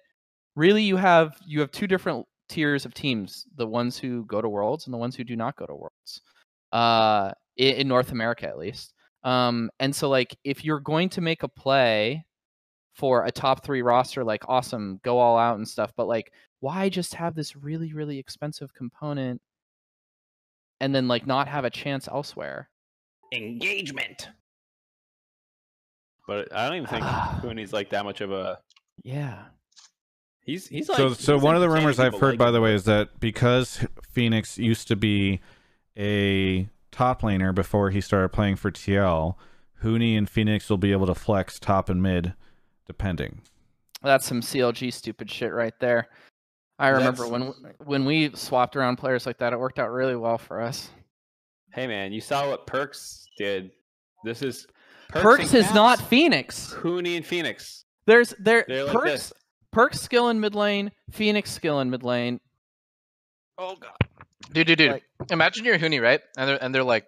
really 0.56 0.84
you 0.84 0.98
have 0.98 1.38
you 1.46 1.60
have 1.62 1.72
two 1.72 1.88
different 1.88 2.26
tiers 2.50 2.86
of 2.86 2.94
teams: 2.94 3.46
the 3.56 3.68
ones 3.68 3.98
who 3.98 4.26
go 4.26 4.42
to 4.42 4.50
worlds 4.50 4.86
and 4.88 4.94
the 4.94 4.98
ones 4.98 5.16
who 5.16 5.24
do 5.24 5.36
not 5.36 5.56
go 5.56 5.66
to 5.66 5.76
worlds. 5.76 6.22
uh, 6.72 7.32
in, 7.58 7.76
in 7.76 7.88
North 7.88 8.12
America 8.12 8.48
at 8.48 8.58
least. 8.58 8.94
Um, 9.24 9.70
and 9.80 9.96
so 9.96 10.10
like 10.10 10.36
if 10.44 10.66
you're 10.66 10.80
going 10.80 11.10
to 11.10 11.22
make 11.22 11.44
a 11.44 11.48
play 11.48 12.26
for 12.96 13.26
a 13.26 13.32
top 13.32 13.64
three 13.64 13.82
roster, 13.82 14.24
like 14.24 14.44
awesome, 14.50 15.00
go 15.04 15.18
all 15.20 15.38
out 15.38 15.56
and 15.58 15.68
stuff. 15.68 15.92
But 15.96 16.08
like, 16.08 16.32
why 16.60 16.90
just 16.90 17.14
have 17.16 17.36
this 17.36 17.56
really 17.56 17.94
really 17.94 18.20
expensive 18.20 18.74
component 18.74 19.42
and 20.82 20.94
then 20.94 21.08
like 21.08 21.26
not 21.28 21.48
have 21.48 21.66
a 21.66 21.70
chance 21.70 22.08
elsewhere? 22.08 22.70
Engagement. 23.34 24.30
But 26.28 26.54
I 26.56 26.68
don't 26.68 26.78
even 26.78 26.88
think 26.90 27.06
Huni's 27.42 27.74
like 27.74 27.90
that 27.92 28.06
much 28.06 28.22
of 28.22 28.32
a. 28.32 28.60
Yeah. 29.04 29.46
He's 30.44 30.68
he's 30.68 30.90
like. 30.90 30.98
so 30.98 31.14
so 31.14 31.38
one 31.38 31.56
of 31.56 31.62
the 31.62 31.70
rumors 31.70 32.00
I've 32.00 32.14
heard, 32.20 32.32
like 32.32 32.38
by 32.40 32.52
the 32.52 32.60
way, 32.60 32.74
is 32.74 32.84
that 32.84 33.20
because 33.20 33.86
Fenix 34.12 34.58
used 34.58 34.88
to 34.90 34.96
be 34.96 35.40
a 35.98 36.68
top 36.92 37.22
laner 37.22 37.56
before 37.56 37.92
he 37.92 38.02
started 38.02 38.30
playing 38.30 38.58
for 38.58 38.70
TL, 38.70 39.36
Huni 39.84 40.18
and 40.18 40.30
Fenix 40.30 40.70
will 40.70 40.78
be 40.78 40.92
able 40.92 41.08
to 41.08 41.16
flex 41.16 41.60
top 41.60 41.90
and 41.90 42.02
mid, 42.02 42.34
depending. 42.88 43.42
That's 44.02 44.26
some 44.26 44.42
CLG 44.42 44.92
stupid 44.92 45.32
shit 45.32 45.54
right 45.54 45.74
there. 45.80 46.10
I 46.78 46.90
remember 46.90 47.24
That's- 47.24 47.32
when 47.32 47.74
when 47.86 48.06
we 48.06 48.32
swapped 48.36 48.76
around 48.76 48.98
players 48.98 49.26
like 49.26 49.38
that, 49.38 49.54
it 49.54 49.60
worked 49.60 49.80
out 49.80 49.92
really 49.92 50.18
well 50.18 50.38
for 50.38 50.62
us. 50.62 50.90
Hey 51.74 51.88
man, 51.88 52.12
you 52.12 52.20
saw 52.20 52.50
what 52.50 52.68
Perkz 52.68 53.24
did. 53.38 53.72
This 54.26 54.42
is 54.42 54.68
Perkz, 55.10 55.40
and 55.40 55.54
is 55.54 55.74
not 55.74 56.00
Fenix. 56.00 56.76
Huni 56.78 57.16
and 57.16 57.26
Fenix. 57.26 57.86
There's 58.06 58.34
there 58.40 58.66
They're 58.68 58.86
like 58.86 59.22
Perkz 59.74 59.96
skill 60.00 60.30
in 60.30 60.40
mid 60.40 60.56
lane, 60.56 60.92
Fenix 61.12 61.52
skill 61.52 61.80
in 61.80 61.90
mid 61.90 62.04
lane. 62.04 62.40
Oh 63.58 63.76
god. 63.76 63.92
Dude, 64.52 64.68
dude, 64.68 64.78
dude. 64.78 64.92
Like- 64.92 65.04
Imagine 65.32 65.66
you're 65.66 65.80
Huni, 65.80 66.02
right? 66.02 66.22
And 66.38 66.50
they're 66.50 66.64
and 66.64 66.74
they're 66.76 66.84
like, 66.84 67.06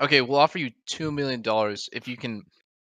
okay, 0.00 0.20
we'll 0.20 0.38
offer 0.38 0.58
you 0.58 0.70
two 0.86 1.12
million 1.12 1.42
dollars 1.42 1.88
if 1.92 2.08
you 2.08 2.16
can 2.16 2.42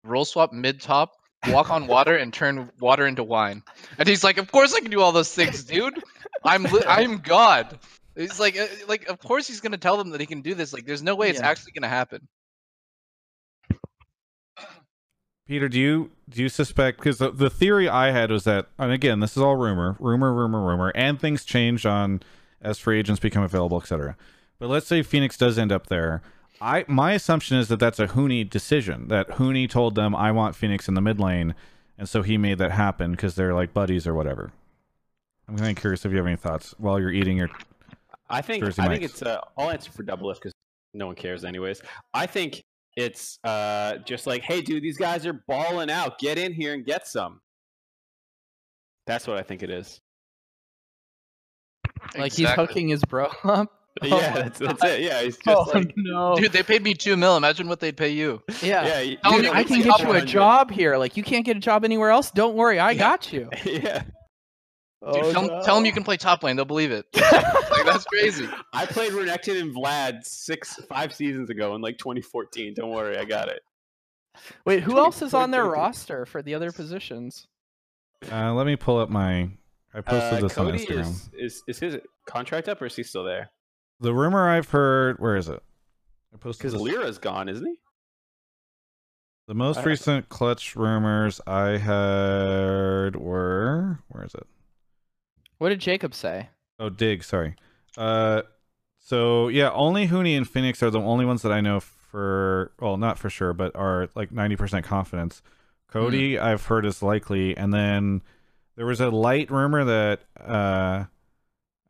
roll 0.03 0.25
swap 0.25 0.51
mid 0.53 0.81
top, 0.81 1.11
walk 1.49 1.69
on 1.69 1.85
water, 1.87 2.15
and 2.15 2.33
turn 2.33 2.69
water 2.79 3.05
into 3.05 3.23
wine. 3.23 3.61
And 3.99 4.07
he's 4.07 4.23
like, 4.23 4.37
of 4.37 4.51
course 4.51 4.73
I 4.73 4.79
can 4.79 4.89
do 4.91 5.01
all 5.01 5.11
those 5.11 5.33
things, 5.33 5.63
dude. 5.63 5.93
I'm 6.43 6.63
li- 6.63 6.83
I'm 6.87 7.17
God. 7.19 7.77
He's 8.15 8.39
like, 8.39 8.57
uh, 8.57 8.67
like 8.87 9.07
of 9.09 9.19
course 9.19 9.47
he's 9.47 9.59
gonna 9.59 9.77
tell 9.77 9.97
them 9.97 10.11
that 10.11 10.21
he 10.21 10.27
can 10.27 10.41
do 10.41 10.53
this. 10.55 10.71
Like, 10.73 10.85
there's 10.85 11.03
no 11.03 11.15
way 11.15 11.29
it's 11.29 11.39
Yeah. 11.39 11.47
actually 11.49 11.71
gonna 11.73 11.89
happen. 11.89 12.27
Peter, 15.47 15.67
do 15.67 15.79
you 15.79 16.11
do 16.29 16.41
you 16.41 16.49
suspect? 16.49 16.97
Because 16.97 17.17
the, 17.17 17.31
the 17.31 17.49
theory 17.49 17.89
I 17.89 18.11
had 18.11 18.31
was 18.31 18.45
that, 18.45 18.67
and 18.77 18.91
again, 18.91 19.19
this 19.19 19.35
is 19.35 19.43
all 19.43 19.55
rumor, 19.55 19.97
rumor, 19.99 20.33
rumor, 20.33 20.65
rumor, 20.65 20.91
and 20.95 21.19
things 21.19 21.43
change 21.43 21.85
on 21.85 22.21
as 22.61 22.79
free 22.79 22.99
agents 22.99 23.19
become 23.19 23.43
available, 23.43 23.77
etc. 23.77 24.15
But 24.57 24.69
let's 24.69 24.87
say 24.87 25.03
Fenix 25.03 25.37
does 25.37 25.59
end 25.59 25.71
up 25.71 25.87
there. 25.87 26.21
I 26.61 26.85
my 26.87 27.11
assumption 27.11 27.57
is 27.57 27.67
that 27.67 27.79
that's 27.79 27.99
a 27.99 28.07
Huni 28.07 28.49
decision. 28.49 29.09
That 29.09 29.27
Huni 29.31 29.69
told 29.69 29.95
them, 29.95 30.15
"I 30.15 30.31
want 30.31 30.55
Fenix 30.55 30.87
in 30.87 30.93
the 30.93 31.01
mid 31.01 31.19
lane," 31.19 31.55
and 31.97 32.07
so 32.07 32.21
he 32.21 32.37
made 32.37 32.57
that 32.59 32.71
happen 32.71 33.11
because 33.11 33.35
they're 33.35 33.53
like 33.53 33.73
buddies 33.73 34.07
or 34.07 34.13
whatever. 34.13 34.53
I'm 35.49 35.57
kind 35.57 35.75
of 35.75 35.81
curious 35.81 36.05
if 36.05 36.11
you 36.11 36.17
have 36.17 36.27
any 36.27 36.37
thoughts 36.37 36.73
while 36.77 37.01
you're 37.01 37.11
eating 37.11 37.35
your. 37.35 37.49
I 38.29 38.41
think 38.41 38.63
Jersey 38.63 38.81
I 38.81 38.87
think 38.87 39.03
it's. 39.03 39.21
Uh, 39.21 39.41
I'll 39.57 39.71
answer 39.71 39.91
for 39.91 40.03
double 40.03 40.31
F 40.31 40.37
because 40.37 40.53
no 40.93 41.07
one 41.07 41.15
cares 41.15 41.43
anyways. 41.43 41.81
I 42.13 42.27
think 42.27 42.63
it's 42.95 43.39
uh, 43.43 43.97
just 44.05 44.27
like, 44.27 44.43
hey, 44.43 44.61
dude, 44.61 44.83
these 44.83 44.97
guys 44.97 45.25
are 45.25 45.43
balling 45.47 45.89
out. 45.89 46.19
Get 46.19 46.37
in 46.37 46.53
here 46.53 46.73
and 46.73 46.85
get 46.85 47.07
some. 47.07 47.41
That's 49.07 49.27
what 49.27 49.37
I 49.37 49.41
think 49.43 49.63
it 49.63 49.69
is. 49.69 49.99
Like 52.17 52.33
he's 52.33 52.49
hooking 52.49 52.89
his 52.89 53.03
bro 53.03 53.25
up. 53.43 53.71
Oh 54.01 54.07
yeah, 54.07 54.31
my 54.33 54.41
that's, 54.41 54.57
that's 54.57 54.81
God. 54.81 54.89
it. 54.89 55.01
Yeah, 55.01 55.21
he's 55.21 55.37
just 55.37 55.47
Oh 55.47 55.69
like, 55.71 55.93
no. 55.97 56.35
Dude, 56.35 56.51
they 56.51 56.63
paid 56.63 56.81
me 56.81 56.95
two 56.95 57.15
mil. 57.15 57.37
Imagine 57.37 57.67
what 57.67 57.79
they'd 57.79 57.95
pay 57.95 58.09
you. 58.09 58.41
yeah. 58.63 58.87
yeah, 58.87 58.99
you- 59.01 59.17
Dude, 59.29 59.41
me 59.43 59.49
I 59.49 59.63
can 59.63 59.77
get 59.83 59.99
you 59.99 60.05
a 60.05 60.07
100. 60.07 60.25
job 60.25 60.71
here. 60.71 60.97
Like 60.97 61.15
you 61.15 61.21
can't 61.21 61.45
get 61.45 61.57
a 61.57 61.59
job 61.59 61.85
anywhere 61.85 62.09
else. 62.09 62.31
Don't 62.31 62.55
worry, 62.55 62.79
I 62.79 62.91
Yeah. 62.91 62.97
got 62.99 63.31
you. 63.31 63.49
yeah. 63.63 64.01
Dude, 65.11 65.33
tell, 65.33 65.63
tell 65.63 65.75
them 65.75 65.85
you 65.85 65.91
can 65.91 66.03
play 66.03 66.15
top 66.17 66.43
lane. 66.43 66.55
They'll 66.55 66.63
believe 66.65 66.91
it. 66.91 67.05
like 67.15 67.85
that's 67.85 68.05
crazy. 68.05 68.47
I 68.73 68.85
played 68.85 69.11
Renekton 69.11 69.59
and 69.59 69.75
Vlad 69.75 70.23
six, 70.23 70.75
five 70.87 71.13
seasons 71.13 71.49
ago 71.49 71.75
in 71.75 71.81
like 71.81 71.97
2014. 71.97 72.73
Don't 72.75 72.89
worry, 72.91 73.17
I 73.17 73.25
got 73.25 73.49
it. 73.49 73.61
Wait, 74.65 74.81
who 74.81 74.97
else 74.97 75.21
is 75.21 75.33
on 75.33 75.51
their 75.51 75.65
roster 75.65 76.25
for 76.25 76.41
the 76.41 76.55
other 76.55 76.71
positions? 76.71 77.47
Uh, 78.31 78.53
let 78.53 78.65
me 78.65 78.75
pull 78.75 78.97
up 78.97 79.09
my. 79.09 79.49
I 79.93 80.01
posted 80.01 80.39
Uh, 80.39 80.47
this 80.47 80.57
on 80.57 80.67
Instagram. 80.73 80.99
is, 81.01 81.29
is 81.37 81.63
is 81.67 81.79
his 81.79 81.97
contract 82.25 82.67
up 82.69 82.81
or 82.81 82.85
is 82.85 82.95
he 82.95 83.03
still 83.03 83.23
there? 83.23 83.51
The 83.99 84.13
rumor 84.13 84.49
I've 84.49 84.69
heard. 84.69 85.19
Where 85.19 85.35
is 85.35 85.49
it? 85.49 85.61
I 86.33 86.37
posted 86.37 86.71
Because 86.71 86.73
this. 86.83 86.93
LirA's 86.95 87.17
gone, 87.19 87.47
isn't 87.49 87.65
he? 87.65 87.75
The 89.47 89.53
most 89.53 89.85
recent 89.85 90.29
clutch 90.29 90.75
rumors 90.75 91.41
I 91.45 91.77
heard 91.77 93.17
were 93.17 93.99
where 94.07 94.23
is 94.23 94.33
it? 94.33 94.47
What 95.63 95.69
did 95.69 95.79
Jacob 95.79 96.13
say? 96.13 96.49
Oh, 96.77 96.89
Dig, 96.89 97.23
sorry. 97.23 97.55
Uh, 97.95 98.41
so 98.99 99.47
yeah, 99.47 99.71
only 99.71 100.09
Huni 100.09 100.35
and 100.35 100.45
Fenix 100.45 100.83
are 100.83 100.89
the 100.89 100.99
only 100.99 101.23
ones 101.23 101.41
that 101.43 101.53
I 101.53 101.61
know 101.61 101.79
for 101.79 102.73
well, 102.81 102.97
not 102.97 103.17
for 103.17 103.29
sure, 103.29 103.53
but 103.53 103.73
are 103.73 104.09
like 104.13 104.29
ninety 104.29 104.57
percent 104.57 104.83
confidence. 104.83 105.41
Cody, 105.87 106.37
I've 106.37 106.65
heard 106.65 106.85
is 106.85 107.01
likely, 107.01 107.55
and 107.55 107.73
then 107.73 108.23
there 108.75 108.85
was 108.85 108.99
a 108.99 109.09
light 109.09 109.49
rumor 109.49 109.85
that 109.85 110.19
uh, 110.37 111.05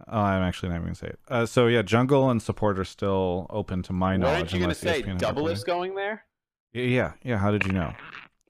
oh, 0.08 0.20
I'm 0.20 0.44
actually 0.44 0.70
not 0.70 0.76
even 0.76 0.90
gonna 0.90 0.95
say 0.95 1.08
it. 1.08 1.20
Uh, 1.28 1.48
so 1.48 1.66
yeah, 1.66 1.82
jungle 1.82 2.30
and 2.30 2.44
support 2.44 2.78
are 2.78 2.86
still 2.86 3.48
open 3.50 3.82
to 3.82 3.91
my 3.91 4.12
What 4.12 4.20
knowledge. 4.20 4.38
aren't 4.38 4.54
you 4.54 4.60
gonna 4.60 4.76
say? 4.76 5.02
ESPN 5.02 5.18
Double 5.18 5.48
is 5.48 5.64
going 5.64 5.95
there. 5.95 6.26
Yeah, 6.74 6.84
yeah, 6.84 7.12
yeah. 7.24 7.38
How 7.38 7.50
did 7.50 7.66
you 7.66 7.72
know? 7.72 7.95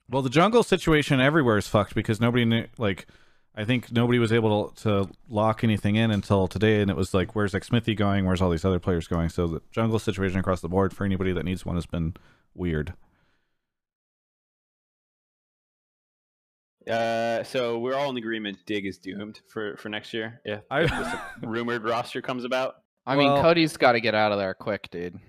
Well, 0.10 0.22
the 0.22 0.30
jungle 0.30 0.64
situation 0.64 1.22
everywhere 1.22 1.58
is 1.58 1.70
fucked 1.70 1.95
because 1.95 2.20
nobody 2.20 2.44
knew. 2.44 2.66
Like, 2.78 3.08
I 3.56 3.66
think 3.66 3.92
nobody 3.92 4.18
was 4.18 4.34
able 4.34 4.70
to, 4.70 4.84
to 4.84 5.10
lock 5.30 5.64
anything 5.64 5.96
in 5.96 6.10
until 6.10 6.48
today, 6.48 6.82
and 6.82 6.90
it 6.90 6.98
was 6.98 7.14
like, 7.14 7.36
where's 7.36 7.54
like 7.54 7.64
Xmithie 7.64 7.96
going? 7.96 8.26
Where's 8.26 8.42
all 8.42 8.50
these 8.50 8.66
other 8.66 8.80
players 8.80 9.08
going? 9.08 9.30
So 9.30 9.46
the 9.48 9.62
jungle 9.72 10.00
situation 10.00 10.40
across 10.40 10.62
the 10.62 10.70
board 10.70 10.92
for 10.94 11.06
anybody 11.06 11.32
that 11.34 11.46
needs 11.46 11.64
one 11.66 11.76
has 11.76 11.86
been 11.86 12.16
weird. 12.56 12.94
Uh, 16.90 17.44
so 17.44 17.78
we're 17.80 17.96
all 17.96 18.10
in 18.10 18.18
agreement. 18.18 18.58
Dig 18.66 18.86
is 18.86 18.98
doomed 18.98 19.40
for 19.48 19.78
for 19.78 19.88
next 19.90 20.14
year. 20.14 20.42
Yeah, 20.46 20.60
I- 20.70 20.82
if 20.84 20.90
this 20.90 21.14
rumored 21.44 21.84
roster 21.84 22.22
comes 22.22 22.44
about. 22.44 22.76
I 23.06 23.16
mean, 23.18 23.30
Cody's 23.42 23.76
got 23.78 23.94
to 23.94 24.00
get 24.02 24.16
out 24.16 24.32
of 24.32 24.38
there 24.38 24.54
quick, 24.54 24.90
dude. 24.90 25.20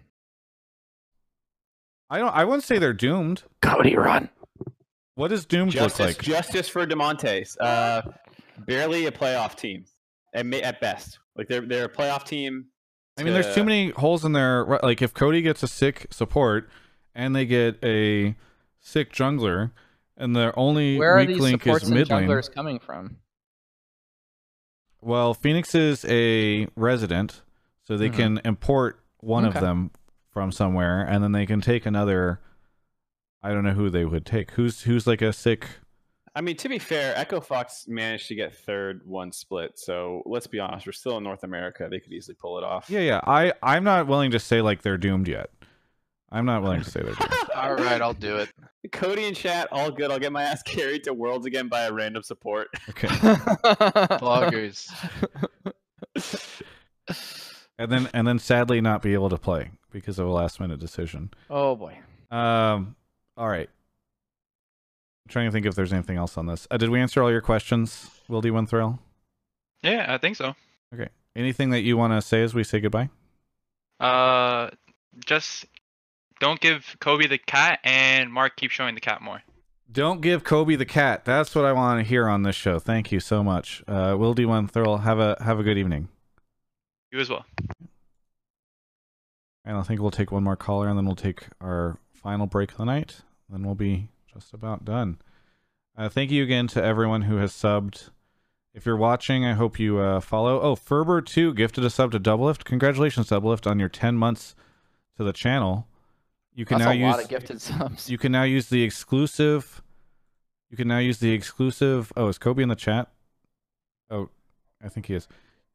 I 2.09 2.19
don't. 2.19 2.35
I 2.35 2.45
wouldn't 2.45 2.65
say 2.65 2.79
they're 2.79 2.93
doomed. 2.93 3.43
Cody, 3.63 3.97
run. 3.97 4.29
What 5.17 5.29
does 5.29 5.45
doomed 5.45 5.71
Justice, 5.73 5.99
look 6.01 6.09
like? 6.09 6.23
justice 6.23 6.69
for 6.69 6.87
Damonte's. 6.87 7.57
Uh, 7.59 8.03
barely 8.67 9.07
a 9.07 9.13
playoff 9.13 9.55
team, 9.57 9.85
at, 10.33 10.53
at 10.55 10.81
best. 10.81 11.19
Like 11.37 11.49
they're 11.49 11.61
they're 11.61 11.85
a 11.87 11.89
playoff 11.89 12.25
team. 12.25 12.67
I 13.19 13.23
mean, 13.23 13.33
there's 13.33 13.55
too 13.55 13.63
many 13.63 13.91
holes 13.91 14.25
in 14.25 14.33
there. 14.33 14.65
Like, 14.83 15.01
if 15.01 15.15
Cody 15.15 15.41
gets 15.41 15.63
a 15.63 15.69
sick 15.69 16.09
support 16.11 16.69
and 17.15 17.35
they 17.37 17.47
get 17.47 17.79
a 17.85 18.35
sick 18.81 19.13
jungler, 19.13 19.71
and 20.17 20.35
their 20.35 20.57
only 20.59 20.99
Where 20.99 21.15
are 21.15 21.19
weak 21.19 21.29
these 21.29 21.39
link 21.39 21.63
supports 21.63 21.85
is 21.85 21.91
and 21.91 21.99
mid 22.01 22.11
lane. 22.11 22.29
junglers 22.29 22.53
coming 22.53 22.81
from? 22.81 23.19
Well, 25.01 25.33
Fenix 25.35 25.75
is 25.77 26.05
a 26.09 26.67
resident, 26.77 27.43
so 27.85 27.97
they 27.97 28.09
Mhm. 28.09 28.15
can 28.17 28.41
import 28.45 29.01
one 29.19 29.45
Okay. 29.47 29.59
of 29.59 29.63
them 29.65 29.91
from 30.33 30.51
somewhere, 30.51 31.03
and 31.03 31.23
then 31.23 31.31
they 31.33 31.47
can 31.47 31.61
take 31.61 31.87
another. 31.87 32.41
I 33.45 33.53
don't 33.53 33.63
know 33.63 33.75
who 33.75 33.91
they 33.91 34.07
would 34.07 34.25
take. 34.25 34.53
Who's 34.53 34.83
who's 34.83 35.07
like 35.07 35.21
a 35.21 35.31
sick? 35.33 35.67
I 36.35 36.41
mean, 36.41 36.57
to 36.57 36.69
be 36.69 36.79
fair, 36.79 37.17
Echo 37.17 37.41
Fox 37.41 37.85
managed 37.87 38.27
to 38.29 38.35
get 38.35 38.57
third 38.57 39.03
one 39.05 39.31
split. 39.31 39.79
So 39.79 40.23
let's 40.25 40.47
be 40.47 40.59
honest, 40.59 40.87
we're 40.87 40.93
still 40.93 41.19
in 41.19 41.23
North 41.23 41.45
America. 41.45 41.87
They 41.89 42.01
could 42.01 42.13
easily 42.13 42.35
pull 42.41 42.57
it 42.57 42.65
off. 42.65 42.89
Yeah, 42.89 43.01
yeah. 43.01 43.21
I 43.23 43.53
I'm 43.63 43.85
not 43.85 44.07
willing 44.07 44.31
to 44.31 44.41
say 44.41 44.63
like 44.63 44.81
they're 44.81 44.97
doomed 44.97 45.29
yet. 45.29 45.51
I'm 46.33 46.47
not 46.47 46.63
willing 46.63 46.83
to 46.83 46.91
say 46.91 47.03
they're 47.03 47.15
doomed. 47.15 47.33
All 47.55 47.75
right, 47.77 48.01
I'll 48.01 48.15
do 48.15 48.39
it. 48.39 48.51
Cody 48.93 49.27
and 49.27 49.37
chat, 49.37 49.69
all 49.71 49.91
good. 49.91 50.11
I'll 50.11 50.19
get 50.19 50.33
my 50.33 50.43
ass 50.43 50.63
carried 50.63 51.05
to 51.05 51.15
Worlds 51.15 51.47
again 51.47 51.69
by 51.69 51.83
a 51.83 51.93
random 51.93 52.23
support. 52.23 52.69
Okay, 52.91 53.07
Bloggers. 54.19 54.91
and 57.79 57.91
then 57.93 58.09
and 58.13 58.27
then 58.27 58.39
sadly 58.39 58.81
not 58.81 59.01
be 59.01 59.15
able 59.15 59.31
to 59.31 59.39
play 59.39 59.71
because 59.93 60.19
of 60.19 60.27
a 60.27 60.31
last 60.31 60.61
minute 60.61 60.81
decision. 60.81 61.31
oh 61.51 61.77
boy. 61.77 61.99
Um. 62.31 62.97
All 63.37 63.49
right. 63.49 63.69
I'm 65.27 65.31
trying 65.31 65.47
to 65.47 65.53
think 65.53 65.67
if 65.67 65.75
there's 65.75 65.93
anything 65.93 66.17
else 66.17 66.37
on 66.37 66.47
this. 66.47 66.67
Uh, 66.71 66.77
did 66.77 66.91
we 66.91 67.01
answer 67.01 67.23
all 67.23 67.31
your 67.31 67.41
questions, 67.41 68.11
Will 68.29 68.41
D 68.41 68.51
One 68.51 68.67
Thrill? 68.67 68.99
Yeah, 69.83 70.07
I 70.09 70.19
think 70.19 70.37
so. 70.37 70.55
Okay. 70.93 71.09
Anything 71.35 71.71
that 71.71 71.81
you 71.81 71.97
want 71.97 72.13
to 72.13 72.23
say 72.23 72.43
as 72.43 72.55
we 72.55 72.63
say 72.63 72.81
goodbye? 72.81 73.09
Uh, 73.99 74.71
just 75.25 75.67
don't 76.41 76.61
give 76.61 76.97
Kobbe 77.01 77.29
the 77.29 77.39
cat, 77.39 77.81
and 77.85 78.33
Mark 78.33 78.57
keep 78.57 78.71
showing 78.71 78.95
the 78.95 79.01
cat 79.01 79.23
more. 79.23 79.43
Don't 79.91 80.21
give 80.21 80.45
Kobbe 80.45 80.77
the 80.77 80.85
cat. 80.85 81.25
That's 81.25 81.55
what 81.55 81.65
I 81.65 81.73
want 81.73 82.01
to 82.01 82.05
hear 82.09 82.29
on 82.29 82.43
this 82.43 82.57
show. 82.57 82.79
Thank 82.79 83.13
you 83.13 83.21
so 83.21 83.43
much. 83.43 83.83
Uh, 83.87 84.15
One 84.17 84.69
Thrill. 84.69 84.99
Have 84.99 85.19
a 85.19 85.37
have 85.41 85.59
a 85.59 85.63
good 85.63 85.79
evening. 85.79 86.09
You 87.13 87.21
as 87.21 87.31
well. 87.31 87.47
And 89.65 89.77
I 89.79 89.83
think 89.83 90.01
we'll 90.01 90.11
take 90.11 90.31
one 90.33 90.45
more 90.45 90.57
caller, 90.57 90.89
and 90.89 90.99
then 90.99 91.07
we'll 91.07 91.17
take 91.17 91.47
our 91.61 91.99
final 92.25 92.47
break 92.47 92.73
of 92.73 92.79
the 92.79 92.85
night. 92.87 93.21
Then 93.51 93.63
we'll 93.65 93.75
be 93.75 94.09
just 94.33 94.55
about 94.55 94.85
done. 94.85 95.19
Uh, 95.97 96.09
thank 96.09 96.31
you 96.31 96.43
again 96.43 96.67
to 96.69 96.83
everyone 96.83 97.23
who 97.23 97.37
has 97.37 97.53
subbed. 97.53 98.09
If 98.73 98.87
you're 98.87 98.97
watching, 98.97 99.45
I 99.45 99.53
hope 99.53 99.79
you 99.79 99.99
uh, 99.99 100.21
follow. 100.21 100.61
Oh, 100.61 100.75
Ferber2 100.75 101.55
gifted 101.55 101.85
a 101.85 101.91
sub 101.91 102.11
to 102.13 102.19
Doublelift. 102.19 102.65
Congratulations, 102.65 103.29
Doublelift, 103.29 103.71
on 103.71 103.79
your 103.79 103.91
10 103.91 104.17
months 104.17 104.57
to 105.17 105.23
the 105.23 105.33
channel. 105.35 105.87
You 106.55 106.65
can 106.65 106.79
That's 106.79 106.87
now 106.87 106.93
a 106.93 106.95
use 106.95 107.15
lot 107.15 107.23
of 107.23 107.29
gifted 107.29 107.61
subs. 107.61 108.09
you 108.09 108.17
can 108.19 108.33
now 108.33 108.43
use 108.45 108.71
the 108.71 108.83
exclusive. 108.83 109.83
You 110.71 110.77
can 110.77 110.89
now 110.89 110.99
use 110.99 111.19
the 111.19 111.31
exclusive. 111.31 112.11
Oh, 112.17 112.29
is 112.29 112.39
Kobbe 112.39 112.63
in 112.63 112.69
the 112.71 112.75
chat? 112.75 113.13
Oh, 114.11 114.31
I 114.83 114.89
think 114.89 115.07
he 115.07 115.15
is. 115.15 115.29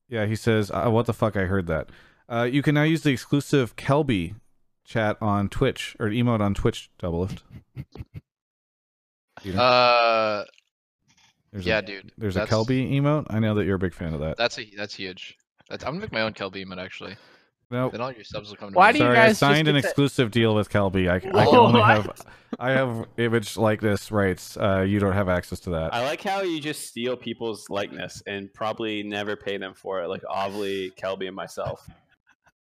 Yeah, 0.09 0.25
he 0.25 0.35
says, 0.35 0.71
uh, 0.71 0.89
"What 0.89 1.05
the 1.05 1.13
fuck?" 1.13 1.37
I 1.37 1.45
heard 1.45 1.67
that. 1.67 1.89
Uh, 2.27 2.43
you 2.51 2.61
can 2.63 2.75
now 2.75 2.83
use 2.83 3.03
the 3.03 3.11
exclusive 3.11 3.75
Kelby 3.75 4.35
chat 4.89 5.17
on 5.21 5.47
Twitch 5.49 5.95
or 5.99 6.07
emote 6.09 6.41
on 6.41 6.53
Twitch. 6.53 6.89
Doublelift. 7.01 7.39
Peter? 9.41 9.57
Uh, 9.57 10.43
There's 11.53 11.65
yeah, 11.65 11.77
a, 11.77 11.81
dude. 11.81 12.11
There's 12.17 12.35
a 12.35 12.45
Kelby 12.45 12.91
emote. 12.91 13.27
I 13.29 13.39
know 13.39 13.55
that 13.55 13.65
you're 13.65 13.75
a 13.75 13.79
big 13.79 13.93
fan 13.93 14.13
of 14.13 14.19
that. 14.19 14.35
That's 14.37 14.57
a 14.59 14.69
that's 14.75 14.95
huge. 14.95 15.37
That's, 15.69 15.85
I'm 15.85 15.91
gonna 15.91 16.01
make 16.01 16.11
my 16.11 16.21
own 16.21 16.33
Kelby 16.33 16.65
emote 16.65 16.83
actually. 16.83 17.15
No, 17.71 17.89
Then 17.91 18.01
all 18.01 18.11
your 18.11 18.23
subs 18.23 18.49
will 18.49 18.57
come 18.57 18.71
to 18.71 18.75
Why 18.75 18.91
me. 18.91 18.97
do 18.97 19.05
you 19.05 19.13
guys 19.13 19.43
I 19.43 19.53
signed 19.53 19.67
an 19.67 19.75
get 19.75 19.85
exclusive 19.85 20.31
deal 20.31 20.55
with 20.55 20.71
Kelby. 20.71 21.07
I, 21.07 21.17
I 21.17 21.19
can 21.19 21.35
only 21.35 21.81
have 21.81 22.25
I 22.59 22.71
have 22.71 23.05
image 23.17 23.57
likeness 23.57 24.11
rights. 24.11 24.57
Uh, 24.57 24.81
you 24.81 24.99
don't 24.99 25.13
have 25.13 25.29
access 25.29 25.59
to 25.61 25.69
that. 25.71 25.93
I 25.93 26.03
like 26.03 26.23
how 26.23 26.41
you 26.41 26.59
just 26.59 26.87
steal 26.87 27.15
people's 27.15 27.69
likeness 27.69 28.23
and 28.25 28.51
probably 28.55 29.03
never 29.03 29.35
pay 29.35 29.57
them 29.57 29.75
for 29.75 30.01
it, 30.01 30.07
like 30.07 30.23
Ovly, 30.27 30.91
Kelby, 30.99 31.27
and 31.27 31.35
myself. 31.35 31.87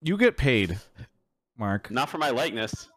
You 0.02 0.18
get 0.18 0.36
paid, 0.36 0.78
Mark. 1.58 1.92
Not 1.92 2.10
for 2.10 2.18
my 2.18 2.30
likeness. 2.30 2.90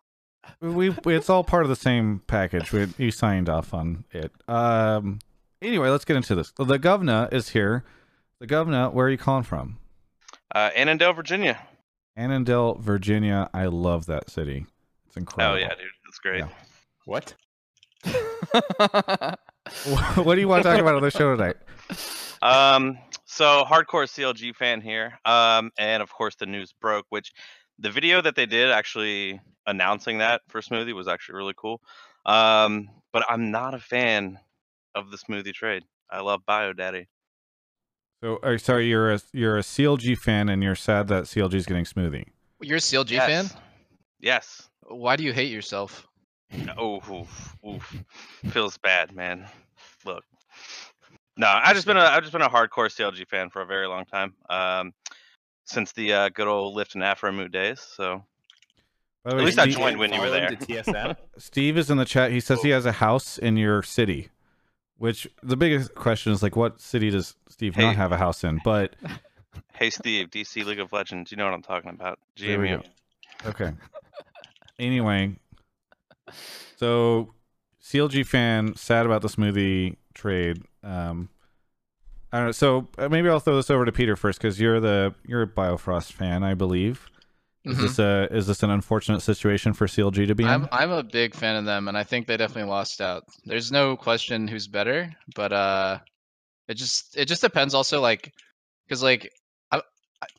we 0.60 0.94
it's 1.06 1.30
all 1.30 1.44
part 1.44 1.64
of 1.64 1.68
the 1.68 1.76
same 1.76 2.22
package. 2.26 2.72
We 2.72 2.88
you 2.98 3.10
signed 3.10 3.48
off 3.48 3.74
on 3.74 4.04
it. 4.12 4.32
Um. 4.48 5.20
Anyway, 5.62 5.88
let's 5.88 6.04
get 6.04 6.16
into 6.16 6.34
this. 6.34 6.52
The 6.58 6.78
governor 6.78 7.28
is 7.32 7.50
here. 7.50 7.84
The 8.38 8.46
governor, 8.46 8.90
where 8.90 9.06
are 9.06 9.10
you 9.10 9.16
calling 9.16 9.44
from? 9.44 9.78
Uh, 10.54 10.70
Annandale, 10.76 11.14
Virginia. 11.14 11.58
Annandale, 12.16 12.74
Virginia. 12.74 13.48
I 13.54 13.66
love 13.66 14.06
that 14.06 14.28
city. 14.28 14.66
It's 15.06 15.16
incredible. 15.16 15.56
Oh 15.56 15.58
yeah, 15.58 15.70
dude, 15.70 15.86
that's 16.04 16.18
great. 16.18 16.40
Yeah. 16.40 16.48
What? 17.06 17.34
what 20.16 20.34
do 20.34 20.40
you 20.40 20.48
want 20.48 20.62
to 20.62 20.68
talk 20.68 20.78
about 20.78 20.96
on 20.96 21.02
the 21.02 21.10
show 21.10 21.34
tonight? 21.34 21.56
Um, 22.42 22.98
so 23.24 23.64
hardcore 23.64 24.04
CLG 24.04 24.54
fan 24.54 24.80
here. 24.80 25.18
Um, 25.24 25.70
and 25.78 26.02
of 26.02 26.12
course 26.12 26.34
the 26.36 26.46
news 26.46 26.74
broke, 26.80 27.06
which 27.08 27.32
the 27.78 27.90
video 27.90 28.20
that 28.20 28.36
they 28.36 28.46
did 28.46 28.70
actually 28.70 29.40
announcing 29.66 30.18
that 30.18 30.42
for 30.48 30.60
Smoothie 30.60 30.94
was 30.94 31.08
actually 31.08 31.36
really 31.36 31.54
cool. 31.56 31.80
Um, 32.26 32.88
but 33.12 33.24
I'm 33.28 33.50
not 33.50 33.74
a 33.74 33.78
fan 33.78 34.38
of 34.94 35.10
the 35.10 35.16
Smoothie 35.16 35.52
trade. 35.52 35.84
I 36.10 36.20
love 36.20 36.40
Bio 36.46 36.72
Daddy. 36.72 37.08
So, 38.22 38.36
uh, 38.36 38.56
sorry, 38.56 38.86
you're 38.86 39.12
a 39.12 39.20
you're 39.32 39.58
a 39.58 39.62
CLG 39.62 40.16
fan, 40.16 40.48
and 40.48 40.62
you're 40.62 40.74
sad 40.74 41.08
that 41.08 41.24
CLG 41.24 41.54
is 41.54 41.66
getting 41.66 41.84
smoothie. 41.84 42.24
You're 42.62 42.78
a 42.78 42.80
CLG 42.80 43.10
yes. 43.10 43.26
fan. 43.26 43.60
Yes. 44.20 44.70
Why 44.86 45.16
do 45.16 45.24
you 45.24 45.32
hate 45.32 45.52
yourself? 45.52 46.06
Oh, 46.78 47.02
oof, 47.10 47.56
oof. 47.68 48.04
feels 48.50 48.78
bad, 48.78 49.14
man. 49.14 49.46
Look, 50.06 50.24
no, 51.36 51.48
I've 51.48 51.74
just 51.74 51.86
been 51.86 51.96
a 51.96 52.00
I've 52.02 52.22
just 52.22 52.32
been 52.32 52.42
a 52.42 52.48
hardcore 52.48 52.88
CLG 52.88 53.26
fan 53.28 53.50
for 53.50 53.62
a 53.62 53.66
very 53.66 53.88
long 53.88 54.04
time. 54.04 54.34
Um, 54.48 54.92
since 55.64 55.92
the 55.92 56.12
uh, 56.12 56.28
good 56.30 56.46
old 56.48 56.74
Lift 56.74 56.94
and 56.94 57.02
Aphromoo 57.04 57.50
days. 57.50 57.80
So 57.80 58.22
By 59.24 59.30
at 59.32 59.36
way, 59.36 59.44
least 59.44 59.58
I 59.58 59.66
joined 59.66 59.98
when 59.98 60.12
you 60.12 60.20
were 60.20 60.30
there. 60.30 60.48
him 60.50 60.56
to 60.56 60.66
TSM. 60.66 61.16
Steve 61.38 61.76
is 61.78 61.90
in 61.90 61.96
the 61.98 62.04
chat. 62.04 62.30
He 62.30 62.40
says 62.40 62.62
he 62.62 62.70
has 62.70 62.86
a 62.86 62.92
house 62.92 63.38
in 63.38 63.56
your 63.56 63.82
city. 63.82 64.28
Which 64.96 65.26
the 65.42 65.56
biggest 65.56 65.94
question 65.96 66.32
is 66.32 66.42
like, 66.42 66.54
what 66.54 66.80
city 66.80 67.10
does 67.10 67.34
Steve 67.48 67.74
Hey. 67.74 67.82
not 67.82 67.96
have 67.96 68.12
a 68.12 68.16
house 68.16 68.44
in? 68.44 68.60
But 68.64 68.94
Hey 69.74 69.90
Steve, 69.90 70.30
DC 70.30 70.64
League 70.64 70.78
of 70.80 70.92
Legends, 70.92 71.30
you 71.32 71.36
know 71.36 71.44
what 71.44 71.52
I'm 71.54 71.62
talking 71.62 71.90
about. 71.90 72.18
There 72.38 72.60
we 72.60 72.68
GMU. 72.68 72.82
go. 73.42 73.50
Okay. 73.50 73.72
Anyway, 74.78 75.36
so 76.76 77.34
CLG 77.82 78.26
fan 78.26 78.74
sad 78.76 79.06
about 79.06 79.22
the 79.22 79.28
smoothie 79.28 79.96
trade. 80.14 80.62
Um, 80.82 81.28
I 82.34 82.38
don't 82.38 82.46
know. 82.46 82.52
So 82.52 82.88
uh, 82.98 83.08
maybe 83.08 83.28
I'll 83.28 83.38
throw 83.38 83.54
this 83.54 83.70
over 83.70 83.84
to 83.84 83.92
Peter 83.92 84.16
first 84.16 84.40
because 84.40 84.58
you're 84.58 84.80
the 84.80 85.14
you're 85.24 85.42
a 85.42 85.46
Biofrost 85.46 86.10
fan, 86.10 86.42
I 86.42 86.54
believe. 86.54 87.08
Is 87.64 87.78
Mhm. 87.78 87.80
this 87.80 87.98
a 88.00 88.28
is 88.32 88.46
this 88.48 88.64
an 88.64 88.70
unfortunate 88.70 89.20
situation 89.20 89.72
for 89.72 89.86
CLG 89.86 90.26
to 90.26 90.34
be 90.34 90.42
in? 90.42 90.50
I'm 90.50 90.68
I'm 90.72 90.90
a 90.90 91.04
big 91.04 91.32
fan 91.36 91.54
of 91.54 91.64
them, 91.64 91.86
and 91.86 91.96
I 91.96 92.02
think 92.02 92.26
they 92.26 92.36
definitely 92.36 92.68
lost 92.70 93.00
out. 93.00 93.22
There's 93.44 93.70
no 93.70 93.96
question 93.96 94.48
who's 94.48 94.66
better, 94.66 95.14
but 95.36 95.52
uh, 95.52 96.00
it 96.66 96.74
just 96.74 97.16
it 97.16 97.26
just 97.26 97.40
depends. 97.40 97.72
Also, 97.72 98.00
like, 98.00 98.32
because 98.88 99.00
like 99.00 99.30
I, 99.70 99.80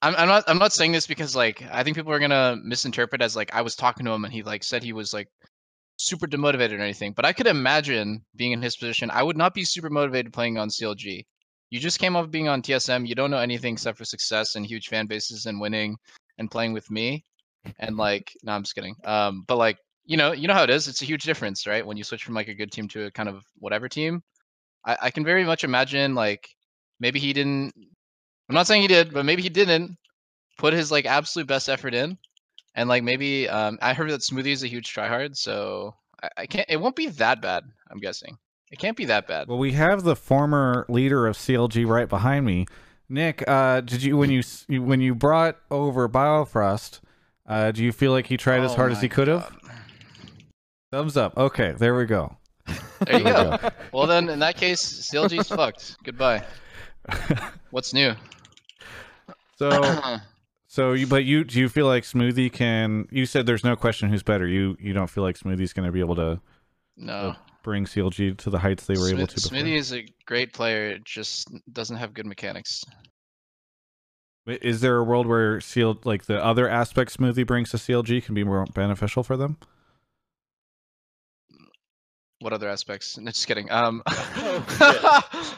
I'm 0.02 0.16
I'm 0.18 0.28
not 0.28 0.44
I'm 0.48 0.60
not 0.60 0.74
saying 0.74 0.92
this 0.92 1.08
because 1.08 1.34
like 1.34 1.64
I 1.72 1.84
think 1.84 1.96
people 1.96 2.12
are 2.12 2.20
gonna 2.20 2.58
misinterpret 2.62 3.22
as 3.22 3.38
like 3.38 3.56
I 3.56 3.62
was 3.62 3.78
talking 3.78 4.06
to 4.06 4.12
him 4.12 4.26
and 4.26 4.34
he 4.34 4.44
like 4.44 4.66
said 4.66 4.84
he 4.84 4.92
was 4.92 5.14
like 5.14 5.30
super 5.96 6.28
demotivated 6.28 6.78
or 6.78 6.82
anything. 6.82 7.14
But 7.14 7.24
I 7.24 7.32
could 7.32 7.48
imagine 7.48 8.26
being 8.36 8.52
in 8.52 8.62
his 8.62 8.76
position. 8.76 9.10
I 9.12 9.24
would 9.24 9.38
not 9.38 9.54
be 9.54 9.64
super 9.64 9.90
motivated 9.90 10.34
playing 10.34 10.58
on 10.58 10.68
CLG. 10.68 11.26
You 11.70 11.80
just 11.80 12.00
came 12.00 12.16
off 12.16 12.30
being 12.32 12.48
on 12.48 12.62
TSM. 12.62 13.06
You 13.06 13.16
don't 13.16 13.32
know 13.32 13.38
anything 13.40 13.74
except 13.74 13.98
for 13.98 14.06
success 14.06 14.56
and 14.56 14.66
huge 14.66 14.88
fan 14.88 15.08
bases 15.08 15.46
and 15.46 15.60
winning 15.60 15.98
and 16.38 16.50
playing 16.52 16.74
with 16.74 16.90
me. 16.92 17.24
And 17.80 17.98
like 17.98 18.32
no 18.44 18.54
i'm 18.54 18.64
just 18.64 18.76
kidding. 18.76 18.96
Um 19.06 19.44
but 19.48 19.58
like 19.58 19.78
you 20.06 20.18
know 20.18 20.32
you 20.34 20.48
know 20.48 20.54
how 20.54 20.64
it 20.64 20.70
is 20.70 20.88
it's 20.88 21.02
a 21.02 21.06
huge 21.06 21.24
difference 21.24 21.66
right? 21.66 21.86
When 21.86 21.98
you 21.98 22.04
switch 22.04 22.24
from 22.24 22.36
like 22.36 22.48
a 22.48 22.54
good 22.54 22.72
team 22.72 22.88
to 22.90 23.06
a 23.06 23.12
kind 23.12 23.28
of 23.30 23.44
whatever 23.58 23.90
team. 23.90 24.22
I, 24.86 24.98
I 25.04 25.12
can 25.12 25.24
very 25.26 25.44
much 25.44 25.64
imagine 25.64 26.14
like 26.16 26.48
maybe 27.00 27.20
he 27.20 27.34
didn't 27.34 27.74
i'm 28.50 28.56
not 28.56 28.68
saying 28.68 28.82
he 28.84 28.88
did 28.88 29.14
but 29.14 29.26
maybe 29.26 29.42
he 29.42 29.50
didn't 29.50 29.98
put 30.58 30.74
his 30.74 30.92
like 30.92 31.06
absolute 31.06 31.48
best 31.48 31.70
effort 31.70 31.94
in. 31.94 32.18
And 32.76 32.90
like 32.90 33.04
maybe 33.04 33.50
um 33.50 33.80
i 33.82 33.94
heard 33.94 34.12
that 34.12 34.22
smoothie 34.22 34.54
is 34.54 34.64
a 34.64 34.68
huge 34.68 34.94
tryhard 34.94 35.36
so 35.36 35.96
I, 36.22 36.30
I 36.38 36.46
can't 36.46 36.70
it 36.70 36.78
won't 36.78 36.96
be 36.96 37.08
that 37.08 37.42
bad 37.42 37.64
i'm 37.90 38.00
guessing 38.00 38.38
it 38.76 38.80
can't 38.80 38.98
be 38.98 39.06
that 39.06 39.26
bad 39.26 39.48
Well, 39.48 39.58
we 39.58 39.72
have 39.72 40.04
the 40.04 40.18
former 40.18 40.86
leader 40.90 41.28
of 41.28 41.38
CLG 41.38 41.88
right 41.88 42.10
behind 42.10 42.46
me. 42.46 42.66
Nick, 43.08 43.48
uh, 43.48 43.80
did 43.80 44.04
you 44.04 44.18
when 44.18 44.30
you 44.30 44.44
when 44.82 45.00
you 45.00 45.16
brought 45.16 45.58
over 45.72 46.10
Biofrost, 46.10 47.00
uh, 47.48 47.72
do 47.72 47.86
you 47.86 47.94
feel 47.94 48.12
like 48.12 48.28
he 48.28 48.36
tried 48.36 48.64
as 48.64 48.74
Oh 48.74 48.76
hard 48.76 48.92
as 48.92 49.00
he 49.00 49.08
could 49.08 49.30
have? 49.30 49.56
Thumbs 50.92 51.16
up. 51.16 51.38
Okay, 51.38 51.74
there 51.78 51.96
we 51.96 52.04
go. 52.06 52.36
there 52.66 53.18
you 53.18 53.24
There 53.24 53.52
we 53.52 53.58
go 53.60 53.70
well 53.94 54.08
then 54.08 54.28
in 54.30 54.40
that 54.40 54.58
case 54.58 55.10
clg's 55.10 55.50
fucked 55.50 55.98
goodbye 56.04 56.44
what's 57.70 57.94
new 57.94 58.14
So, 59.58 59.70
so 60.68 60.94
you 60.94 61.08
but 61.08 61.24
you 61.24 61.44
do 61.44 61.60
you 61.60 61.70
feel 61.70 61.86
like 61.86 62.04
Smoothie 62.04 62.52
can? 62.52 63.08
You 63.12 63.26
said 63.26 63.46
there's 63.46 63.64
no 63.64 63.76
question 63.76 64.10
who's 64.10 64.24
better. 64.24 64.48
You 64.48 64.76
you 64.80 64.92
don't 64.92 65.10
feel 65.10 65.24
like 65.24 65.38
Smoothie's 65.38 65.72
going 65.72 65.86
to 65.86 65.92
be 65.92 66.02
able 66.02 66.16
to 66.16 66.42
no 66.98 67.36
bring 67.66 67.86
CLG 67.86 68.38
to 68.38 68.50
the 68.50 68.60
heights 68.60 68.86
they 68.86 68.94
were 68.94 69.10
able 69.10 69.28
to 69.28 69.36
before? 69.36 69.50
Smithy 69.50 69.76
is 69.76 69.92
a 69.92 70.06
great 70.26 70.54
player, 70.54 70.88
it 70.92 71.04
just 71.04 71.50
doesn't 71.74 71.98
have 71.98 72.14
good 72.14 72.26
mechanics. 72.26 72.86
Is 74.48 74.82
there 74.82 74.98
a 74.98 75.04
world 75.04 75.26
where 75.26 75.60
CL 75.60 76.02
like 76.06 76.26
the 76.26 76.44
other 76.44 76.70
aspects 76.70 77.18
Smoothie 77.18 77.48
brings 77.48 77.72
to 77.72 77.78
CLG 77.78 78.24
can 78.24 78.36
be 78.36 78.44
more 78.44 78.66
beneficial 78.68 79.24
for 79.24 79.36
them? 79.36 79.58
What 82.40 82.54
other 82.54 82.70
aspects? 82.70 83.18
No, 83.18 83.32
just 83.32 83.48
kidding. 83.48 83.72
Um, 83.72 84.04
Oh, 84.38 85.58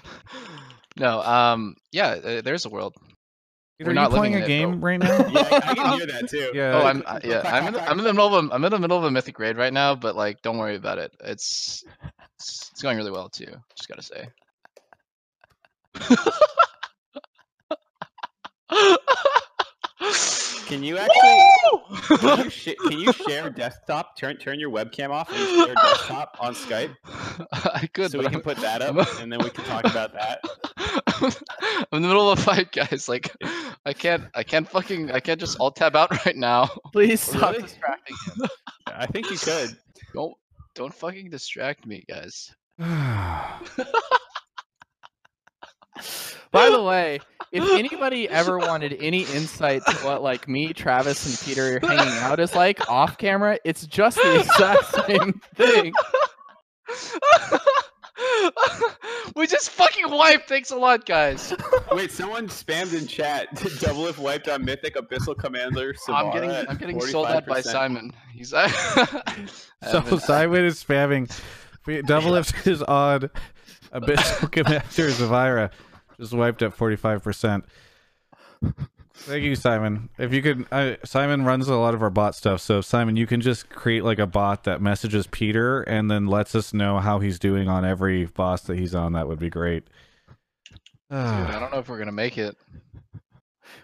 no. 0.98 1.22
Um, 1.22 1.76
yeah, 1.92 2.08
uh, 2.08 2.42
there's 2.42 2.66
a 2.66 2.70
world. 2.70 2.96
Peter, 3.78 3.90
We're 3.90 3.92
are 3.92 3.94
not 3.96 4.12
you 4.12 4.18
playing 4.18 4.34
a 4.34 4.38
in 4.38 4.44
it, 4.44 4.48
game 4.48 4.80
but- 4.80 4.86
right 4.88 5.00
now? 5.04 5.28
Yeah, 5.28 5.48
I, 5.52 5.62
I 5.72 5.76
can 5.76 5.98
hear 5.98 6.08
that 6.08 6.30
too. 6.30 6.52
Yeah. 6.54 6.80
Oh, 6.82 6.88
I'm 6.88 7.04
uh, 7.06 7.20
yeah. 7.24 7.42
I'm 7.46 7.68
in 7.68 7.74
the, 7.74 7.82
I'm 7.90 8.00
in 8.00 8.06
the 8.06 8.14
middle 8.14 8.34
of 8.36 8.46
a, 8.46 8.54
I'm 8.54 8.64
in 8.66 8.72
the 8.72 8.80
middle 8.80 8.98
of 8.98 9.04
a 9.04 9.12
mythic 9.12 9.38
raid 9.38 9.56
right 9.58 9.72
now, 9.74 9.94
but 9.94 10.16
like, 10.16 10.42
don't 10.42 10.58
worry 10.58 10.76
about 10.76 10.98
it. 10.98 11.12
It's 11.24 11.84
it's, 12.36 12.70
it's 12.72 12.82
going 12.82 12.98
really 12.98 13.12
well 13.12 13.30
too. 13.30 13.54
Just 13.76 13.88
gotta 13.88 14.02
say. 14.02 14.30
Can 20.68 20.84
you 20.84 20.98
actually 20.98 22.18
can 22.18 22.44
you, 22.44 22.50
sh- 22.50 22.76
can 22.88 23.00
you 23.00 23.14
share 23.14 23.50
desktop? 23.50 24.18
Turn 24.18 24.36
turn 24.38 24.60
your 24.60 24.70
webcam 24.70 25.10
off 25.12 25.30
and 25.32 25.38
share 25.66 25.76
desktop 25.76 26.38
on 26.42 26.54
Skype 26.54 26.94
I 27.74 27.88
could, 27.94 28.12
so 28.12 28.18
but 28.18 28.26
we 28.26 28.30
can 28.30 28.36
I'm- 28.36 28.44
put 28.44 28.58
that 28.58 28.82
I'm- 28.82 29.00
up 29.00 29.08
and 29.22 29.32
then 29.32 29.40
we 29.44 29.50
can 29.50 29.64
talk 29.64 29.86
about 29.86 30.14
that. 30.14 30.42
I'm 31.22 31.86
in 31.94 32.02
the 32.02 32.08
middle 32.08 32.30
of 32.32 32.40
a 32.40 32.42
fight, 32.42 32.72
guys. 32.72 33.08
Like, 33.10 33.32
I 33.86 33.94
can't, 33.94 34.24
I 34.36 34.44
can't 34.44 34.68
fucking, 34.70 35.12
I 35.12 35.20
can't 35.20 35.40
just 35.40 35.60
alt 35.60 35.76
tab 35.76 35.96
out 35.96 36.12
right 36.26 36.36
now. 36.36 36.70
Please 36.94 37.22
stop 37.22 37.52
Really? 37.52 37.64
distracting 37.64 38.16
him. 38.26 38.50
I 38.88 39.06
think 39.08 39.30
you 39.32 39.38
could. 39.38 39.78
Don't, 40.14 40.34
don't 40.76 40.94
fucking 40.94 41.30
distract 41.30 41.86
me, 41.86 42.04
guys. 42.08 42.54
By 46.52 46.70
the 46.70 46.82
way, 46.82 47.20
if 47.52 47.64
anybody 47.72 48.30
ever 48.30 48.58
wanted 48.58 48.96
any 49.00 49.22
insight 49.24 49.82
to 49.86 49.96
what 50.06 50.22
like 50.22 50.48
me, 50.48 50.72
Travis, 50.74 51.26
and 51.26 51.38
Peter 51.46 51.78
are 51.78 51.80
hanging 51.88 52.14
out 52.20 52.40
is 52.40 52.56
like 52.56 52.90
off 52.90 53.18
camera, 53.18 53.60
it's 53.66 53.86
just 53.86 54.18
the 54.18 54.40
exact 54.40 55.08
same 55.08 55.42
thing. 55.56 55.92
We 59.48 59.52
just 59.56 59.70
fucking 59.70 60.10
wiped. 60.10 60.50
Thanks 60.50 60.72
a 60.72 60.76
lot, 60.76 61.06
guys. 61.06 61.54
Wait, 61.94 62.12
someone 62.12 62.50
spammed 62.50 62.94
in 62.94 63.08
chat. 63.08 63.48
Double 63.80 64.08
if 64.08 64.20
wiped 64.20 64.50
on 64.50 64.66
Mythic 64.66 64.96
Abyssal 64.96 65.38
Commander. 65.38 65.96
I'm 66.10 66.34
getting 66.34 66.52
I'm 66.52 66.76
getting 66.76 67.00
sold 67.00 67.28
out 67.28 67.46
by 67.46 67.62
Simon. 67.62 68.12
He's 68.34 68.50
So 68.50 70.18
Simon 70.18 70.66
is 70.66 70.84
spamming. 70.84 71.32
Doublelift 71.86 72.68
is 72.68 72.84
on 72.84 73.30
Abyssal 73.94 74.52
Commander 74.52 74.84
Sivara. 74.86 75.72
Just 76.20 76.34
wiped 76.34 76.62
at 76.62 76.76
45%. 76.76 77.64
Thank 79.20 79.44
you, 79.44 79.56
Simon. 79.56 80.10
If 80.18 80.34
you 80.34 80.42
could, 80.42 80.66
uh, 80.72 80.96
Simon 81.04 81.44
runs 81.44 81.68
a 81.68 81.76
lot 81.76 81.94
of 81.94 82.02
our 82.02 82.10
bot 82.10 82.36
stuff. 82.36 82.62
So, 82.62 82.82
Simon, 82.82 83.18
you 83.18 83.28
can 83.28 83.42
just 83.42 83.70
create 83.70 84.04
like 84.04 84.20
a 84.20 84.28
bot 84.28 84.64
that 84.64 84.82
messages 84.82 85.28
Peter 85.28 85.82
and 85.82 86.10
then 86.10 86.28
lets 86.28 86.56
us 86.56 86.74
know 86.74 87.00
how 87.00 87.20
he's 87.20 87.40
doing 87.40 87.68
on 87.68 87.84
every 87.84 88.26
boss 88.26 88.62
that 88.64 88.78
he's 88.78 88.96
on. 88.96 89.14
That 89.14 89.28
would 89.28 89.40
be 89.40 89.50
great. 89.50 89.88
Dude, 91.10 91.20
I 91.20 91.60
don't 91.60 91.72
know 91.72 91.80
if 91.80 91.90
we're 91.90 92.00
gonna 92.00 92.12
make 92.12 92.38
it. 92.38 92.58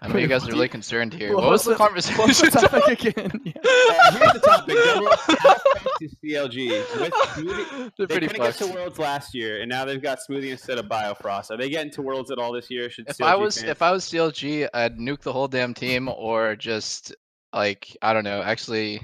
I 0.04 0.08
know 0.08 0.18
you 0.18 0.26
guys 0.28 0.42
are 0.42 0.46
what? 0.46 0.52
really 0.52 0.68
concerned 0.68 1.14
here. 1.14 1.34
What 1.34 1.44
What 1.44 1.50
was 1.52 1.64
was 1.64 1.64
the 1.64 1.70
the- 1.72 1.78
conversation? 1.78 2.18
what 2.18 2.28
was 2.28 2.40
the 2.40 2.50
topic 2.50 3.04
again? 3.04 3.54
Uh, 3.64 4.12
here's 4.18 4.32
the 4.34 4.40
topic. 4.40 4.76
Double 4.84 5.08
F 5.12 5.20
halfback 5.26 5.82
to 5.98 6.08
CLG. 6.22 7.00
With 7.00 7.12
Smoothie, 7.12 7.92
They're 7.96 8.06
they 8.06 8.14
couldn't 8.18 8.36
get 8.36 8.54
to 8.56 8.66
Worlds 8.66 8.98
last 8.98 9.34
year, 9.34 9.60
and 9.62 9.68
now 9.70 9.84
they've 9.84 10.02
got 10.02 10.18
Smoothie 10.28 10.50
instead 10.50 10.78
of 10.78 10.86
Biofrost. 10.86 11.50
Are 11.50 11.56
they 11.56 11.70
getting 11.70 11.90
to 11.92 12.02
Worlds 12.02 12.30
at 12.30 12.38
all 12.38 12.52
this 12.52 12.70
year? 12.70 12.90
Should 12.90 13.08
If 13.08 13.16
CLG 13.18 13.24
I 13.26 13.34
was 13.36 13.56
fans- 13.58 13.70
if 13.70 13.82
I 13.82 13.90
was 13.92 14.04
CLG, 14.04 14.68
I'd 14.74 14.98
nuke 14.98 15.20
the 15.20 15.32
whole 15.32 15.48
damn 15.48 15.72
team, 15.74 16.08
or 16.08 16.54
just 16.56 17.14
like 17.54 17.96
I 18.02 18.12
don't 18.12 18.24
know. 18.24 18.42
Actually, 18.42 19.00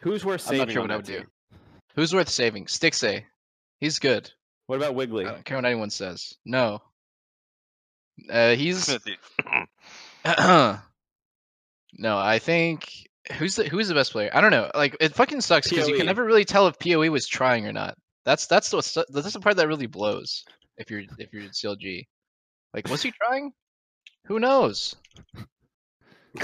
who's 0.00 0.24
worth 0.24 0.40
saving? 0.40 0.62
I'm 0.62 0.68
saving? 0.68 0.68
not 0.68 0.72
sure 0.72 0.82
what 0.82 0.90
I 0.90 0.94
that 0.96 1.20
would 1.20 1.24
do. 1.24 1.58
Who's 1.94 2.14
worth 2.14 2.28
saving? 2.28 2.64
Stixxay. 2.66 3.22
He's 3.80 3.98
good. 4.00 4.30
What 4.66 4.76
about 4.76 4.94
Wiggily? 4.96 5.26
I 5.26 5.32
don't 5.32 5.44
care 5.44 5.56
what 5.58 5.64
anyone 5.64 5.90
says. 5.90 6.34
No. 6.44 6.80
Uh, 8.30 8.54
he's 8.54 8.84
Smithy. 8.84 9.16
no. 11.98 12.18
I 12.18 12.38
think 12.38 13.08
who's 13.32 13.56
the 13.56 13.64
who's 13.64 13.88
the 13.88 13.94
best 13.94 14.12
player? 14.12 14.30
I 14.32 14.40
don't 14.40 14.50
know. 14.50 14.70
Like 14.74 14.96
it 15.00 15.14
fucking 15.14 15.40
sucks 15.40 15.68
because 15.68 15.88
you 15.88 15.96
can 15.96 16.06
never 16.06 16.24
really 16.24 16.44
tell 16.44 16.66
if 16.66 16.78
Poe 16.78 17.10
was 17.10 17.26
trying 17.26 17.66
or 17.66 17.72
not. 17.72 17.96
That's 18.24 18.46
that's 18.46 18.70
the 18.70 19.04
that's 19.10 19.32
the 19.32 19.40
part 19.40 19.56
that 19.56 19.68
really 19.68 19.86
blows. 19.86 20.44
If 20.76 20.90
you're 20.90 21.02
if 21.18 21.32
you're 21.32 21.42
CLG, 21.44 22.06
like 22.72 22.88
was 22.88 23.02
he 23.02 23.12
trying? 23.12 23.52
Who 24.26 24.40
knows? 24.40 24.96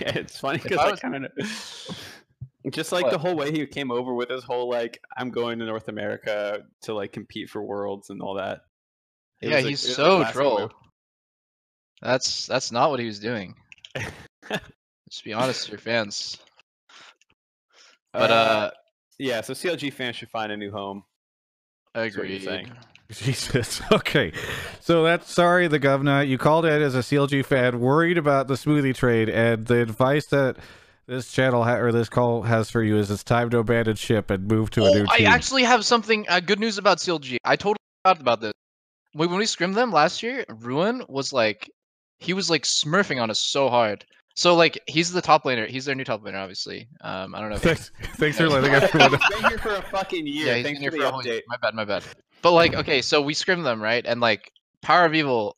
it's 0.00 0.40
funny 0.40 0.58
because 0.58 0.78
I 0.78 0.90
I 0.90 0.96
kind 0.96 1.26
of 1.26 1.32
just 2.72 2.92
like 2.92 3.04
What? 3.04 3.12
the 3.12 3.18
whole 3.18 3.36
way 3.36 3.52
he 3.52 3.64
came 3.66 3.90
over 3.90 4.12
with 4.12 4.30
his 4.30 4.42
whole 4.42 4.68
like 4.68 5.00
I'm 5.16 5.30
going 5.30 5.58
to 5.60 5.66
North 5.66 5.88
America 5.88 6.62
to 6.82 6.94
like 6.94 7.12
compete 7.12 7.50
for 7.50 7.62
worlds 7.62 8.10
and 8.10 8.20
all 8.20 8.34
that. 8.34 8.62
It 9.40 9.50
yeah, 9.50 9.56
was 9.56 9.64
he's 9.64 9.82
was 9.84 9.90
a 9.90 9.94
so 9.94 10.24
troll. 10.32 10.72
Move. 12.02 12.08
That's 12.10 12.46
that's 12.46 12.72
not 12.72 12.90
what 12.90 13.00
he 13.00 13.06
was 13.06 13.18
doing. 13.18 13.54
Just 15.10 15.24
be 15.24 15.32
honest 15.32 15.62
with 15.70 15.72
your 15.72 15.78
fans. 15.94 16.38
But 18.12 18.30
uh, 18.30 18.70
yeah, 19.18 19.40
so 19.42 19.52
CLG 19.52 19.92
fans 19.92 20.16
should 20.16 20.30
find 20.30 20.52
a 20.52 20.56
new 20.56 20.70
home. 20.70 21.04
That's 21.94 22.16
what 22.16 22.28
you're 22.28 22.36
agreed. 22.36 22.44
saying. 22.44 22.72
Jesus. 23.10 23.80
Okay. 23.90 24.32
So 24.80 25.02
that's 25.02 25.32
sorry, 25.32 25.66
the 25.68 25.78
governor. 25.78 26.22
You 26.22 26.36
called 26.38 26.66
it 26.66 26.82
as 26.82 26.94
a 26.94 26.98
CLG 26.98 27.44
fan, 27.44 27.80
worried 27.80 28.18
about 28.18 28.48
the 28.48 28.54
smoothie 28.54 28.94
trade, 28.94 29.28
and 29.30 29.66
the 29.66 29.80
advice 29.80 30.26
that 30.26 30.56
this 31.06 31.32
channel 31.32 31.64
ha- 31.64 31.76
or 31.76 31.90
this 31.90 32.10
call 32.10 32.42
has 32.42 32.68
for 32.70 32.82
you 32.82 32.98
is 32.98 33.10
it's 33.10 33.24
time 33.24 33.48
to 33.50 33.58
abandon 33.58 33.96
ship 33.96 34.30
and 34.30 34.46
move 34.46 34.68
to 34.70 34.82
a 34.84 34.90
Oh, 34.90 34.92
new 34.92 35.06
I 35.10 35.18
team. 35.18 35.26
actually 35.26 35.62
have 35.64 35.86
something 35.86 36.26
uh, 36.28 36.40
good 36.40 36.60
news 36.60 36.76
about 36.76 36.98
CLG. 36.98 37.38
I 37.44 37.56
totally 37.56 37.76
forgot 38.04 38.20
about 38.20 38.40
this. 38.42 38.52
When 39.14 39.30
when 39.30 39.38
we 39.38 39.46
scrimmed 39.46 39.74
them 39.74 39.90
last 39.90 40.22
year, 40.22 40.44
Ruin 40.50 41.02
was 41.08 41.32
like, 41.32 41.70
he 42.18 42.32
was 42.32 42.50
like 42.50 42.62
smurfing 42.62 43.20
on 43.20 43.30
us 43.30 43.38
so 43.38 43.68
hard. 43.68 44.04
So 44.34 44.54
like, 44.54 44.78
he's 44.86 45.10
the 45.10 45.20
top 45.22 45.44
laner. 45.44 45.68
He's 45.68 45.84
their 45.84 45.94
new 45.94 46.04
top 46.04 46.22
laner, 46.22 46.40
obviously. 46.40 46.88
Um, 47.00 47.34
I 47.34 47.40
don't 47.40 47.50
know. 47.50 47.56
If 47.56 47.62
Thanks, 47.62 47.90
thanks 48.16 48.36
for 48.36 48.48
letting 48.48 48.72
everyone 48.72 49.10
been 49.10 49.44
here 49.48 49.58
for 49.58 49.74
a 49.74 49.82
fucking 49.82 50.26
year. 50.26 50.46
yeah, 50.46 50.54
he's 50.54 50.64
Thanks 50.64 50.80
been 50.80 50.90
for 50.90 50.96
here 50.96 51.02
the 51.02 51.06
for 51.06 51.08
a 51.08 51.10
whole 51.10 51.26
year. 51.26 51.42
My 51.48 51.56
bad, 51.56 51.74
my 51.74 51.84
bad. 51.84 52.04
But 52.40 52.52
like, 52.52 52.74
okay, 52.74 53.02
so 53.02 53.20
we 53.20 53.34
scrimmed 53.34 53.66
them 53.66 53.82
right, 53.82 54.06
and 54.06 54.20
like, 54.20 54.52
Power 54.80 55.04
of 55.04 55.14
Evil. 55.14 55.56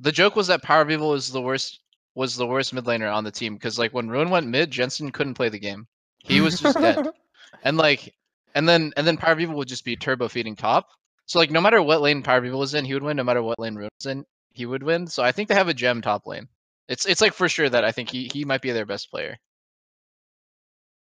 The 0.00 0.12
joke 0.12 0.34
was 0.34 0.46
that 0.46 0.62
Power 0.62 0.80
of 0.80 0.90
Evil 0.90 1.10
was 1.10 1.30
the 1.30 1.42
worst 1.42 1.80
was 2.14 2.36
the 2.36 2.46
worst 2.46 2.72
mid 2.72 2.84
laner 2.84 3.12
on 3.12 3.24
the 3.24 3.30
team 3.30 3.54
because 3.54 3.78
like 3.78 3.92
when 3.92 4.08
Ruin 4.08 4.30
went 4.30 4.46
mid, 4.46 4.70
Jensen 4.70 5.12
couldn't 5.12 5.34
play 5.34 5.48
the 5.48 5.58
game. 5.58 5.86
He 6.18 6.40
was 6.40 6.60
just 6.60 6.78
dead. 6.78 7.08
And 7.64 7.76
like, 7.76 8.12
and 8.54 8.66
then 8.68 8.92
and 8.96 9.06
then 9.06 9.18
Power 9.18 9.32
of 9.32 9.40
Evil 9.40 9.56
would 9.56 9.68
just 9.68 9.84
be 9.84 9.94
turbo 9.94 10.26
feeding 10.26 10.56
top. 10.56 10.88
So 11.26 11.38
like, 11.38 11.50
no 11.50 11.60
matter 11.60 11.82
what 11.82 12.00
lane 12.00 12.22
Power 12.22 12.38
of 12.38 12.46
Evil 12.46 12.60
was 12.60 12.74
in, 12.74 12.84
he 12.84 12.94
would 12.94 13.02
win. 13.02 13.18
No 13.18 13.24
matter 13.24 13.42
what 13.42 13.58
lane 13.58 13.74
Ruin 13.74 13.90
was 14.00 14.06
in, 14.06 14.24
he 14.52 14.66
would 14.66 14.82
win. 14.82 15.06
So 15.06 15.22
I 15.22 15.32
think 15.32 15.48
they 15.48 15.54
have 15.54 15.68
a 15.68 15.74
gem 15.74 16.02
top 16.02 16.26
lane. 16.26 16.48
It's 16.88 17.06
it's 17.06 17.20
like 17.20 17.32
for 17.32 17.48
sure 17.48 17.68
that 17.68 17.84
I 17.84 17.92
think 17.92 18.10
he 18.10 18.28
he 18.32 18.44
might 18.44 18.62
be 18.62 18.72
their 18.72 18.86
best 18.86 19.10
player. 19.10 19.38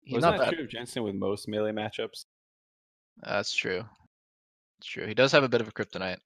He's 0.03 0.15
Wasn't 0.15 0.31
not 0.33 0.39
that 0.39 0.45
bad. 0.51 0.53
true 0.55 0.63
of 0.63 0.69
Jensen 0.69 1.03
with 1.03 1.15
most 1.15 1.47
melee 1.47 1.71
matchups? 1.71 2.25
That's 3.21 3.53
true. 3.53 3.83
It's 4.79 4.87
true. 4.87 5.05
He 5.05 5.13
does 5.13 5.31
have 5.31 5.43
a 5.43 5.49
bit 5.49 5.61
of 5.61 5.67
a 5.67 5.71
kryptonite. 5.71 6.17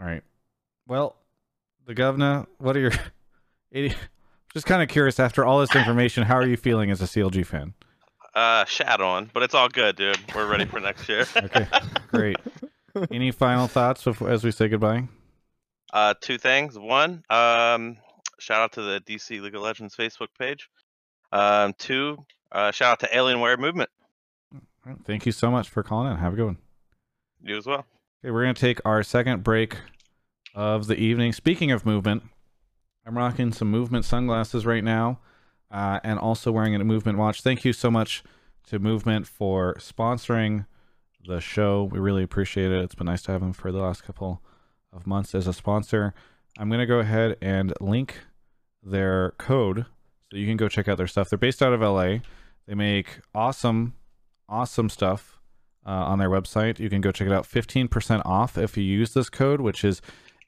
All 0.00 0.06
right. 0.06 0.22
Well, 0.88 1.14
the 1.86 1.94
governor, 1.94 2.46
what 2.58 2.76
are 2.76 2.80
your? 2.80 2.92
Eighty- 3.72 3.94
Just 4.52 4.66
kind 4.66 4.82
of 4.82 4.88
curious. 4.88 5.18
After 5.20 5.44
all 5.44 5.60
this 5.60 5.74
information, 5.76 6.24
how 6.24 6.34
are 6.36 6.46
you 6.46 6.56
feeling 6.56 6.90
as 6.90 7.00
a 7.00 7.04
CLG 7.04 7.46
fan? 7.46 7.74
Uh, 8.34 8.64
shat 8.64 9.00
on, 9.00 9.30
but 9.32 9.42
it's 9.42 9.54
all 9.54 9.68
good, 9.68 9.94
dude. 9.96 10.18
We're 10.34 10.50
ready 10.50 10.64
for 10.64 10.80
next 10.80 11.08
year. 11.08 11.26
Okay, 11.36 11.66
great. 12.08 12.36
Any 13.10 13.30
final 13.30 13.66
thoughts 13.68 14.02
before, 14.04 14.28
as 14.30 14.42
we 14.44 14.50
say 14.50 14.68
goodbye? 14.68 15.08
Uh, 15.92 16.14
two 16.20 16.38
things. 16.38 16.78
One, 16.78 17.22
um, 17.28 17.98
shout 18.38 18.60
out 18.62 18.72
to 18.72 18.82
the 18.82 19.00
DC 19.00 19.40
League 19.40 19.54
of 19.54 19.62
Legends 19.62 19.94
Facebook 19.94 20.28
page. 20.38 20.68
Um, 21.32 21.74
two, 21.78 22.24
uh, 22.50 22.70
shout 22.70 22.92
out 22.92 23.00
to 23.00 23.08
Alienware 23.08 23.58
Movement. 23.58 23.90
Thank 25.04 25.26
you 25.26 25.32
so 25.32 25.50
much 25.50 25.68
for 25.68 25.82
calling 25.82 26.10
in. 26.10 26.18
Have 26.18 26.32
a 26.32 26.36
good 26.36 26.46
one. 26.46 26.58
You 27.42 27.56
as 27.56 27.66
well. 27.66 27.84
Okay, 28.24 28.30
we're 28.30 28.42
gonna 28.42 28.54
take 28.54 28.80
our 28.84 29.02
second 29.02 29.42
break 29.42 29.76
of 30.54 30.86
the 30.86 30.96
evening. 30.96 31.32
Speaking 31.32 31.70
of 31.70 31.86
movement, 31.86 32.22
I'm 33.06 33.16
rocking 33.16 33.52
some 33.52 33.70
movement 33.70 34.04
sunglasses 34.04 34.64
right 34.64 34.84
now, 34.84 35.20
uh, 35.70 36.00
and 36.04 36.18
also 36.18 36.52
wearing 36.52 36.74
a 36.74 36.84
movement 36.84 37.18
watch. 37.18 37.42
Thank 37.42 37.64
you 37.64 37.72
so 37.72 37.90
much 37.90 38.22
to 38.66 38.78
Movement 38.78 39.26
for 39.26 39.74
sponsoring 39.74 40.66
the 41.26 41.40
show. 41.40 41.84
We 41.84 41.98
really 41.98 42.22
appreciate 42.22 42.70
it. 42.70 42.82
It's 42.82 42.94
been 42.94 43.06
nice 43.06 43.22
to 43.22 43.32
have 43.32 43.40
them 43.40 43.52
for 43.52 43.72
the 43.72 43.78
last 43.78 44.02
couple 44.04 44.42
of 44.92 45.06
months 45.06 45.34
as 45.34 45.46
a 45.46 45.52
sponsor. 45.52 46.14
I'm 46.58 46.70
gonna 46.70 46.86
go 46.86 46.98
ahead 46.98 47.36
and 47.40 47.72
link 47.80 48.20
their 48.82 49.32
code 49.38 49.86
so 50.30 50.36
you 50.36 50.46
can 50.46 50.56
go 50.56 50.68
check 50.68 50.88
out 50.88 50.98
their 50.98 51.06
stuff. 51.06 51.30
They're 51.30 51.38
based 51.38 51.62
out 51.62 51.72
of 51.72 51.80
LA. 51.80 52.18
They 52.66 52.74
make 52.74 53.20
awesome, 53.34 53.94
awesome 54.48 54.88
stuff 54.88 55.38
uh, 55.86 55.90
on 55.90 56.18
their 56.18 56.30
website. 56.30 56.78
You 56.78 56.90
can 56.90 57.00
go 57.00 57.12
check 57.12 57.26
it 57.26 57.32
out. 57.32 57.44
15% 57.44 58.22
off 58.24 58.56
if 58.56 58.76
you 58.76 58.84
use 58.84 59.14
this 59.14 59.28
code, 59.28 59.60
which 59.60 59.84
is 59.84 60.00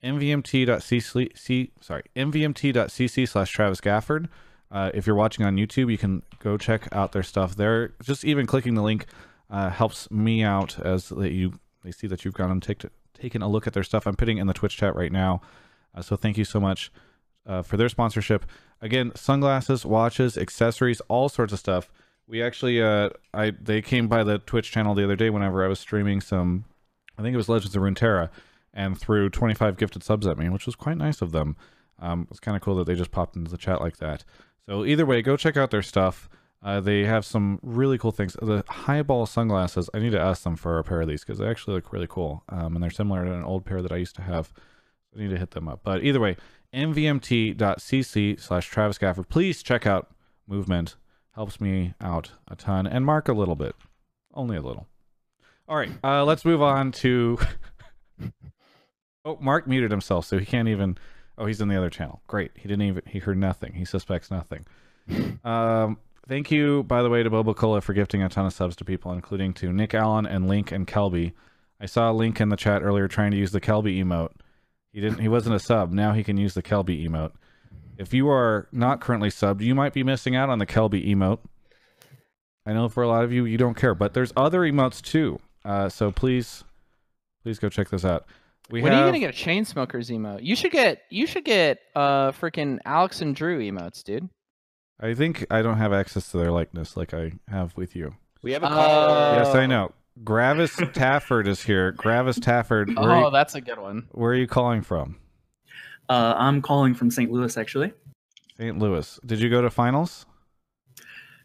mvmt.cc, 0.03 1.71
sorry, 1.81 2.03
mvmt.cc 2.15 3.29
slash 3.29 3.51
Travis 3.51 3.81
Gafford. 3.81 4.29
Uh, 4.71 4.91
if 4.93 5.07
you're 5.07 5.17
watching 5.17 5.45
on 5.45 5.57
YouTube, 5.57 5.91
you 5.91 5.99
can 5.99 6.23
go 6.39 6.57
check 6.57 6.89
out 6.93 7.13
their 7.13 7.23
stuff 7.23 7.57
there. 7.57 7.95
Just 8.03 8.25
even 8.25 8.47
clicking 8.47 8.75
the 8.75 8.83
link 8.83 9.07
uh, 9.51 9.71
helps 9.71 10.11
me 10.11 10.43
out 10.43 10.79
as 10.85 11.09
that 11.11 11.33
you 11.33 11.59
they 11.85 11.93
see 11.93 12.07
that 12.07 12.25
you've 12.25 12.35
gone 12.35 12.51
and 12.51 12.63
take, 12.63 12.83
taken 13.25 13.41
a 13.41 13.49
look 13.49 13.67
at 13.67 13.73
their 13.73 13.83
stuff. 13.83 14.07
I'm 14.07 14.17
putting 14.17 14.37
in 14.37 14.49
the 14.49 14.53
Twitch 14.53 14.77
chat 14.77 14.95
right 14.95 15.11
now. 15.11 15.41
Uh, 15.95 16.03
so 16.03 16.15
thank 16.15 16.37
you 16.37 16.45
so 16.45 16.61
much 16.61 16.93
uh, 17.47 17.63
for 17.63 17.79
their 17.79 17.89
sponsorship. 17.89 18.45
Again, 18.83 19.13
sunglasses, 19.15 19.87
watches, 19.87 20.37
accessories, 20.37 21.01
all 21.09 21.31
sorts 21.31 21.53
of 21.55 21.59
stuff. 21.59 21.91
We 22.27 22.43
actually, 22.43 22.83
uh, 22.83 23.11
I 23.33 23.53
they 23.59 23.81
came 23.81 24.09
by 24.09 24.25
the 24.25 24.39
Twitch 24.39 24.71
channel 24.71 24.95
the 24.95 25.05
other 25.05 25.17
day 25.17 25.31
whenever 25.31 25.65
I 25.65 25.69
was 25.69 25.81
streaming 25.81 26.21
some, 26.21 26.67
I 27.19 27.23
think 27.23 27.33
it 27.33 27.39
was 27.39 27.49
Legends 27.49 27.75
of 27.75 27.83
Runeterra, 27.83 28.29
and 28.75 28.99
threw 28.99 29.31
25 29.31 29.79
gifted 29.79 30.03
subs 30.03 30.27
at 30.27 30.37
me, 30.37 30.51
which 30.51 30.67
was 30.67 30.75
quite 30.75 30.99
nice 30.99 31.23
of 31.23 31.33
them. 31.33 31.57
Um, 31.99 32.27
it's 32.31 32.41
kind 32.41 32.57
of 32.57 32.63
cool 32.63 32.75
that 32.77 32.87
they 32.87 32.95
just 32.95 33.11
popped 33.11 33.37
into 33.37 33.51
the 33.51 33.57
chat 33.57 33.81
like 33.81 33.99
that. 33.99 34.25
So 34.67 34.85
either 34.85 35.07
way, 35.07 35.23
go 35.23 35.37
check 35.39 35.57
out 35.57 35.71
their 35.71 35.83
stuff. 35.83 36.29
Uh, 36.65 36.81
they 36.81 37.05
have 37.05 37.27
some 37.27 37.61
really 37.63 37.99
cool 37.99 38.11
things. 38.11 38.35
The 38.41 38.65
highball 38.69 39.27
sunglasses, 39.27 39.91
I 39.93 39.99
need 39.99 40.13
to 40.13 40.21
ask 40.21 40.43
them 40.43 40.57
for 40.57 40.79
a 40.79 40.85
pair 40.85 41.03
of 41.03 41.09
these 41.09 41.23
because 41.23 41.39
they 41.39 41.47
actually 41.47 41.75
look 41.75 41.93
really 41.93 42.07
cool. 42.09 42.43
Um, 42.49 42.75
and 42.75 42.83
they're 42.83 42.91
similar 42.91 43.25
to 43.25 43.33
an 43.33 43.45
old 43.45 43.67
pair 43.67 43.83
that 43.83 43.93
I 43.93 43.97
used 43.97 44.17
to 44.17 44.23
have. 44.23 44.53
I 45.15 45.21
need 45.21 45.31
to 45.31 45.39
hit 45.39 45.51
them 45.51 45.69
up. 45.69 45.81
But 45.85 46.03
either 46.03 46.21
way, 46.21 46.37
mvmt.cc 46.75 48.41
slash 48.41 48.69
Travis 48.69 48.99
Gafford. 48.99 49.29
Please 49.29 49.63
check 49.63 49.87
out 49.87 50.11
Movement. 50.47 50.97
Helps 51.35 51.61
me 51.61 51.95
out 52.01 52.33
a 52.49 52.57
ton. 52.57 52.87
And 52.87 53.05
Mark 53.05 53.29
a 53.29 53.33
little 53.33 53.57
bit. 53.57 53.75
Only 54.33 54.57
a 54.57 54.63
little. 54.63 54.87
All 55.69 55.77
right, 55.77 55.91
uh, 56.03 56.25
let's 56.25 56.45
move 56.45 56.63
on 56.63 56.93
to. 56.93 57.39
oh, 59.25 59.39
Mark 59.41 59.67
muted 59.67 59.91
himself, 59.91 60.27
so 60.27 60.39
he 60.39 60.45
can't 60.45 60.69
even 60.69 60.99
Oh, 61.37 61.47
he's 61.47 61.61
in 61.61 61.69
the 61.69 61.77
other 61.77 61.91
channel. 61.91 62.23
Great. 62.27 62.53
He 62.55 62.69
didn't 62.69 62.83
even. 62.83 63.03
He 63.07 63.19
heard 63.19 63.37
nothing. 63.37 63.75
He 63.75 63.85
suspects 63.85 64.31
nothing. 64.31 64.67
um, 65.45 65.99
thank 66.29 66.51
you, 66.51 66.83
by 66.85 67.03
the 67.03 67.11
way, 67.11 67.23
to 67.23 67.31
Bobo 67.31 67.55
Cola 67.55 67.81
for 67.81 67.93
gifting 67.93 68.23
a 68.23 68.29
ton 68.29 68.47
of 68.47 68.53
subs 68.53 68.77
to 68.77 68.85
people, 68.85 69.13
including 69.13 69.53
to 69.55 69.73
Nick 69.73 69.95
Allen 69.95 70.27
and 70.27 70.49
Link 70.49 70.73
and 70.73 70.87
Kelby. 70.87 71.33
I 71.81 71.87
saw 71.87 72.11
Link 72.11 72.41
in 72.41 72.49
the 72.49 72.57
chat 72.57 72.83
earlier 72.83 73.09
trying 73.09 73.31
to 73.33 73.37
use 73.37 73.53
the 73.53 73.61
Kelby 73.61 74.03
emote. 74.03 74.33
He 74.93 75.01
didn't. 75.01 75.19
He 75.19 75.29
wasn't 75.29 75.57
a 75.57 75.61
sub. 75.61 75.93
Now 75.93 76.13
he 76.13 76.23
can 76.23 76.37
use 76.37 76.55
the 76.55 76.63
Kelby 76.63 77.07
emote. 77.07 77.33
If 77.99 78.15
you 78.15 78.29
are 78.29 78.69
not 78.73 79.01
currently 79.01 79.29
subbed, 79.29 79.61
you 79.61 79.75
might 79.75 79.93
be 79.93 80.03
missing 80.03 80.37
out 80.37 80.51
on 80.51 80.59
the 80.59 80.67
Kelby 80.67 81.07
emote. 81.09 81.41
I 82.67 82.73
know 82.73 82.89
for 82.89 83.03
a 83.03 83.09
lot 83.09 83.25
of 83.25 83.33
you, 83.33 83.45
you 83.45 83.59
don't 83.59 83.77
care, 83.77 83.95
but 83.95 84.15
there's 84.15 84.33
other 84.37 84.61
emotes 84.61 85.03
too. 85.03 85.41
Uh, 85.65 85.89
so 85.89 86.11
please, 86.11 86.65
please 87.43 87.59
go 87.59 87.69
check 87.69 87.91
this 87.91 88.05
out. 88.05 88.27
We 88.71 88.83
when 88.83 88.93
have, 88.93 89.03
are 89.03 89.05
you 89.05 89.09
gonna 89.09 89.21
get 89.21 89.31
a 89.35 89.37
chain 89.37 89.65
smokers 89.65 90.09
emote? 90.09 90.43
You 90.43 90.57
should 90.57 90.73
get 90.73 91.03
you 91.11 91.27
should 91.27 91.45
get 91.45 91.81
uh 91.95 92.33
freaking 92.33 92.79
Alex 92.87 93.21
and 93.21 93.37
Drew 93.37 93.59
emotes, 93.61 94.03
dude. 94.03 94.29
I 95.01 95.15
think 95.15 95.45
I 95.51 95.63
don't 95.63 95.79
have 95.79 95.93
access 95.93 96.31
to 96.31 96.39
their 96.39 96.51
likeness 96.51 96.97
like 96.97 97.13
I 97.13 97.33
have 97.49 97.77
with 97.77 97.95
you. 97.97 98.15
We 98.43 98.53
have 98.53 98.63
a 98.63 98.67
Uh, 98.67 98.71
caller. 98.71 99.43
yes, 99.45 99.55
I 99.55 99.67
know. 99.67 99.93
Gravis 100.23 100.77
Tafford 100.77 101.47
is 101.49 101.63
here. 101.63 101.91
Gravis 101.93 102.39
Tafford, 102.39 102.95
Oh, 102.97 103.25
you, 103.27 103.31
that's 103.31 103.55
a 103.55 103.61
good 103.61 103.79
one. 103.79 104.07
where 104.13 104.31
are 104.33 104.37
you 104.37 104.47
calling 104.47 104.83
from? 104.83 105.17
Uh, 106.09 106.35
I'm 106.37 106.63
calling 106.63 106.95
from 106.95 107.11
St. 107.11 107.33
Louis, 107.33 107.57
actually. 107.57 107.93
St. 108.59 108.79
Louis. 108.79 109.19
Did 109.27 109.41
you 109.41 109.51
go 109.51 109.63
to 109.63 109.71
finals? 109.71 110.27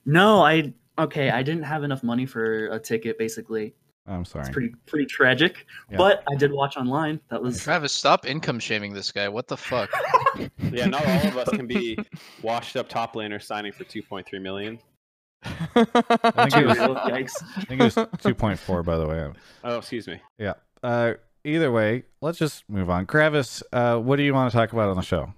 No, 0.06 0.42
I 0.46 0.74
okay. 0.98 1.30
I 1.32 1.42
didn't 1.44 1.64
have 1.64 1.84
enough 1.84 2.04
money 2.04 2.26
for 2.26 2.68
a 2.68 2.80
ticket. 2.80 3.18
Basically, 3.18 3.74
I'm 4.10 4.26
sorry. 4.26 4.42
it's 4.46 4.50
pretty 4.50 4.74
pretty 4.86 5.06
tragic. 5.06 5.66
Yeah. 5.90 5.98
But 5.98 6.24
I 6.32 6.36
did 6.36 6.52
watch 6.52 6.78
online. 6.78 7.20
That 7.30 7.42
was 7.42 7.62
Travis, 7.64 7.94
stop 7.94 8.26
income 8.26 8.60
shaming 8.60 8.94
this 8.94 9.12
guy. 9.12 9.30
What 9.30 9.48
the 9.48 9.58
fuck? 9.58 9.90
Yeah, 10.72 10.86
not 10.86 11.06
all 11.06 11.28
of 11.28 11.38
us 11.38 11.50
can 11.50 11.68
be 11.68 11.98
washed 12.44 12.78
up 12.78 12.88
top 12.88 13.16
laner 13.16 13.42
signing 13.42 13.72
for 13.74 13.84
2.3 13.84 14.42
million. 14.42 14.80
I 15.44 15.50
think 16.50 16.58
it 16.58 16.66
was, 16.66 16.78
yikes. 16.78 17.44
I 17.58 17.62
think 17.62 17.82
it 17.82 17.84
was 17.84 17.96
2.4, 17.96 18.86
by 18.86 18.98
the 18.98 19.08
way. 19.08 19.30
Oh, 19.64 19.78
excuse 19.78 20.08
me. 20.08 20.22
Yeah. 20.38 20.54
Uh, 20.84 21.16
either 21.44 21.72
way, 21.72 22.04
let's 22.22 22.38
just 22.38 22.70
move 22.70 22.90
on. 22.90 23.06
Gravis, 23.06 23.64
uh, 23.74 23.98
what 23.98 24.16
do 24.16 24.24
you 24.24 24.34
want 24.34 24.52
to 24.52 24.58
talk 24.58 24.72
about 24.72 24.90
on 24.90 24.96
the 24.96 25.02
show? 25.02 25.34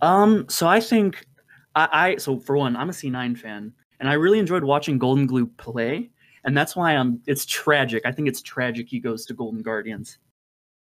Um, 0.00 0.46
so 0.48 0.66
I 0.66 0.80
think 0.80 1.26
I, 1.74 1.88
I 1.92 2.16
so 2.16 2.38
for 2.38 2.56
one, 2.56 2.76
I'm 2.76 2.88
a 2.88 2.92
C9 2.92 3.36
fan, 3.38 3.72
and 3.98 4.08
I 4.08 4.14
really 4.14 4.38
enjoyed 4.38 4.64
watching 4.64 4.98
Goldenglue 4.98 5.56
play, 5.56 6.10
and 6.44 6.56
that's 6.56 6.74
why 6.76 6.92
I'm. 6.96 7.20
It's 7.26 7.44
tragic. 7.46 8.02
I 8.04 8.12
think 8.12 8.28
it's 8.28 8.40
tragic 8.42 8.88
he 8.88 8.98
goes 9.00 9.24
to 9.26 9.34
Golden 9.34 9.62
Guardians. 9.62 10.18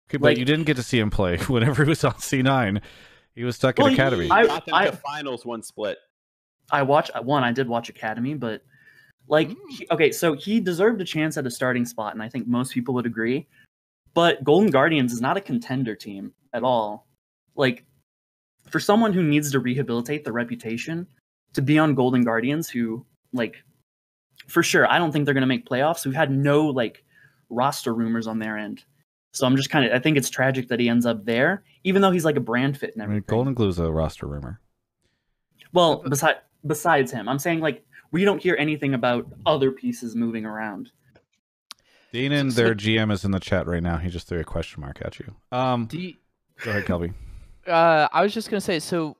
Okay, 0.09 0.19
but 0.19 0.28
Like- 0.28 0.39
you 0.39 0.45
didn't 0.45 0.66
get 0.66 0.77
to 0.77 0.83
see 0.83 0.99
him 0.99 1.11
play 1.11 1.37
whenever 1.49 1.85
he 1.85 1.89
was 1.89 2.05
on 2.05 2.15
C9. 2.15 2.81
He 3.35 3.45
was 3.45 3.57
stuck 3.57 3.78
Well, 3.78 3.89
in 3.89 3.93
he- 3.93 3.99
Academy. 3.99 4.31
I- 4.31 4.47
got 4.47 4.66
them 4.66 4.74
I- 4.74 4.87
to 4.91 4.97
finals 4.97 5.45
one 5.45 5.62
split. 5.62 5.99
I 6.70 6.83
watch 6.83 7.11
uh, 7.15 7.23
one. 7.23 7.45
I 7.45 7.53
did 7.53 7.69
watch 7.69 7.89
Academy, 7.89 8.35
but 8.35 8.62
like, 9.28 9.51
hmm. 9.51 9.69
he- 9.70 9.87
okay, 9.91 10.12
so 10.12 10.33
he 10.35 10.61
deserved 10.61 11.01
a 11.01 11.05
chance 11.05 11.37
at 11.37 11.47
a 11.47 11.51
starting 11.51 11.85
spot, 11.85 12.12
and 12.15 12.23
I 12.23 12.28
think 12.28 12.47
most 12.47 12.73
people 12.73 12.95
would 12.95 13.07
agree. 13.07 13.47
But 14.15 14.43
Golden 14.45 14.70
Guardians 14.70 15.12
is 15.12 15.20
not 15.20 15.37
a 15.37 15.41
contender 15.41 15.95
team 15.95 16.33
at 16.55 16.62
all. 16.62 17.07
Like, 17.55 17.85
for 18.70 18.81
someone 18.81 19.12
who 19.12 19.23
needs 19.23 19.51
to 19.53 19.61
rehabilitate 19.61 20.24
the 20.24 20.33
reputation, 20.33 21.07
to 21.53 21.62
be 21.62 21.78
on 21.78 21.95
Golden 21.95 22.23
Guardians, 22.23 22.69
who 22.70 23.05
like, 23.33 23.62
for 24.47 24.62
sure, 24.62 24.90
I 24.90 24.98
don't 24.98 25.12
think 25.12 25.24
they're 25.24 25.35
going 25.35 25.43
to 25.43 25.47
make 25.47 25.68
playoffs. 25.68 26.05
We've 26.05 26.14
had 26.14 26.31
no 26.31 26.66
like 26.66 27.05
roster 27.51 27.94
rumors 27.94 28.27
on 28.27 28.39
their 28.39 28.56
end, 28.56 28.85
so 29.32 29.47
I'm 29.47 29.56
just 29.56 29.70
kind 29.70 29.86
of. 29.86 29.93
I 29.93 29.98
think 29.98 30.16
it's 30.16 30.31
tragic 30.31 30.68
that 30.68 30.81
he 30.81 30.89
ends 30.89 31.06
up 31.06 31.24
there, 31.24 31.64
even 31.85 32.02
though 32.02 32.10
he's 32.10 32.24
like 32.24 32.36
a 32.36 32.40
brand 32.40 32.78
fit 32.78 32.94
and 32.94 33.02
I 33.02 33.06
mean, 33.06 33.23
Goldenglue's 33.23 33.78
a 33.78 33.90
roster 33.90 34.27
rumor. 34.27 34.60
Well, 35.73 36.02
besides 36.09 36.39
besides 36.66 37.12
him, 37.12 37.28
I'm 37.28 37.39
saying 37.39 37.60
like 37.60 37.85
we 38.12 38.24
don't 38.24 38.43
hear 38.43 38.56
anything 38.59 38.94
about 38.94 39.27
other 39.44 39.70
pieces 39.70 40.14
moving 40.14 40.44
around. 40.44 40.90
Deanon, 42.12 42.55
their 42.55 42.74
GM, 42.74 43.12
is 43.12 43.24
in 43.24 43.31
the 43.31 43.40
chat 43.40 43.66
right 43.66 43.82
now. 43.82 43.98
He 43.98 44.09
just 44.09 44.27
threw 44.27 44.40
a 44.40 44.44
question 44.44 44.81
mark 44.81 45.02
at 45.05 45.18
you. 45.18 45.35
Um, 45.52 45.89
you, 45.93 46.14
go 46.62 46.70
ahead, 46.70 46.86
Kelby. 46.86 47.12
uh, 47.66 48.09
I 48.10 48.23
was 48.23 48.32
just 48.32 48.48
gonna 48.48 48.60
say, 48.60 48.78
so 48.78 49.16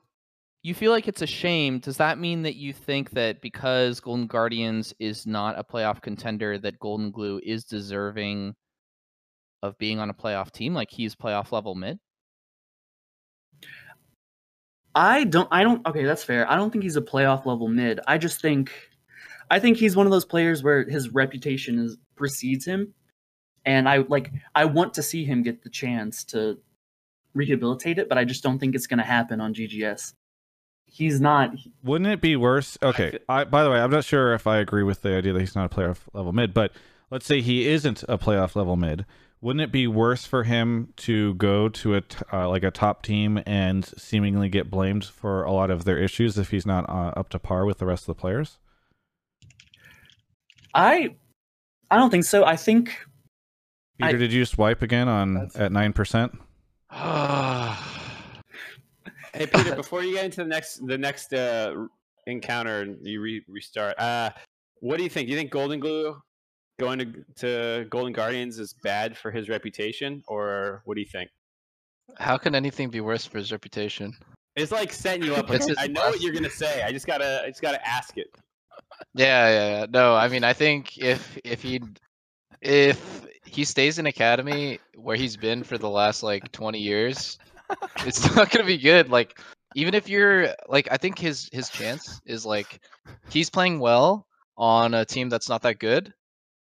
you 0.67 0.75
feel 0.75 0.91
like 0.91 1.07
it's 1.07 1.23
a 1.23 1.29
shame. 1.29 1.79
Does 1.79 1.97
that 1.99 2.19
mean 2.19 2.43
that 2.43 2.57
you 2.57 2.73
think 2.73 3.11
that 3.11 3.41
because 3.41 4.01
Golden 4.01 4.27
Guardians 4.27 4.93
is 4.99 5.25
not 5.25 5.57
a 5.57 5.63
playoff 5.63 6.03
contender, 6.03 6.59
that 6.59 6.81
Goldenglue 6.81 7.39
is 7.45 7.65
deserving 7.65 8.53
of 9.63 9.79
being 9.79 10.01
on 10.01 10.11
a 10.11 10.15
playoff 10.15 10.51
team? 10.51 10.75
Like 10.75 10.91
he's 10.91 11.15
playoff 11.15 11.53
level 11.53 11.77
mid? 11.77 12.01
I 14.93 15.23
don't. 15.23 15.47
I 15.53 15.63
don't. 15.63 15.87
Okay, 15.87 16.03
that's 16.03 16.25
fair. 16.25 16.51
I 16.51 16.57
don't 16.57 16.73
think 16.73 16.83
he's 16.83 16.97
a 16.97 17.01
playoff 17.03 17.47
level 17.47 17.69
mid. 17.69 18.01
I 18.09 18.19
just 18.19 18.43
think, 18.43 18.73
I 19.53 19.61
think 19.61 19.77
he's 19.77 19.95
one 19.95 20.07
of 20.07 20.11
those 20.11 20.25
players 20.25 20.65
where 20.65 20.83
his 20.89 21.11
reputation 21.11 21.79
is 21.79 21.97
precedes 22.17 22.65
him, 22.65 22.93
and 23.67 23.89
I 23.89 23.99
like. 23.99 24.33
I 24.57 24.65
want 24.65 24.95
to 24.95 25.03
see 25.05 25.25
him 25.25 25.45
get 25.45 25.63
the 25.63 25.71
chance 25.71 26.25
to 26.25 26.59
rehabilitate 27.35 28.01
it, 28.01 28.09
but 28.09 28.19
I 28.19 28.25
just 28.25 28.43
don't 28.43 28.59
think 28.59 28.75
it's 28.75 28.89
going 28.89 28.99
to 28.99 29.05
happen 29.05 29.41
on 29.41 29.55
GGS. 29.55 30.13
He's 30.97 31.21
not. 31.21 31.51
Wouldn't 31.85 32.09
it 32.09 32.23
be 32.23 32.37
worse? 32.37 32.79
Okay. 32.83 33.19
I, 33.29 33.45
by 33.45 33.63
the 33.63 33.71
way, 33.71 33.79
I'm 33.79 33.91
not 33.91 34.03
sure 34.07 34.33
if 34.33 34.47
I 34.47 34.57
agree 34.57 34.83
with 34.83 35.03
the 35.03 35.15
idea 35.15 35.35
that 35.35 35.41
he's 35.41 35.55
not 35.55 35.71
a 35.71 35.75
playoff 35.75 35.99
level 36.15 36.33
mid, 36.33 36.55
but 36.55 36.73
let's 37.11 37.27
say 37.27 37.43
he 37.43 37.69
isn't 37.69 38.03
a 38.09 38.17
playoff 38.17 38.57
level 38.57 38.77
mid. 38.77 39.05
Wouldn't 39.43 39.61
it 39.61 39.71
be 39.71 39.87
worse 39.87 40.25
for 40.25 40.45
him 40.45 40.95
to 40.97 41.35
go 41.35 41.69
to 41.69 41.97
a 41.97 42.01
t- 42.01 42.17
uh, 42.33 42.49
like 42.49 42.63
a 42.63 42.71
top 42.71 43.03
team 43.03 43.43
and 43.45 43.85
seemingly 43.99 44.49
get 44.49 44.71
blamed 44.71 45.05
for 45.05 45.45
a 45.45 45.53
lot 45.53 45.71
of 45.71 45.85
their 45.85 45.99
issues 45.99 46.39
if 46.39 46.51
he's 46.51 46.65
not 46.65 46.89
uh, 46.89 47.13
up 47.15 47.29
to 47.29 47.39
par 47.39 47.67
with 47.67 47.77
the 47.77 47.85
rest 47.85 48.05
of 48.05 48.17
the 48.17 48.19
players? 48.19 48.57
I. 50.73 51.15
I 51.91 51.97
don't 51.99 52.09
think 52.11 52.25
so. 52.25 52.47
I 52.47 52.57
think. 52.57 52.97
Peter, 53.99 54.17
I- 54.17 54.19
did 54.19 54.33
you 54.33 54.41
just 54.41 54.57
wipe 54.57 54.81
again 54.81 55.09
on 55.09 55.51
at 55.57 55.73
nine 55.73 55.93
percent? 55.93 56.33
Hey 59.37 59.47
Peter, 59.47 59.77
before 59.77 60.03
you 60.03 60.15
get 60.15 60.25
into 60.25 60.43
the 60.43 60.49
next 60.49 60.87
the 60.87 60.97
next 60.97 61.35
uh, 61.35 61.87
encounter 62.27 62.81
and 62.81 63.07
you 63.07 63.21
re- 63.21 63.45
restart, 63.49 63.99
uh, 64.01 64.31
what 64.81 64.97
do 64.97 65.03
you 65.03 65.11
think? 65.11 65.29
Do 65.29 65.35
you 65.35 65.39
think 65.39 65.53
Goldenglue 65.53 66.19
going 66.79 66.99
to 66.99 67.25
to 67.37 67.87
Golden 67.91 68.15
Guardians 68.15 68.59
is 68.59 68.75
bad 68.83 69.17
for 69.17 69.31
his 69.31 69.49
reputation, 69.49 70.23
or 70.27 70.83
what 70.87 70.95
do 70.95 71.01
you 71.01 71.07
think? 71.07 71.31
How 72.17 72.39
can 72.39 72.55
anything 72.55 72.89
be 72.89 73.01
worse 73.01 73.27
for 73.27 73.37
his 73.37 73.53
reputation? 73.53 74.17
It's 74.55 74.73
like 74.73 74.91
setting 74.93 75.23
you 75.23 75.35
up. 75.35 75.51
Like, 75.51 75.63
I 75.79 75.87
know 75.87 76.09
what 76.09 76.23
you're 76.23 76.33
gonna 76.33 76.49
say. 76.49 76.83
I 76.83 76.91
just 76.91 77.07
gotta 77.07 77.43
I 77.45 77.49
just 77.49 77.61
gotta 77.61 77.87
ask 77.87 78.17
it. 78.17 78.35
Yeah, 79.15 79.49
yeah, 79.49 79.81
yeah. 79.81 79.87
No, 79.91 80.15
I 80.15 80.29
mean, 80.29 80.45
I 80.45 80.55
think 80.55 80.97
if 80.97 81.39
if 81.45 81.61
he 81.63 81.83
if 82.63 83.27
he 83.45 83.65
stays 83.65 83.99
in 83.99 84.07
academy 84.07 84.79
where 84.95 85.17
he's 85.17 85.37
been 85.37 85.63
for 85.63 85.77
the 85.77 85.91
last 85.91 86.23
like 86.23 86.51
20 86.53 86.79
years, 86.79 87.39
it's 88.07 88.35
not 88.35 88.51
gonna 88.51 88.65
be 88.65 88.79
good. 88.79 89.09
Like, 89.11 89.39
even 89.75 89.95
if 89.95 90.09
you're 90.09 90.55
like, 90.69 90.89
I 90.91 90.97
think 90.97 91.19
his 91.19 91.49
his 91.53 91.69
chance 91.69 92.21
is 92.27 92.47
like 92.47 92.81
he's 93.31 93.51
playing 93.51 93.81
well 93.81 94.27
on 94.57 94.95
a 94.95 95.05
team 95.05 95.29
that's 95.29 95.49
not 95.49 95.63
that 95.63 95.79
good, 95.79 96.13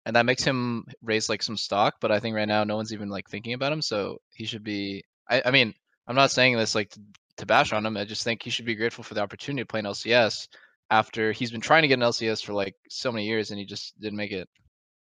and 0.06 0.16
that 0.16 0.26
makes 0.26 0.44
him 0.44 0.86
raise 1.02 1.30
like 1.30 1.44
some 1.44 1.58
stock. 1.58 1.96
But 2.02 2.12
I 2.12 2.20
think 2.20 2.36
right 2.36 2.48
now 2.48 2.64
no 2.64 2.76
one's 2.76 2.94
even 2.94 3.10
like 3.10 3.30
thinking 3.30 3.54
about 3.54 3.74
him, 3.74 3.82
so 3.82 4.20
he 4.34 4.46
should 4.46 4.64
be. 4.64 5.04
I, 5.30 5.44
I 5.46 5.52
mean, 5.52 5.74
I'm 6.08 6.16
not 6.16 6.32
saying 6.32 6.58
this 6.58 6.76
like 6.76 6.90
to, 6.92 7.02
to 7.38 7.46
bash 7.46 7.74
on 7.74 7.86
him. 7.86 7.98
I 7.98 8.06
just 8.06 8.24
think 8.24 8.44
he 8.44 8.50
should 8.50 8.66
be 8.66 8.76
grateful 8.76 9.04
for 9.04 9.14
the 9.14 9.22
opportunity 9.22 9.64
to 9.64 9.68
play 9.68 9.80
in 9.80 9.86
LCS 9.86 10.48
after 10.90 11.32
he's 11.32 11.52
been 11.52 11.62
trying 11.62 11.84
to 11.84 11.88
get 11.88 12.00
an 12.00 12.02
LCS 12.02 12.44
for 12.44 12.54
like 12.54 12.76
so 12.90 13.12
many 13.12 13.26
years 13.26 13.50
and 13.50 13.60
he 13.60 13.66
just 13.66 14.00
didn't 14.00 14.18
make 14.18 14.32
it. 14.32 14.48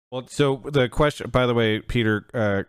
Well, 0.09 0.25
so 0.27 0.61
the 0.65 0.89
question, 0.89 1.29
by 1.29 1.45
the 1.45 1.53
way, 1.53 1.79
Peter, 1.79 2.25
uh, 2.33 2.63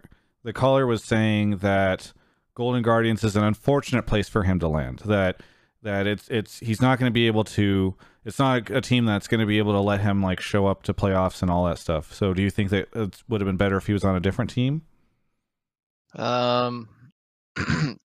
the 0.44 0.52
caller 0.52 0.86
was 0.86 1.04
saying 1.04 1.58
that 1.58 2.12
Golden 2.54 2.82
Guardians 2.82 3.24
is 3.24 3.36
an 3.36 3.44
unfortunate 3.44 4.06
place 4.06 4.28
for 4.28 4.42
him 4.42 4.58
to 4.60 4.68
land. 4.68 5.00
That 5.04 5.40
that 5.82 6.06
it's 6.06 6.28
it's 6.28 6.58
he's 6.60 6.80
not 6.80 6.98
going 6.98 7.10
to 7.10 7.14
be 7.14 7.26
able 7.26 7.44
to. 7.44 7.94
It's 8.24 8.38
not 8.38 8.70
a, 8.70 8.78
a 8.78 8.80
team 8.80 9.04
that's 9.04 9.26
going 9.26 9.40
to 9.40 9.46
be 9.46 9.58
able 9.58 9.72
to 9.72 9.80
let 9.80 10.00
him 10.00 10.22
like 10.22 10.40
show 10.40 10.66
up 10.66 10.82
to 10.84 10.94
playoffs 10.94 11.42
and 11.42 11.50
all 11.50 11.64
that 11.66 11.78
stuff. 11.78 12.12
So, 12.12 12.34
do 12.34 12.42
you 12.42 12.50
think 12.50 12.70
that 12.70 12.88
it 12.94 13.22
would 13.28 13.40
have 13.40 13.46
been 13.46 13.56
better 13.56 13.76
if 13.76 13.86
he 13.86 13.92
was 13.92 14.04
on 14.04 14.16
a 14.16 14.20
different 14.20 14.50
team? 14.50 14.82
Um, 16.14 16.88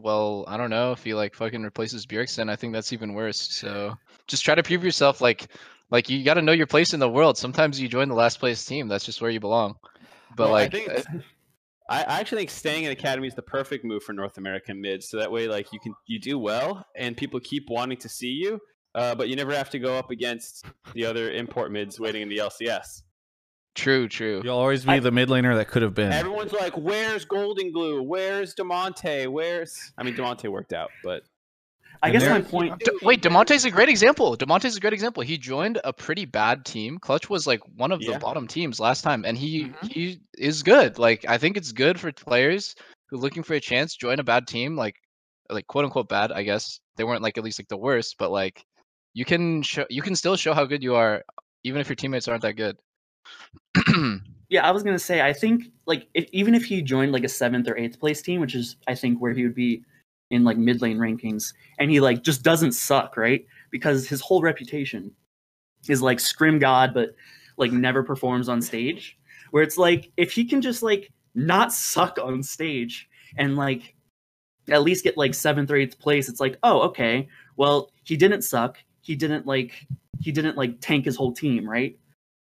well, 0.00 0.44
I 0.46 0.56
don't 0.56 0.70
know 0.70 0.92
if 0.92 1.02
he 1.02 1.14
like 1.14 1.34
fucking 1.34 1.62
replaces 1.62 2.06
Bjergsen. 2.06 2.50
I 2.50 2.56
think 2.56 2.72
that's 2.72 2.92
even 2.92 3.14
worse. 3.14 3.40
So 3.40 3.96
just 4.26 4.44
try 4.44 4.54
to 4.54 4.62
prove 4.62 4.84
yourself. 4.84 5.20
Like, 5.20 5.48
like 5.90 6.10
you 6.10 6.22
got 6.24 6.34
to 6.34 6.42
know 6.42 6.52
your 6.52 6.66
place 6.66 6.94
in 6.94 7.00
the 7.00 7.08
world. 7.08 7.38
Sometimes 7.38 7.80
you 7.80 7.88
join 7.88 8.08
the 8.08 8.14
last 8.14 8.38
place 8.38 8.64
team. 8.64 8.88
That's 8.88 9.04
just 9.04 9.20
where 9.20 9.30
you 9.30 9.40
belong. 9.40 9.76
But 10.36 10.44
Well, 10.44 10.52
like, 10.52 11.06
I, 11.88 12.02
I 12.02 12.18
I 12.18 12.20
actually 12.20 12.38
think 12.38 12.50
staying 12.50 12.84
in 12.84 12.92
academy 12.92 13.28
is 13.28 13.34
the 13.34 13.42
perfect 13.42 13.84
move 13.84 14.02
for 14.02 14.12
North 14.12 14.38
American 14.38 14.80
mids. 14.80 15.08
So 15.08 15.18
that 15.18 15.30
way, 15.30 15.48
like 15.48 15.72
you 15.72 15.80
can 15.80 15.94
you 16.06 16.18
do 16.18 16.38
well, 16.38 16.84
and 16.96 17.16
people 17.16 17.40
keep 17.40 17.66
wanting 17.68 17.98
to 17.98 18.08
see 18.08 18.28
you, 18.30 18.60
uh, 18.94 19.14
but 19.14 19.28
you 19.28 19.36
never 19.36 19.54
have 19.54 19.70
to 19.70 19.78
go 19.78 19.96
up 19.96 20.10
against 20.10 20.64
the 20.94 21.04
other 21.04 21.30
import 21.30 21.72
mids 21.72 21.98
waiting 22.00 22.22
in 22.22 22.28
the 22.28 22.38
LCS. 22.38 23.02
True, 23.74 24.08
true. 24.08 24.40
You'll 24.42 24.58
always 24.58 24.84
be 24.84 24.98
the 24.98 25.12
mid 25.12 25.28
laner 25.28 25.54
that 25.54 25.68
could 25.68 25.82
have 25.82 25.94
been. 25.94 26.10
Everyone's 26.12 26.52
like, 26.52 26.76
"Where's 26.76 27.24
Goldenglue? 27.24 28.04
Where's 28.04 28.54
Damonte? 28.54 29.28
Where's?" 29.28 29.92
I 29.96 30.02
mean, 30.02 30.14
Damonte 30.16 30.50
worked 30.50 30.72
out, 30.72 30.90
but 31.04 31.22
I 32.02 32.10
And 32.10 32.18
guess 32.18 32.28
my 32.30 32.40
point. 32.40 32.78
D- 32.78 32.90
wait, 33.02 33.22
Damonte's 33.22 33.64
a 33.64 33.70
great 33.70 33.88
example. 33.88 34.36
Damonte's 34.36 34.76
a 34.76 34.80
great 34.80 34.92
example. 34.92 35.22
He 35.22 35.36
joined 35.36 35.80
a 35.84 35.92
pretty 35.92 36.24
bad 36.24 36.64
team. 36.64 36.98
Clutch 36.98 37.28
was 37.28 37.46
like 37.46 37.60
one 37.76 37.90
of 37.92 38.00
Yeah. 38.00 38.12
the 38.12 38.18
bottom 38.20 38.46
teams 38.46 38.78
last 38.78 39.02
time, 39.02 39.24
and 39.24 39.36
he 39.36 39.64
Mm-hmm. 39.64 39.86
he 39.88 40.20
is 40.36 40.62
good. 40.62 40.98
Like 40.98 41.24
I 41.28 41.38
think 41.38 41.56
it's 41.56 41.72
good 41.72 41.98
for 41.98 42.12
players 42.12 42.74
who 43.08 43.16
are 43.16 43.20
looking 43.20 43.42
for 43.42 43.54
a 43.54 43.60
chance 43.60 43.96
join 43.96 44.20
a 44.20 44.24
bad 44.24 44.46
team, 44.46 44.76
like 44.76 44.96
like 45.50 45.66
quote 45.66 45.84
unquote 45.84 46.08
bad. 46.08 46.30
I 46.32 46.42
guess 46.42 46.78
they 46.96 47.04
weren't 47.04 47.22
like 47.22 47.38
at 47.38 47.44
least 47.44 47.58
like 47.58 47.68
the 47.68 47.76
worst, 47.76 48.16
but 48.18 48.30
like 48.30 48.64
you 49.14 49.24
can 49.24 49.62
show 49.62 49.84
you 49.90 50.02
can 50.02 50.14
still 50.14 50.36
show 50.36 50.54
how 50.54 50.64
good 50.66 50.82
you 50.82 50.94
are, 50.94 51.22
even 51.64 51.80
if 51.80 51.88
your 51.88 51.96
teammates 51.96 52.28
aren't 52.28 52.42
that 52.42 52.54
good. 52.54 52.76
Yeah, 54.50 54.66
I 54.66 54.70
was 54.70 54.82
gonna 54.82 54.98
say 54.98 55.20
I 55.20 55.34
think 55.34 55.64
like 55.84 56.08
if, 56.14 56.26
even 56.32 56.54
if 56.54 56.64
he 56.64 56.80
joined 56.80 57.12
like 57.12 57.24
a 57.24 57.28
seventh 57.28 57.68
or 57.68 57.76
eighth 57.76 58.00
place 58.00 58.22
team, 58.22 58.40
which 58.40 58.54
is 58.54 58.76
I 58.86 58.94
think 58.94 59.20
where 59.20 59.34
he 59.34 59.42
would 59.42 59.54
be 59.54 59.82
in 60.30 60.44
like 60.44 60.56
mid 60.56 60.82
lane 60.82 60.98
rankings, 60.98 61.54
and 61.78 61.90
he 61.90 62.00
like 62.00 62.22
just 62.22 62.42
doesn't 62.42 62.72
suck, 62.72 63.16
right? 63.16 63.46
Because 63.70 64.08
his 64.08 64.20
whole 64.20 64.42
reputation 64.42 65.10
is 65.88 66.02
like 66.02 66.20
scrim 66.20 66.58
god, 66.58 66.92
but 66.94 67.14
like 67.56 67.72
never 67.72 68.02
performs 68.02 68.48
on 68.48 68.62
stage. 68.62 69.18
Where 69.50 69.62
it's 69.62 69.78
like 69.78 70.10
if 70.16 70.32
he 70.32 70.44
can 70.44 70.60
just 70.60 70.82
like 70.82 71.10
not 71.34 71.72
suck 71.72 72.18
on 72.22 72.42
stage 72.42 73.08
and 73.36 73.56
like 73.56 73.94
at 74.70 74.82
least 74.82 75.04
get 75.04 75.16
like 75.16 75.34
seventh 75.34 75.70
or 75.70 75.76
eighth 75.76 75.98
place, 75.98 76.28
it's 76.28 76.40
like 76.40 76.58
oh 76.62 76.80
okay, 76.82 77.28
well 77.56 77.90
he 78.04 78.16
didn't 78.16 78.42
suck, 78.42 78.78
he 79.00 79.14
didn't 79.14 79.46
like 79.46 79.86
he 80.20 80.32
didn't 80.32 80.56
like 80.56 80.80
tank 80.80 81.04
his 81.04 81.16
whole 81.16 81.32
team, 81.32 81.68
right? 81.68 81.98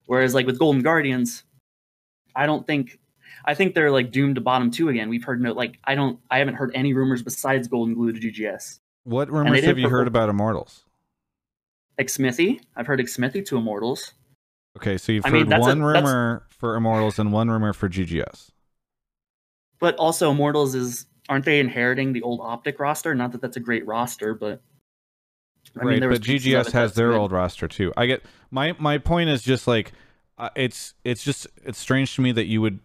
Whereas 0.07 0.35
like 0.35 0.47
with 0.47 0.59
Golden 0.59 0.83
Guardians, 0.83 1.45
I 2.35 2.47
don't 2.47 2.67
think 2.67 2.99
I 3.45 3.55
think 3.55 3.75
they're 3.75 3.91
like 3.91 4.11
doomed 4.11 4.37
to 4.37 4.41
bottom 4.41 4.71
two 4.71 4.89
again. 4.89 5.09
We've 5.09 5.25
heard 5.25 5.41
no 5.41 5.53
like 5.53 5.79
I 5.85 5.95
don't 5.95 6.19
I 6.31 6.39
haven't 6.39 6.55
heard 6.55 6.73
any 6.75 6.93
rumors 6.93 7.23
besides 7.23 7.69
Goldenglue 7.69 8.21
to 8.21 8.31
GGS. 8.31 8.81
What 9.05 9.31
rumors 9.31 9.65
have 9.65 9.79
you 9.79 9.89
heard 9.89 10.09
about 10.09 10.29
Immortals? 10.29 10.85
Xmithie, 11.99 12.61
I've 12.77 12.87
heard 12.87 13.01
Xmithie 13.01 13.45
to 13.47 13.57
Immortals. 13.57 14.15
Okay, 14.77 14.97
so 14.97 15.13
you've 15.13 15.27
I 15.27 15.31
heard 15.31 15.35
mean, 15.35 15.49
that's 15.49 15.67
a- 15.67 15.69
one 15.69 15.83
rumor 15.83 16.47
for 16.49 16.77
Immortals 16.77 17.19
and 17.19 17.33
one 17.33 17.51
rumor 17.51 17.73
for 17.73 17.89
GGS. 17.89 18.51
But 19.79 19.97
also 19.97 20.31
Immortals 20.31 20.75
is 20.75 21.07
aren't 21.29 21.45
they 21.45 21.61
inheriting 21.61 22.13
the 22.13 22.23
old 22.23 22.41
Optic 22.43 22.79
roster? 22.79 23.15
Not 23.15 23.33
that 23.33 23.41
that's 23.41 23.57
a 23.57 23.61
great 23.61 23.87
roster, 23.87 24.35
but 24.35 24.63
I 25.81 25.85
right, 25.85 26.07
was 26.07 26.19
but 26.19 26.27
GGS 26.27 26.73
has 26.73 26.95
their 26.95 27.13
old 27.13 27.33
roster 27.33 27.69
too. 27.69 27.93
I 27.97 28.07
get 28.07 28.23
my 28.51 28.75
my 28.79 28.99
point 28.99 29.31
is 29.31 29.43
just 29.43 29.67
like 29.67 29.93
uh, 30.39 30.51
it's 30.57 30.95
it's 31.05 31.23
just 31.23 31.47
it's 31.65 31.79
strange 31.79 32.15
to 32.17 32.21
me 32.21 32.33
that 32.33 32.47
you 32.47 32.61
would 32.61 32.81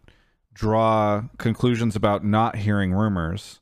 draw 0.55 1.23
conclusions 1.37 1.95
about 1.95 2.25
not 2.25 2.55
hearing 2.55 2.93
rumors 2.93 3.59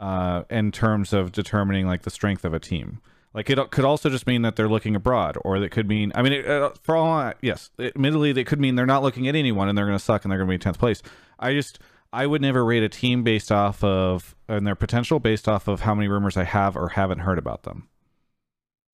uh, 0.00 0.42
in 0.50 0.72
terms 0.72 1.12
of 1.12 1.30
determining 1.30 1.86
like 1.86 2.02
the 2.02 2.10
strength 2.10 2.44
of 2.44 2.52
a 2.52 2.58
team. 2.58 3.00
Like 3.32 3.48
it 3.48 3.70
could 3.70 3.84
also 3.84 4.10
just 4.10 4.26
mean 4.26 4.42
that 4.42 4.56
they're 4.56 4.68
looking 4.68 4.96
abroad, 4.96 5.38
or 5.42 5.60
that 5.60 5.70
could 5.70 5.86
mean 5.86 6.10
I 6.16 6.22
mean 6.22 6.32
it, 6.32 6.48
uh, 6.48 6.70
for 6.82 6.96
all 6.96 7.06
I- 7.06 7.34
yes, 7.40 7.70
admittedly 7.78 8.32
they 8.32 8.42
could 8.42 8.58
mean 8.58 8.74
they're 8.74 8.86
not 8.86 9.04
looking 9.04 9.28
at 9.28 9.36
anyone 9.36 9.68
and 9.68 9.78
they're 9.78 9.86
going 9.86 9.98
to 9.98 10.04
suck 10.04 10.24
and 10.24 10.32
they're 10.32 10.38
going 10.38 10.48
to 10.48 10.54
be 10.54 10.58
tenth 10.58 10.78
place. 10.78 11.00
I 11.38 11.52
just 11.52 11.78
I 12.12 12.26
would 12.26 12.42
never 12.42 12.64
rate 12.64 12.82
a 12.82 12.88
team 12.88 13.22
based 13.22 13.52
off 13.52 13.84
of 13.84 14.34
and 14.48 14.66
their 14.66 14.74
potential 14.74 15.20
based 15.20 15.46
off 15.46 15.68
of 15.68 15.82
how 15.82 15.94
many 15.94 16.08
rumors 16.08 16.36
I 16.36 16.42
have 16.44 16.76
or 16.76 16.88
haven't 16.88 17.20
heard 17.20 17.38
about 17.38 17.62
them. 17.62 17.88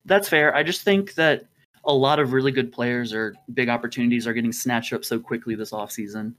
That's 0.05 0.29
fair. 0.29 0.53
I 0.55 0.61
just 0.61 0.83
think 0.83 1.15
that 1.15 1.45
a 1.83 1.93
lot 1.93 2.19
of 2.19 2.31
really 2.33 2.51
good 2.51 2.71
players 2.71 3.13
or 3.13 3.33
big 3.53 3.69
opportunities 3.69 4.27
are 4.27 4.33
getting 4.33 4.51
snatched 4.51 4.93
up 4.93 5.03
so 5.03 5.19
quickly 5.19 5.55
this 5.55 5.71
offseason. 5.71 6.35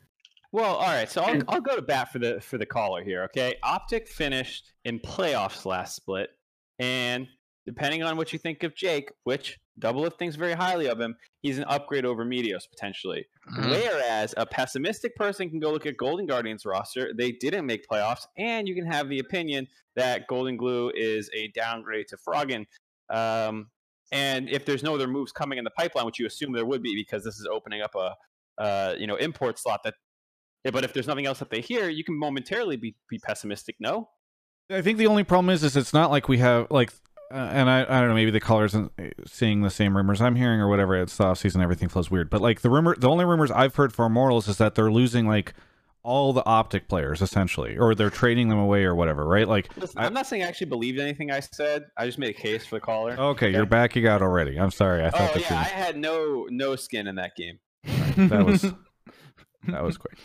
Well, 0.53 0.77
all 0.77 0.89
right. 0.89 1.11
So 1.11 1.23
I'll, 1.23 1.43
I'll 1.49 1.61
go 1.61 1.77
to 1.77 1.83
bat 1.83 2.11
for 2.11 2.19
the 2.19 2.41
for 2.41 2.59
the 2.59 2.67
caller 2.67 3.05
here. 3.05 3.25
Okay, 3.25 3.57
Optic 3.63 4.09
finished 4.09 4.73
in 4.85 4.99
playoffs 4.99 5.65
last 5.67 5.95
split, 5.97 6.31
and 6.79 7.27
depending 7.67 8.03
on 8.03 8.17
what 8.17 8.33
you 8.33 8.39
think 8.39 8.63
of 8.63 8.75
Jake, 8.75 9.11
which 9.25 9.59
Doublelift 9.79 10.19
thinks 10.19 10.37
very 10.37 10.55
highly 10.55 10.89
of 10.89 10.99
him, 10.99 11.15
he's 11.43 11.59
an 11.59 11.65
upgrade 11.65 12.07
over 12.07 12.25
Meteos 12.25 12.63
potentially. 12.69 13.27
Mhm. 13.53 13.71
Whereas 13.71 14.33
a 14.39 14.47
pessimistic 14.47 15.15
person 15.17 15.51
can 15.51 15.61
go 15.61 15.71
look 15.71 15.85
at 15.85 15.97
Golden 15.99 16.25
Guardians 16.27 16.65
roster. 16.65 17.13
They 17.17 17.33
didn't 17.33 17.67
make 17.67 17.87
playoffs, 17.87 18.27
and 18.39 18.67
you 18.67 18.75
can 18.75 18.87
have 18.87 19.11
the 19.11 19.19
opinion 19.19 19.69
that 19.97 20.27
Goldenglue 20.29 20.93
is 20.95 21.31
a 21.35 21.49
downgrade 21.49 22.09
to 22.09 22.17
Froggen. 22.17 22.67
Um, 23.11 23.71
and 24.11 24.49
if 24.49 24.65
there's 24.65 24.83
no 24.83 24.95
other 24.95 25.07
moves 25.07 25.33
coming 25.33 25.59
in 25.59 25.65
the 25.65 25.71
pipeline, 25.71 26.07
which 26.07 26.19
you 26.19 26.27
assume 26.27 26.53
there 26.53 26.65
would 26.65 26.83
be 26.83 26.95
because 26.95 27.23
this 27.23 27.39
is 27.39 27.47
opening 27.47 27.83
up 27.83 27.95
a 27.95 28.17
uh, 28.59 28.95
you 28.99 29.07
know 29.07 29.17
import 29.17 29.59
slot 29.59 29.83
that 29.85 29.95
but 30.71 30.85
if 30.85 30.93
there's 30.93 31.07
nothing 31.07 31.27
else 31.27 31.39
that 31.41 31.51
they 31.51 31.61
hear, 31.61 31.89
you 31.89 32.05
can 32.05 32.19
momentarily 32.19 32.77
be, 32.77 32.95
be 33.09 33.19
pessimistic. 33.19 33.77
No, 33.81 34.09
I 34.71 34.83
think 34.83 34.99
the 34.99 35.07
only 35.07 35.25
problem 35.25 35.51
is, 35.51 35.63
is 35.65 35.77
it's 35.77 35.93
not 35.95 36.11
like 36.11 36.29
we 36.29 36.39
have 36.39 36.71
like, 36.71 36.93
uh, 37.31 37.35
and 37.37 37.69
I, 37.69 37.83
I 37.83 38.01
don't 38.01 38.09
know, 38.09 38.15
maybe 38.15 38.31
the 38.31 38.41
callers 38.41 38.73
isn't 38.73 38.93
seeing 39.27 39.63
the 39.63 39.71
same 39.71 39.97
rumors 39.97 40.21
I'm 40.21 40.37
hearing 40.37 40.61
or 40.61 40.69
whatever. 40.69 40.97
It's 41.01 41.17
the 41.17 41.25
off 41.25 41.39
season, 41.39 41.61
everything 41.61 41.89
flows 41.89 42.11
weird. 42.11 42.31
But 42.31 42.41
like 42.41 42.61
the 42.63 42.71
rumor, 42.71 42.97
the 42.97 43.09
only 43.09 43.25
rumors 43.25 43.51
I've 43.51 43.75
heard 43.77 43.93
for 43.93 44.07
Immortals 44.07 44.49
is 44.49 44.57
that 44.59 44.75
they're 44.75 44.91
losing 44.91 45.27
like 45.27 45.53
all 46.05 46.33
the 46.33 46.45
optic 46.47 46.89
players 46.89 47.21
essentially, 47.21 47.77
or 47.77 47.95
they're 47.95 48.09
trading 48.09 48.49
them 48.49 48.59
away 48.59 48.85
or 48.85 48.95
whatever, 48.95 49.27
right? 49.27 49.47
Like, 49.49 49.69
Listen, 49.77 49.99
I- 50.01 50.07
I'm 50.07 50.15
not 50.15 50.27
saying 50.27 50.43
I 50.43 50.47
actually 50.47 50.69
believed 50.69 50.99
anything 50.99 51.31
I 51.31 51.41
said. 51.41 51.85
I 51.99 52.07
just 52.07 52.19
made 52.19 52.31
a 52.31 52.39
case 52.39 52.65
for 52.65 52.77
the 52.77 52.81
caller. 52.81 53.13
okay, 53.19 53.51
you're 53.53 53.67
backing 53.67 54.07
out 54.07 54.23
already. 54.23 54.59
I'm 54.59 54.71
sorry. 54.71 55.05
I 55.05 55.11
thought 55.11 55.33
Oh 55.37 55.39
yeah, 55.41 55.59
I 55.61 55.65
had 55.65 55.99
no 55.99 56.47
no 56.51 56.77
skin 56.77 57.07
in 57.09 57.17
that 57.17 57.37
game. 57.37 57.59
you, 57.85 58.29
that 58.29 58.47
was 58.47 58.63
that 59.67 59.83
was 59.83 59.99
quick. 59.99 60.17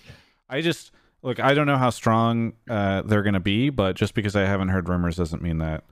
I 0.53 0.61
just 0.61 0.91
look. 1.23 1.39
I 1.39 1.55
don't 1.55 1.65
know 1.65 1.77
how 1.77 1.89
strong 1.89 2.53
uh, 2.69 3.01
they're 3.01 3.23
going 3.23 3.33
to 3.33 3.39
be, 3.39 3.71
but 3.71 3.95
just 3.95 4.13
because 4.13 4.35
I 4.35 4.41
haven't 4.41 4.69
heard 4.69 4.87
rumors 4.87 5.15
doesn't 5.15 5.41
mean 5.41 5.57
that 5.57 5.83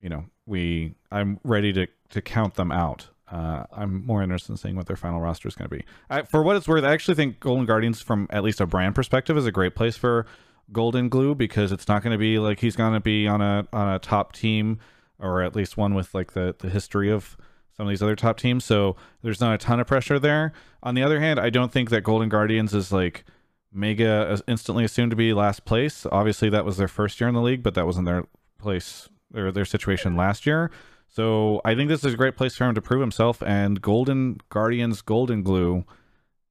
you 0.00 0.08
know 0.08 0.24
we. 0.46 0.94
I'm 1.10 1.40
ready 1.42 1.72
to 1.72 1.88
to 2.10 2.22
count 2.22 2.54
them 2.54 2.70
out. 2.70 3.08
Uh, 3.28 3.64
I'm 3.72 4.06
more 4.06 4.22
interested 4.22 4.52
in 4.52 4.56
seeing 4.56 4.76
what 4.76 4.86
their 4.86 4.96
final 4.96 5.20
roster 5.20 5.48
is 5.48 5.56
going 5.56 5.68
to 5.68 5.76
be. 5.76 5.84
I, 6.10 6.22
for 6.22 6.42
what 6.42 6.54
it's 6.54 6.68
worth, 6.68 6.84
I 6.84 6.92
actually 6.92 7.14
think 7.14 7.40
Golden 7.40 7.66
Guardians, 7.66 8.00
from 8.00 8.28
at 8.30 8.44
least 8.44 8.60
a 8.60 8.66
brand 8.66 8.94
perspective, 8.94 9.36
is 9.36 9.46
a 9.46 9.52
great 9.52 9.74
place 9.74 9.96
for 9.96 10.26
Goldenglue 10.70 11.36
because 11.36 11.72
it's 11.72 11.88
not 11.88 12.04
going 12.04 12.12
to 12.12 12.18
be 12.18 12.38
like 12.38 12.60
he's 12.60 12.76
going 12.76 12.94
to 12.94 13.00
be 13.00 13.26
on 13.26 13.40
a 13.40 13.66
on 13.72 13.88
a 13.94 13.98
top 13.98 14.32
team 14.32 14.78
or 15.18 15.42
at 15.42 15.56
least 15.56 15.76
one 15.76 15.94
with 15.94 16.14
like 16.14 16.34
the 16.34 16.54
the 16.58 16.70
history 16.70 17.10
of 17.10 17.36
some 17.76 17.86
of 17.86 17.90
these 17.90 18.02
other 18.02 18.14
top 18.14 18.38
teams. 18.38 18.64
So 18.64 18.94
there's 19.22 19.40
not 19.40 19.54
a 19.54 19.58
ton 19.58 19.80
of 19.80 19.88
pressure 19.88 20.20
there. 20.20 20.52
On 20.84 20.94
the 20.94 21.02
other 21.02 21.18
hand, 21.18 21.40
I 21.40 21.50
don't 21.50 21.72
think 21.72 21.90
that 21.90 22.02
Golden 22.02 22.28
Guardians 22.28 22.74
is 22.74 22.92
like 22.92 23.24
mega 23.72 24.40
instantly 24.46 24.84
assumed 24.84 25.10
to 25.10 25.16
be 25.16 25.32
last 25.32 25.64
place. 25.64 26.06
Obviously, 26.10 26.50
that 26.50 26.64
was 26.64 26.76
their 26.76 26.88
first 26.88 27.20
year 27.20 27.28
in 27.28 27.34
the 27.34 27.40
league, 27.40 27.62
but 27.62 27.74
that 27.74 27.86
wasn't 27.86 28.06
their 28.06 28.24
place 28.58 29.08
or 29.34 29.50
their 29.50 29.64
situation 29.64 30.16
last 30.16 30.46
year. 30.46 30.70
So 31.08 31.60
I 31.64 31.74
think 31.74 31.88
this 31.88 32.04
is 32.04 32.14
a 32.14 32.16
great 32.16 32.36
place 32.36 32.56
for 32.56 32.64
him 32.64 32.74
to 32.74 32.82
prove 32.82 33.00
himself. 33.00 33.42
And 33.42 33.82
Golden 33.82 34.38
Guardians 34.48 35.02
Goldenglue 35.02 35.84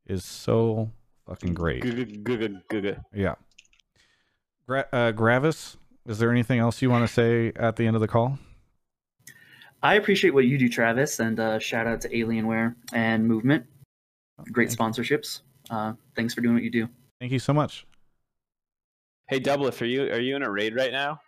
is 0.06 0.24
so 0.24 0.92
fucking 1.28 1.54
great. 1.54 1.84
Yeah. 3.14 3.36
Gra- 4.68 4.88
uh, 4.92 5.12
Gravis, 5.12 5.78
is 6.06 6.20
there 6.20 6.32
anything 6.32 6.60
else 6.60 6.82
you 6.82 6.90
want 6.90 7.08
to 7.08 7.14
say 7.14 7.52
at 7.56 7.76
the 7.76 7.88
end 7.88 7.96
of 7.96 8.02
the 8.02 8.08
call? 8.08 8.38
I 9.84 9.96
appreciate 9.96 10.36
what 10.36 10.46
you 10.46 10.60
do, 10.60 10.70
Travis, 10.70 11.20
and 11.20 11.40
uh, 11.40 11.58
shout 11.58 11.88
out 11.88 12.02
to 12.02 12.10
Alienware 12.10 12.76
and 12.94 13.28
Movement. 13.28 13.66
Great 14.52 14.70
sponsorships. 14.70 15.42
Uh, 15.72 15.94
thanks 16.16 16.36
for 16.36 16.42
doing 16.42 16.54
what 16.54 16.64
you 16.64 16.70
do. 16.70 16.88
Thank 17.22 17.32
you 17.32 17.40
so 17.40 17.54
much. 17.54 17.86
Hey, 19.28 19.40
Doublelift, 19.40 19.80
are 19.84 19.86
you 19.86 20.12
are 20.12 20.20
you 20.20 20.36
in 20.36 20.42
a 20.42 20.50
raid 20.50 20.76
right 20.76 20.92
now? 20.92 21.20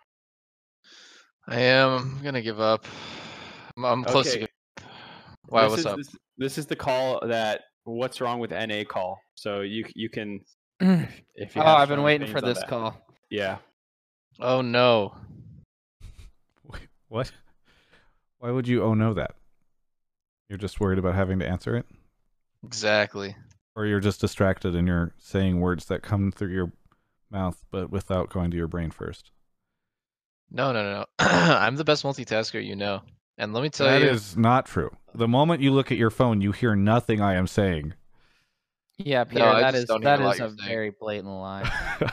I 1.46 1.60
am 1.60 2.16
I'm 2.16 2.24
gonna 2.24 2.42
give 2.42 2.58
up. 2.58 2.84
I'm, 3.76 3.84
I'm 3.84 4.04
close 4.04 4.26
Okay. 4.26 4.40
to. 4.40 4.40
Give... 4.40 4.86
Wow, 5.50 5.62
this 5.62 5.70
what's 5.70 5.78
is, 5.78 5.86
up? 5.86 5.96
This, 5.96 6.16
this 6.36 6.58
is 6.58 6.66
the 6.66 6.74
call 6.74 7.24
that 7.24 7.60
what's 7.84 8.20
wrong 8.20 8.40
with 8.40 8.50
NA 8.50 8.82
call. 8.82 9.20
So 9.36 9.60
you 9.60 9.84
you 9.94 10.08
can 10.08 10.40
if 10.80 11.54
you 11.54 11.62
Oh, 11.62 11.64
I've 11.64 11.88
been 11.88 12.02
waiting 12.02 12.26
for 12.26 12.40
this 12.40 12.58
that. 12.58 12.68
call. 12.68 12.96
Yeah. 13.30 13.58
Oh 14.40 14.62
no. 14.62 15.14
What? 17.06 17.30
Why 18.38 18.50
would 18.50 18.66
you 18.66 18.82
oh 18.82 18.94
no 18.94 19.14
that? 19.14 19.36
You're 20.48 20.58
just 20.58 20.80
worried 20.80 20.98
about 20.98 21.14
having 21.14 21.38
to 21.38 21.48
answer 21.48 21.76
it? 21.76 21.86
Exactly. 22.64 23.36
Or 23.76 23.86
you're 23.86 24.00
just 24.00 24.20
distracted 24.20 24.74
and 24.76 24.86
you're 24.86 25.12
saying 25.18 25.60
words 25.60 25.86
that 25.86 26.02
come 26.02 26.30
through 26.30 26.52
your 26.52 26.72
mouth 27.30 27.64
but 27.70 27.90
without 27.90 28.30
going 28.30 28.50
to 28.52 28.56
your 28.56 28.68
brain 28.68 28.90
first. 28.90 29.30
No, 30.50 30.72
no, 30.72 30.82
no. 30.82 30.98
no. 30.98 31.04
I'm 31.18 31.76
the 31.76 31.84
best 31.84 32.04
multitasker 32.04 32.64
you 32.64 32.76
know. 32.76 33.02
And 33.36 33.52
let 33.52 33.62
me 33.64 33.70
tell 33.70 33.86
That 33.88 34.00
you, 34.00 34.06
That 34.06 34.14
is 34.14 34.36
not 34.36 34.66
true. 34.66 34.90
The 35.14 35.26
moment 35.26 35.60
you 35.60 35.72
look 35.72 35.90
at 35.90 35.98
your 35.98 36.10
phone, 36.10 36.40
you 36.40 36.52
hear 36.52 36.76
nothing 36.76 37.20
I 37.20 37.34
am 37.34 37.48
saying. 37.48 37.94
Yeah, 38.96 39.24
Peter, 39.24 39.44
I 39.44 39.60
that 39.60 39.70
just 39.72 39.82
is 39.82 39.84
don't 39.86 40.04
that 40.04 40.18
hear 40.20 40.24
a 40.24 40.28
lot 40.28 40.34
is 40.34 40.38
you're 40.38 40.46
a 40.46 40.50
saying. 40.50 40.68
very 40.68 40.90
blatant 41.00 41.28
lie. 41.34 41.68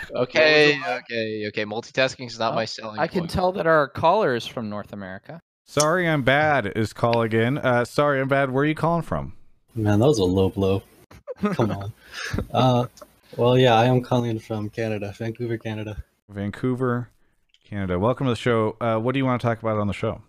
okay, 0.16 0.80
okay, 0.80 1.44
okay. 1.50 1.66
Multitasking 1.66 2.26
is 2.26 2.40
not 2.40 2.56
my 2.56 2.66
selling 2.66 3.00
I 3.00 3.06
can 3.06 3.22
point. 3.22 3.32
tell 3.32 3.52
that 3.52 3.68
our 3.68 3.88
caller 3.88 4.34
is 4.34 4.48
from 4.48 4.68
North 4.72 4.92
America. 4.92 5.40
Sorry, 5.66 6.10
I'm 6.10 6.24
bad 6.24 6.74
is 6.76 6.92
call 6.92 7.22
again. 7.22 7.60
Uh, 7.60 7.86
sorry, 7.86 8.20
I'm 8.20 8.28
bad. 8.28 8.50
Where 8.50 8.64
are 8.64 8.68
you 8.68 8.74
calling 8.74 9.04
from? 9.04 9.34
Man, 9.76 10.00
that 10.00 10.08
was 10.08 10.18
a 10.18 10.24
low 10.24 10.50
blow. 10.50 10.82
Come 11.40 11.72
on. 11.72 11.94
Uh, 12.54 12.86
well, 13.38 13.58
yeah, 13.58 13.76
I 13.76 13.86
am 13.86 14.02
calling 14.02 14.40
from 14.40 14.70
Canada, 14.70 15.14
Vancouver, 15.18 15.58
Canada. 15.58 16.04
Vancouver, 16.30 17.10
Canada. 17.64 17.98
Welcome 17.98 18.28
to 18.28 18.32
the 18.32 18.36
show. 18.36 18.76
Uh, 18.82 18.98
what 18.98 19.14
do 19.14 19.20
you 19.20 19.26
want 19.26 19.42
to 19.42 19.48
talk 19.48 19.60
about 19.62 19.78
on 19.78 19.88
the 19.88 19.94
show? 19.94 20.22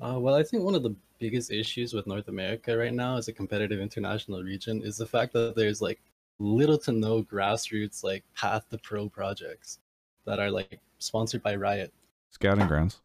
Uh, 0.00 0.18
well, 0.18 0.34
I 0.34 0.42
think 0.42 0.62
one 0.62 0.74
of 0.74 0.82
the 0.82 0.94
biggest 1.18 1.50
issues 1.50 1.94
with 1.94 2.06
North 2.06 2.28
America 2.28 2.76
right 2.76 2.92
now 2.92 3.16
as 3.16 3.28
a 3.28 3.32
competitive 3.32 3.80
international 3.80 4.42
region 4.42 4.82
is 4.82 4.96
the 4.96 5.06
fact 5.06 5.32
that 5.32 5.54
there's 5.56 5.80
like 5.80 6.00
little 6.38 6.78
to 6.78 6.92
no 6.92 7.22
grassroots 7.22 8.02
like 8.02 8.24
path 8.36 8.68
to 8.70 8.78
pro 8.78 9.08
projects 9.08 9.78
that 10.26 10.38
are 10.38 10.50
like 10.50 10.80
sponsored 10.98 11.42
by 11.42 11.54
Riot. 11.54 11.92
Scouting 12.30 12.66
grounds. 12.66 13.00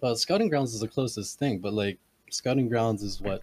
Well, 0.00 0.16
scouting 0.16 0.48
grounds 0.48 0.74
is 0.74 0.80
the 0.80 0.88
closest 0.88 1.38
thing, 1.38 1.58
but 1.58 1.72
like 1.72 1.98
scouting 2.30 2.68
grounds 2.68 3.02
is 3.02 3.20
what 3.20 3.42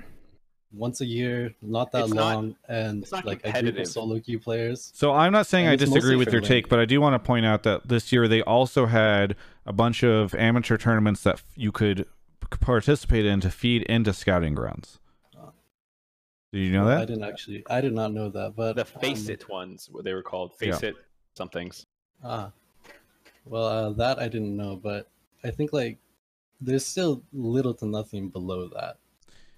once 0.71 1.01
a 1.01 1.05
year, 1.05 1.53
not 1.61 1.91
that 1.91 2.05
It's 2.05 2.13
not- 2.13 2.35
long, 2.35 2.55
and 2.67 3.09
like 3.11 3.23
a 3.23 3.23
group 3.23 3.35
of 3.35 3.41
competitive. 3.43 3.87
solo 3.87 4.19
queue 4.19 4.39
players. 4.39 4.91
So 4.93 5.13
I'm 5.13 5.31
not 5.31 5.47
saying 5.47 5.65
And 5.65 5.73
I 5.73 5.75
disagree 5.75 6.15
with 6.15 6.31
your 6.31 6.41
take, 6.41 6.69
but 6.69 6.79
I 6.79 6.85
do 6.85 7.01
want 7.01 7.15
to 7.15 7.19
point 7.19 7.45
out 7.45 7.63
that 7.63 7.87
this 7.87 8.11
year 8.11 8.27
they 8.27 8.41
also 8.43 8.85
had 8.85 9.35
a 9.65 9.73
bunch 9.73 10.03
of 10.03 10.35
amateur 10.35 10.77
tournaments 10.77 11.23
that 11.23 11.41
you 11.55 11.71
could 11.71 12.05
participate 12.59 13.25
in 13.25 13.39
to 13.41 13.49
feed 13.49 13.83
into 13.83 14.13
scouting 14.13 14.53
grounds. 14.55 14.99
Did 16.51 16.59
you 16.61 16.71
know 16.71 16.85
I 16.85 16.89
that? 16.95 17.01
I 17.01 17.05
didn't 17.05 17.23
actually, 17.23 17.63
I 17.69 17.79
did 17.81 17.93
not 17.93 18.11
know 18.11 18.29
that, 18.29 18.55
but 18.55 18.75
The 18.75 18.85
face 18.85 19.27
um, 19.27 19.33
it 19.33 19.47
ones, 19.49 19.87
what 19.91 20.03
they 20.03 20.13
were 20.15 20.23
called. 20.23 20.51
Yeah. 20.59 20.71
Face 20.73 20.83
it 20.83 20.95
somethings. 21.35 21.85
Ah, 22.23 22.51
well, 23.45 23.65
uh, 23.65 23.89
that 23.91 24.17
I 24.19 24.27
didn't 24.27 24.57
know, 24.57 24.75
but 24.75 25.07
I 25.43 25.51
think 25.51 25.73
like 25.73 25.97
there's 26.59 26.85
still 26.85 27.21
little 27.33 27.73
to 27.75 27.85
nothing 27.85 28.29
below 28.29 28.67
that. 28.69 28.97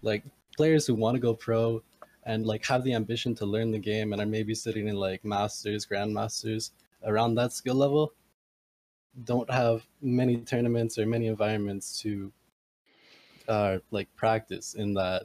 Like 0.02 0.24
players 0.56 0.86
who 0.88 0.96
want 0.96 1.16
to 1.16 1.20
go 1.20 1.34
pro 1.34 1.82
and 2.26 2.46
like 2.46 2.66
have 2.66 2.84
the 2.84 2.94
ambition 2.94 3.34
to 3.36 3.46
learn 3.46 3.72
the 3.72 3.80
game 3.80 4.14
and 4.14 4.22
are 4.22 4.26
maybe 4.28 4.54
sitting 4.54 4.88
in 4.88 4.96
like 4.96 5.24
masters, 5.26 5.86
grandmasters 5.86 6.72
around 7.06 7.36
that 7.36 7.52
skill 7.52 7.76
level, 7.76 8.14
don't 9.24 9.50
have 9.50 9.84
many 10.02 10.38
tournaments 10.38 10.98
or 10.98 11.06
many 11.06 11.28
environments 11.28 12.00
to 12.02 12.32
uh, 13.48 13.78
like 13.92 14.08
practice 14.16 14.76
in 14.76 14.94
that 14.94 15.24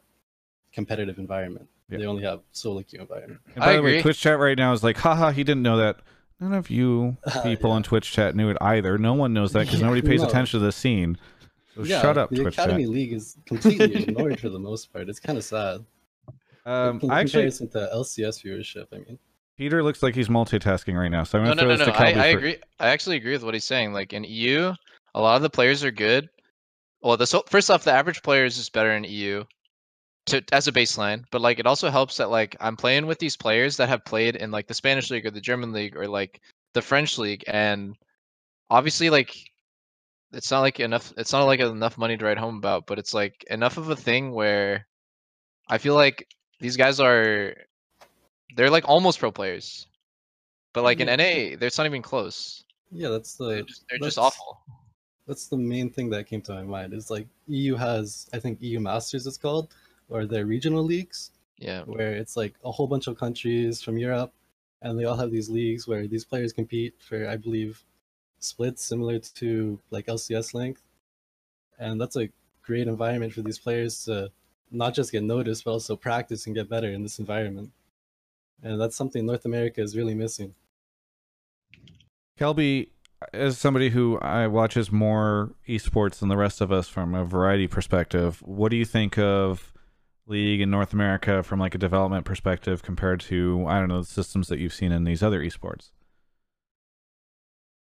competitive 0.72 1.18
environment. 1.18 1.68
Yeah. 1.88 1.98
They 1.98 2.06
only 2.06 2.24
have 2.24 2.40
solo 2.50 2.82
queue 2.82 3.00
environment. 3.00 3.40
And 3.54 3.64
by 3.64 3.76
the 3.76 3.82
way, 3.82 4.02
Twitch 4.02 4.20
chat 4.20 4.38
right 4.38 4.58
now 4.58 4.72
is 4.72 4.82
like, 4.82 4.96
haha, 4.96 5.30
he 5.30 5.44
didn't 5.44 5.62
know 5.62 5.76
that. 5.76 6.00
None 6.40 6.52
of 6.52 6.68
you 6.68 7.16
Uh, 7.24 7.42
people 7.42 7.74
in 7.76 7.82
Twitch 7.82 8.10
chat 8.12 8.34
knew 8.34 8.50
it 8.50 8.58
either. 8.60 8.98
No 8.98 9.14
one 9.14 9.32
knows 9.32 9.52
that 9.52 9.60
because 9.66 9.80
Yeah, 9.80 9.86
nobody 9.86 10.02
pays 10.02 10.20
no. 10.20 10.28
attention 10.28 10.60
to 10.60 10.66
the 10.66 10.72
scene. 10.72 11.16
So 11.76 11.84
yeah, 11.84 12.00
shut 12.00 12.16
up, 12.16 12.30
the 12.30 12.36
Twitch 12.36 12.54
Academy 12.54 12.84
chat. 12.84 12.92
League 12.92 13.12
is 13.12 13.36
completely 13.44 13.94
ignored 14.08 14.40
for 14.40 14.48
the 14.48 14.58
most 14.58 14.92
part. 14.92 15.08
It's 15.10 15.20
kind 15.20 15.36
of 15.36 15.44
sad. 15.44 15.84
Um, 16.64 17.00
in 17.02 17.10
I 17.10 17.20
actually- 17.20 17.42
comparison 17.42 17.68
to 17.70 17.90
LCS 17.94 18.42
viewership, 18.44 18.86
I 18.92 18.96
mean, 18.96 19.18
Peter 19.58 19.82
looks 19.82 20.02
like 20.02 20.14
he's 20.14 20.28
multitasking 20.28 20.98
right 20.98 21.10
now, 21.10 21.22
so 21.22 21.38
I'm 21.38 21.44
going 21.44 21.56
to 21.56 21.64
no, 21.64 21.68
throw 21.68 21.76
no, 21.76 21.78
this 21.78 21.86
no. 21.86 21.92
to 21.92 22.00
I, 22.00 22.12
Kelby 22.12 22.16
I 22.20 22.32
for- 22.32 22.38
agree. 22.38 22.56
I 22.80 22.88
actually 22.88 23.16
agree 23.16 23.32
with 23.32 23.44
what 23.44 23.54
he's 23.54 23.64
saying. 23.64 23.92
Like 23.92 24.12
in 24.12 24.24
EU, 24.24 24.72
a 25.14 25.20
lot 25.20 25.36
of 25.36 25.42
the 25.42 25.50
players 25.50 25.84
are 25.84 25.90
good. 25.90 26.28
Well, 27.02 27.16
the 27.16 27.26
so, 27.26 27.42
first 27.48 27.70
off, 27.70 27.84
the 27.84 27.92
average 27.92 28.22
player 28.22 28.44
is 28.46 28.56
just 28.56 28.72
better 28.72 28.92
in 28.92 29.04
EU 29.04 29.44
to 30.26 30.42
as 30.52 30.66
a 30.66 30.72
baseline. 30.72 31.24
But 31.30 31.40
like, 31.40 31.58
it 31.58 31.66
also 31.66 31.88
helps 31.90 32.16
that 32.16 32.30
like 32.30 32.56
I'm 32.60 32.76
playing 32.76 33.06
with 33.06 33.18
these 33.18 33.36
players 33.36 33.76
that 33.76 33.88
have 33.88 34.04
played 34.04 34.36
in 34.36 34.50
like 34.50 34.66
the 34.66 34.74
Spanish 34.74 35.10
league 35.10 35.24
or 35.26 35.30
the 35.30 35.40
German 35.40 35.72
league 35.72 35.96
or 35.96 36.08
like 36.08 36.40
the 36.74 36.82
French 36.82 37.16
league, 37.16 37.44
and 37.46 37.96
obviously 38.70 39.08
like 39.08 39.36
it's 40.32 40.50
not 40.50 40.60
like 40.60 40.80
enough. 40.80 41.12
It's 41.16 41.32
not 41.32 41.44
like 41.44 41.60
enough 41.60 41.98
money 41.98 42.16
to 42.16 42.24
write 42.24 42.38
home 42.38 42.56
about, 42.56 42.86
but 42.86 42.98
it's 42.98 43.14
like 43.14 43.44
enough 43.50 43.76
of 43.76 43.88
a 43.90 43.96
thing 43.96 44.32
where 44.32 44.86
I 45.68 45.78
feel 45.78 45.94
like 45.94 46.26
these 46.60 46.76
guys 46.76 47.00
are 47.00 47.54
they're 48.56 48.70
like 48.70 48.88
almost 48.88 49.18
pro 49.18 49.30
players. 49.32 49.86
But 50.72 50.84
like 50.84 51.00
in 51.00 51.06
NA, 51.06 51.56
they're 51.58 51.70
not 51.78 51.86
even 51.86 52.02
close. 52.02 52.62
yeah, 52.92 53.08
that's 53.08 53.34
the 53.36 53.46
They're 53.46 53.62
just, 53.62 53.84
they're 53.88 53.98
just 53.98 54.18
awful. 54.18 54.60
That's 55.26 55.48
the 55.48 55.56
main 55.56 55.90
thing 55.90 56.10
that 56.10 56.26
came 56.26 56.42
to 56.42 56.52
my 56.54 56.62
mind. 56.62 56.92
Is 56.92 57.10
like 57.10 57.26
EU 57.48 57.74
has, 57.76 58.28
I 58.34 58.38
think 58.38 58.60
EU 58.60 58.78
Masters 58.78 59.26
it's 59.26 59.38
called, 59.38 59.74
or 60.08 60.26
their 60.26 60.44
regional 60.46 60.84
leagues, 60.84 61.30
Yeah. 61.58 61.82
where 61.84 62.12
it's 62.12 62.36
like 62.36 62.54
a 62.64 62.70
whole 62.70 62.86
bunch 62.86 63.06
of 63.06 63.16
countries 63.18 63.80
from 63.82 63.96
Europe, 63.98 64.32
and 64.82 64.98
they 64.98 65.04
all 65.04 65.16
have 65.16 65.30
these 65.32 65.48
leagues 65.48 65.88
where 65.88 66.06
these 66.06 66.24
players 66.26 66.52
compete 66.52 66.94
for, 67.00 67.26
I 67.26 67.36
believe, 67.36 67.82
splits 68.38 68.84
similar 68.84 69.18
to 69.18 69.78
like 69.90 70.06
LCS 70.06 70.54
length, 70.54 70.82
and 71.78 72.00
that's 72.00 72.16
a 72.16 72.28
great 72.62 72.88
environment 72.88 73.32
for 73.32 73.42
these 73.42 73.58
players 73.58 74.04
to 74.04 74.30
not 74.70 74.94
just 74.94 75.12
get 75.12 75.22
noticed 75.22 75.64
but 75.64 75.70
also 75.70 75.96
practice 75.96 76.46
and 76.46 76.54
get 76.54 76.68
better 76.68 76.88
in 76.88 77.02
this 77.02 77.18
environment. 77.18 77.70
And 78.62 78.80
that's 78.80 78.96
something 78.96 79.24
North 79.24 79.44
America 79.44 79.80
is 79.80 79.96
really 79.96 80.14
missing. 80.14 80.54
Kelby, 82.38 82.88
as 83.32 83.58
somebody 83.58 83.90
who 83.90 84.18
I 84.18 84.46
watches 84.46 84.90
more 84.90 85.54
esports 85.68 86.18
than 86.18 86.28
the 86.28 86.36
rest 86.36 86.60
of 86.60 86.72
us 86.72 86.88
from 86.88 87.14
a 87.14 87.24
variety 87.24 87.66
perspective, 87.66 88.42
what 88.44 88.70
do 88.70 88.76
you 88.76 88.84
think 88.84 89.18
of 89.18 89.72
League 90.26 90.60
in 90.60 90.70
North 90.70 90.92
America 90.92 91.42
from 91.42 91.60
like 91.60 91.74
a 91.74 91.78
development 91.78 92.24
perspective 92.24 92.82
compared 92.82 93.20
to 93.20 93.64
I 93.68 93.78
don't 93.78 93.88
know 93.88 94.00
the 94.00 94.06
systems 94.06 94.48
that 94.48 94.58
you've 94.58 94.74
seen 94.74 94.92
in 94.92 95.04
these 95.04 95.22
other 95.22 95.40
esports? 95.40 95.90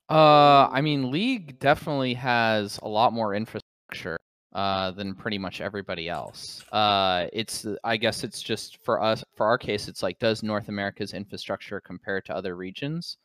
Uh, 0.09 0.69
I 0.71 0.81
mean, 0.81 1.11
League 1.11 1.59
definitely 1.59 2.13
has 2.15 2.79
a 2.83 2.87
lot 2.87 3.13
more 3.13 3.33
infrastructure 3.33 4.17
uh, 4.53 4.91
than 4.91 5.15
pretty 5.15 5.37
much 5.37 5.61
everybody 5.61 6.09
else. 6.09 6.63
Uh, 6.71 7.27
it's 7.33 7.65
I 7.83 7.97
guess 7.97 8.23
it's 8.23 8.41
just 8.41 8.77
for 8.83 9.01
us 9.01 9.23
for 9.35 9.45
our 9.45 9.57
case, 9.57 9.87
it's 9.87 10.03
like 10.03 10.19
does 10.19 10.43
North 10.43 10.69
America's 10.69 11.13
infrastructure 11.13 11.81
compare 11.81 12.21
to 12.21 12.35
other 12.35 12.55
regions? 12.55 13.17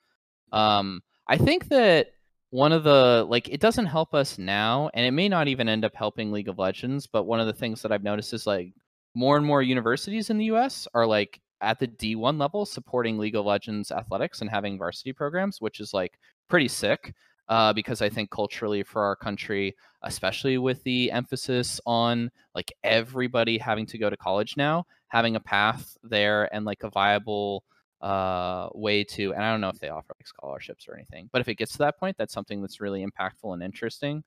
Um, 0.53 1.03
I 1.29 1.37
think 1.37 1.69
that 1.69 2.09
one 2.51 2.73
of 2.73 2.83
the 2.83 3.25
like 3.29 3.49
it 3.49 3.61
doesn't 3.61 3.87
help 3.87 4.15
us 4.15 4.39
now, 4.39 4.91
and 4.95 5.07
it 5.07 5.13
may 5.13 5.29
not 5.29 5.49
even 5.49 5.69
end 5.69 5.85
up 5.85 5.95
helping 5.95 6.33
League 6.33 6.49
of 6.49 6.59
Legends. 6.59 7.07
But 7.07 7.25
one 7.25 7.41
of 7.41 7.47
the 7.47 7.53
things 7.53 7.83
that 7.83 7.93
I've 7.93 8.03
noticed 8.03 8.33
is 8.33 8.47
like 8.47 8.73
more 9.15 9.37
and 9.37 9.47
more 9.47 9.63
universities 9.63 10.31
in 10.31 10.39
the 10.39 10.47
U.S. 10.47 10.89
are 10.95 11.07
like 11.07 11.41
at 11.61 11.79
the 11.79 11.87
D1 11.89 12.41
level 12.41 12.65
supporting 12.67 13.19
League 13.19 13.37
of 13.37 13.45
Legends 13.45 13.93
athletics 13.93 14.41
and 14.41 14.51
having 14.51 14.79
varsity 14.79 15.13
programs, 15.13 15.61
which 15.61 15.79
is 15.79 15.95
like 15.95 16.19
pretty 16.51 16.69
sick. 16.69 17.15
Uh, 17.49 17.73
because 17.73 18.01
I 18.01 18.09
think 18.09 18.31
culturally 18.31 18.85
for 18.85 19.03
our 19.03 19.17
country, 19.17 19.75
especially 20.03 20.57
with 20.57 20.81
the 20.85 21.11
emphasis 21.11 21.81
on 21.85 22.31
like 22.55 22.73
everybody 22.85 23.59
having 23.59 23.87
to 23.87 23.99
go 23.99 24.09
to 24.09 24.17
college 24.17 24.57
now, 24.57 24.85
having 25.09 25.35
a 25.35 25.41
path 25.41 25.97
there 26.05 26.49
and 26.55 26.65
like 26.65 26.85
a 26.85 26.91
viable 26.91 27.65
uh, 28.03 28.69
way 28.73 29.03
to, 29.03 29.35
and 29.35 29.43
I 29.43 29.51
don't 29.51 29.61
know 29.61 29.69
if 29.69 29.81
they 29.81 29.89
offer 29.89 30.15
like 30.17 30.29
scholarships 30.29 30.87
or 30.87 30.95
anything, 30.95 31.29
but 31.33 31.41
if 31.41 31.49
it 31.49 31.57
gets 31.57 31.73
to 31.73 31.79
that 31.79 31.99
point, 31.99 32.17
that's 32.17 32.33
something 32.33 32.61
that's 32.61 32.81
really 32.81 33.05
impactful 33.05 33.53
and 33.53 33.65
interesting. 33.65 34.23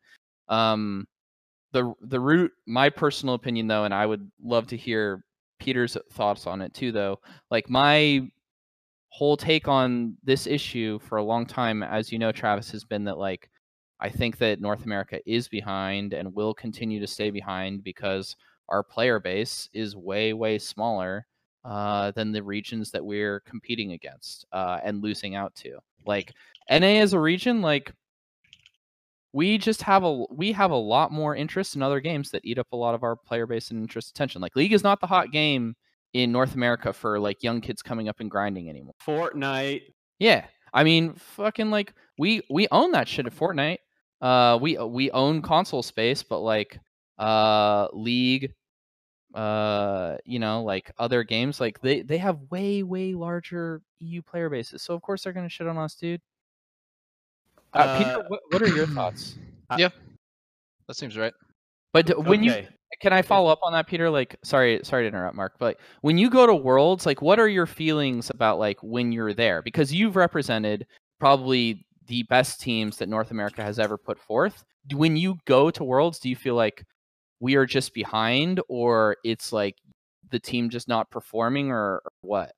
Um, 0.49 1.07
the 1.71 1.93
the 2.01 2.19
route, 2.19 2.51
my 2.67 2.89
personal 2.89 3.35
opinion 3.35 3.67
though, 3.67 3.85
and 3.85 3.93
I 3.93 4.05
would 4.05 4.29
love 4.43 4.67
to 4.67 4.77
hear 4.77 5.23
Peter's 5.59 5.97
thoughts 6.11 6.45
on 6.45 6.61
it 6.61 6.73
too, 6.73 6.91
though. 6.91 7.19
Like 7.49 7.69
my 7.69 8.27
whole 9.13 9.37
take 9.37 9.67
on 9.67 10.17
this 10.23 10.47
issue 10.47 10.97
for 10.97 11.19
a 11.19 11.23
long 11.23 11.45
time, 11.45 11.83
as 11.83 12.11
you 12.11 12.17
know, 12.17 12.31
Travis, 12.31 12.71
has 12.71 12.83
been 12.83 13.03
that 13.03 13.19
like 13.19 13.47
I 13.99 14.09
think 14.09 14.39
that 14.39 14.59
North 14.59 14.85
America 14.85 15.19
is 15.31 15.47
behind 15.47 16.13
and 16.13 16.33
will 16.33 16.51
continue 16.51 16.99
to 16.99 17.05
stay 17.05 17.29
behind 17.29 17.83
because 17.83 18.35
our 18.69 18.81
player 18.81 19.19
base 19.19 19.69
is 19.71 19.95
way, 19.95 20.33
way 20.33 20.57
smaller 20.57 21.27
uh, 21.63 22.09
than 22.09 22.31
the 22.31 22.41
regions 22.41 22.89
that 22.89 23.05
we're 23.05 23.41
competing 23.41 23.91
against 23.91 24.47
uh, 24.51 24.79
and 24.83 25.03
losing 25.03 25.35
out 25.35 25.53
to. 25.57 25.77
Like 26.07 26.33
NA 26.71 26.99
as 26.99 27.13
a 27.13 27.19
region, 27.19 27.61
like 27.61 27.93
we 29.31 29.59
just 29.59 29.83
have 29.83 30.03
a 30.03 30.25
we 30.31 30.51
have 30.53 30.71
a 30.71 30.75
lot 30.75 31.11
more 31.11 31.35
interest 31.35 31.75
in 31.75 31.83
other 31.83 31.99
games 31.99 32.31
that 32.31 32.43
eat 32.43 32.57
up 32.57 32.71
a 32.71 32.75
lot 32.75 32.95
of 32.95 33.03
our 33.03 33.15
player 33.15 33.45
base 33.45 33.69
and 33.69 33.79
interest 33.79 34.09
attention. 34.09 34.41
Like 34.41 34.55
League 34.55 34.73
is 34.73 34.83
not 34.83 35.01
the 35.01 35.07
hot 35.07 35.31
game 35.31 35.75
in 36.13 36.31
North 36.31 36.55
America 36.55 36.93
for 36.93 37.19
like 37.19 37.43
young 37.43 37.59
kids 37.61 37.81
coming 37.81 38.07
up 38.07 38.19
and 38.19 38.29
grinding 38.29 38.69
anymore. 38.69 38.93
Fortnite. 39.05 39.81
Yeah, 40.19 40.45
I 40.73 40.83
mean, 40.83 41.13
fucking 41.13 41.69
like 41.71 41.93
we 42.17 42.41
we 42.49 42.67
own 42.71 42.91
that 42.91 43.07
shit 43.07 43.25
at 43.25 43.35
Fortnite. 43.35 43.79
Uh, 44.21 44.57
we 44.61 44.77
we 44.77 45.11
own 45.11 45.41
console 45.41 45.83
space, 45.83 46.23
but 46.23 46.39
like 46.39 46.79
uh, 47.17 47.87
League, 47.93 48.53
uh, 49.33 50.17
you 50.25 50.39
know, 50.39 50.63
like 50.63 50.91
other 50.97 51.23
games, 51.23 51.59
like 51.59 51.81
they 51.81 52.01
they 52.01 52.17
have 52.19 52.39
way 52.51 52.83
way 52.83 53.13
larger 53.13 53.81
EU 53.99 54.21
player 54.21 54.49
bases. 54.49 54.81
So 54.81 54.93
of 54.93 55.01
course 55.01 55.23
they're 55.23 55.33
gonna 55.33 55.49
shit 55.49 55.67
on 55.67 55.77
us, 55.77 55.95
dude. 55.95 56.21
Uh, 57.73 57.97
Peter, 57.97 58.19
Uh, 58.19 58.23
what, 58.27 58.41
what 58.51 58.61
are 58.61 58.69
your 58.69 58.85
thoughts? 58.95 59.35
yeah, 59.77 59.89
that 60.87 60.95
seems 60.95 61.17
right. 61.17 61.33
But 61.91 62.05
d- 62.05 62.13
when 62.13 62.43
you 62.43 62.51
Okay. 62.51 62.67
Can 62.99 63.13
I 63.13 63.21
follow 63.21 63.49
up 63.51 63.59
on 63.63 63.73
that, 63.73 63.87
Peter? 63.87 64.09
Like, 64.09 64.35
sorry, 64.43 64.79
sorry 64.83 65.03
to 65.03 65.07
interrupt, 65.07 65.35
Mark, 65.35 65.53
but 65.59 65.79
when 66.01 66.17
you 66.17 66.29
go 66.29 66.45
to 66.45 66.55
Worlds, 66.55 67.05
like, 67.05 67.21
what 67.21 67.39
are 67.39 67.47
your 67.47 67.65
feelings 67.65 68.29
about 68.29 68.59
like 68.59 68.77
when 68.81 69.11
you're 69.11 69.33
there? 69.33 69.61
Because 69.61 69.93
you've 69.93 70.15
represented 70.15 70.85
probably 71.19 71.85
the 72.07 72.23
best 72.23 72.59
teams 72.61 72.97
that 72.97 73.09
North 73.09 73.31
America 73.31 73.63
has 73.63 73.79
ever 73.79 73.97
put 73.97 74.19
forth. 74.19 74.63
When 74.93 75.15
you 75.17 75.37
go 75.45 75.71
to 75.71 75.83
Worlds, 75.83 76.19
do 76.19 76.29
you 76.29 76.35
feel 76.35 76.55
like 76.55 76.83
we 77.39 77.55
are 77.55 77.65
just 77.65 77.93
behind, 77.93 78.59
or 78.69 79.17
it's 79.23 79.53
like 79.53 79.75
the 80.31 80.39
team 80.39 80.69
just 80.69 80.87
not 80.87 81.09
performing, 81.11 81.71
or, 81.71 82.01
or 82.05 82.11
what? 82.21 82.53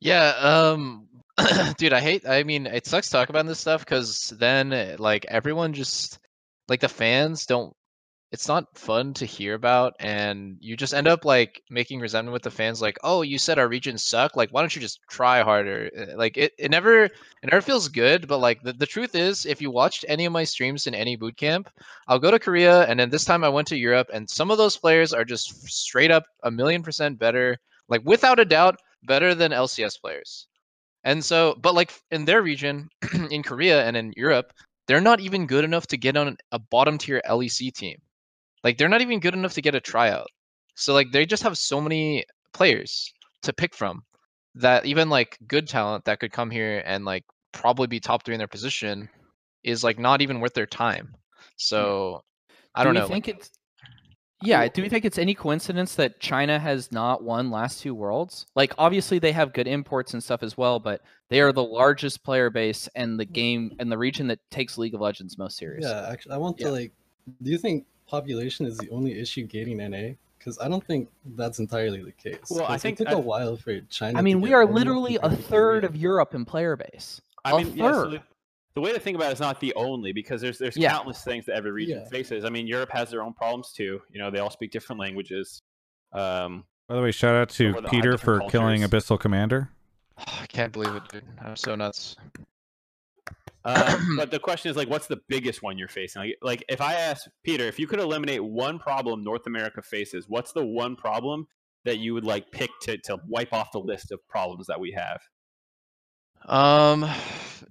Yeah, 0.00 0.32
um 0.40 1.08
dude, 1.78 1.92
I 1.92 2.00
hate 2.00 2.26
I 2.26 2.42
mean, 2.42 2.66
it 2.66 2.86
sucks 2.86 3.10
talking 3.10 3.34
about 3.34 3.46
this 3.46 3.60
stuff 3.60 3.84
cuz 3.86 4.30
then 4.38 4.96
like 4.98 5.24
everyone 5.26 5.72
just 5.72 6.18
like 6.68 6.80
the 6.80 6.88
fans 6.88 7.46
don't 7.46 7.74
it's 8.36 8.48
not 8.48 8.76
fun 8.76 9.14
to 9.14 9.24
hear 9.24 9.54
about 9.54 9.94
and 9.98 10.58
you 10.60 10.76
just 10.76 10.92
end 10.92 11.08
up 11.08 11.24
like 11.24 11.62
making 11.70 12.00
resentment 12.00 12.34
with 12.34 12.42
the 12.42 12.50
fans 12.50 12.82
like, 12.82 12.98
"Oh, 13.02 13.22
you 13.22 13.38
said 13.38 13.58
our 13.58 13.66
regions 13.66 14.04
suck. 14.04 14.36
Like 14.36 14.50
why 14.50 14.60
don't 14.60 14.76
you 14.76 14.82
just 14.82 15.00
try 15.08 15.40
harder?" 15.40 15.90
Eh, 15.96 16.14
Like 16.14 16.36
it 16.36 16.52
it 16.58 16.70
never 16.70 17.04
it 17.04 17.12
never 17.50 17.62
feels 17.62 17.88
good, 17.88 18.28
but 18.28 18.36
like 18.38 18.62
the, 18.62 18.74
the 18.74 18.84
truth 18.84 19.14
is 19.14 19.46
if 19.46 19.62
you 19.62 19.70
watched 19.70 20.04
any 20.06 20.26
of 20.26 20.34
my 20.34 20.44
streams 20.44 20.86
in 20.86 20.94
any 20.94 21.16
boot 21.16 21.38
camp, 21.38 21.70
I'll 22.08 22.18
go 22.18 22.30
to 22.30 22.38
Korea 22.38 22.82
and 22.82 23.00
then 23.00 23.08
this 23.08 23.24
time 23.24 23.42
I 23.42 23.48
went 23.48 23.68
to 23.68 23.78
Europe 23.78 24.10
and 24.12 24.28
some 24.28 24.50
of 24.50 24.58
those 24.58 24.76
players 24.76 25.14
are 25.14 25.24
just 25.24 25.66
straight 25.70 26.10
up 26.10 26.24
a 26.42 26.50
million 26.50 26.82
percent 26.82 27.18
better, 27.18 27.56
like 27.88 28.02
without 28.04 28.38
a 28.38 28.44
doubt 28.44 28.76
better 29.02 29.34
than 29.34 29.52
LCS 29.54 29.96
players. 29.96 30.46
And 31.04 31.24
so, 31.24 31.54
but 31.62 31.74
like 31.74 31.92
in 32.10 32.26
their 32.26 32.42
region, 32.42 32.90
in 33.30 33.42
Korea 33.42 33.86
and 33.86 33.96
in 33.96 34.12
Europe, 34.16 34.52
they're 34.88 35.00
not 35.10 35.20
even 35.20 35.46
good 35.46 35.64
enough 35.64 35.86
to 35.88 35.96
get 35.96 36.16
on 36.18 36.36
a 36.52 36.58
bottom 36.58 36.98
tier 36.98 37.22
LEC 37.24 37.70
team. 37.72 37.96
Like 38.66 38.78
they're 38.78 38.88
not 38.88 39.00
even 39.00 39.20
good 39.20 39.34
enough 39.34 39.54
to 39.54 39.62
get 39.62 39.76
a 39.76 39.80
tryout. 39.80 40.26
So 40.74 40.92
like 40.92 41.12
they 41.12 41.24
just 41.24 41.44
have 41.44 41.56
so 41.56 41.80
many 41.80 42.24
players 42.52 43.12
to 43.42 43.52
pick 43.52 43.76
from 43.76 44.02
that 44.56 44.84
even 44.86 45.08
like 45.08 45.38
good 45.46 45.68
talent 45.68 46.04
that 46.06 46.18
could 46.18 46.32
come 46.32 46.50
here 46.50 46.82
and 46.84 47.04
like 47.04 47.24
probably 47.52 47.86
be 47.86 48.00
top 48.00 48.24
three 48.24 48.34
in 48.34 48.38
their 48.38 48.48
position 48.48 49.08
is 49.62 49.84
like 49.84 50.00
not 50.00 50.20
even 50.20 50.40
worth 50.40 50.54
their 50.54 50.66
time. 50.66 51.06
Hmm. 51.12 51.16
So 51.58 52.24
I 52.74 52.82
do 52.82 52.86
don't 52.86 52.94
we 52.94 53.00
know. 53.02 53.06
think 53.06 53.26
like- 53.28 53.36
it's 53.36 53.50
yeah 54.42 54.66
do 54.68 54.82
we 54.82 54.88
think 54.90 55.04
it's 55.06 55.16
any 55.16 55.34
coincidence 55.34 55.94
that 55.94 56.20
china 56.20 56.58
has 56.58 56.92
not 56.92 57.22
won 57.22 57.50
last 57.50 57.80
two 57.80 57.94
worlds 57.94 58.44
like 58.54 58.74
obviously 58.76 59.18
they 59.18 59.32
have 59.32 59.54
good 59.54 59.66
imports 59.66 60.12
and 60.12 60.22
stuff 60.22 60.42
as 60.42 60.58
well 60.58 60.78
but 60.78 61.00
they 61.30 61.40
are 61.40 61.52
the 61.52 61.64
largest 61.64 62.22
player 62.22 62.50
base 62.50 62.86
and 62.94 63.18
the 63.18 63.24
game 63.24 63.72
and 63.78 63.90
the 63.90 63.96
region 63.96 64.26
that 64.26 64.38
takes 64.50 64.76
league 64.76 64.94
of 64.94 65.00
legends 65.00 65.38
most 65.38 65.56
serious 65.56 65.86
Yeah, 65.86 66.06
actually, 66.12 66.34
I 66.34 66.36
want 66.36 66.60
Yeah. 66.60 66.66
to 66.66 66.72
like. 66.72 66.92
Do 67.40 67.50
you 67.50 67.56
think 67.56 67.86
population 68.06 68.66
is 68.66 68.76
the 68.78 68.88
only 68.90 69.18
issue 69.18 69.44
gating 69.44 69.78
NA? 69.78 70.14
Because 70.38 70.58
I 70.60 70.68
don't 70.68 70.84
think 70.86 71.08
that's 71.34 71.58
entirely 71.58 72.02
the 72.02 72.12
case. 72.12 72.38
Well, 72.50 72.64
I 72.64 72.66
'Cause 72.68 72.82
think 72.82 73.00
it 73.00 73.04
took 73.04 73.12
a 73.14 73.16
I- 73.16 73.20
while 73.20 73.56
for 73.56 73.80
China. 73.82 74.18
i 74.18 74.22
mean 74.22 74.36
to 74.36 74.42
we 74.42 74.50
get 74.50 74.54
are 74.56 74.66
literally 74.66 75.18
a 75.22 75.30
third 75.30 75.82
of 75.84 75.96
europe 75.96 76.34
in 76.34 76.44
player 76.44 76.76
base 76.76 77.20
I 77.44 77.50
a 77.52 77.56
mean, 77.64 77.76
yeah, 77.76 77.92
so 77.92 78.10
the, 78.10 78.22
the 78.74 78.80
way 78.80 78.92
to 78.92 79.00
think 79.00 79.16
about 79.16 79.30
it 79.30 79.34
is 79.34 79.40
not 79.40 79.58
the 79.60 79.74
only 79.74 80.12
because 80.12 80.40
there's 80.40 80.58
there's 80.58 80.76
Yeah. 80.76 80.90
countless 80.90 81.22
things 81.24 81.46
that 81.46 81.54
every 81.56 81.70
region 81.72 82.00
Yeah. 82.00 82.08
faces. 82.08 82.44
I 82.44 82.48
mean, 82.50 82.66
Europe 82.66 82.90
has 82.92 83.10
their 83.10 83.22
own 83.22 83.32
problems 83.32 83.72
too. 83.72 84.00
You 84.10 84.18
know, 84.20 84.30
they 84.30 84.38
all 84.38 84.50
speak 84.50 84.70
different 84.70 85.00
languages. 85.00 85.62
Um, 86.12 86.64
By 86.88 86.94
the 86.96 87.02
way, 87.02 87.10
shout 87.12 87.34
out 87.34 87.48
to 87.50 87.74
Peter 87.90 88.12
different 88.12 88.44
for 88.44 88.50
killing 88.50 88.80
cultures. 88.82 89.04
Abyssal 89.04 89.18
Commander. 89.20 89.70
I 90.18 90.46
can't 90.48 90.72
believe 90.72 90.94
it, 90.94 91.02
dude. 91.10 91.24
I'm 91.40 91.56
so 91.56 91.74
nuts. 91.74 92.16
Um, 93.66 94.14
but 94.16 94.30
the 94.30 94.38
question 94.38 94.70
is 94.70 94.76
like, 94.76 94.88
what's 94.88 95.08
the 95.08 95.20
biggest 95.28 95.62
one 95.62 95.76
you're 95.76 95.88
facing? 95.88 96.22
Like, 96.22 96.38
like 96.40 96.64
if 96.68 96.80
I 96.80 96.94
ask 96.94 97.26
Peter, 97.44 97.64
if 97.64 97.78
you 97.78 97.86
could 97.88 97.98
eliminate 97.98 98.42
one 98.42 98.78
problem 98.78 99.24
North 99.24 99.46
America 99.46 99.82
faces, 99.82 100.26
what's 100.28 100.52
the 100.52 100.64
one 100.64 100.94
problem 100.96 101.46
that 101.84 101.98
you 101.98 102.14
would 102.14 102.24
like 102.24 102.50
pick 102.52 102.70
to 102.82 102.96
to 102.98 103.18
wipe 103.28 103.52
off 103.52 103.72
the 103.72 103.80
list 103.80 104.12
of 104.12 104.26
problems 104.28 104.68
that 104.68 104.78
we 104.80 104.92
have? 104.92 105.20
Um, 106.46 107.00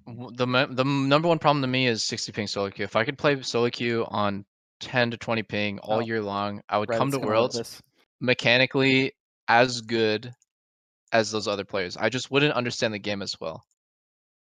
the 0.07 0.67
the 0.69 0.83
number 0.83 1.27
one 1.29 1.39
problem 1.39 1.61
to 1.61 1.67
me 1.67 1.87
is 1.87 2.03
60 2.03 2.31
ping 2.33 2.47
solo 2.47 2.69
queue. 2.69 2.83
If 2.83 2.95
I 2.97 3.05
could 3.05 3.17
play 3.17 3.41
solo 3.41 3.69
queue 3.69 4.05
on 4.07 4.45
10 4.81 5.11
to 5.11 5.17
20 5.17 5.43
ping 5.43 5.79
all 5.79 5.97
Oh, 5.97 5.99
year 6.01 6.21
long, 6.21 6.61
I 6.67 6.77
would 6.77 6.89
come 6.89 7.11
to 7.11 7.19
Worlds 7.19 7.81
mechanically 8.19 9.13
as 9.47 9.81
good 9.81 10.33
as 11.13 11.31
those 11.31 11.47
other 11.47 11.63
players. 11.63 11.95
I 11.95 12.09
just 12.09 12.31
wouldn't 12.31 12.53
understand 12.53 12.93
the 12.93 12.99
game 12.99 13.21
as 13.21 13.39
well. 13.39 13.63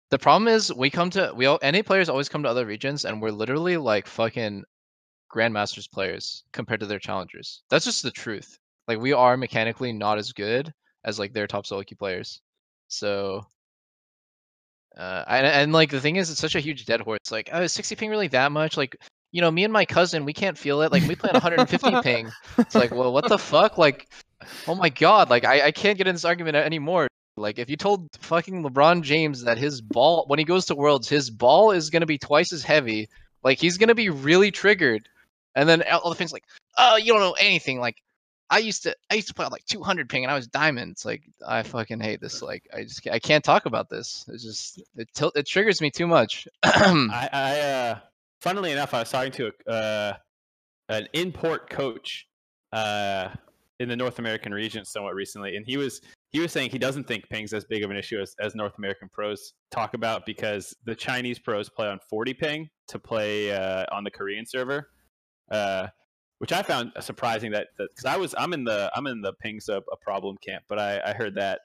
The 0.09 0.19
problem 0.19 0.47
is 0.47 0.73
we 0.73 0.89
come 0.89 1.09
to 1.11 1.31
we 1.35 1.45
all 1.45 1.59
NA 1.63 1.81
players 1.83 2.09
always 2.09 2.29
come 2.29 2.43
to 2.43 2.49
other 2.49 2.65
regions 2.65 3.05
and 3.05 3.21
we're 3.21 3.31
literally 3.31 3.77
like 3.77 4.07
fucking 4.07 4.63
grandmasters 5.31 5.89
players 5.89 6.43
compared 6.51 6.79
to 6.79 6.87
their 6.87 6.99
challengers. 6.99 7.61
That's 7.69 7.85
just 7.85 8.03
the 8.03 8.11
truth. 8.11 8.57
Like 8.87 8.99
we 8.99 9.13
are 9.13 9.37
mechanically 9.37 9.93
not 9.93 10.17
as 10.17 10.31
good 10.31 10.73
as 11.03 11.19
like 11.19 11.33
their 11.33 11.47
top 11.47 11.65
solo 11.65 11.83
queue 11.83 11.97
players. 11.97 12.41
So 12.87 13.45
uh, 14.97 15.23
and, 15.27 15.45
and 15.45 15.73
like 15.73 15.91
the 15.91 16.01
thing 16.01 16.17
is, 16.17 16.29
it's 16.29 16.41
such 16.41 16.55
a 16.55 16.59
huge 16.59 16.85
dead 16.85 17.01
horse. 17.01 17.31
Like, 17.31 17.49
oh, 17.53 17.61
is 17.61 17.73
60 17.73 17.95
ping 17.95 18.09
really 18.09 18.27
that 18.29 18.51
much? 18.51 18.75
Like, 18.75 18.97
you 19.31 19.39
know, 19.41 19.49
me 19.49 19.63
and 19.63 19.71
my 19.71 19.85
cousin, 19.85 20.25
we 20.25 20.33
can't 20.33 20.57
feel 20.57 20.81
it. 20.81 20.91
Like, 20.91 21.07
we 21.07 21.15
play 21.15 21.29
on 21.29 21.35
150 21.35 22.01
ping. 22.01 22.29
It's 22.57 22.75
like, 22.75 22.91
well, 22.91 23.13
what 23.13 23.29
the 23.29 23.37
fuck? 23.37 23.77
Like, 23.77 24.09
oh 24.67 24.75
my 24.75 24.89
god, 24.89 25.29
like 25.29 25.45
I, 25.45 25.67
I 25.67 25.71
can't 25.71 25.97
get 25.97 26.07
in 26.07 26.15
this 26.15 26.25
argument 26.25 26.57
anymore. 26.57 27.07
Like, 27.39 27.59
if 27.59 27.69
you 27.69 27.77
told 27.77 28.09
fucking 28.19 28.63
LeBron 28.63 29.01
James 29.01 29.43
that 29.43 29.57
his 29.57 29.81
ball, 29.81 30.25
when 30.27 30.39
he 30.39 30.45
goes 30.45 30.65
to 30.65 30.75
Worlds, 30.75 31.09
his 31.09 31.29
ball 31.29 31.71
is 31.71 31.89
gonna 31.89 32.05
be 32.05 32.17
twice 32.17 32.53
as 32.53 32.63
heavy, 32.63 33.09
like 33.43 33.59
he's 33.59 33.77
gonna 33.77 33.95
be 33.95 34.09
really 34.09 34.51
triggered. 34.51 35.07
And 35.55 35.67
then 35.67 35.83
all 35.83 36.09
the 36.09 36.15
fans 36.15 36.31
like, 36.31 36.45
oh, 36.77 36.97
you 36.97 37.11
don't 37.11 37.21
know 37.21 37.35
anything. 37.39 37.79
Like, 37.79 38.01
I 38.49 38.59
used 38.59 38.83
to 38.83 38.95
I 39.11 39.15
used 39.15 39.27
to 39.27 39.33
play 39.33 39.45
like 39.51 39.65
200 39.65 40.09
ping 40.09 40.23
and 40.23 40.31
I 40.31 40.35
was 40.35 40.47
diamond. 40.47 40.93
It's 40.93 41.05
like 41.05 41.21
I 41.45 41.63
fucking 41.63 41.99
hate 41.99 42.19
this. 42.19 42.41
Like 42.41 42.67
I 42.73 42.83
just 42.83 43.07
I 43.07 43.19
can't 43.19 43.43
talk 43.43 43.65
about 43.65 43.89
this. 43.89 44.25
It's 44.27 44.43
just 44.43 44.81
it 44.95 45.07
til- 45.13 45.31
it 45.35 45.45
triggers 45.45 45.81
me 45.81 45.91
too 45.91 46.07
much. 46.07 46.47
I, 46.63 47.29
I 47.31 47.59
uh, 47.59 47.99
funnily 48.41 48.71
enough, 48.71 48.93
I 48.93 48.99
was 49.01 49.11
talking 49.11 49.31
to 49.33 49.51
a, 49.67 49.71
uh, 49.71 50.13
an 50.89 51.07
import 51.13 51.69
coach 51.69 52.27
uh, 52.73 53.29
in 53.79 53.87
the 53.87 53.95
North 53.95 54.17
American 54.17 54.51
region 54.51 54.83
somewhat 54.83 55.13
recently, 55.13 55.55
and 55.55 55.65
he 55.65 55.77
was 55.77 56.01
he 56.31 56.39
was 56.39 56.51
saying 56.51 56.69
he 56.69 56.77
doesn't 56.77 57.07
think 57.07 57.27
ping's 57.29 57.53
as 57.53 57.65
big 57.65 57.83
of 57.83 57.89
an 57.89 57.97
issue 57.97 58.19
as, 58.19 58.35
as 58.39 58.53
North 58.55 58.73
American 58.77 59.09
pros 59.09 59.53
talk 59.71 59.93
about 59.93 60.25
because 60.25 60.75
the 60.85 60.95
Chinese 60.95 61.39
pros 61.39 61.69
play 61.69 61.87
on 61.87 61.99
40 62.09 62.33
ping 62.35 62.69
to 62.87 62.99
play 62.99 63.51
uh, 63.51 63.85
on 63.91 64.03
the 64.03 64.11
Korean 64.11 64.45
server, 64.45 64.89
uh, 65.51 65.87
which 66.37 66.51
I 66.51 66.61
found 66.61 66.91
surprising 66.99 67.51
that 67.51 67.67
because 67.77 68.05
I 68.05 68.17
was 68.17 68.35
I'm 68.37 68.53
in 68.53 68.63
the 68.63 68.91
I'm 68.95 69.07
in 69.07 69.21
the 69.21 69.33
ping's 69.33 69.69
a, 69.69 69.81
a 69.91 69.97
problem 70.01 70.37
camp, 70.45 70.63
but 70.67 70.79
I, 70.79 71.01
I 71.03 71.13
heard 71.13 71.35
that 71.35 71.59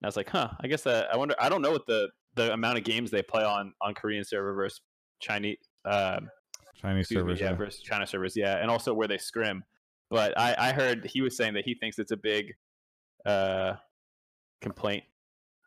and 0.00 0.06
I 0.06 0.08
was 0.08 0.16
like, 0.16 0.28
huh, 0.28 0.48
I 0.60 0.66
guess 0.66 0.86
uh, 0.86 1.06
I 1.12 1.16
wonder 1.16 1.34
I 1.38 1.48
don't 1.48 1.62
know 1.62 1.70
what 1.70 1.86
the 1.86 2.08
the 2.34 2.52
amount 2.52 2.78
of 2.78 2.84
games 2.84 3.10
they 3.10 3.22
play 3.22 3.44
on 3.44 3.72
on 3.80 3.94
Korean 3.94 4.24
server 4.24 4.52
versus 4.52 4.80
Chinese 5.20 5.58
um, 5.84 6.28
Chinese 6.74 7.02
excuse 7.02 7.18
me, 7.24 7.30
servers. 7.30 7.40
yeah, 7.40 7.50
yeah. 7.50 7.56
versus 7.56 7.80
China 7.80 8.06
servers, 8.06 8.36
yeah, 8.36 8.56
and 8.56 8.70
also 8.70 8.92
where 8.92 9.08
they 9.08 9.18
scrim. 9.18 9.64
But 10.10 10.38
I, 10.38 10.54
I 10.58 10.72
heard 10.72 11.06
he 11.06 11.22
was 11.22 11.36
saying 11.36 11.54
that 11.54 11.64
he 11.64 11.74
thinks 11.74 11.98
it's 11.98 12.12
a 12.12 12.16
big 12.16 12.52
uh, 13.24 13.74
complaint. 14.62 15.04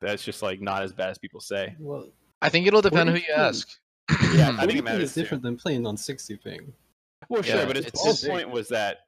That's 0.01 0.23
just 0.23 0.41
like 0.41 0.61
not 0.61 0.81
as 0.83 0.93
bad 0.93 1.09
as 1.09 1.17
people 1.17 1.39
say. 1.39 1.75
Well, 1.79 2.07
I 2.41 2.49
think 2.49 2.67
it'll 2.67 2.81
depend 2.81 3.09
who 3.09 3.15
you 3.15 3.21
ping- 3.21 3.35
ask. 3.35 3.69
Yeah, 4.35 4.55
I 4.59 4.61
think 4.61 4.71
it 4.71 4.75
ping 4.75 4.83
matters 4.83 5.03
is 5.09 5.13
too. 5.15 5.21
different 5.21 5.43
than 5.43 5.55
playing 5.57 5.85
on 5.87 5.97
60 5.97 6.35
ping. 6.37 6.73
Well, 7.29 7.41
sure, 7.41 7.55
Yeah, 7.57 7.65
but 7.65 7.75
his 7.75 7.85
it's 7.87 7.99
whole 8.01 8.11
just- 8.13 8.27
point 8.27 8.49
was 8.49 8.67
that 8.69 8.99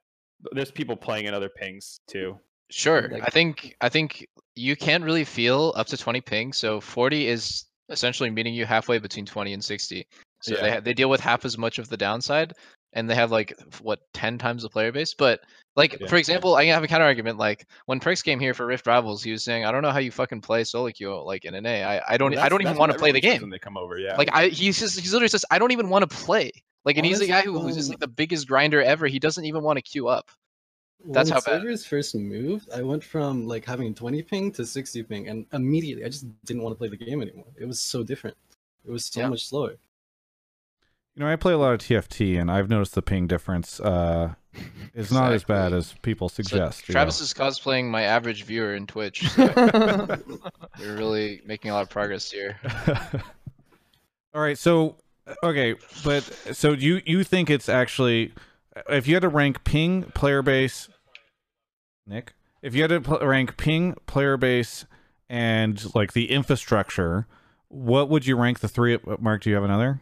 there's 0.52 0.70
people 0.70 0.96
playing 0.96 1.26
in 1.26 1.34
other 1.34 1.48
pings 1.48 2.00
too. 2.08 2.38
Sure. 2.70 3.08
Like- 3.08 3.22
I 3.22 3.26
think 3.26 3.76
I 3.80 3.88
think 3.88 4.26
you 4.54 4.76
can't 4.76 5.04
really 5.04 5.24
feel 5.24 5.72
up 5.76 5.86
to 5.88 5.96
20 5.96 6.20
ping. 6.20 6.52
So 6.52 6.80
40 6.80 7.26
is 7.28 7.64
essentially 7.90 8.28
meeting 8.30 8.54
you 8.54 8.66
halfway 8.66 8.98
between 8.98 9.24
20 9.24 9.52
and 9.52 9.64
60. 9.64 10.06
So 10.42 10.54
they 10.54 10.60
Yeah. 10.66 10.74
ha- 10.74 10.80
they 10.80 10.94
deal 10.94 11.08
with 11.10 11.20
half 11.20 11.44
as 11.44 11.56
much 11.56 11.78
of 11.78 11.88
the 11.88 11.96
downside, 11.96 12.54
and 12.92 13.08
they 13.08 13.14
have 13.14 13.30
like 13.30 13.54
what 13.82 14.00
10 14.14 14.38
times 14.38 14.62
the 14.62 14.68
player 14.68 14.92
base. 14.92 15.14
But 15.14 15.40
like 15.76 15.98
Yeah. 16.00 16.06
for 16.08 16.16
example, 16.16 16.54
I 16.56 16.64
have 16.66 16.82
a 16.82 16.88
counter 16.88 17.04
argument. 17.04 17.38
Like 17.38 17.66
when 17.86 18.00
Prix 18.00 18.16
came 18.16 18.40
here 18.40 18.54
for 18.54 18.66
Rift 18.66 18.86
Rivals, 18.86 19.22
he 19.22 19.30
was 19.32 19.44
saying, 19.44 19.64
"I 19.64 19.72
don't 19.72 19.82
know 19.82 19.90
how 19.90 19.98
you 19.98 20.10
fucking 20.10 20.40
play 20.40 20.64
solo 20.64 20.90
queue 20.90 21.14
like 21.22 21.44
in 21.44 21.54
an 21.54 21.66
A. 21.66 21.84
I 21.84 22.02
I 22.14 22.16
don't 22.16 22.34
Well, 22.34 22.44
I 22.44 22.48
don't 22.48 22.62
even 22.62 22.76
want 22.76 22.92
to 22.92 22.98
play 22.98 23.12
the 23.12 23.20
game. 23.20 23.40
when 23.42 23.50
they 23.50 23.58
come 23.58 23.76
over. 23.76 23.98
Yeah, 23.98 24.16
Like 24.16 24.30
I 24.32 24.48
he's 24.48 24.78
just 24.78 24.98
he's 24.98 25.12
literally 25.12 25.28
says 25.28 25.44
I 25.50 25.58
don't 25.58 25.72
even 25.72 25.88
want 25.88 26.08
to 26.08 26.16
play. 26.16 26.50
Like 26.84 26.96
and 26.96 27.04
he's 27.04 27.18
the 27.18 27.26
guy 27.26 27.42
who, 27.42 27.58
who's 27.58 27.74
just 27.76 27.88
um, 27.88 27.92
like 27.92 28.00
the 28.00 28.08
biggest 28.08 28.48
grinder 28.48 28.82
ever. 28.82 29.06
He 29.06 29.18
doesn't 29.18 29.44
even 29.44 29.62
want 29.62 29.76
to 29.76 29.82
queue 29.82 30.08
up. 30.08 30.30
That's 31.12 31.30
when 31.30 31.34
how 31.34 31.40
bad. 31.40 31.60
servers 31.62 31.86
first 31.86 32.14
moved, 32.14 32.70
I 32.74 32.82
went 32.82 33.04
from 33.04 33.46
like 33.46 33.64
having 33.64 33.94
20 33.94 34.22
ping 34.22 34.52
to 34.52 34.66
60 34.66 35.02
ping, 35.04 35.28
and 35.28 35.46
immediately 35.52 36.04
I 36.04 36.08
just 36.08 36.26
didn't 36.44 36.62
want 36.62 36.74
to 36.74 36.78
play 36.78 36.88
the 36.88 36.96
game 36.96 37.22
anymore. 37.22 37.46
It 37.56 37.66
was 37.66 37.80
so 37.80 38.02
different. 38.02 38.36
It 38.84 38.90
was 38.90 39.04
so 39.04 39.20
Yeah. 39.20 39.28
much 39.28 39.46
slower. 39.46 39.76
You 41.18 41.24
know, 41.24 41.32
I 41.32 41.34
play 41.34 41.52
a 41.52 41.58
lot 41.58 41.72
of 41.74 41.80
TFT, 41.80 42.40
and 42.40 42.48
I've 42.48 42.70
noticed 42.70 42.94
the 42.94 43.02
ping 43.02 43.26
difference 43.26 43.80
uh, 43.80 44.34
is 44.94 45.10
not 45.10 45.32
as 45.32 45.42
bad 45.42 45.72
as 45.72 45.92
people 46.02 46.28
So 46.28 46.44
suggest. 46.44 46.88
know. 46.88 46.92
Travis 46.92 47.20
is 47.20 47.34
cosplaying 47.34 47.86
my 47.86 48.02
average 48.02 48.44
viewer 48.44 48.76
in 48.76 48.86
Twitch. 48.86 49.28
So 49.30 49.46
we're 50.78 50.96
really 50.96 51.42
making 51.44 51.72
a 51.72 51.74
lot 51.74 51.82
of 51.82 51.90
progress 51.90 52.30
here. 52.30 52.60
All 54.32 54.40
right, 54.40 54.56
so 54.56 54.94
okay, 55.42 55.74
but 56.04 56.22
so 56.52 56.70
you 56.70 57.02
you 57.04 57.24
think 57.24 57.50
it's 57.50 57.68
actually 57.68 58.32
if 58.88 59.08
you 59.08 59.14
had 59.14 59.22
to 59.22 59.28
rank 59.28 59.64
ping 59.64 60.04
player 60.14 60.40
base, 60.40 60.88
Nick, 62.06 62.34
if 62.62 62.76
you 62.76 62.82
had 62.82 62.90
to 62.90 63.00
pl- 63.00 63.26
rank 63.26 63.56
ping 63.56 63.96
player 64.06 64.36
base 64.36 64.86
and 65.28 65.92
like 65.96 66.12
the 66.12 66.30
infrastructure, 66.30 67.26
what 67.66 68.08
would 68.08 68.24
you 68.24 68.36
rank 68.36 68.60
the 68.60 68.68
three? 68.68 69.00
Mark, 69.18 69.42
do 69.42 69.50
you 69.50 69.56
have 69.56 69.64
another? 69.64 70.00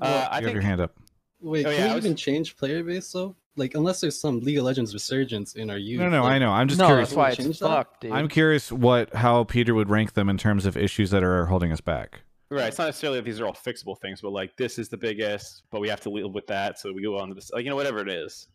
Uh, 0.00 0.28
I 0.30 0.38
you 0.40 0.46
have 0.46 0.54
your 0.54 0.62
hand 0.62 0.80
up. 0.80 0.94
Wait, 1.40 1.66
Oh, 1.66 1.70
can 1.70 1.78
yeah, 1.78 1.88
we 1.90 1.94
was- 1.96 2.04
even 2.06 2.16
change 2.16 2.56
player 2.56 2.82
base 2.82 3.10
though? 3.12 3.36
like 3.56 3.74
unless 3.74 4.00
there's 4.00 4.20
some 4.20 4.38
League 4.38 4.56
of 4.58 4.64
Legends 4.64 4.94
resurgence 4.94 5.56
in 5.56 5.68
our 5.68 5.78
youth. 5.78 5.98
No, 6.00 6.08
no, 6.08 6.22
like, 6.22 6.34
I 6.34 6.38
know. 6.38 6.52
I'm 6.52 6.68
just 6.68 6.78
No, 6.78 6.86
curious. 6.86 7.08
that's 7.08 7.16
why 7.16 7.30
it's 7.30 7.58
fucked, 7.58 8.02
dude. 8.02 8.12
I'm 8.12 8.28
curious 8.28 8.70
what 8.70 9.12
how 9.14 9.42
Peter 9.44 9.74
would 9.74 9.90
rank 9.90 10.12
them 10.12 10.28
in 10.28 10.38
terms 10.38 10.64
of 10.64 10.76
issues 10.76 11.10
that 11.10 11.24
are 11.24 11.46
holding 11.46 11.72
us 11.72 11.80
back. 11.80 12.20
Right. 12.50 12.68
It's 12.68 12.78
not 12.78 12.84
necessarily 12.86 13.18
that 13.18 13.24
these 13.24 13.40
are 13.40 13.46
all 13.46 13.52
fixable 13.54 13.98
things, 14.00 14.20
but 14.20 14.30
like 14.30 14.56
this 14.56 14.78
is 14.78 14.88
the 14.88 14.96
biggest, 14.96 15.64
but 15.72 15.80
we 15.80 15.88
have 15.88 16.00
to 16.02 16.08
live 16.10 16.32
with 16.32 16.46
that, 16.46 16.78
so 16.78 16.92
we 16.92 17.02
go 17.02 17.18
on 17.18 17.28
to 17.30 17.34
this. 17.34 17.50
Like 17.50 17.64
you 17.64 17.70
know, 17.70 17.76
whatever 17.76 17.98
it 17.98 18.08
is. 18.08 18.46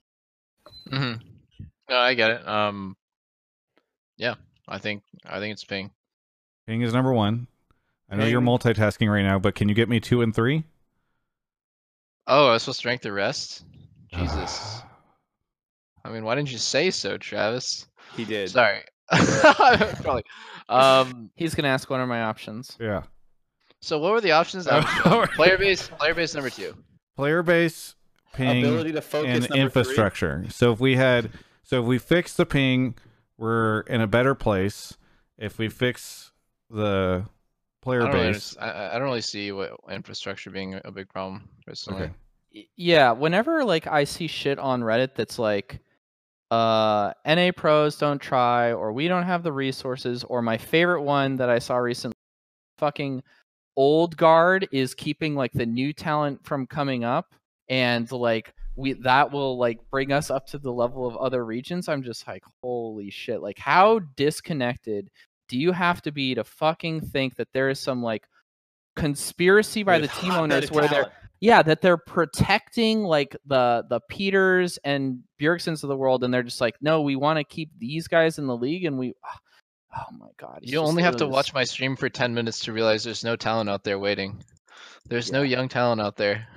hmm 0.89 1.13
No, 1.89 1.97
I 1.97 2.13
get 2.13 2.31
it. 2.31 2.47
Um, 2.47 2.95
yeah, 4.17 4.35
I 4.69 4.77
think 4.77 5.03
I 5.25 5.39
think 5.39 5.51
it's 5.51 5.65
ping. 5.65 5.91
Ping 6.65 6.81
is 6.81 6.93
number 6.93 7.11
one. 7.11 7.47
I 8.09 8.15
know 8.15 8.25
you're 8.25 8.41
multitasking 8.41 9.11
right 9.11 9.23
now, 9.23 9.37
but 9.37 9.53
can 9.53 9.67
you 9.67 9.75
get 9.75 9.89
me 9.89 9.99
two 9.99 10.21
and 10.21 10.33
three? 10.33 10.63
Oh, 12.27 12.47
I 12.47 12.53
was 12.53 12.63
supposed 12.63 12.81
to 12.81 12.87
rank 12.87 13.01
the 13.01 13.11
rest. 13.11 13.65
Jesus. 14.13 14.81
I 16.05 16.09
mean, 16.09 16.23
why 16.25 16.35
didn't 16.35 16.51
you 16.51 16.57
say 16.57 16.91
so, 16.91 17.17
Travis? 17.17 17.85
He 18.15 18.25
did. 18.25 18.49
Sorry. 18.49 18.81
Probably. 20.01 20.23
Um, 20.69 21.29
He's 21.35 21.55
gonna 21.55 21.67
ask 21.69 21.89
one 21.89 22.01
of 22.01 22.07
my 22.09 22.23
options. 22.23 22.77
Yeah. 22.79 23.03
so 23.81 23.99
what 23.99 24.11
were 24.11 24.21
the 24.21 24.31
options? 24.31 24.67
Player 25.35 25.57
base, 25.57 25.87
player 25.87 26.13
base 26.13 26.33
number 26.33 26.49
two. 26.49 26.75
Player 27.15 27.43
base, 27.43 27.95
ping, 28.33 28.63
Ability 28.65 28.93
to 28.93 29.01
focus, 29.01 29.29
and 29.29 29.41
number 29.41 29.47
three. 29.53 29.61
infrastructure. 29.61 30.45
So 30.49 30.71
if 30.73 30.79
we 30.79 30.95
had, 30.95 31.31
so 31.63 31.81
if 31.81 31.85
we 31.85 31.97
fix 31.97 32.33
the 32.33 32.45
ping, 32.45 32.95
we're 33.37 33.81
in 33.81 34.01
a 34.01 34.07
better 34.07 34.35
place. 34.35 34.97
If 35.37 35.57
we 35.57 35.69
fix 35.69 36.31
the 36.69 37.25
I 37.25 37.29
player 37.83 37.99
don't, 38.01 38.13
really, 38.13 38.31
base, 38.33 38.55
I, 38.59 38.69
I- 38.71 38.95
I 38.95 38.99
don't 38.99 39.07
really 39.07 39.21
see 39.21 39.51
what 39.51 39.71
infrastructure 39.89 40.49
being 40.49 40.79
a 40.85 40.91
big 40.91 41.09
problem 41.09 41.47
personally. 41.65 42.03
Okay. 42.03 42.67
Yeah, 42.75 43.11
whenever 43.11 43.63
like 43.63 43.87
I 43.87 44.03
see 44.03 44.27
shit 44.27 44.59
on 44.59 44.81
Reddit 44.81 45.15
that's 45.15 45.37
like 45.39 45.79
uh 46.51 47.11
NA 47.25 47.49
pros 47.55 47.97
don't 47.97 48.21
try 48.21 48.71
or 48.73 48.93
we 48.93 49.07
don't 49.07 49.23
have 49.23 49.41
the 49.41 49.51
resources 49.51 50.23
or 50.25 50.41
my 50.43 50.57
favorite 50.57 51.01
one 51.01 51.35
that 51.37 51.49
I 51.49 51.57
saw 51.57 51.77
recently 51.77 52.13
fucking 52.77 53.23
old 53.75 54.15
guard 54.17 54.67
is 54.71 54.93
keeping 54.93 55.33
like 55.33 55.51
the 55.53 55.65
new 55.65 55.93
talent 55.93 56.45
from 56.45 56.67
coming 56.67 57.03
up 57.03 57.33
and 57.69 58.11
like 58.11 58.53
we 58.75 58.93
that 58.93 59.31
will 59.31 59.57
like 59.57 59.79
bring 59.89 60.11
us 60.11 60.29
up 60.29 60.45
to 60.47 60.59
the 60.59 60.71
level 60.71 61.07
of 61.07 61.17
other 61.17 61.43
regions. 61.45 61.87
I'm 61.89 62.03
just 62.03 62.27
like 62.27 62.43
holy 62.61 63.09
shit. 63.09 63.41
Like 63.41 63.57
how 63.57 63.99
disconnected 64.15 65.09
do 65.47 65.57
you 65.57 65.71
have 65.71 66.01
to 66.01 66.11
be 66.11 66.35
to 66.35 66.43
fucking 66.43 67.01
think 67.01 67.35
that 67.35 67.47
there 67.53 67.69
is 67.69 67.79
some 67.79 68.01
like 68.01 68.27
conspiracy 68.95 69.83
by 69.83 69.99
the 69.99 70.07
team 70.19 70.31
owners 70.31 70.65
of 70.65 70.71
where 70.75 70.87
they're 70.87 71.11
yeah 71.39 71.61
that 71.61 71.81
they're 71.81 71.97
protecting 71.97 73.03
like 73.03 73.35
the 73.45 73.83
the 73.89 73.99
peters 74.09 74.77
and 74.83 75.19
Bjergsens 75.41 75.83
of 75.83 75.89
the 75.89 75.97
world 75.97 76.23
and 76.23 76.33
they're 76.33 76.43
just 76.43 76.61
like 76.61 76.75
no 76.81 77.01
we 77.01 77.15
want 77.15 77.37
to 77.37 77.43
keep 77.43 77.71
these 77.77 78.07
guys 78.07 78.37
in 78.39 78.47
the 78.47 78.55
league 78.55 78.85
and 78.85 78.97
we 78.97 79.13
oh 79.95 80.03
my 80.17 80.29
god 80.37 80.59
You 80.61 80.79
only 80.79 81.03
have 81.03 81.17
to 81.17 81.27
watch 81.27 81.53
my 81.53 81.63
stream 81.63 81.95
for 81.95 82.09
10 82.09 82.33
minutes 82.33 82.59
to 82.61 82.73
realize 82.73 83.03
there's 83.03 83.23
no 83.23 83.35
talent 83.35 83.69
out 83.69 83.83
there 83.83 83.99
waiting. 83.99 84.43
There's 85.07 85.31
no 85.31 85.41
young 85.41 85.67
talent 85.67 86.01
out 86.01 86.15
there. 86.15 86.47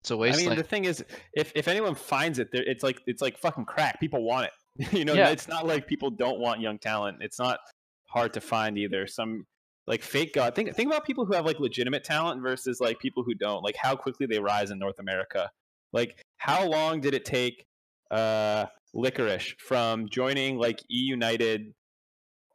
It's 0.00 0.10
a 0.10 0.16
waste 0.16 0.40
i 0.40 0.46
mean, 0.46 0.56
the 0.56 0.62
thing 0.62 0.84
is, 0.84 1.04
if 1.32 1.52
if 1.54 1.68
anyone 1.68 1.94
finds 1.94 2.38
it, 2.38 2.52
there, 2.52 2.62
it's 2.62 2.82
like 2.82 3.00
it's 3.06 3.22
like 3.22 3.38
fucking 3.38 3.64
crack. 3.64 3.98
People 3.98 4.22
want 4.22 4.46
it. 4.46 4.92
you 4.92 5.04
know, 5.04 5.14
Yeah. 5.14 5.30
it's 5.30 5.48
not 5.48 5.66
like 5.66 5.86
people 5.86 6.10
don't 6.10 6.38
want 6.38 6.60
young 6.60 6.78
talent. 6.78 7.18
It's 7.20 7.38
not 7.38 7.58
hard 8.06 8.34
to 8.34 8.40
find 8.40 8.78
either. 8.78 9.06
Some 9.06 9.46
like 9.86 10.02
fake 10.02 10.34
god. 10.34 10.54
Think 10.54 10.74
think 10.74 10.88
about 10.88 11.04
people 11.04 11.24
who 11.24 11.34
have 11.34 11.46
like 11.46 11.60
legitimate 11.60 12.04
talent 12.04 12.42
versus 12.42 12.80
like 12.80 12.98
people 12.98 13.22
who 13.22 13.34
don't. 13.34 13.62
Like 13.62 13.76
how 13.76 13.96
quickly 13.96 14.26
they 14.26 14.38
rise 14.38 14.70
in 14.70 14.78
North 14.78 14.98
America. 14.98 15.50
Like 15.92 16.24
how 16.38 16.66
long 16.66 17.00
did 17.00 17.14
it 17.14 17.24
take 17.24 17.64
uh 18.10 18.66
Licorice 18.94 19.54
from 19.58 20.08
joining 20.08 20.58
like 20.58 20.80
E 20.90 20.98
United 20.98 21.74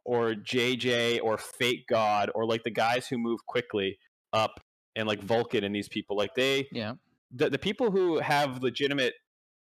or 0.04 0.32
JJ 0.32 1.20
or 1.22 1.38
Fake 1.38 1.86
God 1.88 2.30
or 2.34 2.46
like 2.46 2.64
the 2.64 2.70
guys 2.70 3.06
who 3.06 3.18
move 3.18 3.46
quickly 3.46 3.98
up 4.32 4.60
and 4.96 5.06
like 5.06 5.22
Vulcan 5.22 5.64
and 5.64 5.74
these 5.74 5.88
people 5.88 6.16
like 6.16 6.34
they 6.34 6.66
yeah 6.72 6.94
the, 7.34 7.50
the 7.50 7.58
people 7.58 7.90
who 7.90 8.18
have 8.18 8.62
legitimate 8.62 9.14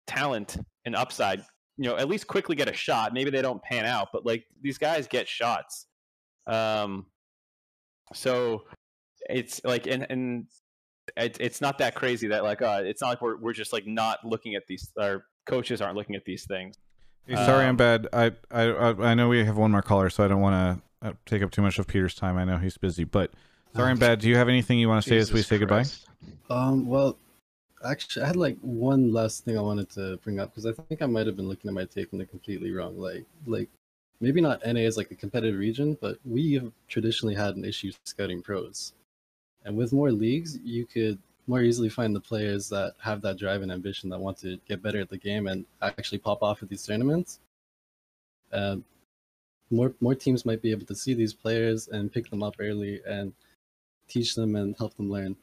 talent 0.07 0.57
and 0.85 0.95
upside, 0.95 1.43
you 1.77 1.87
know, 1.89 1.95
at 1.97 2.07
least 2.09 2.27
quickly 2.27 2.55
get 2.55 2.67
a 2.67 2.73
shot. 2.73 3.13
Maybe 3.13 3.29
they 3.29 3.41
don't 3.41 3.61
pan 3.61 3.85
out, 3.85 4.09
but 4.11 4.25
like 4.25 4.45
these 4.61 4.77
guys 4.77 5.07
get 5.07 5.27
shots. 5.27 5.85
Um, 6.47 7.05
so 8.13 8.63
it's 9.29 9.61
like, 9.63 9.87
and 9.87 10.05
and 10.09 10.45
it, 11.15 11.37
it's 11.39 11.61
not 11.61 11.77
that 11.79 11.95
crazy 11.95 12.27
that 12.29 12.43
like, 12.43 12.61
uh, 12.61 12.81
it's 12.83 13.01
not 13.01 13.09
like 13.09 13.21
we're 13.21 13.37
we're 13.37 13.53
just 13.53 13.73
like 13.73 13.85
not 13.85 14.19
looking 14.25 14.55
at 14.55 14.63
these. 14.67 14.91
Our 14.99 15.25
coaches 15.45 15.81
aren't 15.81 15.95
looking 15.95 16.15
at 16.15 16.25
these 16.25 16.45
things. 16.45 16.75
Hey, 17.27 17.35
sorry, 17.35 17.65
I'm 17.65 17.71
Um, 17.71 17.75
bad. 17.77 18.07
I, 18.13 18.31
I 18.51 18.63
I 18.63 19.11
I 19.11 19.13
know 19.13 19.27
we 19.27 19.43
have 19.43 19.57
one 19.57 19.71
more 19.71 19.81
caller, 19.81 20.09
so 20.09 20.23
I 20.23 20.27
don't 20.27 20.41
want 20.41 20.81
to 21.01 21.07
uh, 21.09 21.13
take 21.25 21.43
up 21.43 21.51
too 21.51 21.61
much 21.61 21.77
of 21.77 21.87
Peter's 21.87 22.15
time. 22.15 22.37
I 22.37 22.45
know 22.45 22.57
he's 22.57 22.77
busy, 22.77 23.03
but 23.03 23.31
sorry, 23.75 23.91
I'm 23.91 23.99
bad. 23.99 24.19
Do 24.19 24.29
you 24.29 24.37
have 24.37 24.47
anything 24.49 24.79
you 24.79 24.87
want 24.87 25.03
to 25.03 25.09
say 25.09 25.17
as 25.17 25.31
we 25.31 25.39
Jesus 25.39 25.49
say 25.49 25.57
goodbye? 25.57 25.83
Um, 26.49 26.87
well, 26.87 27.19
actually, 27.85 28.23
I 28.23 28.27
had 28.27 28.35
like 28.35 28.57
one 28.61 29.11
last 29.11 29.45
thing 29.45 29.57
I 29.57 29.61
wanted 29.61 29.89
to 29.91 30.17
bring 30.17 30.39
up 30.39 30.51
because 30.51 30.65
I 30.65 30.71
think 30.71 31.01
I 31.01 31.05
might 31.05 31.27
have 31.27 31.35
been 31.35 31.47
looking 31.47 31.69
at 31.69 31.73
my 31.73 31.85
take 31.85 32.13
on 32.13 32.21
it 32.21 32.29
completely 32.29 32.71
wrong. 32.71 32.99
Like, 32.99 33.25
like 33.45 33.69
maybe 34.19 34.41
not 34.41 34.65
NA 34.65 34.81
is 34.81 34.97
like 34.97 35.11
a 35.11 35.15
competitive 35.15 35.59
region, 35.59 35.97
but 36.01 36.17
we 36.25 36.53
have 36.53 36.71
traditionally 36.87 37.35
had 37.35 37.55
an 37.55 37.65
issue 37.65 37.91
scouting 38.05 38.41
pros, 38.41 38.93
and 39.65 39.77
with 39.77 39.93
more 39.93 40.11
leagues, 40.11 40.57
you 40.63 40.85
could 40.85 41.19
more 41.47 41.61
easily 41.61 41.89
find 41.89 42.15
the 42.15 42.19
players 42.19 42.67
that 42.69 42.93
have 42.99 43.21
that 43.21 43.37
drive 43.37 43.61
and 43.61 43.71
ambition 43.71 44.09
that 44.09 44.19
want 44.19 44.37
to 44.37 44.59
get 44.67 44.83
better 44.83 44.99
at 44.99 45.09
the 45.09 45.17
game 45.17 45.47
and 45.47 45.65
actually 45.81 46.17
pop 46.17 46.43
off 46.43 46.61
at 46.61 46.69
these 46.69 46.85
tournaments. 46.85 47.39
Um, 48.51 48.83
more 49.69 49.93
more 49.99 50.15
teams 50.15 50.45
might 50.45 50.61
be 50.61 50.71
able 50.71 50.85
to 50.85 50.95
see 50.95 51.13
these 51.13 51.33
players 51.33 51.87
and 51.87 52.11
pick 52.11 52.29
them 52.29 52.43
up 52.43 52.55
early 52.59 53.01
and 53.05 53.33
teach 54.07 54.35
them 54.35 54.55
and 54.55 54.75
help 54.77 54.95
them 54.95 55.11
learn. 55.11 55.35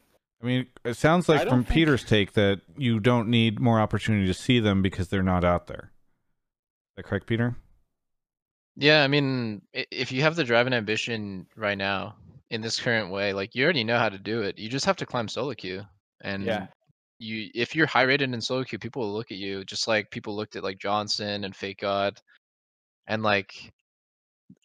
I 0.43 0.47
mean, 0.47 0.67
it 0.85 0.97
sounds 0.97 1.29
like 1.29 1.49
from 1.49 1.65
think- 1.65 1.75
Peter's 1.75 2.05
take 2.05 2.33
that 2.35 2.61
you 2.77 3.01
don't 3.01 3.29
need 3.29 3.61
more 3.61 3.81
opportunity 3.81 4.27
to 4.27 4.35
see 4.35 4.61
them 4.61 4.83
because 4.83 5.09
they're 5.09 5.23
not 5.23 5.45
out 5.45 5.67
there. 5.69 5.91
Is 6.93 6.97
that 6.97 7.05
correct, 7.05 7.27
Peter? 7.27 7.57
Yeah, 8.77 9.05
I 9.05 9.09
mean, 9.09 9.63
if 9.73 10.11
you 10.13 10.23
have 10.23 10.37
the 10.37 10.45
drive 10.45 10.67
and 10.67 10.75
ambition 10.75 11.47
right 11.57 11.79
now 11.79 12.17
in 12.51 12.61
this 12.61 12.79
current 12.81 13.11
way, 13.11 13.33
like 13.33 13.55
you 13.55 13.65
already 13.65 13.85
know 13.85 13.99
how 13.99 14.09
to 14.09 14.19
do 14.19 14.43
it. 14.43 14.59
You 14.59 14.69
just 14.69 14.85
have 14.85 14.97
to 14.97 15.07
climb 15.07 15.29
solo 15.29 15.55
queue. 15.55 15.83
And 16.21 16.45
Yeah. 16.45 16.67
you 17.19 17.51
if 17.55 17.75
you're 17.77 17.87
high 17.87 18.03
rated 18.03 18.33
in 18.35 18.41
solo 18.41 18.65
queue, 18.65 18.79
people 18.79 19.03
will 19.03 19.13
look 19.15 19.31
at 19.31 19.39
you 19.39 19.65
just 19.65 19.87
like 19.89 20.11
people 20.11 20.35
looked 20.37 20.57
at 20.57 20.65
like 20.65 20.79
Johnson 20.79 21.45
and 21.45 21.55
Fake 21.55 21.79
God. 21.81 22.21
And 23.07 23.23
like 23.23 23.73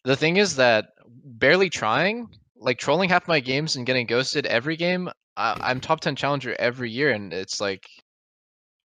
the 0.04 0.16
thing 0.16 0.36
is 0.38 0.56
that 0.56 0.88
barely 1.06 1.70
trying, 1.70 2.28
like 2.56 2.78
trolling 2.78 3.08
half 3.08 3.28
my 3.28 3.38
games 3.40 3.76
and 3.76 3.86
getting 3.86 4.06
ghosted 4.06 4.44
every 4.46 4.76
game, 4.76 5.08
I, 5.36 5.56
I'm 5.60 5.80
top 5.80 6.00
10 6.00 6.16
challenger 6.16 6.54
every 6.58 6.90
year 6.90 7.10
and 7.10 7.32
it's 7.32 7.60
like 7.60 7.86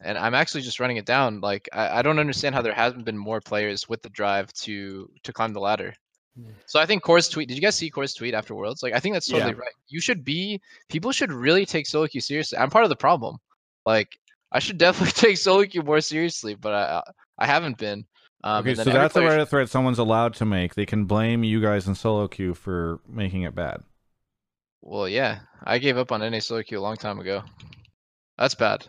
and 0.01 0.17
I'm 0.17 0.33
actually 0.35 0.61
just 0.61 0.79
running 0.79 0.97
it 0.97 1.05
down. 1.05 1.39
Like 1.39 1.69
I, 1.73 1.99
I 1.99 2.01
don't 2.01 2.19
understand 2.19 2.53
how 2.53 2.61
there 2.61 2.73
hasn't 2.73 3.05
been 3.05 3.17
more 3.17 3.41
players 3.41 3.87
with 3.87 4.01
the 4.01 4.09
drive 4.09 4.51
to 4.53 5.09
to 5.23 5.33
climb 5.33 5.53
the 5.53 5.59
ladder. 5.59 5.93
So 6.65 6.79
I 6.79 6.85
think 6.85 7.01
Core's 7.01 7.29
tweet. 7.29 7.47
Did 7.47 7.55
you 7.55 7.61
guys 7.61 7.75
see 7.75 7.89
Core's 7.89 8.13
tweet 8.13 8.33
after 8.33 8.55
Worlds? 8.55 8.83
Like 8.83 8.93
I 8.93 8.99
think 8.99 9.13
that's 9.15 9.27
totally 9.27 9.51
Yeah. 9.51 9.57
right. 9.59 9.73
You 9.87 10.01
should 10.01 10.25
be. 10.25 10.59
People 10.89 11.11
should 11.13 11.31
really 11.31 11.65
take 11.65 11.87
solo 11.87 12.07
queue 12.07 12.19
seriously. 12.19 12.57
I'm 12.57 12.69
part 12.69 12.83
of 12.83 12.89
the 12.89 12.95
problem. 12.95 13.37
Like 13.85 14.17
I 14.51 14.59
should 14.59 14.77
definitely 14.85 15.13
take 15.13 15.37
solo 15.37 15.65
queue 15.65 15.81
more 15.81 16.01
seriously, 16.01 16.55
but 16.55 16.73
I 16.73 17.01
I 17.37 17.45
haven't 17.45 17.77
been. 17.77 18.05
Um, 18.43 18.61
okay, 18.61 18.75
so 18.75 18.83
that's 18.83 19.15
a 19.15 19.19
player 19.19 19.29
Reddit 19.29 19.47
thread 19.47 19.69
someone's 19.69 19.97
allowed 19.97 20.35
to 20.35 20.45
make. 20.45 20.75
They 20.75 20.85
can 20.85 21.05
blame 21.05 21.43
you 21.43 21.61
guys 21.61 21.87
in 21.87 21.95
solo 21.95 22.27
queue 22.27 22.53
for 22.53 22.99
making 23.07 23.41
it 23.41 23.55
bad. 23.55 23.81
Well, 24.85 25.09
yeah, 25.09 25.39
I 25.63 25.79
gave 25.79 25.97
up 25.97 26.11
on 26.13 26.21
NA 26.21 26.39
solo 26.39 26.63
queue 26.63 26.79
a 26.79 26.81
long 26.81 26.95
time 26.95 27.19
ago. 27.19 27.43
That's 28.37 28.55
bad. 28.55 28.87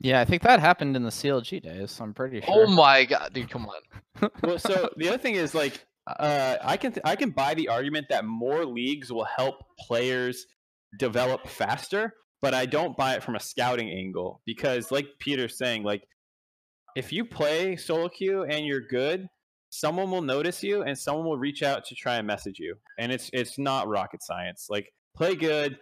yeah 0.00 0.20
i 0.20 0.24
think 0.24 0.42
that 0.42 0.60
happened 0.60 0.94
in 0.96 1.02
the 1.02 1.10
clg 1.10 1.60
days 1.62 1.98
i'm 2.00 2.14
pretty 2.14 2.40
sure 2.40 2.50
Oh 2.50 2.66
my 2.68 3.04
god, 3.04 3.32
dude, 3.32 3.50
come 3.50 3.66
on. 3.66 4.30
well, 4.44 4.58
so 4.58 4.90
the 4.96 5.08
other 5.08 5.18
thing 5.18 5.34
is 5.34 5.54
like 5.54 5.84
uh, 6.06 6.56
I 6.62 6.76
can 6.76 6.94
I 7.04 7.16
can 7.16 7.30
buy 7.30 7.54
the 7.54 7.68
argument 7.68 8.06
that 8.10 8.24
more 8.24 8.64
leagues 8.64 9.12
will 9.12 9.26
help 9.36 9.56
players 9.78 10.46
develop 10.98 11.46
faster, 11.48 12.14
but 12.40 12.54
I 12.54 12.64
don't 12.66 12.96
buy 12.96 13.14
it 13.14 13.22
from 13.22 13.34
a 13.36 13.40
scouting 13.40 13.90
angle 13.90 14.40
because, 14.46 14.90
like 14.90 15.06
Peter's 15.18 15.58
saying, 15.58 15.82
like 15.82 16.02
if 16.96 17.12
you 17.12 17.24
play 17.24 17.76
solo 17.76 18.08
queue 18.08 18.44
and 18.44 18.64
you're 18.66 18.80
good, 18.80 19.28
someone 19.70 20.10
will 20.10 20.22
notice 20.22 20.62
you 20.62 20.82
and 20.82 20.96
someone 20.96 21.26
will 21.26 21.38
reach 21.38 21.62
out 21.62 21.84
to 21.86 21.94
try 21.94 22.16
and 22.16 22.26
message 22.26 22.58
you, 22.58 22.76
and 22.98 23.12
it's 23.12 23.28
it's 23.32 23.58
not 23.58 23.86
rocket 23.88 24.22
science. 24.22 24.68
Like 24.70 24.92
play 25.18 25.34
good. 25.34 25.78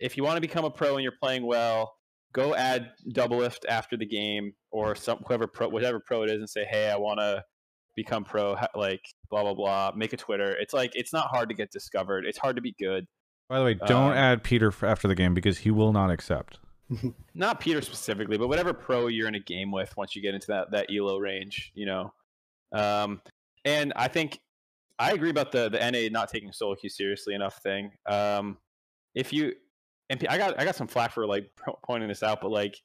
If 0.00 0.16
you 0.16 0.24
want 0.24 0.36
to 0.36 0.40
become 0.40 0.64
a 0.64 0.70
pro 0.70 0.94
and 0.96 1.02
you're 1.02 1.12
playing 1.22 1.46
well, 1.46 1.94
go 2.32 2.54
add 2.54 2.90
Doublelift 3.08 3.64
after 3.68 3.96
the 3.96 4.06
game 4.06 4.52
or 4.70 4.94
some 4.94 5.18
whoever 5.26 5.46
pro 5.46 5.68
whatever 5.68 6.00
pro 6.00 6.24
it 6.24 6.30
is 6.30 6.38
and 6.38 6.50
say, 6.50 6.64
hey, 6.64 6.90
I 6.90 6.96
want 6.96 7.20
to 7.20 7.44
become 7.96 8.24
pro, 8.24 8.56
like 8.74 9.00
blah 9.30 9.42
blah 9.42 9.54
blah. 9.54 9.92
Make 9.96 10.12
a 10.12 10.16
Twitter. 10.16 10.50
It's 10.58 10.74
like 10.74 10.92
it's 10.94 11.12
not 11.12 11.28
hard 11.28 11.48
to 11.48 11.54
get 11.54 11.70
discovered. 11.70 12.26
It's 12.26 12.38
hard 12.38 12.56
to 12.56 12.62
be 12.62 12.74
good. 12.78 13.06
By 13.48 13.58
the 13.58 13.64
way, 13.64 13.74
don't 13.74 14.12
Um, 14.12 14.16
add 14.16 14.42
Peter 14.42 14.72
after 14.82 15.06
the 15.06 15.14
game 15.14 15.34
because 15.34 15.58
he 15.58 15.70
will 15.70 15.92
not 15.92 16.10
accept. 16.10 16.58
not 17.34 17.60
Peter 17.60 17.80
specifically, 17.80 18.36
but 18.36 18.48
whatever 18.48 18.72
pro 18.74 19.06
you're 19.06 19.28
in 19.28 19.34
a 19.34 19.40
game 19.40 19.70
with 19.70 19.96
once 19.96 20.16
you 20.16 20.22
get 20.22 20.34
into 20.34 20.48
that 20.48 20.72
that 20.72 20.86
elo 20.94 21.18
range, 21.18 21.70
you 21.74 21.86
know. 21.86 22.12
Um, 22.72 23.22
and 23.64 23.92
I 23.94 24.08
think 24.08 24.40
I 24.98 25.12
agree 25.12 25.30
about 25.30 25.52
the 25.52 25.68
the 25.68 25.78
NA 25.78 26.08
not 26.10 26.28
taking 26.30 26.52
solo 26.52 26.74
queue 26.74 26.90
seriously 26.90 27.34
enough 27.34 27.58
thing. 27.62 27.92
Um, 28.06 28.58
if 29.14 29.32
you 29.32 29.52
and 30.10 30.24
I 30.28 30.38
got 30.38 30.58
I 30.58 30.64
got 30.64 30.76
some 30.76 30.88
flack 30.88 31.12
for 31.12 31.26
like 31.26 31.50
pointing 31.84 32.08
this 32.08 32.22
out, 32.22 32.40
but 32.40 32.50
like, 32.50 32.76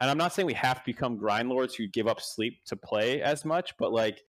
and 0.00 0.10
I'm 0.10 0.18
not 0.18 0.32
saying 0.32 0.46
we 0.46 0.54
have 0.54 0.78
to 0.78 0.82
become 0.84 1.16
grind 1.16 1.48
lords 1.48 1.74
who 1.74 1.86
give 1.88 2.06
up 2.06 2.20
sleep 2.20 2.64
to 2.66 2.76
play 2.76 3.22
as 3.22 3.44
much, 3.44 3.74
but 3.78 3.92
like 3.92 4.22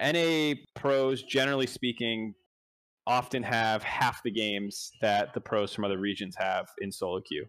NA 0.00 0.54
pros, 0.74 1.22
generally 1.22 1.66
speaking, 1.66 2.34
often 3.06 3.42
have 3.42 3.82
half 3.82 4.22
the 4.22 4.30
games 4.30 4.92
that 5.00 5.32
the 5.32 5.40
pros 5.40 5.72
from 5.72 5.84
other 5.84 5.98
regions 5.98 6.34
have 6.38 6.66
in 6.80 6.90
solo 6.90 7.20
queue. 7.20 7.46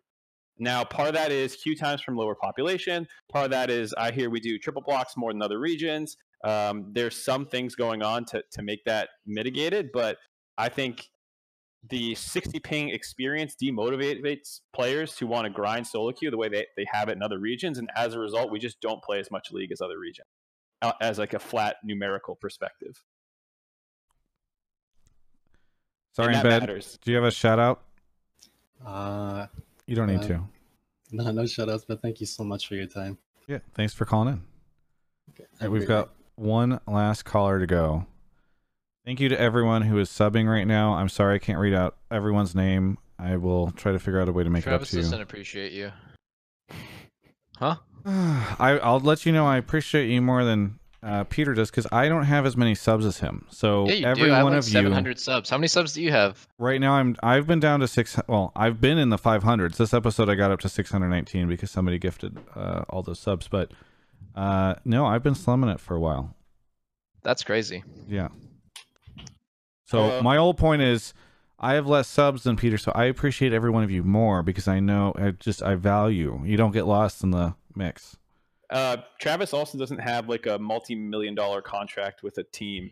Now, 0.60 0.84
part 0.84 1.10
of 1.10 1.14
that 1.14 1.32
is 1.32 1.56
queue 1.56 1.76
times 1.76 2.02
from 2.02 2.16
lower 2.16 2.36
population. 2.36 3.08
Part 3.32 3.46
of 3.46 3.52
that 3.52 3.70
is 3.70 3.94
I 3.96 4.12
hear 4.12 4.30
we 4.30 4.40
do 4.40 4.58
triple 4.58 4.82
blocks 4.82 5.16
more 5.16 5.32
than 5.32 5.42
other 5.42 5.60
regions. 5.60 6.18
Um, 6.44 6.92
there's 6.94 7.16
some 7.16 7.46
things 7.46 7.76
going 7.76 8.02
on 8.02 8.26
to, 8.26 8.44
to 8.52 8.62
make 8.64 8.84
that 8.86 9.10
mitigated, 9.26 9.90
but 9.94 10.18
I 10.58 10.70
think 10.70 11.10
the 11.90 12.16
60 12.16 12.60
ping 12.60 12.90
experience 12.90 13.56
demotivates 13.62 14.62
players 14.74 15.16
to 15.16 15.28
want 15.28 15.46
to 15.46 15.50
grind 15.50 15.86
solo 15.86 16.12
queue 16.12 16.32
the 16.32 16.38
way 16.38 16.50
they, 16.50 16.66
they 16.76 16.86
have 16.92 17.10
it 17.10 17.14
in 17.14 17.24
other 17.24 17.40
regions. 17.40 17.78
And 17.78 17.90
as 17.96 18.14
a 18.14 18.20
result, 18.20 18.52
we 18.52 18.60
just 18.60 18.82
don't 18.82 19.02
play 19.04 19.20
as 19.20 19.30
much 19.32 19.52
league 19.52 19.72
as 19.72 19.82
other 19.82 20.00
regions 20.00 20.28
uh, 20.82 20.92
as 21.02 21.18
like 21.20 21.34
a 21.34 21.40
flat 21.40 21.78
numerical 21.84 22.36
perspective. 22.36 23.02
Sorry, 26.14 26.34
And 26.34 26.38
that 26.38 26.44
bed. 26.44 26.60
matters. 26.62 26.98
Do 27.04 27.12
you 27.12 27.18
have 27.18 27.26
a 27.26 27.32
shout 27.32 27.60
out? 27.60 27.84
Uh, 28.86 29.48
You 29.86 29.96
don't 29.96 30.08
need 30.08 30.22
uh, 30.22 30.28
to. 30.28 30.44
No, 31.12 31.32
no 31.32 31.44
shoutouts, 31.44 31.84
but 31.88 32.02
thank 32.02 32.20
you 32.20 32.26
so 32.26 32.44
much 32.44 32.68
for 32.68 32.76
your 32.76 32.88
time. 32.88 33.18
Yeah, 33.48 33.60
thanks 33.76 33.94
for 33.94 34.06
calling 34.06 34.30
in. 34.30 34.42
Okay, 35.32 35.44
All 35.62 35.68
right, 35.68 35.72
we've 35.72 35.88
got 35.88 36.10
one 36.36 36.80
last 36.88 37.24
caller 37.24 37.60
to 37.60 37.68
go. 37.68 38.06
Thank 39.08 39.22
you 39.22 39.30
to 39.30 39.40
everyone 39.40 39.84
who 39.84 40.00
is 40.00 40.10
subbing 40.10 40.52
right 40.52 40.68
now. 40.68 40.96
I'm 40.96 41.08
sorry 41.08 41.36
I 41.36 41.40
can't 41.40 41.60
read 41.60 41.74
out 41.74 41.96
everyone's 42.12 42.54
name. 42.54 42.98
I 43.18 43.38
will 43.38 43.72
try 43.72 43.94
to 43.94 44.00
figure 44.00 44.20
out 44.20 44.28
a 44.28 44.34
way 44.34 44.44
to 44.44 44.50
make 44.50 44.66
Travis 44.66 44.82
it 44.82 44.84
up 44.84 44.90
to 44.90 44.96
you. 44.98 45.02
Travis 45.04 45.12
doesn't 45.12 45.22
appreciate 45.22 45.72
you. 45.72 45.92
Huh? 47.56 47.78
I, 48.06 48.78
I'll 48.84 49.00
let 49.00 49.26
you 49.26 49.32
know 49.32 49.48
I 49.48 49.56
appreciate 49.56 50.10
you 50.10 50.22
more 50.22 50.44
than 50.44 50.78
uh, 51.02 51.24
Peter 51.24 51.54
does 51.54 51.72
because 51.72 51.88
I 51.90 52.10
don't 52.10 52.26
have 52.26 52.46
as 52.46 52.58
many 52.58 52.76
subs 52.76 53.06
as 53.06 53.20
him. 53.20 53.46
So 53.50 53.88
yeah, 53.88 53.94
you 53.94 54.06
every 54.08 54.26
do. 54.26 54.34
I 54.34 54.36
have 54.40 54.44
one 54.44 54.56
of 54.56 54.66
you 54.66 54.74
700 54.74 55.18
subs. 55.18 55.50
How 55.50 55.58
many 55.58 55.70
subs 55.70 55.94
do 55.94 56.02
you 56.02 56.12
have? 56.12 56.46
right 56.60 56.82
now, 56.82 56.96
I'm 56.96 57.16
I've 57.24 57.48
been 57.48 57.62
down 57.62 57.80
to 57.80 57.88
six. 57.88 58.20
Well, 58.28 58.52
I've 58.58 58.82
been 58.82 58.98
in 58.98 59.08
the 59.08 59.18
500s. 59.18 59.78
This 59.78 59.94
episode 59.94 60.28
I 60.28 60.36
got 60.36 60.52
up 60.52 60.60
to 60.60 60.68
619 60.68 61.48
because 61.48 61.72
somebody 61.72 61.98
gifted 61.98 62.38
uh, 62.58 62.84
all 62.90 63.04
those 63.04 63.20
subs. 63.20 63.48
But 63.48 63.72
uh, 64.36 64.76
no, 64.84 65.06
I've 65.06 65.24
been 65.24 65.34
slumming 65.34 65.70
it 65.70 65.80
for 65.80 65.96
a 65.96 66.00
while. 66.02 66.36
That's 67.24 67.46
crazy. 67.46 67.86
Yeah. 68.06 68.28
So 69.88 70.20
Uh, 70.20 70.22
my 70.22 70.38
whole 70.38 70.54
point 70.54 70.82
is, 70.82 71.14
I 71.60 71.74
have 71.74 71.88
less 71.88 72.08
subs 72.08 72.44
than 72.44 72.56
Peter, 72.56 72.78
so 72.78 72.92
I 72.94 73.06
appreciate 73.06 73.52
every 73.54 73.72
one 73.72 73.84
of 73.84 73.90
you 73.90 74.04
more 74.04 74.44
because 74.44 74.68
I 74.68 74.80
know 74.80 75.14
I 75.16 75.32
just 75.32 75.64
I 75.64 75.76
value. 75.76 76.42
You 76.46 76.56
don't 76.58 76.72
get 76.72 76.86
lost 76.86 77.24
in 77.24 77.32
the 77.32 77.56
mix. 77.76 78.18
Uh, 78.70 78.98
Travis 79.20 79.54
also 79.54 79.78
doesn't 79.78 80.00
have 80.00 80.30
like 80.30 80.46
a 80.46 80.60
multi-million 80.60 81.34
dollar 81.36 81.62
contract 81.62 82.22
with 82.22 82.38
a 82.38 82.44
team, 82.44 82.92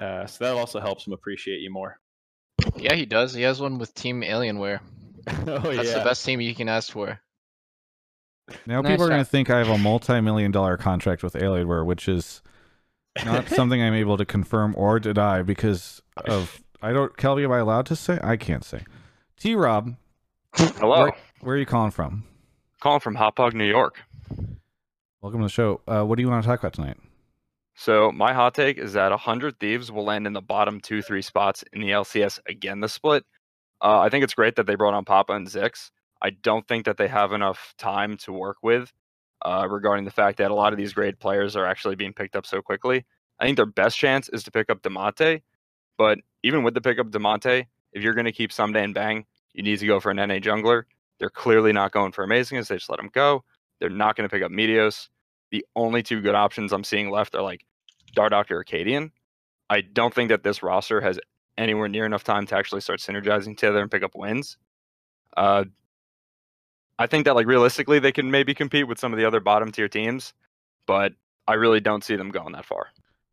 uh, 0.00 0.26
so 0.26 0.44
that 0.44 0.54
also 0.54 0.80
helps 0.80 1.06
him 1.06 1.12
appreciate 1.12 1.60
you 1.60 1.70
more. 1.70 1.98
Yeah, 2.76 2.94
he 2.94 3.06
does. 3.06 3.32
He 3.32 3.42
has 3.42 3.60
one 3.60 3.78
with 3.78 3.94
Team 3.94 4.22
Alienware. 4.22 4.80
oh 5.28 5.58
That's 5.60 5.90
yeah. 5.90 5.98
the 5.98 6.04
best 6.04 6.24
team 6.24 6.40
you 6.40 6.54
can 6.54 6.68
ask 6.68 6.92
for. 6.92 7.20
Now 8.66 8.80
Nice 8.80 8.92
people 8.92 9.06
are 9.06 9.08
going 9.08 9.20
to 9.20 9.24
think 9.24 9.50
I 9.50 9.58
have 9.58 9.68
a 9.68 9.78
multi-million 9.78 10.50
dollar 10.50 10.76
contract 10.76 11.22
with 11.22 11.34
Alienware, 11.34 11.86
which 11.86 12.08
is 12.08 12.42
not 13.24 13.48
something 13.48 13.80
I'm 13.82 13.94
able 13.94 14.16
to 14.16 14.24
confirm 14.24 14.74
or 14.76 14.98
deny 14.98 15.42
because 15.42 16.02
of 16.26 16.60
I 16.82 16.92
don't. 16.92 17.16
Kelby, 17.16 17.44
am 17.44 17.52
I 17.52 17.58
allowed 17.58 17.86
to 17.86 17.96
say? 17.96 18.18
I 18.22 18.36
can't 18.36 18.64
say. 18.64 18.84
T. 19.38 19.54
Rob, 19.54 19.94
Hello. 20.54 21.02
where, 21.02 21.12
where 21.40 21.56
are 21.56 21.58
you 21.58 21.66
calling 21.66 21.90
from? 21.90 22.24
Calling 22.80 23.00
from 23.00 23.14
Hot 23.14 23.36
Dog, 23.36 23.54
New 23.54 23.68
York. 23.68 23.96
Welcome 25.20 25.40
to 25.40 25.46
the 25.46 25.50
show. 25.50 25.80
Uh, 25.86 26.02
what 26.04 26.16
do 26.16 26.22
you 26.22 26.28
want 26.28 26.42
to 26.42 26.48
talk 26.48 26.58
about 26.58 26.72
tonight? 26.72 26.96
So 27.74 28.12
my 28.12 28.32
hot 28.32 28.54
take 28.54 28.78
is 28.78 28.92
that 28.94 29.10
100 29.10 29.58
Thieves 29.58 29.90
will 29.90 30.04
land 30.04 30.26
in 30.26 30.32
the 30.32 30.42
bottom 30.42 30.80
two, 30.80 31.00
three 31.02 31.22
spots 31.22 31.64
in 31.72 31.80
the 31.80 31.90
LCS 31.90 32.40
again 32.46 32.80
this 32.80 32.92
split. 32.92 33.24
Uh, 33.80 34.00
I 34.00 34.08
think 34.08 34.24
it's 34.24 34.34
great 34.34 34.56
that 34.56 34.66
they 34.66 34.74
brought 34.74 34.94
on 34.94 35.04
Papa 35.04 35.32
and 35.32 35.46
Zikz. 35.46 35.90
I 36.20 36.30
don't 36.30 36.66
think 36.68 36.84
that 36.84 36.96
they 36.96 37.08
have 37.08 37.32
enough 37.32 37.74
time 37.78 38.16
to 38.18 38.32
work 38.32 38.58
with 38.62 38.92
uh, 39.44 39.66
regarding 39.68 40.04
the 40.04 40.10
fact 40.10 40.38
that 40.38 40.50
a 40.50 40.54
lot 40.54 40.72
of 40.72 40.78
these 40.78 40.92
great 40.92 41.18
players 41.18 41.56
are 41.56 41.66
actually 41.66 41.96
being 41.96 42.12
picked 42.12 42.36
up 42.36 42.46
so 42.46 42.62
quickly. 42.62 43.04
I 43.40 43.44
think 43.44 43.56
their 43.56 43.66
best 43.66 43.98
chance 43.98 44.28
is 44.28 44.44
to 44.44 44.50
pick 44.50 44.70
up 44.70 44.82
Damonte, 44.82 45.42
but 45.98 46.18
even 46.42 46.62
with 46.62 46.74
the 46.74 46.80
pickup 46.80 47.06
of 47.06 47.12
Damonte, 47.12 47.66
if 47.92 48.02
you're 48.02 48.14
going 48.14 48.26
to 48.26 48.32
keep 48.32 48.50
Ssumday 48.50 48.84
and 48.84 48.94
Bang, 48.94 49.26
you 49.52 49.62
need 49.62 49.78
to 49.78 49.86
go 49.86 50.00
for 50.00 50.10
an 50.10 50.16
NA 50.16 50.36
jungler. 50.36 50.84
They're 51.18 51.30
clearly 51.30 51.72
not 51.72 51.92
going 51.92 52.12
for 52.12 52.26
Amazingness. 52.26 52.68
They 52.68 52.76
just 52.76 52.90
let 52.90 53.00
him 53.00 53.10
go. 53.12 53.44
They're 53.80 53.90
not 53.90 54.16
going 54.16 54.28
to 54.28 54.32
pick 54.32 54.42
up 54.42 54.50
Meteos. 54.50 55.08
The 55.50 55.64
only 55.76 56.02
two 56.02 56.20
good 56.20 56.34
options 56.34 56.72
I'm 56.72 56.84
seeing 56.84 57.10
left 57.10 57.34
are 57.34 57.42
like 57.42 57.64
Dardoch 58.16 58.50
or 58.50 58.64
Akaadian. 58.64 59.10
I 59.68 59.80
don't 59.80 60.14
think 60.14 60.30
that 60.30 60.42
this 60.42 60.62
roster 60.62 61.00
has 61.00 61.18
anywhere 61.58 61.88
near 61.88 62.06
enough 62.06 62.24
time 62.24 62.46
to 62.46 62.56
actually 62.56 62.80
start 62.80 63.00
synergizing 63.00 63.56
together 63.56 63.80
and 63.80 63.90
pick 63.90 64.02
up 64.02 64.12
wins. 64.14 64.56
Uh, 65.36 65.64
I 66.98 67.06
think 67.06 67.24
that 67.24 67.34
like 67.34 67.46
realistically 67.46 67.98
they 67.98 68.12
can 68.12 68.30
maybe 68.30 68.54
compete 68.54 68.86
with 68.86 68.98
some 68.98 69.12
of 69.12 69.18
the 69.18 69.24
other 69.24 69.40
bottom 69.40 69.72
tier 69.72 69.88
teams, 69.88 70.32
but 70.86 71.12
I 71.46 71.54
really 71.54 71.80
don't 71.80 72.04
see 72.04 72.16
them 72.16 72.30
going 72.30 72.52
that 72.52 72.64
far. 72.64 72.88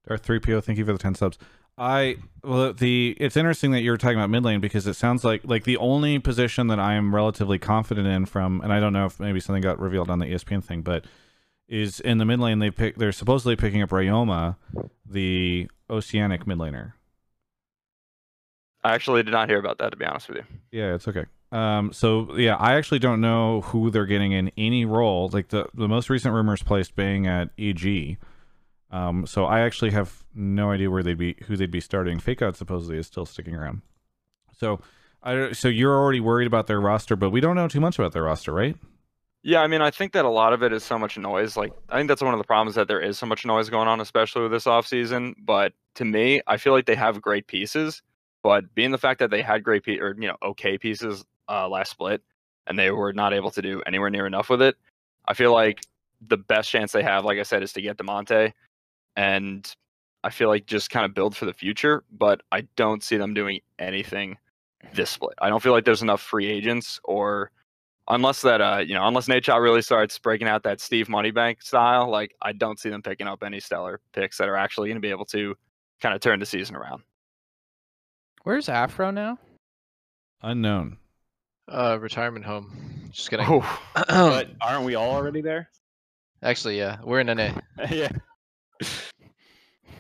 Darth 0.08 0.24
three 0.24 0.40
PO, 0.40 0.62
thank 0.62 0.78
you 0.78 0.86
for 0.86 0.94
the 0.94 1.00
ten 1.00 1.16
subs. 1.16 1.38
I 1.78 2.18
well 2.44 2.74
the 2.74 3.16
it's 3.20 3.38
interesting 3.38 3.72
that 3.72 3.82
you're 3.82 3.96
talking 3.98 4.18
about 4.18 4.30
mid 4.30 4.44
lane 4.44 4.60
because 4.60 4.86
it 4.86 4.96
sounds 4.96 5.24
like 5.24 5.42
like 5.46 5.64
the 5.64 5.78
only 5.78 6.20
position 6.20 6.68
that 6.68 6.80
I 6.80 6.96
am 6.96 7.16
relatively 7.16 7.58
confident 7.58 8.06
in 8.06 8.26
from 8.26 8.60
and 8.62 8.74
I 8.74 8.82
don't 8.82 8.92
know 8.92 9.06
if 9.06 9.20
maybe 9.20 9.40
something 9.40 9.62
got 9.62 9.80
revealed 9.80 10.10
on 10.10 10.20
the 10.20 10.26
ESPN 10.26 10.64
thing, 10.64 10.82
but 10.82 11.06
is 11.70 12.00
in 12.02 12.18
the 12.18 12.26
mid 12.26 12.40
lane 12.40 12.60
they 12.60 12.70
pick 12.72 12.98
they're 12.98 13.14
supposedly 13.14 13.56
picking 13.56 13.82
up 13.82 13.92
Ryoma, 13.92 14.58
the 15.06 15.70
oceanic 15.90 16.46
mid 16.46 16.58
laner. 16.58 16.94
I 18.84 18.94
actually 18.94 19.24
did 19.24 19.32
not 19.32 19.48
hear 19.48 19.60
about 19.60 19.78
that 19.78 19.92
to 19.92 19.98
be 19.98 20.06
honest 20.06 20.28
with 20.28 20.38
you. 20.38 20.44
Yeah, 20.72 20.96
it's 20.96 21.08
okay. 21.08 21.26
Um, 21.52 21.92
so 21.94 22.36
yeah, 22.38 22.56
I 22.56 22.76
actually 22.76 23.00
don't 23.00 23.22
know 23.22 23.62
who 23.62 23.90
they're 23.90 24.06
getting 24.06 24.32
in 24.34 24.52
any 24.58 24.86
role. 24.86 25.30
Like 25.32 25.50
the 25.50 25.68
the 25.74 25.88
most 25.88 26.10
recent 26.10 26.34
rumors 26.34 26.62
placed 26.62 26.96
Bang 26.96 27.26
at 27.28 27.50
EG. 27.58 28.18
Um, 28.92 29.26
so 29.26 29.46
I 29.46 29.62
actually 29.62 29.92
have 29.92 30.24
no 30.34 30.72
idea 30.72 30.90
where 30.90 31.04
they'd 31.04 31.18
be, 31.18 31.36
who 31.46 31.56
they'd 31.56 31.70
be 31.70 31.80
starting. 31.80 32.20
Fake 32.20 32.42
out 32.42 32.56
supposedly 32.56 32.98
is 32.98 33.06
still 33.06 33.26
sticking 33.26 33.56
around. 33.56 33.82
So 34.58 34.82
I 35.24 35.52
so 35.52 35.68
you're 35.68 35.96
already 35.96 36.20
worried 36.20 36.48
about 36.48 36.68
their 36.68 36.82
roster, 36.82 37.16
but 37.16 37.30
we 37.30 37.42
don't 37.42 37.56
know 37.56 37.68
too 37.68 37.80
much 37.80 38.00
about 38.00 38.14
their 38.14 38.24
roster, 38.24 38.54
right? 38.54 38.76
Yeah, 39.42 39.62
I 39.62 39.68
mean, 39.68 39.82
I 39.82 39.90
think 39.90 40.12
that 40.14 40.26
a 40.26 40.30
lot 40.30 40.52
of 40.52 40.64
it 40.64 40.74
is 40.74 40.84
so 40.84 41.00
much 41.00 41.18
noise. 41.18 41.56
Like, 41.56 41.72
I 41.88 41.98
think 41.98 42.10
that's 42.10 42.22
one 42.22 42.34
of 42.34 42.40
the 42.40 42.46
problems 42.46 42.76
that 42.76 42.90
there 42.90 43.00
is 43.00 43.18
so 43.18 43.26
much 43.26 43.46
noise 43.46 43.70
going 43.70 43.88
on, 43.88 44.02
especially 44.02 44.42
with 44.42 44.52
this 44.52 44.66
offseason. 44.66 45.34
But 45.40 45.72
to 45.96 46.04
me, 46.04 46.42
I 46.46 46.58
feel 46.58 46.74
like 46.74 46.86
they 46.86 46.96
have 46.96 47.22
great 47.22 47.48
pieces. 47.48 48.02
But 48.44 48.76
being 48.76 48.92
the 48.92 48.98
fact 48.98 49.20
that 49.20 49.32
they 49.32 49.42
had 49.42 49.64
great 49.64 49.84
pe- 49.84 50.00
or 50.00 50.14
you 50.20 50.28
know 50.28 50.36
okay 50.44 50.78
pieces 50.78 51.26
uh, 51.50 51.68
last 51.68 51.92
split, 51.92 52.22
and 52.68 52.78
they 52.78 52.92
were 52.92 53.14
not 53.14 53.34
able 53.34 53.52
to 53.52 53.62
do 53.62 53.82
anywhere 53.86 54.10
near 54.10 54.28
enough 54.28 54.50
with 54.50 54.62
it, 54.62 54.76
I 55.26 55.34
feel 55.34 55.54
like 55.54 55.82
the 56.28 56.38
best 56.38 56.70
chance 56.70 56.92
they 56.92 57.04
have, 57.04 57.26
like 57.26 57.40
I 57.40 57.44
said, 57.44 57.64
is 57.64 57.74
to 57.74 57.82
get 57.82 57.98
Damonte, 57.98 58.54
and 59.16 59.76
I 60.24 60.30
feel 60.30 60.50
like 60.50 60.66
just 60.66 60.90
kind 60.90 61.06
of 61.06 61.14
build 61.14 61.36
for 61.36 61.46
the 61.46 61.54
future. 61.54 62.04
But 62.12 62.42
I 62.52 62.62
don't 62.76 63.04
see 63.04 63.18
them 63.18 63.34
doing 63.34 63.62
anything 63.78 64.38
this 64.94 65.10
split. 65.10 65.36
I 65.42 65.50
don't 65.50 65.62
feel 65.62 65.72
like 65.72 65.86
there's 65.86 66.02
enough 66.02 66.22
free 66.22 66.48
agents 66.48 67.00
or 67.04 67.52
unless 68.08 68.42
that 68.42 68.62
uh 68.62 68.78
you 68.78 68.94
know 68.96 69.06
unless 69.08 69.28
Nate 69.28 69.46
Shaw 69.46 69.58
really 69.58 69.82
starts 69.82 70.18
breaking 70.18 70.48
out 70.48 70.64
that 70.64 70.82
Steve 70.82 71.08
Moneybank 71.08 71.62
style, 71.62 72.10
like 72.10 72.34
I 72.42 72.54
don't 72.54 72.80
see 72.80 72.90
them 72.90 73.02
picking 73.02 73.28
up 73.28 73.44
any 73.44 73.60
stellar 73.60 74.00
picks 74.14 74.38
that 74.38 74.50
are 74.50 74.56
actually 74.56 74.90
going 74.90 74.96
to 74.96 75.02
be 75.02 75.10
able 75.10 75.26
to 75.26 75.56
kind 76.02 76.16
of 76.16 76.22
turn 76.22 76.40
the 76.40 76.46
season 76.46 76.76
around. 76.76 77.04
Where's 78.44 78.70
Afro 78.70 79.12
now? 79.12 79.38
Unknown. 80.42 80.98
Uh, 81.70 81.98
retirement 82.00 82.46
home. 82.46 83.10
Just 83.12 83.30
kidding. 83.30 83.46
Oh. 83.48 83.80
but 84.08 84.50
aren't 84.62 84.86
we 84.86 84.96
all 84.96 85.12
already 85.12 85.42
there? 85.42 85.70
Actually, 86.42 86.78
yeah, 86.78 86.98
we're 87.04 87.20
in 87.20 87.28
NA. 87.28 87.54
yeah. 87.92 88.10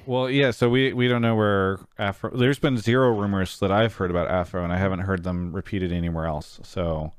Well, 0.05 0.29
yeah. 0.29 0.51
So 0.51 0.69
we 0.69 0.93
we 0.93 1.07
don't 1.07 1.21
know 1.21 1.35
where 1.35 1.79
Afro. 1.97 2.35
There's 2.35 2.59
been 2.59 2.77
zero 2.77 3.09
rumors 3.09 3.59
that 3.59 3.71
I've 3.71 3.93
heard 3.93 4.09
about 4.09 4.29
Afro, 4.29 4.63
and 4.63 4.73
I 4.73 4.77
haven't 4.77 4.99
heard 4.99 5.23
them 5.23 5.53
repeated 5.53 5.91
anywhere 5.91 6.25
else. 6.25 6.59
So 6.63 7.11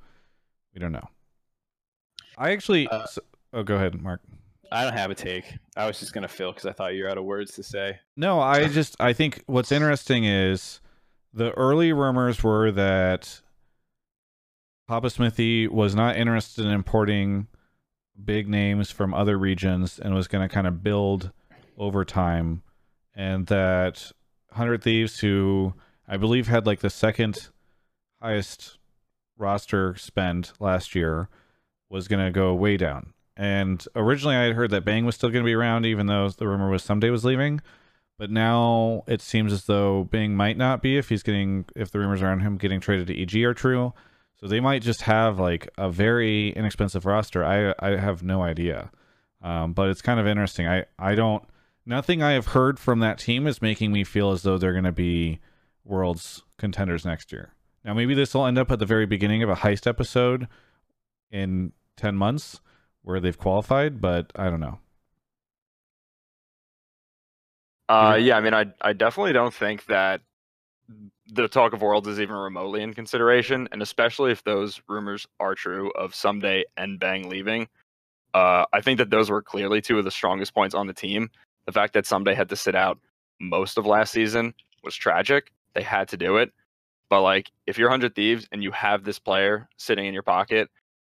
we 0.74 0.81
don't 0.81 0.93
know. 0.93 1.09
I 2.36 2.52
actually. 2.52 2.89
s- 2.90 3.18
oh, 3.52 3.62
go 3.62 3.77
ahead, 3.77 4.01
Mark. 4.01 4.20
I 4.72 4.85
don't 4.85 4.93
have 4.97 5.10
a 5.10 5.14
take. 5.14 5.44
I 5.77 5.86
was 5.86 5.98
just 6.01 6.12
gonna 6.12 6.28
fill 6.28 6.52
because 6.52 6.66
I 6.66 6.72
thought 6.72 6.94
you 6.94 7.05
were 7.05 7.10
out 7.10 7.18
of 7.18 7.24
words 7.24 7.52
to 7.55 7.62
say. 7.62 7.98
No, 8.16 8.40
I 8.40 8.68
just 8.68 8.97
I 9.01 9.12
think 9.12 9.43
what's 9.47 9.72
interesting 9.72 10.24
is 10.24 10.81
the 11.35 11.52
early 11.52 11.93
rumors 11.93 12.43
were 12.43 12.70
that 12.72 13.40
Papa 14.90 15.08
Smithy 15.08 15.68
was 15.68 15.94
not 15.94 16.16
interested 16.16 16.64
in 16.66 16.72
importing 16.72 17.46
big 18.24 18.48
names 18.48 18.90
from 18.90 19.14
other 19.14 19.38
regions 19.38 20.00
and 20.00 20.16
was 20.16 20.26
going 20.26 20.42
to 20.42 20.52
kind 20.52 20.66
of 20.66 20.82
build 20.82 21.30
over 21.78 22.04
time, 22.04 22.64
and 23.14 23.46
that 23.46 24.10
Hundred 24.50 24.82
Thieves, 24.82 25.20
who 25.20 25.74
I 26.08 26.16
believe 26.16 26.48
had 26.48 26.66
like 26.66 26.80
the 26.80 26.90
second 26.90 27.50
highest 28.20 28.78
roster 29.38 29.94
spend 29.94 30.50
last 30.58 30.96
year, 30.96 31.28
was 31.88 32.08
going 32.08 32.24
to 32.26 32.32
go 32.32 32.52
way 32.52 32.76
down. 32.76 33.12
And 33.36 33.86
originally, 33.94 34.34
I 34.34 34.42
had 34.42 34.56
heard 34.56 34.72
that 34.72 34.84
Bang 34.84 35.06
was 35.06 35.14
still 35.14 35.30
going 35.30 35.44
to 35.44 35.48
be 35.48 35.54
around, 35.54 35.86
even 35.86 36.06
though 36.08 36.30
the 36.30 36.48
rumor 36.48 36.68
was 36.68 36.82
Ssumday 36.84 37.12
was 37.12 37.24
leaving. 37.24 37.60
But 38.18 38.32
now 38.32 39.04
it 39.06 39.22
seems 39.22 39.52
as 39.52 39.66
though 39.66 40.08
Bang 40.10 40.34
might 40.34 40.56
not 40.56 40.82
be 40.82 40.98
if 40.98 41.10
he's 41.10 41.22
getting 41.22 41.66
if 41.76 41.92
the 41.92 42.00
rumors 42.00 42.22
around 42.22 42.40
him 42.40 42.56
getting 42.56 42.80
traded 42.80 43.06
to 43.06 43.22
EG 43.22 43.44
are 43.44 43.54
true. 43.54 43.94
So 44.40 44.48
they 44.48 44.60
might 44.60 44.82
just 44.82 45.02
have 45.02 45.38
like 45.38 45.68
a 45.76 45.90
very 45.90 46.50
inexpensive 46.50 47.04
roster. 47.04 47.44
I 47.44 47.74
I 47.78 47.96
have 47.96 48.22
no 48.22 48.42
idea, 48.42 48.90
um, 49.42 49.74
but 49.74 49.90
it's 49.90 50.00
kind 50.00 50.18
of 50.18 50.26
interesting. 50.26 50.66
I 50.66 50.86
I 50.98 51.14
don't 51.14 51.44
nothing 51.84 52.22
I 52.22 52.32
have 52.32 52.48
heard 52.48 52.78
from 52.78 53.00
that 53.00 53.18
team 53.18 53.46
is 53.46 53.60
making 53.60 53.92
me 53.92 54.02
feel 54.02 54.30
as 54.30 54.42
though 54.42 54.56
they're 54.56 54.72
going 54.72 54.84
to 54.84 54.92
be 54.92 55.40
world's 55.84 56.42
contenders 56.56 57.04
next 57.04 57.32
year. 57.32 57.54
Now 57.84 57.92
maybe 57.92 58.14
this 58.14 58.32
will 58.32 58.46
end 58.46 58.58
up 58.58 58.70
at 58.70 58.78
the 58.78 58.86
very 58.86 59.06
beginning 59.06 59.42
of 59.42 59.50
a 59.50 59.56
heist 59.56 59.86
episode 59.86 60.48
in 61.30 61.72
ten 61.96 62.16
months 62.16 62.60
where 63.02 63.20
they've 63.20 63.38
qualified, 63.38 64.00
but 64.00 64.32
I 64.36 64.48
don't 64.48 64.60
know. 64.60 64.78
Uh, 67.90 68.16
yeah, 68.20 68.36
I 68.36 68.40
mean, 68.40 68.54
I 68.54 68.66
I 68.80 68.92
definitely 68.94 69.32
don't 69.32 69.52
think 69.52 69.86
that 69.86 70.22
the 71.32 71.48
talk 71.48 71.72
of 71.72 71.82
worlds 71.82 72.08
is 72.08 72.20
even 72.20 72.34
remotely 72.34 72.82
in 72.82 72.94
consideration, 72.94 73.68
and 73.72 73.82
especially 73.82 74.32
if 74.32 74.42
those 74.44 74.80
rumors 74.88 75.26
are 75.38 75.54
true 75.54 75.90
of 75.92 76.12
Ssumday 76.12 76.62
and 76.76 76.98
Bang 76.98 77.28
leaving. 77.28 77.68
Uh, 78.34 78.64
I 78.72 78.80
think 78.80 78.98
that 78.98 79.10
those 79.10 79.30
were 79.30 79.42
clearly 79.42 79.80
two 79.80 79.98
of 79.98 80.04
the 80.04 80.10
strongest 80.10 80.54
points 80.54 80.74
on 80.74 80.86
the 80.86 80.92
team. 80.92 81.30
The 81.66 81.72
fact 81.72 81.94
that 81.94 82.04
Ssumday 82.04 82.34
had 82.34 82.48
to 82.48 82.56
sit 82.56 82.74
out 82.74 82.98
most 83.40 83.78
of 83.78 83.86
last 83.86 84.12
season 84.12 84.54
was 84.82 84.94
tragic. 84.94 85.52
They 85.74 85.82
had 85.82 86.08
to 86.08 86.16
do 86.16 86.36
it, 86.36 86.52
but 87.08 87.22
like 87.22 87.50
if 87.66 87.78
you're 87.78 87.90
Hundred 87.90 88.14
Thieves 88.14 88.46
and 88.50 88.62
you 88.62 88.70
have 88.72 89.04
this 89.04 89.18
player 89.18 89.68
sitting 89.76 90.06
in 90.06 90.14
your 90.14 90.22
pocket, 90.22 90.68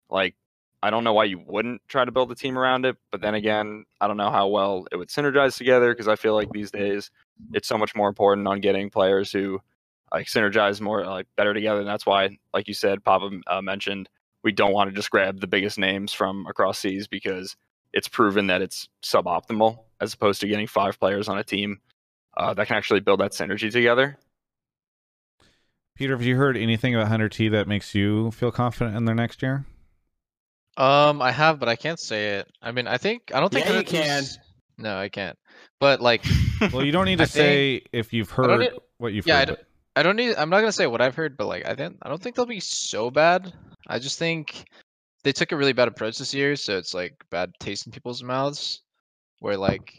like 0.09 0.35
I 0.81 0.89
don't 0.89 1.03
know 1.03 1.13
why 1.13 1.25
you 1.25 1.39
wouldn't 1.45 1.81
try 1.87 2.05
to 2.05 2.11
build 2.11 2.31
a 2.31 2.35
team 2.35 2.57
around 2.57 2.85
it. 2.85 2.97
But 3.11 3.21
then 3.21 3.35
again, 3.35 3.85
I 3.99 4.07
don't 4.07 4.17
know 4.17 4.31
how 4.31 4.47
well 4.47 4.87
it 4.91 4.95
would 4.95 5.09
synergize 5.09 5.57
together 5.57 5.93
because 5.93 6.07
I 6.07 6.15
feel 6.15 6.35
like 6.35 6.51
these 6.51 6.71
days 6.71 7.11
it's 7.53 7.67
so 7.67 7.77
much 7.77 7.95
more 7.95 8.07
important 8.07 8.47
on 8.47 8.61
getting 8.61 8.89
players 8.89 9.31
who 9.31 9.59
like 10.11 10.27
synergize 10.27 10.81
more 10.81 11.05
like 11.05 11.27
better 11.35 11.53
together. 11.53 11.79
And 11.79 11.87
that's 11.87 12.05
why, 12.05 12.37
like 12.53 12.67
you 12.67 12.73
said, 12.73 13.03
Papa 13.03 13.29
uh, 13.47 13.61
mentioned, 13.61 14.09
we 14.43 14.51
don't 14.51 14.73
want 14.73 14.89
to 14.89 14.95
just 14.95 15.11
grab 15.11 15.39
the 15.39 15.47
biggest 15.47 15.77
names 15.77 16.13
from 16.13 16.45
across 16.47 16.79
seas 16.79 17.07
because 17.07 17.55
it's 17.93 18.07
proven 18.07 18.47
that 18.47 18.61
it's 18.61 18.87
suboptimal 19.03 19.79
as 19.99 20.13
opposed 20.13 20.41
to 20.41 20.47
getting 20.47 20.67
five 20.67 20.99
players 20.99 21.27
on 21.27 21.37
a 21.37 21.43
team 21.43 21.81
uh, 22.37 22.53
that 22.53 22.67
can 22.67 22.77
actually 22.77 23.01
build 23.01 23.19
that 23.19 23.31
synergy 23.31 23.71
together. 23.71 24.17
Peter, 25.95 26.15
have 26.15 26.25
you 26.25 26.37
heard 26.37 26.55
anything 26.55 26.95
about 26.95 27.09
Hunter 27.09 27.27
T 27.27 27.49
that 27.49 27.67
makes 27.67 27.93
you 27.93 28.31
feel 28.31 28.51
confident 28.51 28.95
in 28.95 29.03
their 29.03 29.15
next 29.15 29.41
year? 29.41 29.65
Um, 30.79 31.21
I 31.21 31.31
have, 31.31 31.59
but 31.59 31.67
I 31.69 31.75
can't 31.75 31.99
say 31.99 32.37
it. 32.39 32.47
I 32.61 32.71
mean, 32.71 32.87
I 32.87 32.97
think 32.97 33.31
I 33.33 33.39
don't 33.39 33.51
think 33.51 33.65
Yeah, 33.67 33.77
you 33.77 33.83
can. 33.83 34.23
Thieves- 34.23 34.39
No, 34.77 34.97
I 34.97 35.09
can't. 35.09 35.37
But 35.79 36.01
like, 36.01 36.23
Well, 36.73 36.83
you 36.85 36.91
don't 36.91 37.05
need 37.05 37.17
to 37.17 37.23
I 37.23 37.27
say 37.27 37.79
think- 37.79 37.89
if 37.93 38.13
you've 38.13 38.29
heard 38.31 38.59
need- 38.59 38.71
what 38.97 39.13
you've 39.13 39.27
yeah, 39.27 39.35
I 39.35 39.39
heard. 39.39 39.47
don't, 39.49 39.59
I 39.97 40.03
don't 40.03 40.15
need. 40.15 40.35
I'm 40.37 40.49
not 40.49 40.61
gonna 40.61 40.71
say 40.71 40.87
what 40.87 41.01
I've 41.01 41.15
heard, 41.15 41.35
but 41.37 41.47
like, 41.47 41.67
I 41.67 41.75
think 41.75 41.97
I 42.01 42.09
don't 42.09 42.21
think 42.21 42.35
they'll 42.35 42.45
be 42.45 42.59
so 42.61 43.11
bad. 43.11 43.53
I 43.87 43.99
just 43.99 44.17
think 44.19 44.65
they 45.23 45.33
took 45.33 45.51
a 45.51 45.57
really 45.57 45.73
bad 45.73 45.87
approach 45.89 46.17
this 46.17 46.33
year, 46.33 46.55
so 46.55 46.77
it's 46.77 46.93
like 46.93 47.13
bad 47.29 47.51
taste 47.59 47.85
in 47.85 47.91
people's 47.91 48.23
mouths. 48.23 48.81
Where 49.39 49.57
like 49.57 49.93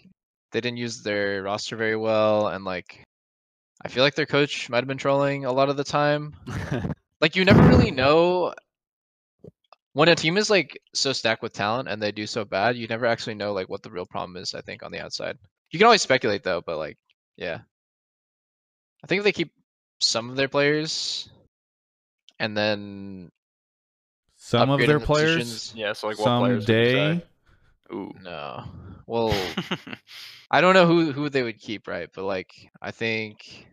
they 0.52 0.60
didn't 0.60 0.78
use 0.78 1.02
their 1.02 1.42
roster 1.42 1.76
very 1.76 1.96
well, 1.96 2.48
and 2.48 2.64
like 2.64 3.04
I 3.84 3.88
feel 3.88 4.02
like 4.02 4.14
their 4.14 4.26
coach 4.26 4.68
might 4.70 4.78
have 4.78 4.88
been 4.88 4.96
trolling 4.98 5.44
a 5.44 5.52
lot 5.52 5.68
of 5.68 5.76
the 5.76 5.84
time. 5.84 6.34
like 7.20 7.36
you 7.36 7.44
never 7.44 7.62
really 7.68 7.90
know 7.90 8.54
when 9.92 10.08
a 10.08 10.14
team 10.14 10.36
is 10.36 10.50
like 10.50 10.78
so 10.94 11.12
stacked 11.12 11.42
with 11.42 11.52
talent 11.52 11.88
and 11.88 12.00
they 12.02 12.12
do 12.12 12.26
so 12.26 12.44
bad, 12.44 12.76
you 12.76 12.86
never 12.86 13.06
actually 13.06 13.34
know 13.34 13.52
like 13.52 13.68
what 13.68 13.82
the 13.82 13.90
real 13.90 14.06
problem 14.06 14.36
is. 14.36 14.54
I 14.54 14.60
think 14.60 14.82
on 14.82 14.92
the 14.92 15.00
outside, 15.00 15.36
you 15.70 15.78
can 15.78 15.86
always 15.86 16.02
speculate 16.02 16.42
though, 16.44 16.60
but 16.64 16.78
like, 16.78 16.96
yeah, 17.36 17.58
I 19.02 19.06
think 19.06 19.18
if 19.20 19.24
they 19.24 19.32
keep 19.32 19.52
some 20.00 20.30
of 20.30 20.36
their 20.36 20.48
players 20.48 21.28
and 22.38 22.56
then 22.56 23.30
Some 24.36 24.70
of 24.70 24.78
their 24.80 24.98
the 24.98 25.04
players. 25.06 25.34
positions- 25.36 25.72
Yeah, 25.76 25.92
so 25.92 26.06
like 26.08 26.18
what 26.18 26.38
players 26.38 26.66
would 26.66 26.74
you 26.76 26.90
someday. 26.90 27.18
say? 27.18 27.94
Ooh. 27.94 28.12
No. 28.22 28.64
Well, 29.06 29.34
I 30.50 30.60
don't 30.60 30.74
know 30.74 30.86
who 30.86 31.10
who 31.12 31.28
they 31.28 31.42
would 31.42 31.58
keep, 31.58 31.88
right? 31.88 32.08
But 32.14 32.24
like, 32.24 32.52
I 32.80 32.92
think 32.92 33.66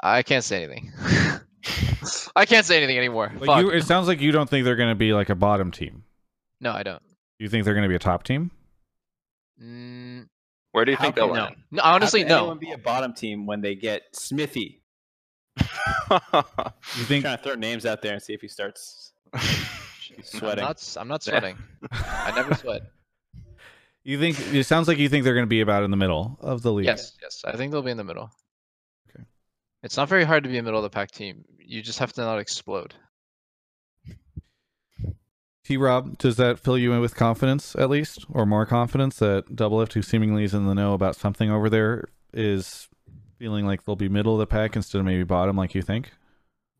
I 0.00 0.22
can't 0.22 0.42
say 0.44 0.64
anything. 0.64 0.92
I 2.36 2.46
can't 2.46 2.64
say 2.64 2.76
anything 2.78 2.96
anymore. 2.98 3.32
But 3.38 3.46
Fuck. 3.46 3.60
you, 3.62 3.70
it 3.70 3.82
sounds 3.84 4.06
like 4.08 4.20
you 4.20 4.32
don't 4.32 4.48
think 4.48 4.64
they're 4.64 4.76
going 4.76 4.88
to 4.90 4.94
be 4.94 5.12
like 5.12 5.28
a 5.28 5.34
bottom 5.34 5.70
team. 5.70 6.04
No, 6.60 6.72
I 6.72 6.82
don't. 6.82 7.02
You 7.38 7.48
think 7.48 7.64
they're 7.64 7.74
going 7.74 7.84
to 7.84 7.88
be 7.88 7.94
a 7.94 7.98
top 8.00 8.22
team? 8.22 8.50
Mm, 9.62 10.26
Where 10.72 10.84
do 10.84 10.90
you 10.92 10.96
think 10.96 11.14
they'll 11.14 11.26
no. 11.28 11.32
land? 11.34 11.56
no, 11.70 11.82
honestly, 11.82 12.20
How 12.22 12.26
can 12.28 12.28
no. 12.36 12.38
anyone 12.38 12.58
be 12.58 12.70
a 12.72 12.78
bottom 12.78 13.12
team 13.14 13.46
when 13.46 13.60
they 13.60 13.74
get 13.74 14.02
Smithy? 14.14 14.82
You 16.10 17.04
think? 17.04 17.24
trying 17.24 17.36
to 17.36 17.42
throw 17.42 17.54
names 17.54 17.86
out 17.86 18.02
there 18.02 18.12
and 18.14 18.22
see 18.22 18.32
if 18.34 18.40
he 18.40 18.48
starts 18.48 19.12
I'm 19.34 19.42
sweating. 20.24 20.64
not. 20.64 20.76
s- 20.76 20.96
I'm 20.96 21.06
not 21.08 21.22
sweating. 21.22 21.56
I 21.92 22.32
never 22.34 22.54
sweat. 22.54 22.82
You 24.02 24.18
think? 24.18 24.40
It 24.54 24.64
sounds 24.64 24.88
like 24.88 24.96
you 24.96 25.10
think 25.10 25.24
they're 25.24 25.34
going 25.34 25.44
to 25.44 25.48
be 25.50 25.60
about 25.60 25.82
in 25.82 25.90
the 25.90 25.96
middle 25.96 26.38
of 26.40 26.62
the 26.62 26.72
league. 26.72 26.86
Yes, 26.86 27.12
yes. 27.20 27.42
I 27.44 27.54
think 27.58 27.70
they'll 27.70 27.82
be 27.82 27.90
in 27.90 27.98
the 27.98 28.02
middle. 28.04 28.30
Okay. 29.80 29.86
It's 29.86 29.96
not 29.96 30.08
very 30.08 30.24
hard 30.24 30.44
to 30.44 30.50
be 30.50 30.58
a 30.58 30.62
middle 30.62 30.78
of 30.78 30.82
the 30.82 30.90
pack 30.90 31.10
team. 31.10 31.44
You 31.58 31.82
just 31.82 31.98
have 32.00 32.12
to 32.14 32.20
not 32.20 32.38
explode. 32.38 32.94
T 35.64 35.76
Rob, 35.76 36.18
does 36.18 36.36
that 36.36 36.58
fill 36.58 36.76
you 36.76 36.92
in 36.92 37.00
with 37.00 37.14
confidence 37.14 37.76
at 37.76 37.88
least, 37.88 38.26
or 38.30 38.44
more 38.44 38.66
confidence 38.66 39.18
that 39.18 39.54
Double 39.54 39.80
F, 39.80 39.92
who 39.92 40.02
seemingly 40.02 40.44
is 40.44 40.52
in 40.52 40.66
the 40.66 40.74
know 40.74 40.94
about 40.94 41.16
something 41.16 41.50
over 41.50 41.70
there, 41.70 42.08
is 42.34 42.88
feeling 43.38 43.66
like 43.66 43.84
they'll 43.84 43.96
be 43.96 44.08
middle 44.08 44.34
of 44.34 44.40
the 44.40 44.46
pack 44.46 44.76
instead 44.76 44.98
of 44.98 45.04
maybe 45.04 45.22
bottom, 45.22 45.56
like 45.56 45.74
you 45.74 45.82
think? 45.82 46.10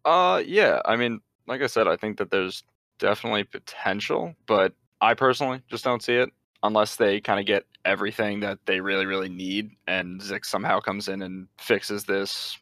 Uh, 0.05 0.43
yeah. 0.45 0.81
I 0.85 0.97
mean, 0.97 1.21
like 1.47 1.63
I 1.63 1.69
said, 1.69 1.89
I 1.89 1.97
think 1.97 2.19
that 2.19 2.31
there's 2.31 2.65
definitely 2.99 3.45
potential, 3.45 4.35
but 4.47 4.75
I 5.01 5.15
personally 5.15 5.63
just 5.71 5.85
don't 5.85 6.03
see 6.03 6.17
it 6.17 6.31
unless 6.63 6.97
they 6.97 7.21
kind 7.21 7.41
of 7.41 7.47
get 7.47 7.65
everything 7.85 8.41
that 8.41 8.59
they 8.67 8.81
really, 8.81 9.07
really 9.07 9.31
need, 9.31 9.71
and 9.87 10.21
Zikz 10.21 10.47
somehow 10.47 10.81
comes 10.81 11.09
in 11.09 11.23
and 11.23 11.49
fixes 11.59 12.05
this. 12.05 12.59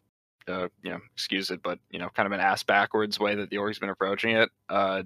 Uh, 0.48 0.68
you 0.82 0.90
know, 0.90 1.00
excuse 1.12 1.50
it, 1.50 1.62
but 1.62 1.78
you 1.90 1.98
know, 1.98 2.08
kind 2.08 2.26
of 2.26 2.32
an 2.32 2.40
ass 2.40 2.62
backwards 2.62 3.18
way 3.18 3.34
that 3.34 3.50
the 3.50 3.58
org's 3.58 3.78
been 3.78 3.90
approaching 3.90 4.36
it. 4.36 4.50
Uh, 4.68 5.02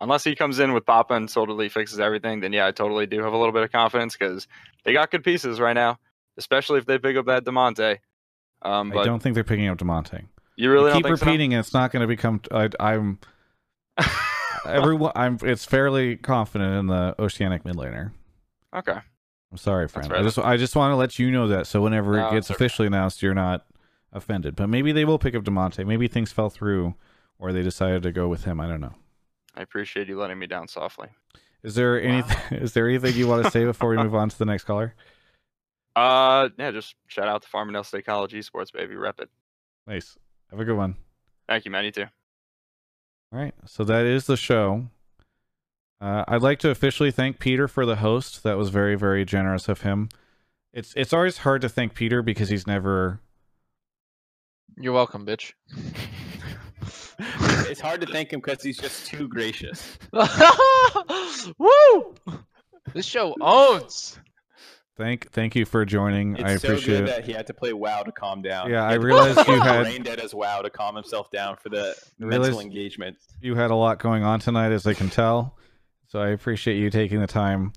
unless 0.00 0.24
he 0.24 0.34
comes 0.34 0.58
in 0.58 0.72
with 0.72 0.84
Papa 0.84 1.14
and 1.14 1.28
totally 1.28 1.68
fixes 1.68 2.00
everything, 2.00 2.40
then 2.40 2.52
yeah, 2.52 2.66
I 2.66 2.72
totally 2.72 3.06
do 3.06 3.22
have 3.22 3.32
a 3.32 3.36
little 3.36 3.52
bit 3.52 3.62
of 3.62 3.72
confidence 3.72 4.16
because 4.16 4.46
they 4.84 4.92
got 4.92 5.10
good 5.10 5.24
pieces 5.24 5.60
right 5.60 5.72
now, 5.72 5.98
especially 6.36 6.78
if 6.78 6.86
they 6.86 6.98
pick 6.98 7.16
up 7.16 7.26
that 7.26 7.44
Damonte. 7.44 7.98
Um, 8.62 8.96
I 8.96 9.04
don't 9.04 9.22
think 9.22 9.34
they're 9.34 9.44
picking 9.44 9.68
up 9.68 9.78
Damonte. 9.78 10.24
you 10.56 10.70
really 10.70 10.92
keep 10.92 11.04
think 11.04 11.18
so? 11.18 11.24
repeating 11.24 11.52
it. 11.52 11.58
It's 11.60 11.74
not 11.74 11.92
going 11.92 12.02
to 12.02 12.06
become. 12.06 12.40
I, 12.50 12.68
I'm. 12.78 13.18
everyone. 14.66 15.12
I'm. 15.14 15.38
It's 15.42 15.64
fairly 15.64 16.16
confident 16.16 16.74
in 16.74 16.86
the 16.86 17.14
Oceanic 17.18 17.64
mid 17.64 17.76
laner. 17.76 18.12
Okay. 18.74 18.98
I'm 19.50 19.58
sorry, 19.58 19.86
friend. 19.88 20.08
fair 20.08 20.18
I 20.18 20.22
just. 20.22 20.38
I 20.38 20.56
just 20.56 20.76
want 20.76 20.92
to 20.92 20.96
let 20.96 21.18
you 21.18 21.30
know 21.30 21.48
that. 21.48 21.66
So 21.66 21.80
whenever 21.80 22.16
No, 22.16 22.28
it 22.28 22.32
gets 22.32 22.50
officially 22.50 22.86
announced, 22.86 23.22
you're 23.22 23.34
not 23.34 23.66
offended. 24.12 24.56
But 24.56 24.68
maybe 24.68 24.92
they 24.92 25.04
will 25.04 25.18
pick 25.18 25.34
up 25.34 25.44
Damonte. 25.44 25.86
Maybe 25.86 26.08
things 26.08 26.32
fell 26.32 26.50
through, 26.50 26.94
or 27.38 27.52
they 27.52 27.62
decided 27.62 28.02
to 28.02 28.12
go 28.12 28.28
with 28.28 28.44
him. 28.44 28.60
I 28.60 28.68
don't 28.68 28.80
know. 28.80 28.94
I 29.54 29.62
appreciate 29.62 30.08
you 30.08 30.18
letting 30.18 30.38
me 30.38 30.46
down 30.46 30.68
softly. 30.68 31.08
Is 31.62 31.74
there 31.74 32.00
anything? 32.00 32.38
Is 32.58 32.72
there 32.72 32.88
anything 32.88 33.14
you 33.14 33.28
want 33.28 33.44
to 33.44 33.50
say 33.50 33.64
before 33.64 33.90
we 33.90 33.96
move 33.96 34.14
on 34.14 34.28
to 34.28 34.38
the 34.38 34.44
next 34.46 34.64
caller? 34.64 34.94
Uh, 35.94 36.48
yeah, 36.58 36.70
just 36.70 36.94
shout 37.06 37.28
out 37.28 37.42
to 37.42 37.48
Farmingdale 37.48 37.84
State 37.84 38.06
College 38.06 38.32
Esports, 38.32 38.72
baby. 38.72 38.96
Rep 38.96 39.20
it. 39.20 39.28
Nice. 39.86 40.16
Have 40.50 40.58
a 40.58 40.64
good 40.64 40.76
one. 40.76 40.96
Thank 41.46 41.66
you, 41.66 41.70
man. 41.70 41.84
You 41.84 41.90
too. 41.90 42.06
All 43.30 43.38
right. 43.38 43.54
So 43.66 43.84
that 43.84 44.06
is 44.06 44.24
the 44.24 44.38
show. 44.38 44.86
Uh, 46.00 46.24
I'd 46.26 46.42
like 46.42 46.58
to 46.60 46.70
officially 46.70 47.10
thank 47.10 47.38
Peter 47.38 47.68
for 47.68 47.86
the 47.86 47.96
host. 47.96 48.42
That 48.42 48.56
was 48.56 48.70
very, 48.70 48.94
very 48.94 49.24
generous 49.24 49.68
of 49.68 49.82
him. 49.82 50.08
It's 50.72 50.94
it's 50.96 51.12
always 51.12 51.38
hard 51.38 51.60
to 51.60 51.68
thank 51.68 51.94
Peter 51.94 52.22
because 52.22 52.48
he's 52.48 52.66
never. 52.66 53.20
You're 54.78 54.92
welcome, 54.92 55.26
bitch. 55.26 55.52
it's 57.68 57.80
hard 57.80 58.00
to 58.00 58.06
thank 58.06 58.32
him 58.32 58.40
because 58.40 58.62
he's 58.62 58.78
just 58.78 59.06
too 59.06 59.28
gracious. 59.28 59.98
Woo! 61.58 62.14
This 62.94 63.06
show 63.06 63.34
owns. 63.40 64.18
Thank 64.96 65.30
thank 65.32 65.56
you 65.56 65.64
for 65.64 65.84
joining. 65.84 66.34
It's 66.36 66.44
I 66.44 66.56
so 66.56 66.68
appreciate 66.68 66.98
good 66.98 67.02
it. 67.04 67.06
that 67.06 67.24
he 67.24 67.32
had 67.32 67.46
to 67.46 67.54
play 67.54 67.72
WoW 67.72 68.02
to 68.02 68.12
calm 68.12 68.42
down. 68.42 68.70
Yeah, 68.70 68.84
I 68.84 68.94
realized 68.94 69.38
play 69.38 69.54
you 69.54 69.60
had- 69.60 69.82
brain 69.82 70.02
dead 70.02 70.20
as 70.20 70.34
WoW 70.34 70.60
to 70.62 70.70
calm 70.70 70.94
himself 70.94 71.30
down 71.30 71.56
for 71.56 71.70
the 71.70 71.96
mental 72.18 72.60
engagement. 72.60 73.16
You 73.40 73.54
had 73.54 73.70
a 73.70 73.74
lot 73.74 73.98
going 73.98 74.22
on 74.22 74.40
tonight, 74.40 74.72
as 74.72 74.86
I 74.86 74.94
can 74.94 75.08
tell. 75.08 75.56
So 76.08 76.20
I 76.20 76.28
appreciate 76.28 76.76
you 76.76 76.90
taking 76.90 77.20
the 77.20 77.26
time. 77.26 77.72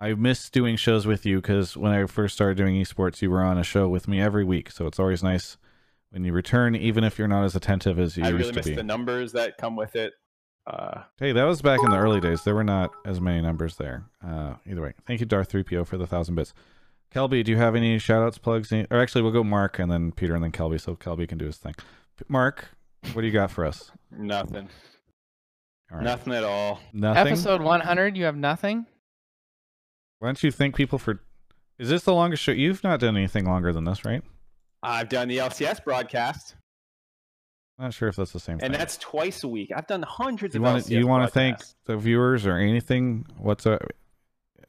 I 0.00 0.12
miss 0.14 0.50
doing 0.50 0.76
shows 0.76 1.06
with 1.06 1.24
you 1.24 1.40
because 1.40 1.76
when 1.76 1.92
I 1.92 2.04
first 2.06 2.34
started 2.34 2.58
doing 2.58 2.74
esports, 2.74 3.22
you 3.22 3.30
were 3.30 3.40
on 3.42 3.56
a 3.56 3.62
show 3.62 3.88
with 3.88 4.06
me 4.06 4.20
every 4.20 4.44
week. 4.44 4.70
So 4.70 4.86
it's 4.86 4.98
always 4.98 5.22
nice 5.22 5.56
when 6.12 6.24
you 6.24 6.32
return, 6.32 6.74
even 6.76 7.02
if 7.04 7.18
you're 7.18 7.26
not 7.28 7.44
as 7.44 7.56
attentive 7.56 7.98
as 7.98 8.16
you 8.16 8.24
I 8.24 8.28
used 8.28 8.38
really 8.38 8.52
to 8.52 8.54
be. 8.54 8.60
I 8.60 8.62
really 8.62 8.70
miss 8.70 8.76
the 8.76 8.82
numbers 8.84 9.32
that 9.32 9.56
come 9.58 9.74
with 9.76 9.96
it. 9.96 10.12
Uh, 10.66 11.02
Hey, 11.18 11.32
that 11.32 11.44
was 11.44 11.60
back 11.60 11.80
in 11.82 11.90
the 11.90 11.98
early 11.98 12.20
days. 12.20 12.44
There 12.44 12.54
were 12.54 12.62
not 12.64 12.92
as 13.04 13.20
many 13.20 13.40
numbers 13.40 13.76
there. 13.76 14.04
Uh, 14.24 14.54
either 14.66 14.80
way, 14.82 14.92
thank 15.06 15.18
you, 15.20 15.26
Darth 15.26 15.50
3PO, 15.50 15.86
for 15.86 15.96
the 15.96 16.06
thousand 16.06 16.36
bits. 16.36 16.54
Kelby, 17.12 17.42
do 17.44 17.50
you 17.50 17.58
have 17.58 17.74
any 17.74 17.98
shout 17.98 18.22
outs, 18.22 18.38
plugs? 18.38 18.72
Any- 18.72 18.86
Or 18.90 18.98
actually, 19.00 19.22
we'll 19.22 19.32
go 19.32 19.42
Mark 19.44 19.78
and 19.78 19.90
then 19.90 20.12
Peter 20.12 20.34
and 20.34 20.42
then 20.44 20.52
Kelby 20.52 20.80
so 20.80 20.94
Kelby 20.96 21.28
can 21.28 21.36
do 21.38 21.46
his 21.46 21.56
thing. 21.58 21.74
Mark, 22.28 22.68
what 23.12 23.20
do 23.22 23.26
you 23.26 23.32
got 23.32 23.50
for 23.50 23.64
us? 23.66 23.90
nothing. 24.10 24.68
All 25.90 25.98
right. 25.98 26.04
Nothing 26.04 26.32
at 26.32 26.44
all. 26.44 26.80
Nothing. 26.92 27.26
Episode 27.32 27.60
100, 27.60 28.16
you 28.16 28.24
have 28.24 28.36
nothing? 28.36 28.86
Why 30.20 30.28
don't 30.28 30.42
you 30.42 30.50
thank 30.50 30.74
people 30.76 30.98
for. 30.98 31.20
Is 31.78 31.88
this 31.90 32.04
the 32.04 32.14
longest 32.14 32.42
show? 32.42 32.52
You've 32.52 32.82
not 32.84 33.00
done 33.00 33.16
anything 33.16 33.44
longer 33.44 33.72
than 33.72 33.84
this, 33.84 34.04
right? 34.04 34.22
I've 34.82 35.08
done 35.08 35.28
the 35.28 35.38
LCS 35.38 35.84
broadcast, 35.84 36.56
not 37.82 37.94
sure 37.94 38.08
if 38.08 38.16
that's 38.16 38.32
the 38.32 38.40
same 38.40 38.54
and 38.54 38.60
thing. 38.60 38.72
that's 38.72 38.96
twice 38.98 39.42
a 39.44 39.48
week. 39.48 39.72
I've 39.74 39.86
done 39.86 40.02
hundreds 40.02 40.54
you 40.54 40.64
of 40.64 40.84
to 40.84 40.94
you 40.94 41.06
want 41.06 41.24
to 41.24 41.32
thank 41.32 41.58
the 41.86 41.96
viewers 41.96 42.46
or 42.46 42.56
anything? 42.56 43.26
What's 43.38 43.66
a 43.66 43.78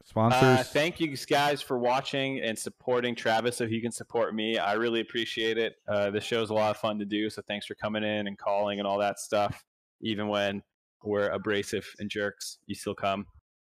sponsors? 0.03 0.41
Uh, 0.41 0.64
thank 0.64 0.99
you 0.99 1.15
guys 1.27 1.61
for 1.61 1.77
watching 1.77 2.40
and 2.40 2.57
supporting 2.57 3.14
Travis 3.14 3.57
so 3.57 3.68
he 3.68 3.81
can 3.81 3.91
support 3.91 4.34
me. 4.34 4.57
I 4.57 4.73
really 4.73 5.02
appreciate 5.02 5.57
it. 5.57 5.76
Uh, 5.88 6.10
the 6.10 6.22
show's 6.22 6.49
a 6.49 6.53
lot 6.53 6.72
of 6.72 6.77
fun 6.77 6.98
to 6.99 7.06
do, 7.06 7.30
so 7.30 7.41
thanks 7.48 7.65
for 7.65 7.76
coming 7.76 8.03
in 8.03 8.27
and 8.27 8.38
calling 8.38 8.80
and 8.80 8.88
all 8.88 8.98
that 8.99 9.19
stuff. 9.19 9.64
Even 10.02 10.27
when 10.27 10.64
we're 11.03 11.30
abrasive 11.30 11.85
and 11.99 12.10
jerks, 12.10 12.57
you 12.65 12.76
still 12.76 12.95
come. 12.95 13.26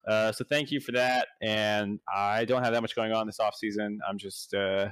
Uh, 0.07 0.31
so 0.31 0.45
thank 0.49 0.71
you 0.71 0.79
for 0.79 0.91
that. 0.93 1.27
And 1.41 1.99
I 2.13 2.45
don't 2.45 2.63
have 2.63 2.73
that 2.73 2.81
much 2.81 2.95
going 2.95 3.11
on 3.11 3.27
this 3.27 3.39
off 3.39 3.55
season. 3.55 3.99
I'm 4.07 4.17
just 4.17 4.53
uh, 4.53 4.89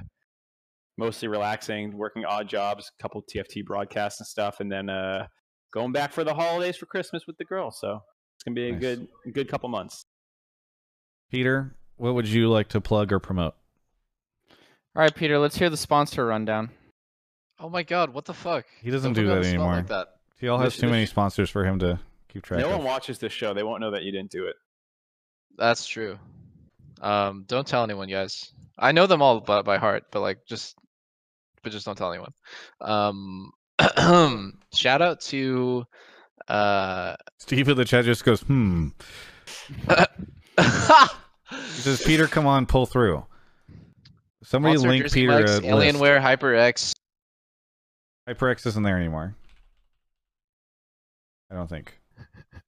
mostly 0.96 1.28
relaxing, 1.28 1.96
working 1.96 2.24
odd 2.24 2.48
jobs, 2.48 2.90
a 2.98 3.02
couple 3.02 3.22
TFT 3.22 3.64
broadcasts 3.64 4.20
and 4.20 4.26
stuff, 4.26 4.60
and 4.60 4.70
then 4.70 4.88
uh, 4.88 5.26
going 5.72 5.92
back 5.92 6.12
for 6.12 6.24
the 6.24 6.34
holidays 6.34 6.76
for 6.76 6.86
Christmas 6.86 7.26
with 7.26 7.36
the 7.38 7.44
girls. 7.44 7.78
So 7.80 8.00
it's 8.36 8.44
gonna 8.44 8.54
be 8.54 8.68
a 8.68 8.72
Nice. 8.72 8.80
good, 8.80 9.08
good 9.32 9.48
couple 9.48 9.68
months. 9.68 10.04
Peter, 11.30 11.74
what 11.96 12.14
would 12.14 12.28
you 12.28 12.48
like 12.48 12.68
to 12.68 12.80
plug 12.80 13.12
or 13.12 13.18
promote? 13.18 13.54
All 14.96 15.02
right, 15.02 15.14
Peter, 15.14 15.38
let's 15.38 15.56
hear 15.58 15.70
the 15.70 15.76
sponsor 15.76 16.26
rundown. 16.26 16.70
Oh 17.58 17.68
my 17.68 17.82
god, 17.82 18.10
what 18.12 18.24
the 18.24 18.34
fuck? 18.34 18.64
He 18.82 18.90
doesn't 18.90 19.14
Don't 19.14 19.24
do 19.24 19.28
put 19.30 19.32
me 19.32 19.36
on 19.36 19.42
that 19.42 19.48
anymore. 19.48 19.74
Like 19.76 19.86
that. 19.88 20.08
TL 20.40 20.58
has 20.60 20.72
This- 20.74 20.80
too 20.80 20.88
many 20.88 21.06
sponsors 21.06 21.50
for 21.50 21.64
him 21.64 21.78
to 21.80 21.98
keep 22.28 22.42
track 22.44 22.60
no 22.60 22.66
of. 22.70 22.76
one 22.76 22.84
watches 22.84 23.18
this 23.18 23.32
show. 23.32 23.54
They 23.54 23.62
won't 23.62 23.80
know 23.80 23.92
that 23.92 24.02
you 24.02 24.12
didn't 24.12 24.30
do 24.30 24.46
it. 24.46 24.56
That's 25.56 25.86
true. 25.86 26.18
Um, 27.00 27.44
don't 27.46 27.66
tell 27.66 27.84
anyone, 27.84 28.08
guys. 28.08 28.52
I 28.78 28.92
know 28.92 29.06
them 29.06 29.22
all 29.22 29.40
by, 29.40 29.62
by 29.62 29.78
heart, 29.78 30.04
but 30.10 30.20
like 30.20 30.44
just, 30.46 30.76
but 31.64 31.72
just 31.72 31.84
don't 31.84 31.98
tell 31.98 32.12
anyone. 32.12 32.32
Um, 32.80 33.50
shout 34.74 35.02
out 35.02 35.20
to, 35.22 35.84
uh, 36.46 37.16
Steve 37.38 37.68
in 37.68 37.76
the 37.76 37.84
chat 37.84 38.04
just 38.04 38.24
goes, 38.24 38.42
hmm. 38.42 38.88
he 40.58 40.64
says, 41.80 42.02
Peter, 42.06 42.28
come 42.28 42.46
on, 42.46 42.66
pull 42.66 42.86
through. 42.86 43.24
Somebody 44.44 44.74
Monster 44.74 44.88
link 44.88 45.02
Jersey 45.04 45.20
Peter 45.22 45.32
Mike's, 45.32 45.50
a 45.50 45.54
list. 45.54 45.98
Alienware, 45.98 46.20
HyperX. 46.20 46.94
HyperX 48.28 48.66
isn't 48.66 48.82
there 48.82 48.96
anymore. 48.96 49.34
I 51.50 51.54
don't 51.56 51.68
think. 51.68 51.98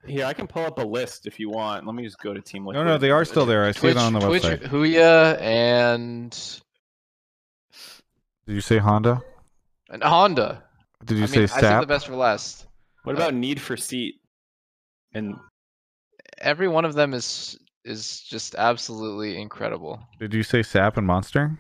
Here, 0.07 0.25
I 0.25 0.33
can 0.33 0.47
pull 0.47 0.65
up 0.65 0.79
a 0.79 0.85
list 0.85 1.27
if 1.27 1.41
you 1.41 1.51
want. 1.51 1.87
Let 1.87 1.95
me 1.95 2.05
just 2.05 2.19
go 2.19 2.33
to 2.33 2.41
Team 2.41 2.65
No, 2.65 2.71
Liquid. 2.71 2.87
no, 2.87 2.99
they 2.99 3.11
are 3.11 3.25
still 3.25 3.47
there. 3.47 3.65
I 3.65 3.73
see 3.73 3.89
it 3.89 3.97
on 3.97 4.13
the 4.13 4.21
Twitch, 4.21 4.43
website. 4.45 4.69
Huya, 4.69 5.41
and 5.41 6.61
Did 8.47 8.55
you 8.55 8.61
say 8.61 8.79
Honda? 8.79 9.23
and 9.91 10.03
Honda. 10.03 10.63
Did 11.05 11.19
you 11.19 11.25
I 11.25 11.27
say 11.27 11.39
mean, 11.41 11.49
I 11.55 11.61
saved 11.61 11.83
the 11.83 11.87
best 11.87 12.07
for 12.07 12.15
last. 12.17 12.67
What 13.05 13.15
about 13.15 13.35
Need 13.35 13.61
for 13.61 13.77
Seat? 13.77 14.17
And 15.13 15.37
Every 16.39 16.69
one 16.69 16.85
of 16.85 16.95
them 16.95 17.15
is 17.15 17.59
is 17.85 18.21
just 18.21 18.55
absolutely 18.57 19.41
incredible. 19.41 20.01
Did 20.19 20.35
you 20.35 20.43
say 20.43 20.63
SAP 20.63 20.97
and 20.97 21.07
Monster? 21.07 21.57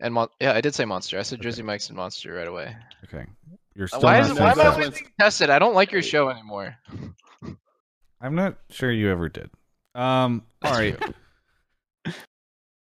And 0.00 0.12
Mon- 0.12 0.28
yeah, 0.38 0.52
I 0.52 0.60
did 0.60 0.74
say 0.74 0.84
Monster. 0.84 1.18
I 1.18 1.22
said 1.22 1.40
Jersey 1.40 1.62
Mike's 1.62 1.88
and 1.88 1.96
Monster 1.96 2.34
right 2.34 2.46
away. 2.46 2.76
Okay. 3.04 3.24
You're 3.74 3.86
Uh, 3.86 3.88
still 3.88 4.00
why 4.02 4.20
not 4.20 4.30
is 4.30 4.36
saying 4.36 4.44
why 4.44 4.52
am 4.52 4.60
I 4.60 4.66
always 4.66 4.90
being 4.90 5.10
tested? 5.18 5.48
I 5.48 5.58
don't 5.58 5.74
like 5.74 5.92
your 5.92 6.02
show 6.02 6.28
anymore. 6.28 6.76
I'm 8.20 8.34
not 8.34 8.58
sure 8.70 8.92
you 8.92 9.10
ever 9.10 9.28
did. 9.30 9.50
Um, 9.94 10.42
all 10.62 10.72
right. 10.72 10.98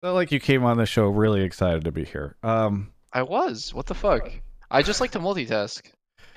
Felt 0.02 0.16
like 0.16 0.32
you 0.32 0.40
came 0.40 0.64
on 0.64 0.78
the 0.78 0.86
show 0.86 1.06
really 1.08 1.42
excited 1.44 1.84
to 1.86 1.92
be 1.92 2.04
here. 2.04 2.36
Um, 2.44 2.92
I 3.14 3.22
was. 3.24 3.74
What 3.74 3.86
the 3.86 3.94
fuck? 3.94 4.32
I 4.72 4.82
just 4.82 5.00
like 5.00 5.12
to 5.12 5.20
multitask. 5.20 5.82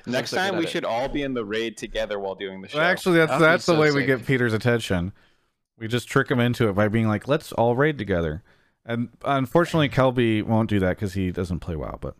Next 0.06 0.30
so 0.30 0.36
time 0.36 0.54
at 0.54 0.58
we 0.58 0.64
it. 0.66 0.68
should 0.70 0.84
all 0.84 1.08
be 1.08 1.22
in 1.22 1.32
the 1.32 1.44
raid 1.44 1.78
together 1.78 2.18
while 2.18 2.34
doing 2.34 2.60
the 2.60 2.68
show. 2.68 2.76
well, 2.78 2.86
actually, 2.86 3.16
that's 3.16 3.30
That'd 3.30 3.46
that's 3.46 3.64
the 3.66 3.72
so 3.72 3.80
way 3.80 3.90
we 3.90 4.04
get 4.04 4.26
Peter's 4.26 4.52
attention. 4.52 5.12
We 5.78 5.88
just 5.88 6.08
trick 6.08 6.30
him 6.30 6.40
into 6.40 6.68
it 6.68 6.74
by 6.74 6.88
being 6.88 7.08
like, 7.08 7.26
"Let's 7.26 7.52
all 7.52 7.74
raid 7.74 7.96
together." 7.96 8.42
And 8.84 9.08
unfortunately, 9.24 9.88
Kelby 9.88 10.42
won't 10.42 10.68
do 10.68 10.78
that 10.80 10.90
because 10.90 11.14
he 11.14 11.30
doesn't 11.32 11.60
play 11.60 11.74
WoW. 11.74 11.96
But 11.98 12.16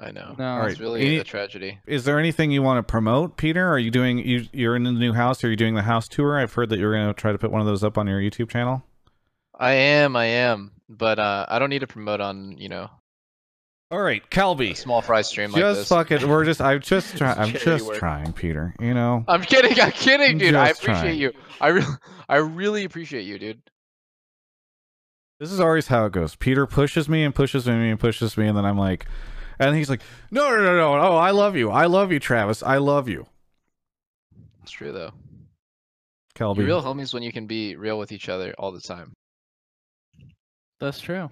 I 0.00 0.10
know. 0.10 0.34
No. 0.36 0.44
all 0.44 0.66
It's 0.66 0.80
right, 0.80 0.82
really 0.84 1.02
Any- 1.02 1.18
a 1.18 1.24
tragedy. 1.24 1.78
is 1.86 2.04
there 2.04 2.18
anything 2.18 2.50
you 2.50 2.60
want 2.62 2.78
to 2.84 2.90
promote, 2.90 3.36
Peter? 3.36 3.68
Are 3.68 3.78
you 3.78 3.92
doing 3.92 4.18
you? 4.18 4.46
You're 4.52 4.74
in 4.74 4.82
the 4.82 4.90
new 4.90 5.12
house. 5.12 5.44
Are 5.44 5.48
you 5.50 5.54
doing 5.56 5.76
the 5.76 5.82
house 5.82 6.08
tour? 6.08 6.38
I've 6.40 6.54
heard 6.54 6.70
that 6.70 6.80
you're 6.80 6.92
going 6.92 7.06
to 7.06 7.14
try 7.14 7.30
to 7.30 7.38
put 7.38 7.52
one 7.52 7.60
of 7.60 7.68
those 7.68 7.84
up 7.84 7.96
on 7.96 8.08
your 8.08 8.18
YouTube 8.20 8.48
channel. 8.50 8.82
I 9.60 9.72
am. 9.72 10.16
I 10.16 10.24
am. 10.24 10.72
But 10.88 11.18
uh, 11.20 11.46
I 11.48 11.58
don't 11.60 11.70
need 11.70 11.80
to 11.80 11.86
promote 11.86 12.20
on 12.20 12.56
you 12.58 12.68
know 12.68 12.90
All 13.92 14.00
right, 14.00 14.22
a 14.34 14.74
small 14.74 15.02
fry 15.02 15.22
stream 15.22 15.52
like 15.52 15.60
Just 15.60 15.80
this. 15.80 15.88
fuck 15.88 16.10
it. 16.10 16.24
We're 16.24 16.44
just. 16.44 16.60
I'm 16.60 16.80
just 16.80 17.16
trying. 17.16 17.38
I'm 17.38 17.52
just 17.52 17.86
work. 17.86 17.98
trying, 17.98 18.32
Peter. 18.32 18.74
You 18.80 18.94
know. 18.94 19.24
I'm 19.28 19.42
kidding. 19.42 19.78
I'm 19.80 19.92
kidding, 19.92 20.32
I'm 20.32 20.38
dude. 20.38 20.54
I 20.56 20.70
appreciate 20.70 21.00
trying. 21.02 21.18
you. 21.18 21.32
I 21.60 21.68
really, 21.68 21.94
I 22.28 22.36
really 22.36 22.84
appreciate 22.84 23.22
you, 23.22 23.38
dude. 23.38 23.62
This 25.38 25.52
is 25.52 25.60
always 25.60 25.86
how 25.86 26.04
it 26.06 26.12
goes. 26.12 26.34
Peter 26.34 26.66
pushes 26.66 27.08
me 27.08 27.22
and 27.22 27.34
pushes 27.34 27.66
me 27.66 27.90
and 27.90 27.98
pushes 28.00 28.36
me, 28.36 28.46
and 28.48 28.56
then 28.56 28.64
I'm 28.64 28.76
like, 28.76 29.06
and 29.58 29.74
he's 29.76 29.88
like, 29.88 30.02
no, 30.30 30.50
no, 30.50 30.56
no, 30.56 30.76
no, 30.76 30.96
no. 30.96 31.16
I 31.16 31.30
love 31.30 31.56
you. 31.56 31.70
I 31.70 31.86
love 31.86 32.12
you, 32.12 32.18
Travis. 32.18 32.62
I 32.62 32.76
love 32.78 33.08
you, 33.08 33.26
It's 34.62 34.70
true 34.72 34.92
though. 34.92 35.12
Kelby. 36.34 36.58
You're 36.58 36.66
real 36.66 36.82
homies 36.82 37.14
when 37.14 37.22
you 37.22 37.32
can 37.32 37.46
be 37.46 37.76
real 37.76 37.98
with 37.98 38.12
each 38.12 38.28
other 38.28 38.54
all 38.58 38.72
the 38.72 38.80
time. 38.80 39.12
That's 40.80 41.00
true. 41.00 41.30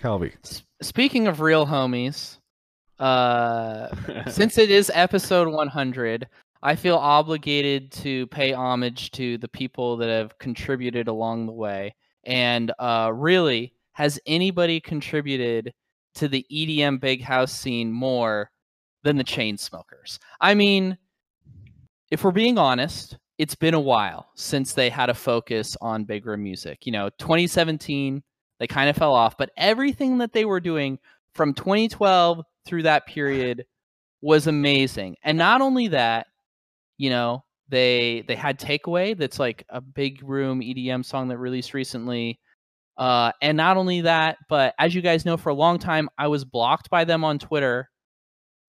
Kelby. 0.00 0.32
S- 0.44 0.62
speaking 0.82 1.26
of 1.26 1.40
real 1.40 1.66
homies, 1.66 2.38
uh, 2.98 3.88
since 4.30 4.58
it 4.58 4.70
is 4.70 4.90
episode 4.94 5.48
100, 5.48 6.28
I 6.62 6.74
feel 6.74 6.96
obligated 6.96 7.90
to 7.92 8.26
pay 8.28 8.52
homage 8.52 9.10
to 9.12 9.38
the 9.38 9.48
people 9.48 9.96
that 9.98 10.08
have 10.08 10.38
contributed 10.38 11.08
along 11.08 11.46
the 11.46 11.52
way. 11.52 11.94
And 12.24 12.72
uh, 12.78 13.12
really, 13.14 13.72
has 13.92 14.18
anybody 14.26 14.80
contributed 14.80 15.72
to 16.16 16.28
the 16.28 16.44
EDM 16.52 17.00
big 17.00 17.22
house 17.22 17.52
scene 17.52 17.92
more 17.92 18.50
than 19.04 19.16
the 19.16 19.24
Chainsmokers? 19.24 20.18
I 20.40 20.54
mean, 20.54 20.98
if 22.10 22.24
we're 22.24 22.32
being 22.32 22.58
honest, 22.58 23.16
it's 23.38 23.54
been 23.54 23.74
a 23.74 23.80
while 23.80 24.30
since 24.34 24.72
they 24.72 24.90
had 24.90 25.10
a 25.10 25.14
focus 25.14 25.76
on 25.80 26.04
big 26.04 26.26
room 26.26 26.42
music. 26.42 26.86
You 26.86 26.92
know, 26.92 27.10
2017, 27.18 28.22
they 28.58 28.66
kind 28.66 28.88
of 28.88 28.96
fell 28.96 29.14
off, 29.14 29.36
but 29.36 29.50
everything 29.56 30.18
that 30.18 30.32
they 30.32 30.44
were 30.44 30.60
doing 30.60 30.98
from 31.34 31.54
2012 31.54 32.42
through 32.66 32.82
that 32.84 33.06
period 33.06 33.64
was 34.22 34.46
amazing. 34.46 35.16
And 35.22 35.36
not 35.36 35.60
only 35.60 35.88
that, 35.88 36.26
you 36.98 37.10
know, 37.10 37.44
they 37.68 38.24
they 38.28 38.36
had 38.36 38.58
Takeaway 38.58 39.16
that's 39.16 39.38
like 39.38 39.64
a 39.68 39.80
big 39.80 40.22
room 40.22 40.60
EDM 40.60 41.04
song 41.04 41.28
that 41.28 41.38
released 41.38 41.74
recently. 41.74 42.38
Uh, 42.96 43.30
and 43.42 43.56
not 43.56 43.76
only 43.76 44.02
that, 44.02 44.38
but 44.48 44.74
as 44.78 44.94
you 44.94 45.02
guys 45.02 45.26
know, 45.26 45.36
for 45.36 45.50
a 45.50 45.54
long 45.54 45.78
time, 45.78 46.08
I 46.16 46.28
was 46.28 46.44
blocked 46.44 46.88
by 46.88 47.04
them 47.04 47.24
on 47.24 47.38
Twitter. 47.38 47.90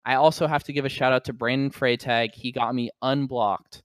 I 0.04 0.16
also 0.16 0.46
have 0.46 0.64
to 0.64 0.72
give 0.72 0.84
a 0.84 0.88
shout 0.88 1.12
out 1.12 1.24
to 1.26 1.32
Brandon 1.32 1.70
Freytag. 1.70 2.34
He 2.34 2.50
got 2.50 2.74
me 2.74 2.90
unblocked. 3.02 3.82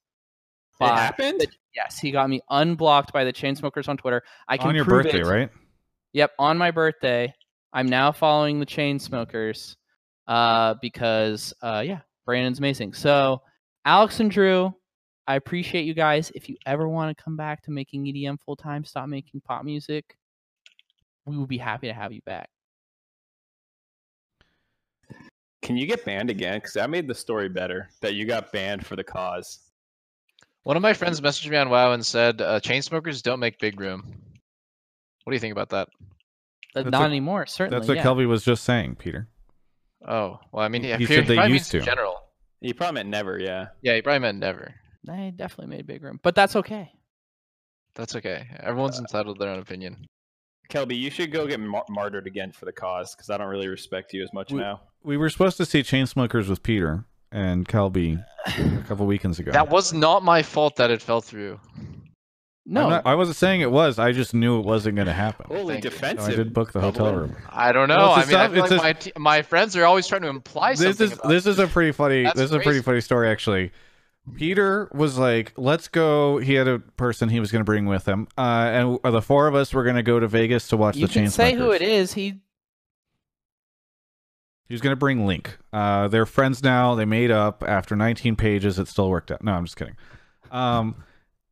it 0.80 0.86
happened. 0.86 1.42
the- 1.42 1.48
yes, 1.76 2.00
he 2.00 2.12
got 2.12 2.30
me 2.30 2.42
unblocked 2.50 3.14
by 3.14 3.24
the 3.24 3.34
Chainsmokers 3.34 3.88
on 3.88 3.98
Twitter. 3.98 4.24
I 4.48 4.58
can 4.58 4.70
on 4.70 4.76
your 4.76 4.86
birthday, 4.86 5.20
it. 5.20 5.26
right? 5.26 5.50
Yep, 6.14 6.32
on 6.40 6.58
my 6.58 6.72
birthday. 6.72 7.34
I'm 7.74 7.88
now 7.88 8.12
following 8.12 8.60
the 8.60 8.66
Chainsmokers 8.66 9.76
uh, 10.28 10.76
because, 10.82 11.54
uh, 11.62 11.84
yeah, 11.86 12.00
Brandon's 12.26 12.60
amazing. 12.60 12.94
So, 12.94 13.42
Alex 13.86 14.20
and 14.20 14.30
Drew, 14.30 14.74
I 15.28 15.36
appreciate 15.36 15.86
you 15.86 15.94
guys. 15.94 16.32
If 16.36 16.50
you 16.50 16.58
ever 16.66 16.88
want 16.90 17.16
to 17.16 17.24
come 17.24 17.38
back 17.38 17.64
to 17.64 17.72
making 17.72 18.06
EDM 18.06 18.38
full 18.46 18.58
time, 18.58 18.84
stop 18.84 19.08
making 19.08 19.42
pop 19.42 19.64
music, 19.64 20.18
we 21.26 21.38
will 21.38 21.48
be 21.48 21.58
happy 21.58 21.88
to 21.88 21.94
have 21.94 22.12
you 22.12 22.22
back. 22.26 22.50
Can 25.62 25.78
you 25.78 25.86
get 25.86 26.04
banned 26.04 26.30
again? 26.30 26.58
Because 26.58 26.74
that 26.74 26.90
made 26.90 27.08
the 27.08 27.16
story 27.16 27.48
better 27.48 27.90
that 28.02 28.16
you 28.16 28.26
got 28.26 28.52
banned 28.52 28.86
for 28.86 28.96
the 28.96 29.04
cause. 29.04 29.60
One 30.64 30.76
of 30.76 30.82
my 30.82 30.94
friends 30.94 31.22
messaged 31.22 31.50
me 31.50 31.58
on 31.58 31.70
WoW 31.70 31.94
and 31.94 32.06
said, 32.06 32.42
uh, 32.42 32.60
"Chain 32.60 32.82
smokers 32.82 33.22
don't 33.22 33.40
make 33.40 33.60
big 33.60 33.80
room." 33.80 34.31
What 35.24 35.32
do 35.32 35.36
you 35.36 35.40
think 35.40 35.52
about 35.52 35.70
that? 35.70 35.88
Uh, 35.90 36.84
That's 36.84 36.90
not 36.92 37.00
what- 37.02 37.06
anymore, 37.08 37.46
certainly. 37.46 37.80
That's 37.80 37.88
what 37.88 37.98
yeah. 37.98 38.04
Kelby 38.04 38.28
was 38.28 38.44
just 38.44 38.64
saying, 38.64 38.96
Peter. 38.96 39.28
Oh, 40.08 40.40
well, 40.52 40.64
I 40.66 40.68
mean, 40.68 40.84
yeah, 40.84 40.98
He 40.98 41.06
Peter- 41.06 41.22
said 41.22 41.28
they 41.28 41.36
probably 41.36 41.54
used 41.54 41.74
means 41.74 41.74
in 41.76 41.80
to. 41.82 41.86
general. 41.86 42.18
He 42.62 42.74
probably 42.74 42.96
meant 42.96 43.10
never, 43.10 43.40
yeah. 43.40 43.68
Yeah, 43.82 43.96
he 43.96 44.02
probably 44.02 44.20
meant 44.20 44.40
never. 44.40 44.74
They 45.04 45.32
definitely 45.36 45.76
made 45.76 45.88
big 45.88 46.04
room, 46.04 46.20
but 46.24 46.36
that's 46.36 46.56
okay. 46.56 46.92
That's 47.96 48.16
okay. 48.16 48.48
Everyone's 48.60 49.00
entitled 49.00 49.38
to 49.38 49.40
their 49.44 49.54
own 49.54 49.60
opinion. 49.60 50.06
Kelby, 50.70 50.98
you 50.98 51.10
should 51.10 51.32
go 51.32 51.46
get 51.48 51.60
mar- 51.60 51.86
martyred 51.90 52.28
again 52.28 52.52
for 52.52 52.66
the 52.66 52.72
cause 52.72 53.14
because 53.16 53.30
I 53.30 53.38
don't 53.38 53.48
really 53.50 53.68
respect 53.68 54.14
you 54.14 54.24
as 54.24 54.32
much 54.34 54.52
We- 54.52 54.60
now. 54.62 54.82
We 55.04 55.18
were 55.18 55.30
supposed 55.30 55.58
to 55.58 55.66
see 55.66 55.82
Chainsmokers 55.82 56.48
with 56.48 56.62
Peter 56.64 57.06
and 57.32 57.68
Kelby 57.68 58.24
a 58.46 58.84
couple 58.88 59.06
weekends 59.08 59.40
ago. 59.40 59.52
That 59.52 59.70
was 59.70 59.92
not 59.94 60.24
my 60.24 60.44
fault 60.44 60.76
that 60.78 60.92
it 60.92 61.02
fell 61.02 61.22
through. 61.22 61.60
No, 62.66 62.84
I'm 62.84 62.90
not- 62.90 63.06
I 63.08 63.16
wasn't 63.16 63.38
saying 63.38 63.62
it 63.62 63.72
was. 63.72 63.98
I 63.98 64.12
just 64.12 64.34
knew 64.36 64.60
it 64.60 64.66
wasn't 64.66 64.96
going 64.96 65.08
to 65.08 65.14
happen. 65.14 65.48
Holy 65.48 65.74
Thank 65.76 65.84
you. 65.86 65.90
So 65.90 65.96
defensive. 65.98 66.34
I 66.34 66.36
did 66.36 66.54
book 66.54 66.72
the 66.72 66.80
hotel 66.82 67.14
room. 67.14 67.36
I 67.50 67.72
don't 67.72 67.88
know. 67.88 67.98
Well, 67.98 68.12
I 68.12 68.20
it's 68.22 68.30
mean, 68.30 68.38
I 68.38 68.46
a- 68.46 68.50
feel 68.50 68.62
like 68.62 68.72
a- 68.72 68.76
my, 68.76 68.94
t- 68.94 69.12
my 69.18 69.42
friends 69.42 69.76
are 69.76 69.84
always 69.86 70.06
trying 70.08 70.22
to 70.22 70.28
imply 70.28 70.72
This 70.76 70.82
something. 70.98 71.06
is 71.08 71.14
about 71.14 71.30
this 71.30 71.46
is 71.48 71.60
a 71.60 71.68
pretty 71.68 71.92
funny. 71.92 72.24
That's 72.24 72.36
this 72.38 72.46
is 72.52 72.56
a 72.56 72.60
pretty 72.60 72.82
funny 72.82 73.02
story 73.02 73.30
actually. 73.30 73.72
Peter 74.36 74.88
was 74.94 75.18
like, 75.18 75.52
"Let's 75.58 75.88
go." 75.88 76.38
He 76.38 76.54
had 76.54 76.68
a 76.68 76.78
person 76.78 77.30
he 77.30 77.40
was 77.40 77.52
going 77.52 77.62
to 77.62 77.66
bring 77.66 77.88
with 77.88 78.08
him, 78.08 78.28
uh, 78.38 78.42
and 78.42 79.00
the 79.04 79.22
four 79.24 79.48
of 79.48 79.56
us 79.56 79.74
were 79.74 79.84
going 79.84 79.96
to 79.96 80.04
go 80.04 80.20
to 80.20 80.28
Vegas 80.28 80.68
to 80.68 80.78
watch 80.78 80.96
you 80.96 81.08
the 81.08 81.14
can 81.14 81.30
say 81.32 81.54
who 81.56 81.72
it 81.72 81.82
is. 81.82 82.14
He 82.14 82.36
He 84.68 84.74
was 84.76 84.82
going 84.82 84.92
to 84.92 84.98
bring 85.00 85.26
Link. 85.26 85.58
Uh, 85.74 86.08
they're 86.08 86.28
friends 86.28 86.64
now. 86.64 86.94
They 86.96 87.06
made 87.06 87.32
up 87.32 87.64
after 87.68 87.96
19 87.96 88.36
pages. 88.36 88.78
It 88.80 88.88
still 88.88 89.10
worked 89.10 89.32
out. 89.32 89.44
No, 89.44 89.54
I'm 89.54 89.66
just 89.66 89.76
kidding. 89.76 89.96
Um, 90.52 91.04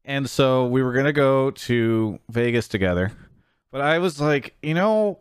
and 0.10 0.28
so 0.28 0.66
we 0.66 0.82
were 0.82 0.92
going 0.92 1.06
to 1.06 1.14
go 1.14 1.52
to 1.52 2.20
Vegas 2.32 2.68
together. 2.68 3.12
But 3.72 3.82
I 3.82 4.00
was 4.00 4.20
like, 4.20 4.56
you 4.64 4.74
know, 4.74 5.20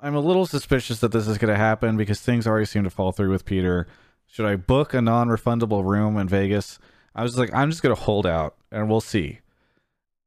I'm 0.00 0.16
a 0.16 0.20
little 0.20 0.44
suspicious 0.44 0.98
that 0.98 1.12
this 1.12 1.28
is 1.28 1.38
going 1.38 1.54
to 1.54 1.58
happen 1.58 1.96
because 1.96 2.20
things 2.20 2.44
already 2.44 2.66
seem 2.66 2.82
to 2.82 2.90
fall 2.90 3.12
through 3.12 3.30
with 3.30 3.44
Peter. 3.44 3.86
Should 4.26 4.44
I 4.44 4.56
book 4.56 4.92
a 4.92 5.00
non 5.00 5.28
refundable 5.28 5.84
room 5.84 6.16
in 6.16 6.26
Vegas? 6.26 6.80
I 7.14 7.22
was 7.22 7.38
like, 7.38 7.54
I'm 7.54 7.70
just 7.70 7.80
going 7.80 7.94
to 7.94 8.02
hold 8.02 8.26
out 8.26 8.56
and 8.72 8.90
we'll 8.90 9.00
see. 9.00 9.38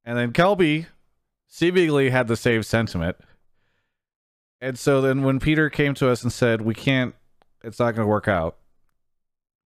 And 0.06 0.18
then 0.18 0.32
Kelby 0.32 0.86
seemingly 1.46 2.12
had 2.12 2.30
the 2.30 2.38
same 2.38 2.64
sentiment. 2.64 3.18
And 4.62 4.80
so 4.80 5.02
then 5.02 5.24
when 5.24 5.42
Peter 5.42 5.70
came 5.70 5.96
to 5.96 6.10
us 6.10 6.24
and 6.24 6.32
said, 6.32 6.62
"We 6.62 6.76
can't 6.76 7.14
it's 7.62 7.80
not 7.80 7.92
going 7.92 8.06
to 8.06 8.10
work 8.10 8.30
out. 8.30 8.56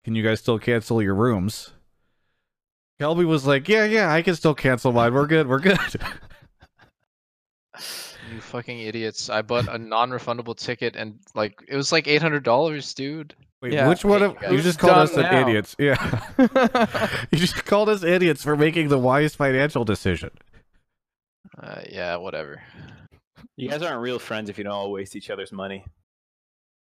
Can 0.03 0.15
you 0.15 0.23
guys 0.23 0.39
still 0.39 0.57
cancel 0.57 0.99
your 1.01 1.13
rooms?" 1.13 1.74
Kelby 2.99 3.25
was 3.25 3.45
like, 3.45 3.67
"Yeah, 3.67 3.85
yeah, 3.85 4.11
I 4.11 4.21
can 4.21 4.35
still 4.35 4.55
cancel 4.55 4.91
mine. 4.91 5.13
We're 5.13 5.27
good. 5.27 5.47
We're 5.47 5.59
good." 5.59 5.77
You 8.33 8.41
fucking 8.41 8.79
idiots! 8.79 9.29
I 9.29 9.41
bought 9.43 9.67
a 9.67 9.77
non-refundable 9.77 10.57
ticket 10.57 10.95
and 10.95 11.19
like 11.35 11.59
it 11.67 11.75
was 11.75 11.91
like 11.91 12.07
eight 12.07 12.21
hundred 12.21 12.43
dollars, 12.43 12.93
dude. 12.93 13.35
Wait, 13.61 13.73
Yeah. 13.73 13.87
which 13.87 14.03
one 14.03 14.21
Hey, 14.21 14.25
of 14.25 14.51
you 14.51 14.57
you 14.57 14.63
just 14.63 14.79
called 14.79 14.93
Done 14.95 15.03
us 15.03 15.15
an 15.15 15.21
now. 15.23 15.41
idiots? 15.47 15.75
Yeah. 15.77 16.21
you 17.31 17.37
just 17.37 17.63
called 17.65 17.87
us 17.89 18.03
idiots 18.03 18.43
for 18.43 18.55
making 18.57 18.87
the 18.87 18.97
wise 18.97 19.35
financial 19.35 19.85
decision. 19.85 20.31
Uh, 21.57 21.81
yeah, 21.89 22.15
whatever. 22.15 22.63
You 23.57 23.69
guys 23.69 23.81
aren't 23.83 24.01
real 24.01 24.19
friends 24.19 24.49
if 24.49 24.57
you 24.57 24.63
don't 24.63 24.73
all 24.73 24.91
waste 24.91 25.15
each 25.15 25.29
other's 25.29 25.51
money. 25.51 25.85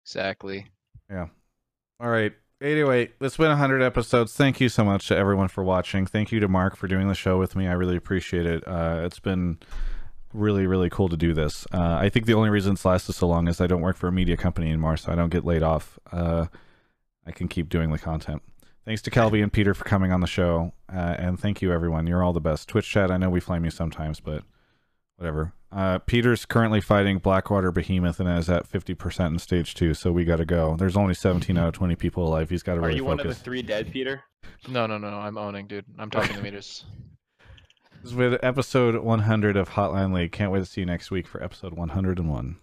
Exactly. 0.06 0.68
Yeah. 1.10 1.28
All 2.02 2.10
right. 2.10 2.34
Anyway, 2.62 3.10
it's 3.22 3.38
been 3.38 3.48
100 3.48 3.82
episodes. 3.82 4.34
Thank 4.34 4.60
you 4.60 4.68
so 4.68 4.84
much 4.84 5.08
to 5.08 5.16
everyone 5.16 5.48
for 5.48 5.64
watching. 5.64 6.06
Thank 6.06 6.34
you 6.34 6.42
to 6.42 6.50
Mark 6.50 6.76
for 6.76 6.90
doing 6.90 7.08
the 7.08 7.16
show 7.16 7.40
with 7.40 7.56
me. 7.56 7.68
I 7.68 7.72
really 7.72 7.96
appreciate 7.96 8.46
it. 8.46 8.68
Uh, 8.68 9.02
it's 9.06 9.20
been 9.20 9.60
really, 10.34 10.68
really 10.68 10.90
cool 10.90 11.08
to 11.08 11.16
do 11.16 11.34
this. 11.34 11.66
Uh, 11.72 11.98
I 12.02 12.10
think 12.10 12.26
the 12.26 12.34
only 12.34 12.50
reason 12.50 12.74
it's 12.74 12.84
lasted 12.84 13.14
so 13.14 13.28
long 13.28 13.48
is 13.48 13.62
I 13.62 13.68
don't 13.68 13.82
work 13.82 13.96
for 13.96 14.08
a 14.08 14.12
media 14.12 14.36
company 14.36 14.68
anymore, 14.68 14.98
so 14.98 15.10
I 15.10 15.16
don't 15.16 15.30
get 15.30 15.46
laid 15.46 15.64
off. 15.64 15.98
Uh, 16.12 16.48
I 17.26 17.32
can 17.32 17.48
keep 17.48 17.70
doing 17.70 17.92
the 17.92 17.98
content. 17.98 18.42
Thanks 18.84 19.02
to 19.04 19.12
Kelby 19.12 19.42
and 19.42 19.54
Peter 19.54 19.74
for 19.74 19.86
coming 19.86 20.12
on 20.12 20.20
the 20.20 20.28
show. 20.28 20.74
Uh, 20.92 21.16
and 21.18 21.40
thank 21.40 21.62
you, 21.62 21.72
everyone. 21.72 22.08
You're 22.08 22.24
all 22.24 22.34
the 22.34 22.42
best. 22.42 22.68
Twitch 22.68 22.90
chat, 22.90 23.10
I 23.10 23.16
know 23.16 23.30
we 23.30 23.40
flame 23.40 23.64
you 23.64 23.72
sometimes, 23.72 24.20
but 24.20 24.44
whatever. 25.16 25.54
Uh, 25.72 26.00
Peter's 26.00 26.46
currently 26.46 26.82
fighting 26.82 27.20
Blackwater 27.20 27.72
Behemoth 27.72 28.20
and 28.20 28.28
is 28.30 28.50
at 28.50 28.70
50% 28.70 29.28
in 29.28 29.40
stage 29.40 29.76
two, 29.76 29.94
so 29.94 30.12
we 30.12 30.26
got 30.26 30.38
to 30.38 30.46
go. 30.46 30.76
There's 30.76 30.98
only 30.98 31.14
17 31.14 31.58
out 31.58 31.68
of 31.68 31.74
20 31.76 31.96
people 31.96 32.28
alive. 32.28 32.50
He's 32.50 32.64
got 32.64 32.74
to 32.74 32.80
Are 32.80 32.88
really 32.88 32.96
you 32.98 33.06
one 33.06 33.20
of 33.20 33.28
the 33.28 33.36
three 33.36 33.62
dead, 33.62 33.92
Peter? 33.92 34.24
No, 34.68 34.88
no, 34.88 34.98
no, 34.98 35.12
no. 35.12 35.18
I'm 35.18 35.38
owning, 35.38 35.68
dude. 35.68 35.86
I'm 36.00 36.10
talking 36.10 36.36
to 36.36 36.42
meters. 36.42 36.86
This 38.02 38.12
is 38.12 38.16
with 38.16 38.44
episode 38.44 38.96
100 38.96 39.56
of 39.58 39.70
Hotline 39.70 40.14
League. 40.14 40.32
Can't 40.32 40.52
wait 40.52 40.60
to 40.60 40.66
see 40.66 40.82
you 40.82 40.88
next 40.88 41.12
week 41.12 41.28
for 41.28 41.44
episode 41.44 41.74
101. 41.74 42.58